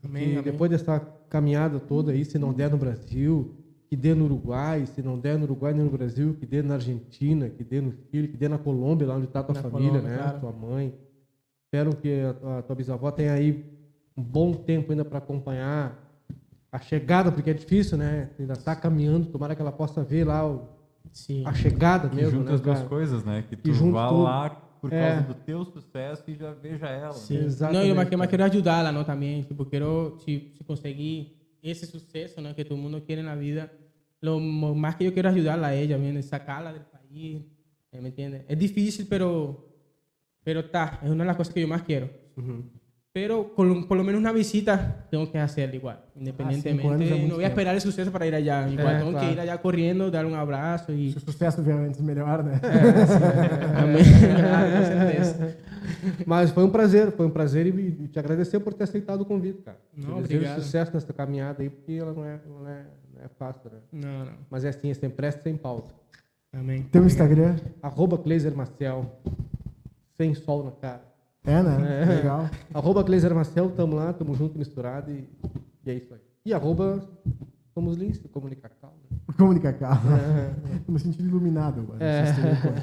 Amém, 0.05 0.33
amém. 0.33 0.43
Depois 0.43 0.71
dessa 0.71 1.01
caminhada 1.31 1.81
toda 1.81 2.13
aí, 2.13 2.25
se 2.25 2.39
não 2.39 2.53
der 2.53 2.71
no 2.71 2.77
Brasil, 2.77 3.55
que 3.89 3.97
dê 3.97 4.15
no 4.15 4.25
Uruguai, 4.25 4.85
se 4.87 5.03
não 5.03 5.19
der 5.19 5.39
no 5.39 5.45
Uruguai 5.45 5.73
nem 5.73 5.85
no 5.85 5.91
Brasil, 5.91 6.35
que 6.35 6.45
dê 6.45 6.63
na 6.63 6.75
Argentina, 6.75 7.49
que 7.49 7.63
dê 7.63 7.81
no 7.81 7.95
Chile, 8.11 8.29
que 8.29 8.37
dê 8.37 8.49
na 8.49 8.59
Colômbia, 8.59 9.07
lá 9.07 9.17
onde 9.17 9.27
está 9.27 9.41
a 9.41 9.43
tua 9.45 9.55
na 9.55 9.63
família, 9.63 10.01
Colômbia, 10.01 10.11
né? 10.11 10.19
Claro. 10.19 10.41
Tua 10.41 10.53
mãe. 10.53 10.95
Espero 11.65 11.97
que 11.97 12.21
a, 12.21 12.59
a 12.59 12.63
tua 12.63 12.77
bisavó 12.77 13.11
tenha 13.11 13.33
aí 13.33 13.65
um 14.17 14.23
bom 14.23 14.53
tempo 14.53 14.93
ainda 14.93 15.05
para 15.05 15.19
acompanhar 15.19 16.03
a 16.73 16.79
chegada, 16.79 17.31
porque 17.31 17.51
é 17.51 17.55
difícil, 17.55 17.97
né? 17.97 18.31
Ainda 18.39 18.55
está 18.55 18.75
caminhando, 18.75 19.27
tomara 19.27 19.55
que 19.55 19.63
ela 19.63 19.73
possa 19.73 20.03
ver 20.03 20.25
lá 20.25 20.47
o, 20.47 20.69
a 21.45 21.55
chegada 21.55 22.09
que 22.09 22.17
mesmo. 22.17 22.39
Junta 22.39 22.51
né, 22.51 22.55
as 22.55 22.61
duas 22.61 22.83
coisas, 22.83 23.25
né? 23.25 23.45
Que 23.49 23.57
tu 23.57 23.73
vá 23.93 24.09
tudo. 24.09 24.23
lá 24.23 24.51
por 24.81 24.93
é. 24.93 25.15
causa 25.15 25.29
do 25.29 25.35
teu 25.35 25.65
sucesso 25.65 26.25
e 26.29 26.35
já 26.35 26.53
veja 26.53 26.87
ela. 26.87 27.13
Sim, 27.13 27.39
né? 27.39 27.45
exatamente. 27.45 27.83
Não, 27.95 28.05
eu, 28.05 28.19
mas 28.19 28.31
quero 28.31 28.45
ajudá-la, 28.45 28.93
não, 28.93 29.05
também. 29.05 29.43
Tipo, 29.43 29.65
quero, 29.65 30.17
se, 30.25 30.53
se 30.57 30.65
conseguir 30.65 31.37
esse 31.71 31.87
sucesso, 31.87 32.41
né? 32.41 32.55
Que 32.55 32.65
todo 32.65 32.79
mundo 32.79 33.05
quer 33.05 33.23
na 33.23 33.35
vida, 33.35 33.73
lo 34.21 34.41
más 34.41 34.97
que 34.97 35.05
yo 35.05 35.13
quiero 35.13 35.29
ayudarla 35.29 35.69
a 35.69 35.75
ella, 35.75 35.99
¿me 35.99 36.23
sacarla 36.23 36.73
del 36.73 36.85
país, 36.85 37.43
¿me 37.93 38.09
entiendes? 38.09 38.45
Es 38.49 38.59
difícil, 38.59 39.07
pero, 39.09 39.69
pero 40.43 40.61
está, 40.61 41.01
es 41.03 41.11
una 41.11 41.25
de 41.25 41.29
las 41.29 41.37
cosas 41.37 41.55
que 41.55 41.61
yo 41.61 41.69
más 41.69 41.83
quiero. 41.83 42.11
Pero 43.17 43.55
con, 43.55 43.89
por 43.89 43.97
lo 43.97 44.05
menos 44.05 44.21
una 44.21 44.31
visita 44.31 45.07
tengo 45.11 45.33
que 45.33 45.39
hacer 45.39 45.75
igual, 45.75 45.99
independientemente. 46.17 47.15
Ah, 47.15 47.27
no 47.27 47.37
voy 47.37 47.45
a 47.45 47.49
esperar 47.49 47.75
el 47.75 47.81
suceso 47.81 48.13
para 48.13 48.27
ir 48.27 48.35
allá. 48.35 48.69
Igual 48.69 48.89
é, 48.89 48.99
tengo 48.99 49.13
claro. 49.13 49.27
que 49.27 49.33
ir 49.33 49.41
allá 49.41 49.57
corriendo, 49.57 50.11
dar 50.11 50.27
um 50.27 50.35
abraço 50.35 50.93
e. 50.93 51.13
Se 51.13 51.17
o 51.17 51.21
sucesso 51.21 51.63
obviamente 51.63 52.03
melhor, 52.03 52.45
né? 52.45 52.61
É, 52.63 53.93
com 53.97 54.85
certeza. 54.85 55.57
Mas 56.27 56.51
foi 56.51 56.63
um 56.63 56.69
prazer, 56.69 57.11
foi 57.13 57.25
um 57.25 57.31
prazer 57.31 57.67
e 57.67 58.07
te 58.09 58.19
agradecer 58.19 58.61
por 58.61 58.75
ter 58.75 58.85
aceitado 58.85 59.23
o 59.23 59.25
convite, 59.25 59.63
cara. 59.63 59.79
Não, 59.97 60.19
obrigado. 60.19 60.61
sucesso 60.61 60.93
nessa 60.93 61.15
caminhada 61.15 61.63
aí, 61.63 61.71
porque 61.71 61.93
ela 61.93 62.13
não 62.13 62.23
é, 62.23 62.39
não 62.47 62.69
é, 62.69 62.85
não 63.15 63.25
é 63.25 63.29
fácil, 63.39 63.71
né? 63.73 63.79
Não, 63.91 64.27
não. 64.27 64.33
Mas 64.51 64.63
é 64.63 64.69
assim, 64.69 64.91
é 64.91 64.95
sem 64.95 65.09
pressa, 65.09 65.41
sem 65.43 65.57
pausa. 65.57 65.91
Amém. 66.53 66.83
Teu 66.93 67.07
Instagram? 67.07 67.57
Arroba 67.81 68.23
Marcel. 68.55 69.11
Sem 70.19 70.35
sol 70.35 70.65
na 70.65 70.73
cara. 70.73 71.16
É, 71.47 71.63
né? 71.63 72.03
É. 72.03 72.05
Legal. 72.17 72.51
arroba 72.75 73.03
Gleiser 73.03 73.35
Marcel, 73.35 73.71
tamo 73.71 73.95
lá, 73.95 74.13
tamo 74.13 74.35
junto, 74.35 74.59
misturado 74.59 75.11
e, 75.11 75.29
e 75.85 75.91
é 75.91 75.95
isso 75.95 76.13
aí. 76.13 76.21
E 76.45 76.53
arroba 76.53 77.09
Somos 77.77 77.97
Lins, 77.99 78.19
Comunicacal. 78.33 78.95
Né? 79.11 79.19
Comunicacal. 79.37 79.93
É. 79.93 80.79
Tô 80.87 80.93
me 80.93 80.99
sentindo 80.99 81.29
iluminado 81.29 81.81
agora. 81.81 82.03
É. 82.03 82.25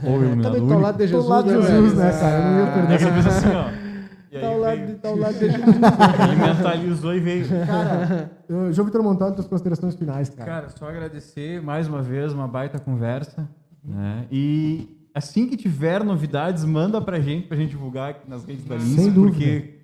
Ou 0.08 0.22
iluminado. 0.22 0.54
Também 0.54 0.68
tô 0.68 0.74
ao 0.76 0.80
lado 0.80 0.98
de 0.98 1.08
Jesus. 1.08 1.26
Tô 1.26 1.34
ao 1.34 1.40
lado 1.40 1.50
de 1.50 1.58
né, 1.58 1.68
Jesus, 1.68 1.94
né, 1.96 2.12
cara? 2.12 2.38
Eu 2.38 2.52
não 2.52 2.60
ia 2.60 2.74
perder. 2.74 2.94
É 2.94 2.98
que 2.98 3.28
assim, 3.28 3.48
ó. 3.50 3.84
Tá 4.40 4.48
ao, 4.48 4.60
lado, 4.60 4.86
de, 4.86 4.94
tá 4.96 5.10
ao 5.10 5.16
lado 5.16 5.34
de 5.34 5.50
Jesus. 5.50 5.66
Ele 5.68 6.48
mentalizou 6.48 7.16
e 7.16 7.20
veio. 7.20 7.46
Cara, 7.66 8.32
João 8.72 8.86
Vitor 8.86 9.02
Montano, 9.04 9.34
tuas 9.34 9.48
considerações 9.48 9.96
finais, 9.96 10.30
cara. 10.30 10.52
Cara, 10.52 10.70
só 10.70 10.88
agradecer 10.88 11.60
mais 11.62 11.88
uma 11.88 12.04
vez, 12.04 12.32
uma 12.32 12.48
baita 12.48 12.78
conversa. 12.78 13.50
Né? 13.84 14.28
E 14.32 15.03
assim 15.14 15.48
que 15.48 15.56
tiver 15.56 16.04
novidades, 16.04 16.66
manda 16.66 17.02
pra 17.02 17.20
gente, 17.20 17.48
pra 17.48 17.58
gente 17.58 17.70
divulgar 17.70 18.12
aqui 18.12 18.30
nas 18.30 18.44
redes 18.46 18.66
da 18.66 18.76
Lince, 18.76 19.12
porque 19.12 19.84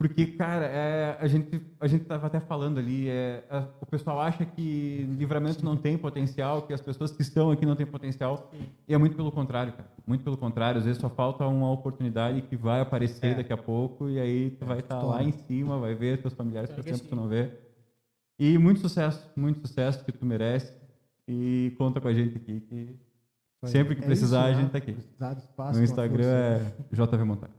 porque, 0.00 0.28
cara, 0.28 0.64
é, 0.64 1.18
a 1.20 1.26
gente 1.26 1.60
a 1.78 1.86
gente 1.86 2.06
tava 2.06 2.26
até 2.26 2.40
falando 2.40 2.78
ali, 2.78 3.06
é, 3.06 3.44
a, 3.50 3.66
o 3.82 3.84
pessoal 3.84 4.18
acha 4.18 4.46
que 4.46 5.06
livramento 5.18 5.62
não 5.62 5.76
tem 5.76 5.98
potencial, 5.98 6.62
que 6.62 6.72
as 6.72 6.80
pessoas 6.80 7.12
que 7.12 7.20
estão 7.20 7.50
aqui 7.50 7.66
não 7.66 7.76
têm 7.76 7.84
potencial, 7.84 8.50
e 8.88 8.94
é 8.94 8.96
muito 8.96 9.14
pelo 9.14 9.30
contrário, 9.30 9.74
cara. 9.74 9.90
Muito 10.06 10.24
pelo 10.24 10.38
contrário, 10.38 10.78
às 10.78 10.86
vezes 10.86 10.98
só 10.98 11.10
falta 11.10 11.46
uma 11.46 11.70
oportunidade 11.70 12.40
que 12.40 12.56
vai 12.56 12.80
aparecer 12.80 13.32
é. 13.32 13.34
daqui 13.34 13.52
a 13.52 13.58
pouco 13.58 14.08
e 14.08 14.18
aí 14.18 14.50
tu 14.58 14.64
vai 14.64 14.78
estar 14.78 14.98
tá 14.98 15.02
lá 15.02 15.22
em 15.22 15.32
cima, 15.32 15.78
vai 15.78 15.94
ver 15.94 16.22
teus 16.22 16.32
familiares 16.32 16.70
que 16.70 16.82
tempo 16.82 17.04
tu 17.04 17.14
não 17.14 17.28
vê. 17.28 17.50
E 18.38 18.56
muito 18.56 18.80
sucesso, 18.80 19.30
muito 19.36 19.60
sucesso 19.60 20.02
que 20.02 20.12
tu 20.12 20.24
merece 20.24 20.72
e 21.28 21.74
conta 21.76 22.00
com 22.00 22.08
a 22.08 22.14
gente 22.14 22.38
aqui 22.38 22.60
que 22.60 22.96
Sempre 23.64 23.94
que 23.94 24.02
é 24.02 24.06
precisar, 24.06 24.50
isso, 24.50 24.58
a 24.58 24.62
gente 24.62 24.70
tá 24.70 24.78
aqui. 24.78 24.96
Espaço, 25.38 25.78
no 25.78 25.84
Instagram 25.84 26.26
é 26.26 26.72
JV 26.92 27.24
Montar. 27.24 27.50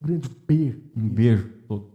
Grande 0.00 0.28
beijo. 0.46 0.80
Um 0.96 1.08
beijo 1.08 1.48
a 1.64 1.68
todos, 1.68 1.88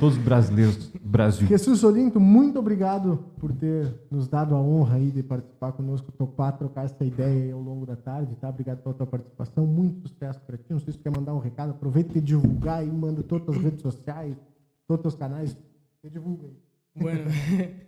todos 0.00 0.16
os 0.16 0.24
brasileiros 0.24 0.88
do 0.88 1.08
Brasil. 1.08 1.46
Jesus 1.46 1.84
Olinto, 1.84 2.18
muito 2.18 2.58
obrigado 2.58 3.24
por 3.38 3.52
ter 3.52 3.92
nos 4.10 4.26
dado 4.26 4.54
a 4.54 4.60
honra 4.60 4.96
aí 4.96 5.10
de 5.10 5.22
participar 5.22 5.72
conosco, 5.72 6.10
topar, 6.12 6.56
trocar 6.56 6.84
essa 6.84 7.04
ideia 7.04 7.54
ao 7.54 7.60
longo 7.60 7.86
da 7.86 7.96
tarde, 7.96 8.34
tá? 8.36 8.48
Obrigado 8.48 8.82
pela 8.82 8.94
tua 8.94 9.06
participação, 9.06 9.66
muito 9.66 10.08
sucesso 10.08 10.40
para 10.40 10.56
ti. 10.56 10.64
Não 10.70 10.80
sei 10.80 10.92
se 10.92 10.98
tu 10.98 11.02
quer 11.02 11.16
mandar 11.16 11.34
um 11.34 11.40
recado, 11.40 11.70
aproveita 11.70 12.18
e 12.18 12.20
divulgar 12.20 12.80
aí, 12.80 12.90
manda 12.90 13.22
todas 13.22 13.56
as 13.56 13.62
redes 13.62 13.82
sociais, 13.82 14.36
todos 14.86 15.12
os 15.12 15.18
canais, 15.18 15.56
e 16.02 16.10
divulga 16.10 16.46
aí. 16.46 16.56
Bueno, 16.96 17.30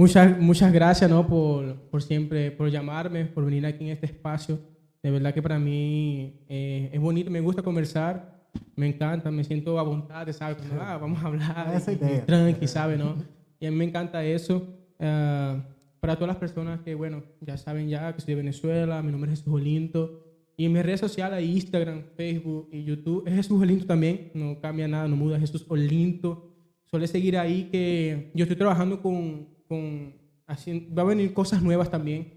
Muchas, 0.00 0.40
muchas 0.40 0.72
gracias 0.72 1.10
¿no? 1.10 1.26
por, 1.26 1.76
por 1.90 2.02
siempre, 2.02 2.50
por 2.50 2.70
llamarme, 2.70 3.26
por 3.26 3.44
venir 3.44 3.66
aquí 3.66 3.84
en 3.84 3.90
este 3.90 4.06
espacio. 4.06 4.58
De 5.02 5.10
verdad 5.10 5.34
que 5.34 5.42
para 5.42 5.58
mí 5.58 6.40
eh, 6.48 6.88
es 6.90 6.98
bonito, 6.98 7.30
me 7.30 7.40
gusta 7.40 7.60
conversar, 7.60 8.48
me 8.76 8.86
encanta, 8.86 9.30
me 9.30 9.44
siento 9.44 9.78
a 9.78 9.82
voluntad, 9.82 10.26
¿sabes? 10.32 10.56
ah, 10.80 10.96
vamos 10.98 11.22
a 11.22 11.26
hablar, 11.26 11.82
tranqui, 12.24 12.66
¿sabes? 12.66 12.98
¿no? 12.98 13.14
Y 13.60 13.66
a 13.66 13.70
mí 13.70 13.76
me 13.76 13.84
encanta 13.84 14.24
eso. 14.24 14.66
Uh, 14.98 15.60
para 16.00 16.14
todas 16.14 16.28
las 16.28 16.38
personas 16.38 16.80
que, 16.80 16.94
bueno, 16.94 17.22
ya 17.42 17.58
saben 17.58 17.90
ya 17.90 18.14
que 18.14 18.22
soy 18.22 18.32
de 18.32 18.40
Venezuela, 18.40 19.02
mi 19.02 19.12
nombre 19.12 19.30
es 19.30 19.40
Jesús 19.40 19.52
Olinto. 19.52 20.24
Y 20.56 20.64
en 20.64 20.72
mis 20.72 20.82
redes 20.82 21.00
sociales, 21.00 21.44
Instagram, 21.44 22.04
Facebook 22.16 22.70
y 22.72 22.84
YouTube, 22.84 23.24
es 23.26 23.34
Jesús 23.34 23.60
Olinto 23.60 23.84
también, 23.84 24.30
no 24.32 24.58
cambia 24.62 24.88
nada, 24.88 25.06
no 25.08 25.16
muda, 25.16 25.38
Jesús 25.38 25.66
Olinto. 25.68 26.54
Suele 26.86 27.06
seguir 27.06 27.36
ahí 27.36 27.64
que 27.64 28.30
yo 28.32 28.44
estoy 28.44 28.56
trabajando 28.56 29.02
con 29.02 29.59
con, 29.70 30.12
va 30.98 31.02
a 31.02 31.04
venir 31.04 31.32
cosas 31.32 31.62
nuevas 31.62 31.88
también. 31.88 32.34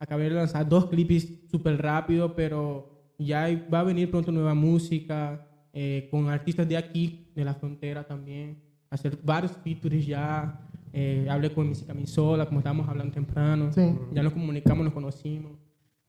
Acabé 0.00 0.24
de 0.24 0.30
lanzar 0.30 0.68
dos 0.68 0.86
clips 0.86 1.48
súper 1.48 1.80
rápido, 1.80 2.34
pero 2.34 3.14
ya 3.16 3.46
va 3.72 3.80
a 3.80 3.84
venir 3.84 4.10
pronto 4.10 4.32
nueva 4.32 4.52
música 4.52 5.46
eh, 5.72 6.08
con 6.10 6.28
artistas 6.28 6.68
de 6.68 6.76
aquí, 6.76 7.30
de 7.36 7.44
la 7.44 7.54
frontera 7.54 8.04
también. 8.04 8.60
Hacer 8.90 9.16
varios 9.22 9.52
features 9.52 10.04
ya. 10.04 10.68
Eh, 10.92 11.26
hablé 11.30 11.50
con 11.54 11.68
Música 11.68 11.94
Misola, 11.94 12.44
como 12.44 12.58
estábamos 12.58 12.88
hablando 12.88 13.14
temprano. 13.14 13.70
Ya 14.12 14.22
nos 14.22 14.32
comunicamos, 14.32 14.84
nos 14.84 14.92
conocimos. 14.92 15.52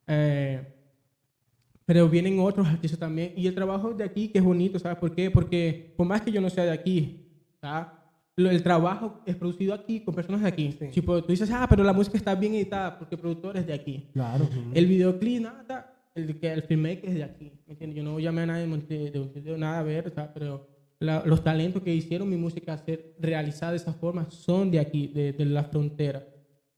Eh, 0.08 0.68
pero 1.86 2.10
vienen 2.10 2.40
otros 2.40 2.68
artistas 2.68 3.00
también. 3.00 3.34
Y 3.38 3.46
el 3.46 3.54
trabajo 3.54 3.94
de 3.94 4.04
aquí, 4.04 4.30
que 4.30 4.40
es 4.40 4.44
bonito, 4.44 4.80
¿sabes 4.80 4.98
por 4.98 5.14
qué? 5.14 5.30
Porque 5.30 5.94
por 5.96 6.08
más 6.08 6.22
que 6.22 6.32
yo 6.32 6.42
no 6.42 6.50
sea 6.50 6.66
de 6.66 6.72
aquí, 6.72 7.30
¿sabes? 7.62 8.03
El 8.36 8.64
trabajo 8.64 9.22
es 9.26 9.36
producido 9.36 9.74
aquí 9.74 10.00
con 10.02 10.16
personas 10.16 10.42
de 10.42 10.48
aquí. 10.48 10.78
Si 10.92 11.02
tú 11.02 11.24
dices, 11.28 11.50
ah, 11.52 11.68
pero 11.70 11.84
la 11.84 11.94
música 11.94 12.18
está 12.18 12.36
bien 12.36 12.56
editada 12.56 12.98
porque 12.98 13.16
el 13.16 13.22
productor 13.22 13.58
es 13.58 13.68
de 13.68 13.74
aquí. 13.74 14.10
Claro. 14.14 14.48
El 14.74 14.88
videoclip, 14.88 15.42
nada, 15.42 16.10
el, 16.16 16.38
el 16.42 16.64
filmmaker 16.64 17.10
es 17.10 17.16
de 17.16 17.24
aquí. 17.24 17.52
¿me 17.68 17.94
Yo 17.94 18.04
no 18.04 18.20
llamé 18.20 18.42
a 18.42 18.46
nadie 18.48 18.68
de, 18.68 19.12
de, 19.12 19.42
de 19.42 19.58
nada 19.58 19.80
a 19.80 19.84
ver, 19.84 20.14
pero 20.34 20.68
los 21.00 21.44
talentos 21.44 21.82
que 21.84 21.94
hicieron 21.94 22.30
mi 22.30 22.38
música 22.38 22.78
ser 22.78 23.16
realizada 23.20 23.74
de 23.74 23.78
esa 23.78 23.94
forma 23.94 24.30
son 24.32 24.72
de 24.72 24.80
aquí, 24.80 25.08
de, 25.08 25.34
de, 25.34 25.46
la 25.46 25.64
frontera. 25.64 26.26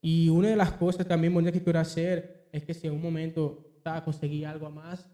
Y 0.01 0.29
una 0.29 0.49
de 0.49 0.55
las 0.55 0.71
cosas 0.73 1.07
también 1.07 1.33
bonitas 1.33 1.53
que 1.53 1.63
quiero 1.63 1.79
hacer 1.79 2.49
es 2.51 2.63
que 2.63 2.73
si 2.73 2.87
en 2.87 2.93
un 2.93 3.01
momento 3.01 3.65
a 3.83 4.03
conseguir 4.03 4.47
algo 4.47 4.69
más, 4.69 5.07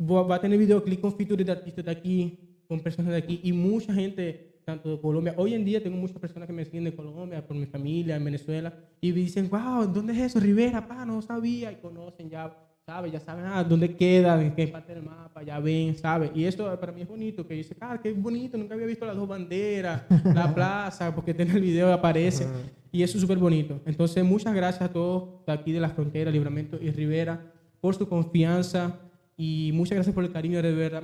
va 0.00 0.36
a 0.36 0.40
tener 0.40 0.58
videoclip 0.58 1.00
con 1.00 1.16
features 1.16 1.44
de 1.44 1.52
artistas 1.52 1.84
de 1.84 1.90
aquí, 1.90 2.62
con 2.68 2.80
personas 2.80 3.12
de 3.12 3.18
aquí 3.18 3.40
y 3.42 3.52
mucha 3.52 3.92
gente 3.92 4.45
tanto 4.66 4.90
de 4.90 5.00
Colombia. 5.00 5.32
Hoy 5.36 5.54
en 5.54 5.64
día 5.64 5.80
tengo 5.80 5.96
muchas 5.96 6.18
personas 6.18 6.48
que 6.48 6.52
me 6.52 6.64
siguen 6.64 6.82
de 6.82 6.94
Colombia, 6.94 7.46
por 7.46 7.56
mi 7.56 7.66
familia, 7.66 8.16
en 8.16 8.24
Venezuela, 8.24 8.74
y 9.00 9.12
me 9.12 9.20
dicen, 9.20 9.48
wow, 9.48 9.86
¿dónde 9.86 10.12
es 10.12 10.18
eso? 10.18 10.40
Rivera, 10.40 10.88
pa, 10.88 11.06
no 11.06 11.22
sabía, 11.22 11.70
y 11.70 11.76
conocen 11.76 12.28
ya, 12.28 12.52
¿sabes? 12.84 13.12
Ya 13.12 13.20
saben 13.20 13.44
ah, 13.46 13.62
dónde 13.62 13.94
queda, 13.94 14.42
en 14.42 14.56
qué 14.56 14.66
parte 14.66 14.92
del 14.92 15.04
mapa, 15.04 15.44
ya 15.44 15.60
ven, 15.60 15.94
¿sabes? 15.94 16.32
Y 16.34 16.44
eso 16.46 16.64
para 16.80 16.90
mí 16.90 17.02
es 17.02 17.06
bonito, 17.06 17.46
que 17.46 17.54
dice, 17.54 17.76
ah, 17.80 18.00
qué 18.02 18.12
bonito, 18.12 18.58
nunca 18.58 18.74
había 18.74 18.88
visto 18.88 19.06
las 19.06 19.14
dos 19.14 19.28
banderas, 19.28 20.02
la 20.34 20.52
plaza, 20.54 21.14
porque 21.14 21.30
en 21.30 21.48
el 21.48 21.60
video 21.60 21.92
aparece, 21.92 22.48
y 22.90 23.04
eso 23.04 23.18
es 23.18 23.22
súper 23.22 23.38
bonito. 23.38 23.80
Entonces, 23.86 24.24
muchas 24.24 24.52
gracias 24.52 24.90
a 24.90 24.92
todos 24.92 25.46
de 25.46 25.52
aquí 25.52 25.70
de 25.70 25.78
la 25.78 25.90
frontera, 25.90 26.28
Libramento 26.28 26.76
y 26.82 26.90
Rivera, 26.90 27.52
por 27.80 27.94
su 27.94 28.08
confianza, 28.08 28.98
y 29.36 29.70
muchas 29.74 29.96
gracias 29.96 30.14
por 30.14 30.24
el 30.24 30.32
cariño, 30.32 30.62
de 30.62 30.72
verdad, 30.72 31.02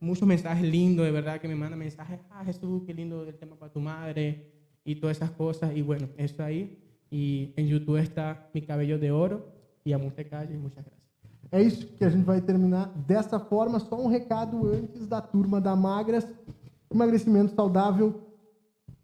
muchos 0.00 0.26
mensajes 0.26 0.64
lindos, 0.64 1.04
de 1.04 1.12
verdad, 1.12 1.40
que 1.40 1.48
me 1.48 1.54
mandan 1.54 1.78
mensajes, 1.78 2.20
ah, 2.30 2.44
Jesús, 2.44 2.82
qué 2.86 2.94
lindo 2.94 3.24
el 3.24 3.34
tema 3.34 3.56
para 3.56 3.72
tu 3.72 3.80
madre, 3.80 4.52
y 4.84 4.96
todas 4.96 5.16
esas 5.16 5.30
cosas, 5.30 5.76
y 5.76 5.82
bueno, 5.82 6.08
eso 6.16 6.42
ahí, 6.42 6.78
y 7.10 7.52
en 7.56 7.68
YouTube 7.68 7.98
está 7.98 8.48
Mi 8.54 8.62
Cabello 8.62 8.98
de 8.98 9.10
Oro, 9.10 9.52
e 9.84 10.10
Te 10.10 10.24
Calle, 10.28 10.56
muchas 10.56 10.84
gracias. 10.84 11.02
É 11.52 11.60
isso 11.60 11.86
que 11.86 12.04
a 12.04 12.08
gente 12.08 12.24
vai 12.24 12.40
terminar 12.40 12.88
dessa 13.06 13.38
forma. 13.38 13.78
Só 13.78 14.00
um 14.00 14.06
recado 14.06 14.66
antes 14.72 15.06
da 15.06 15.20
turma 15.20 15.60
da 15.60 15.76
Magras. 15.76 16.26
Emagrecimento 16.90 17.54
saudável 17.54 18.22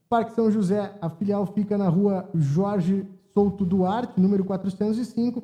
Parque 0.09 0.33
São 0.33 0.49
José, 0.49 0.97
a 1.01 1.09
filial 1.09 1.45
fica 1.47 1.77
na 1.77 1.89
rua 1.89 2.29
Jorge 2.33 3.05
Souto 3.33 3.65
Duarte, 3.65 4.19
número 4.19 4.45
405, 4.45 5.43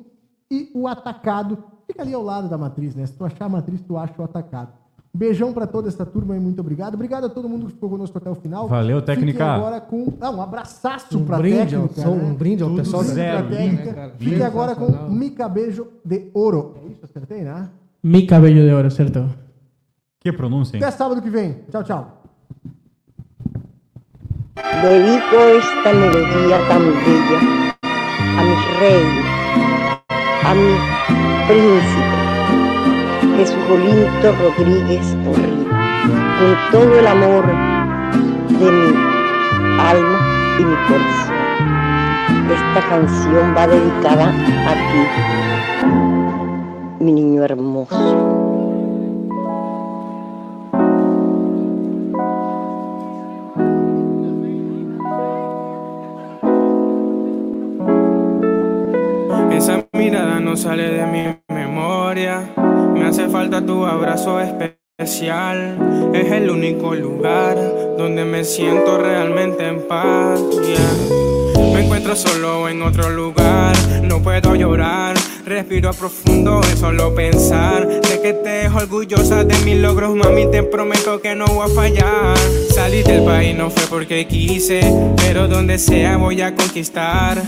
e 0.50 0.70
o 0.74 0.88
atacado 0.88 1.62
fica 1.86 2.02
ali 2.02 2.14
ao 2.14 2.22
lado 2.22 2.48
da 2.48 2.58
matriz, 2.58 2.94
né? 2.94 3.06
Se 3.06 3.12
tu 3.12 3.24
achar 3.24 3.44
a 3.44 3.48
matriz, 3.48 3.80
tu 3.82 3.96
acha 3.96 4.20
o 4.20 4.24
atacado. 4.24 4.72
Beijão 5.16 5.52
para 5.52 5.64
toda 5.64 5.86
essa 5.86 6.04
turma 6.04 6.36
e 6.36 6.40
muito 6.40 6.58
obrigado. 6.58 6.94
Obrigado 6.94 7.26
a 7.26 7.28
todo 7.28 7.48
mundo 7.48 7.66
que 7.66 7.72
ficou 7.72 7.88
conosco 7.88 8.18
até 8.18 8.28
o 8.28 8.34
final. 8.34 8.66
Valeu, 8.66 9.00
técnica. 9.00 9.32
Fique 9.32 9.42
agora 9.42 9.80
com 9.80 10.12
ah, 10.20 10.30
um 10.32 10.42
abraçaço 10.42 11.16
um 11.16 11.24
para 11.24 11.38
brinde, 11.38 11.76
técnica. 11.76 12.04
Ao, 12.04 12.16
né? 12.16 12.24
Um 12.24 12.34
brinde 12.34 12.62
ao 12.64 12.74
pessoal 12.74 13.04
zero. 13.04 13.48
Né, 13.48 14.10
Fique 14.18 14.42
agora 14.42 14.74
com 14.74 14.90
Mica 15.08 15.48
Beijo 15.48 15.86
de 16.04 16.30
Ouro. 16.34 16.74
É 16.82 16.88
isso, 16.88 17.04
acertei, 17.04 17.42
né? 17.42 17.68
Mica 18.02 18.40
Beijo 18.40 18.60
de 18.60 18.74
Ouro, 18.74 18.90
certo? 18.90 19.30
Que 20.18 20.32
pronúncia, 20.32 20.76
hein? 20.76 20.82
Até 20.82 20.96
sábado 20.96 21.22
que 21.22 21.30
vem. 21.30 21.60
Tchau, 21.70 21.84
tchau. 21.84 22.22
Dedico 24.56 25.36
esta 25.36 25.92
melodía 25.92 26.58
tan 26.68 26.84
bella 27.04 27.74
a 28.38 28.42
mi 28.42 28.54
rey, 28.78 29.04
a 30.42 30.54
mi 30.54 30.74
príncipe 31.46 32.03
Jesucolito 33.44 34.32
Rodríguez 34.40 35.06
Porrillo, 35.22 35.68
con 35.68 36.56
todo 36.72 36.98
el 36.98 37.06
amor 37.06 37.44
de 38.48 38.72
mi 38.72 38.96
alma 39.78 40.18
y 40.58 40.64
mi 40.64 40.74
corazón. 40.88 41.36
Esta 42.50 42.80
canción 42.88 43.54
va 43.54 43.66
dedicada 43.66 44.28
a 44.30 44.72
ti, 44.72 45.00
mi 47.04 47.12
niño 47.12 47.44
hermoso. 47.44 48.30
Esa 59.52 59.84
mirada 59.92 60.40
no 60.40 60.56
sale 60.56 60.88
de 60.88 61.06
mi 61.06 61.54
memoria 61.54 62.42
me 62.94 63.04
hace 63.06 63.28
falta 63.28 63.64
tu 63.64 63.84
abrazo 63.84 64.40
especial. 64.40 66.10
Es 66.14 66.30
el 66.30 66.50
único 66.50 66.94
lugar 66.94 67.56
donde 67.98 68.24
me 68.24 68.44
siento 68.44 68.98
realmente 68.98 69.66
en 69.66 69.86
paz. 69.86 70.40
Me 71.72 71.84
encuentro 71.84 72.14
solo 72.14 72.68
en 72.68 72.82
otro 72.82 73.10
lugar, 73.10 73.74
no 74.02 74.22
puedo 74.22 74.54
llorar. 74.54 75.16
Respiro 75.44 75.90
a 75.90 75.92
profundo 75.92 76.60
de 76.60 76.76
solo 76.76 77.14
pensar 77.14 77.86
de 77.86 78.20
que 78.20 78.32
te 78.32 78.66
es 78.66 78.72
orgullosa 78.72 79.44
de 79.44 79.58
mis 79.64 79.78
logros, 79.78 80.14
mami. 80.14 80.50
Te 80.50 80.62
prometo 80.62 81.20
que 81.20 81.34
no 81.34 81.46
voy 81.46 81.70
a 81.70 81.74
fallar. 81.74 82.38
Salir 82.70 83.04
del 83.04 83.24
país 83.24 83.54
no 83.56 83.70
fue 83.70 83.82
porque 83.88 84.26
quise, 84.26 84.80
pero 85.16 85.48
donde 85.48 85.78
sea 85.78 86.16
voy 86.16 86.40
a 86.40 86.54
conquistar. 86.54 87.42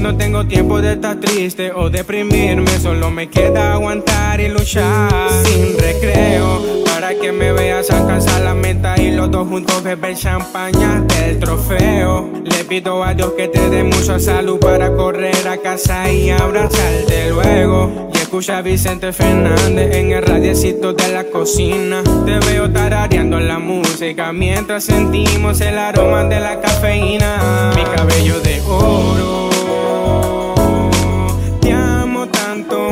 No 0.00 0.16
tengo 0.16 0.46
tiempo 0.46 0.80
de 0.80 0.94
estar 0.94 1.20
triste 1.20 1.72
o 1.72 1.90
deprimirme, 1.90 2.70
solo 2.80 3.10
me 3.10 3.28
queda 3.28 3.74
aguantar 3.74 4.40
y 4.40 4.48
luchar 4.48 5.28
sin 5.44 5.78
recreo. 5.78 6.82
Para 6.86 7.14
que 7.14 7.30
me 7.30 7.52
veas 7.52 7.90
alcanzar 7.90 8.40
la 8.40 8.54
meta 8.54 8.98
y 8.98 9.10
los 9.10 9.30
dos 9.30 9.46
juntos 9.46 9.82
beber 9.82 10.16
champaña 10.16 11.02
del 11.02 11.38
trofeo. 11.38 12.30
Le 12.44 12.64
pido 12.64 13.04
a 13.04 13.12
Dios 13.12 13.32
que 13.36 13.48
te 13.48 13.68
dé 13.68 13.84
mucha 13.84 14.18
salud 14.18 14.58
para 14.58 14.90
correr 14.96 15.46
a 15.46 15.58
casa 15.58 16.10
y 16.10 16.30
abrazarte 16.30 17.28
luego. 17.28 18.10
Y 18.14 18.18
escucha 18.18 18.56
a 18.58 18.62
Vicente 18.62 19.12
Fernández 19.12 19.94
en 19.94 20.12
el 20.12 20.22
radiecito 20.22 20.94
de 20.94 21.08
la 21.08 21.24
cocina. 21.24 22.02
Te 22.24 22.38
veo 22.50 22.70
tarareando 22.70 23.38
la 23.38 23.58
música 23.58 24.32
mientras 24.32 24.84
sentimos 24.84 25.60
el 25.60 25.78
aroma 25.78 26.24
de 26.24 26.40
la 26.40 26.58
cafeína. 26.58 27.72
Mi 27.76 27.82
cabello 27.84 28.40
de 28.40 28.62
oro 28.62 29.49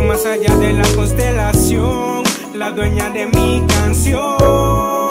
más 0.07 0.25
allá 0.27 0.57
de 0.57 0.73
la 0.73 0.89
constelación, 0.97 2.25
la 2.55 2.71
dueña 2.71 3.11
de 3.11 3.27
mi 3.27 3.65
canción, 3.67 5.08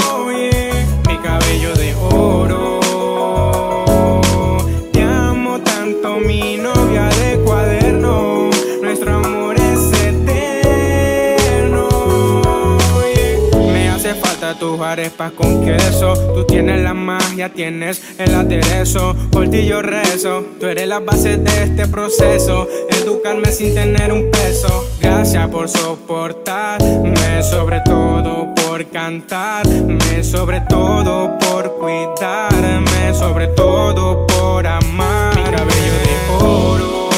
tus 14.56 14.80
arepas 14.82 15.32
con 15.32 15.66
queso, 15.66 16.14
tú 16.34 16.46
tienes 16.46 16.82
la 16.82 16.94
magia, 16.94 17.50
tienes 17.50 18.02
el 18.18 18.34
aderezo, 18.34 19.16
por 19.32 19.50
ti 19.50 19.66
yo 19.66 19.82
rezo, 19.82 20.44
tú 20.60 20.68
eres 20.68 20.88
la 20.88 21.00
base 21.00 21.38
de 21.38 21.64
este 21.64 21.88
proceso 21.88 22.68
educarme 22.90 23.52
sin 23.52 23.74
tener 23.74 24.12
un 24.12 24.30
peso. 24.32 24.86
Gracias 25.00 25.48
por 25.50 25.70
soportarme, 25.70 27.44
sobre 27.44 27.82
todo 27.82 28.54
por 28.68 28.86
cantarme, 28.88 30.24
sobre 30.24 30.62
todo 30.62 31.38
por 31.40 31.78
cuidarme, 31.78 33.14
sobre 33.14 33.48
todo 33.48 34.28
por 34.28 34.68
amar. 34.68 35.36
Mi 35.36 35.44
cabello 35.44 35.94
de 36.04 36.46
oro. 36.46 37.10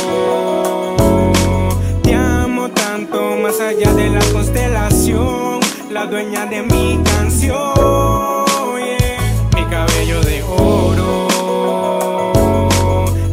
Te 2.03 2.14
amo 2.14 2.69
tanto 2.69 3.35
más 3.41 3.60
allá 3.60 3.93
de 3.93 4.10
la 4.10 4.23
constelación, 4.31 5.49
la 5.91 6.06
dueña 6.06 6.45
de 6.45 6.61
mi 6.61 7.02
canción. 7.03 7.74
Mi 9.56 9.66
cabello 9.66 10.22
de 10.22 10.44
oro. 10.44 11.28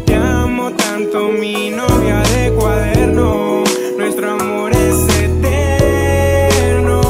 Te 0.07 0.15
amo 0.17 0.71
tanto, 0.73 1.29
mi 1.29 1.71
novia 1.71 2.23
cuaderno, 2.59 3.63
nuestro 3.99 4.33
amor 4.33 4.73
es 4.73 5.09
eterno. 5.19 7.01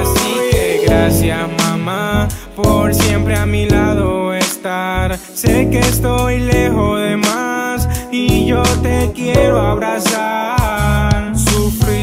Así 0.00 0.32
que 0.50 0.82
gracias 0.86 1.48
mamá 1.58 2.28
por 2.56 2.94
siempre 2.94 3.36
a 3.36 3.44
mi 3.46 3.68
lado 3.68 4.32
estar. 4.34 5.18
Sé 5.18 5.68
que 5.70 5.80
estoy 5.80 6.40
lejos 6.40 7.00
de 7.00 7.16
más 7.16 7.88
y 8.10 8.46
yo 8.46 8.62
te 8.82 9.12
quiero 9.14 9.60
abrazar. 9.60 11.36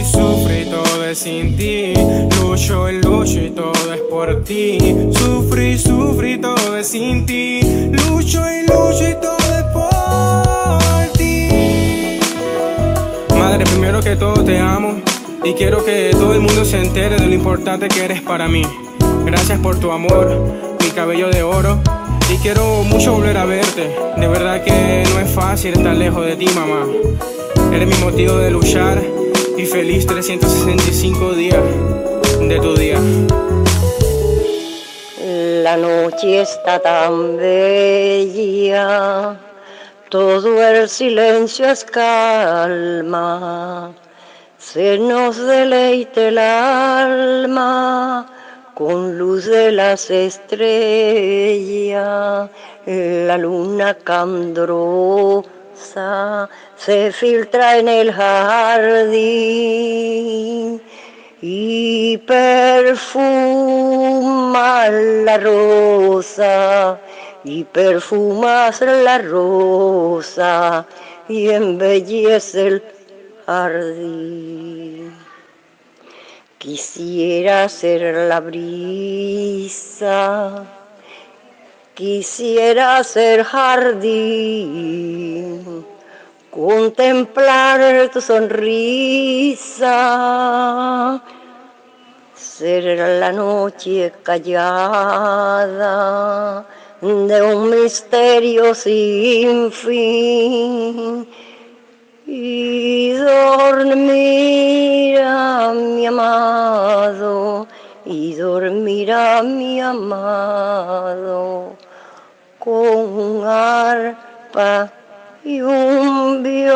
Sufro 0.08 0.54
y 0.54 0.62
sufro 0.62 0.62
y 0.62 0.66
todo 0.66 1.16
sin 1.16 1.58
ti. 1.58 1.94
Lucho 2.40 2.90
y 2.90 3.02
lucho 3.02 3.42
y 3.42 3.50
todo 3.50 3.94
es 3.94 4.02
por 4.10 4.44
ti. 4.44 4.78
Sufrí, 5.12 5.78
sufrí, 5.78 6.38
todo 6.38 6.78
es 6.78 6.88
sin 6.88 7.26
ti. 7.26 7.60
Lucho 7.92 8.42
y 8.50 8.62
lucho 8.68 9.10
y 9.10 9.16
todo 9.16 9.38
es 9.38 9.64
por 9.74 11.12
ti. 11.18 12.20
Madre, 13.38 13.66
primero 13.66 14.00
que 14.02 14.16
todo 14.16 14.44
te 14.44 14.60
amo. 14.60 15.02
Y 15.44 15.54
quiero 15.54 15.84
que 15.84 16.12
todo 16.12 16.34
el 16.34 16.40
mundo 16.40 16.64
se 16.64 16.80
entere 16.82 17.18
de 17.18 17.28
lo 17.28 17.34
importante 17.34 17.88
que 17.88 18.06
eres 18.06 18.22
para 18.22 18.48
mí. 18.48 18.64
Gracias 19.26 19.60
por 19.60 19.80
tu 19.80 19.92
amor, 19.92 20.30
mi 20.82 20.90
cabello 20.92 21.30
de 21.30 21.44
oro. 21.44 21.80
Y 22.34 22.38
quiero 22.38 22.84
mucho 22.84 23.14
volver 23.14 23.38
a 23.38 23.46
verte. 23.46 23.96
De 24.18 24.28
verdad 24.28 24.64
que 24.64 25.04
no 25.14 25.20
es 25.20 25.30
fácil 25.32 25.74
estar 25.74 25.96
lejos 25.96 26.26
de 26.26 26.36
ti, 26.36 26.48
mamá. 26.56 26.86
Eres 27.74 27.88
mi 27.88 28.04
motivo 28.04 28.38
de 28.38 28.52
luchar 28.52 29.02
y 29.58 29.66
feliz 29.66 30.06
365 30.06 31.34
días 31.34 31.64
de 32.40 32.60
tu 32.60 32.76
día. 32.76 33.00
La 35.64 35.78
noche 35.78 36.42
está 36.42 36.80
tan 36.80 37.38
bella, 37.38 39.40
todo 40.10 40.64
el 40.64 40.88
silencio 40.88 41.66
es 41.66 41.84
calma 41.84 43.94
se 44.74 44.98
nos 44.98 45.38
deleite 45.38 46.28
el 46.28 46.38
alma 46.38 48.26
con 48.74 49.18
luz 49.18 49.46
de 49.46 49.72
las 49.72 50.12
estrellas, 50.12 50.60
la 52.86 53.38
luna 53.38 53.94
se 56.76 57.12
filtra 57.12 57.78
en 57.78 57.88
el 57.88 58.12
jardín 58.12 59.18
y 61.42 62.18
perfuma 62.20 63.30
la 64.90 65.38
rosa 65.38 67.00
y 67.44 67.64
perfumas 67.64 68.82
la 68.82 69.20
rosa 69.20 70.86
y 71.30 71.50
embellece 71.50 72.68
el 72.68 72.84
Quisiera 76.58 77.70
ser 77.70 78.28
la 78.28 78.42
brisa, 78.42 78.66
quisiera 81.98 83.04
ser 83.04 83.44
jardín, 83.44 84.06
contemplar 86.52 88.10
tu 88.14 88.22
sonrisa, 88.22 89.90
ser 92.36 92.84
la 93.20 93.32
noche 93.32 94.14
callada 94.22 95.88
de 97.02 97.42
un 97.42 97.72
misterio 97.72 98.76
sin 98.76 99.72
fin. 99.72 101.28
Y 102.28 103.14
dormir 103.14 105.20
a 105.20 105.74
mi 105.74 106.06
amado, 106.06 107.66
y 108.06 108.36
dormir 108.36 109.12
a 109.12 109.42
mi 109.42 109.82
amado 109.82 111.77
con 112.68 113.48
arpa 113.48 114.92
y 115.46 115.62
un 115.62 116.44
violín. 116.44 116.68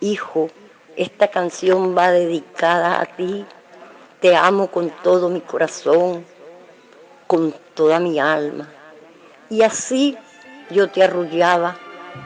Hijo, 0.00 0.50
esta 0.96 1.28
canción 1.28 1.96
va 1.96 2.10
dedicada 2.10 3.00
a 3.00 3.06
ti. 3.06 3.46
Te 4.20 4.34
amo 4.34 4.66
con 4.66 4.90
todo 5.04 5.28
mi 5.28 5.42
corazón, 5.42 6.26
con 7.28 7.54
toda 7.74 8.00
mi 8.00 8.18
alma 8.18 8.68
y 9.48 9.62
así 9.62 10.16
yo 10.70 10.90
te 10.90 11.04
arrullaba 11.04 11.76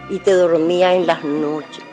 y 0.09 0.20
te 0.20 0.32
dormía 0.32 0.94
en 0.94 1.06
las 1.06 1.23
noches. 1.23 1.85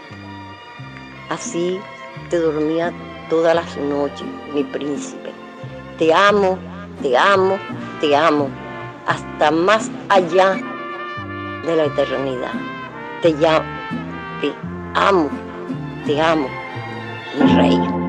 Así 1.27 1.81
te 2.29 2.39
dormía 2.39 2.93
todas 3.29 3.53
las 3.55 3.75
noches, 3.75 4.25
mi 4.53 4.63
príncipe. 4.63 5.20
Te 6.01 6.11
amo, 6.11 6.57
te 7.03 7.15
amo, 7.15 7.59
te 7.99 8.15
amo, 8.15 8.49
hasta 9.05 9.51
más 9.51 9.91
allá 10.09 10.55
de 11.63 11.75
la 11.75 11.85
eternidad. 11.85 12.53
Te 13.21 13.29
llamo, 13.33 13.69
te 14.41 14.51
amo, 14.95 15.29
te 16.07 16.19
amo, 16.19 16.47
mi 17.37 17.53
rey. 17.53 18.00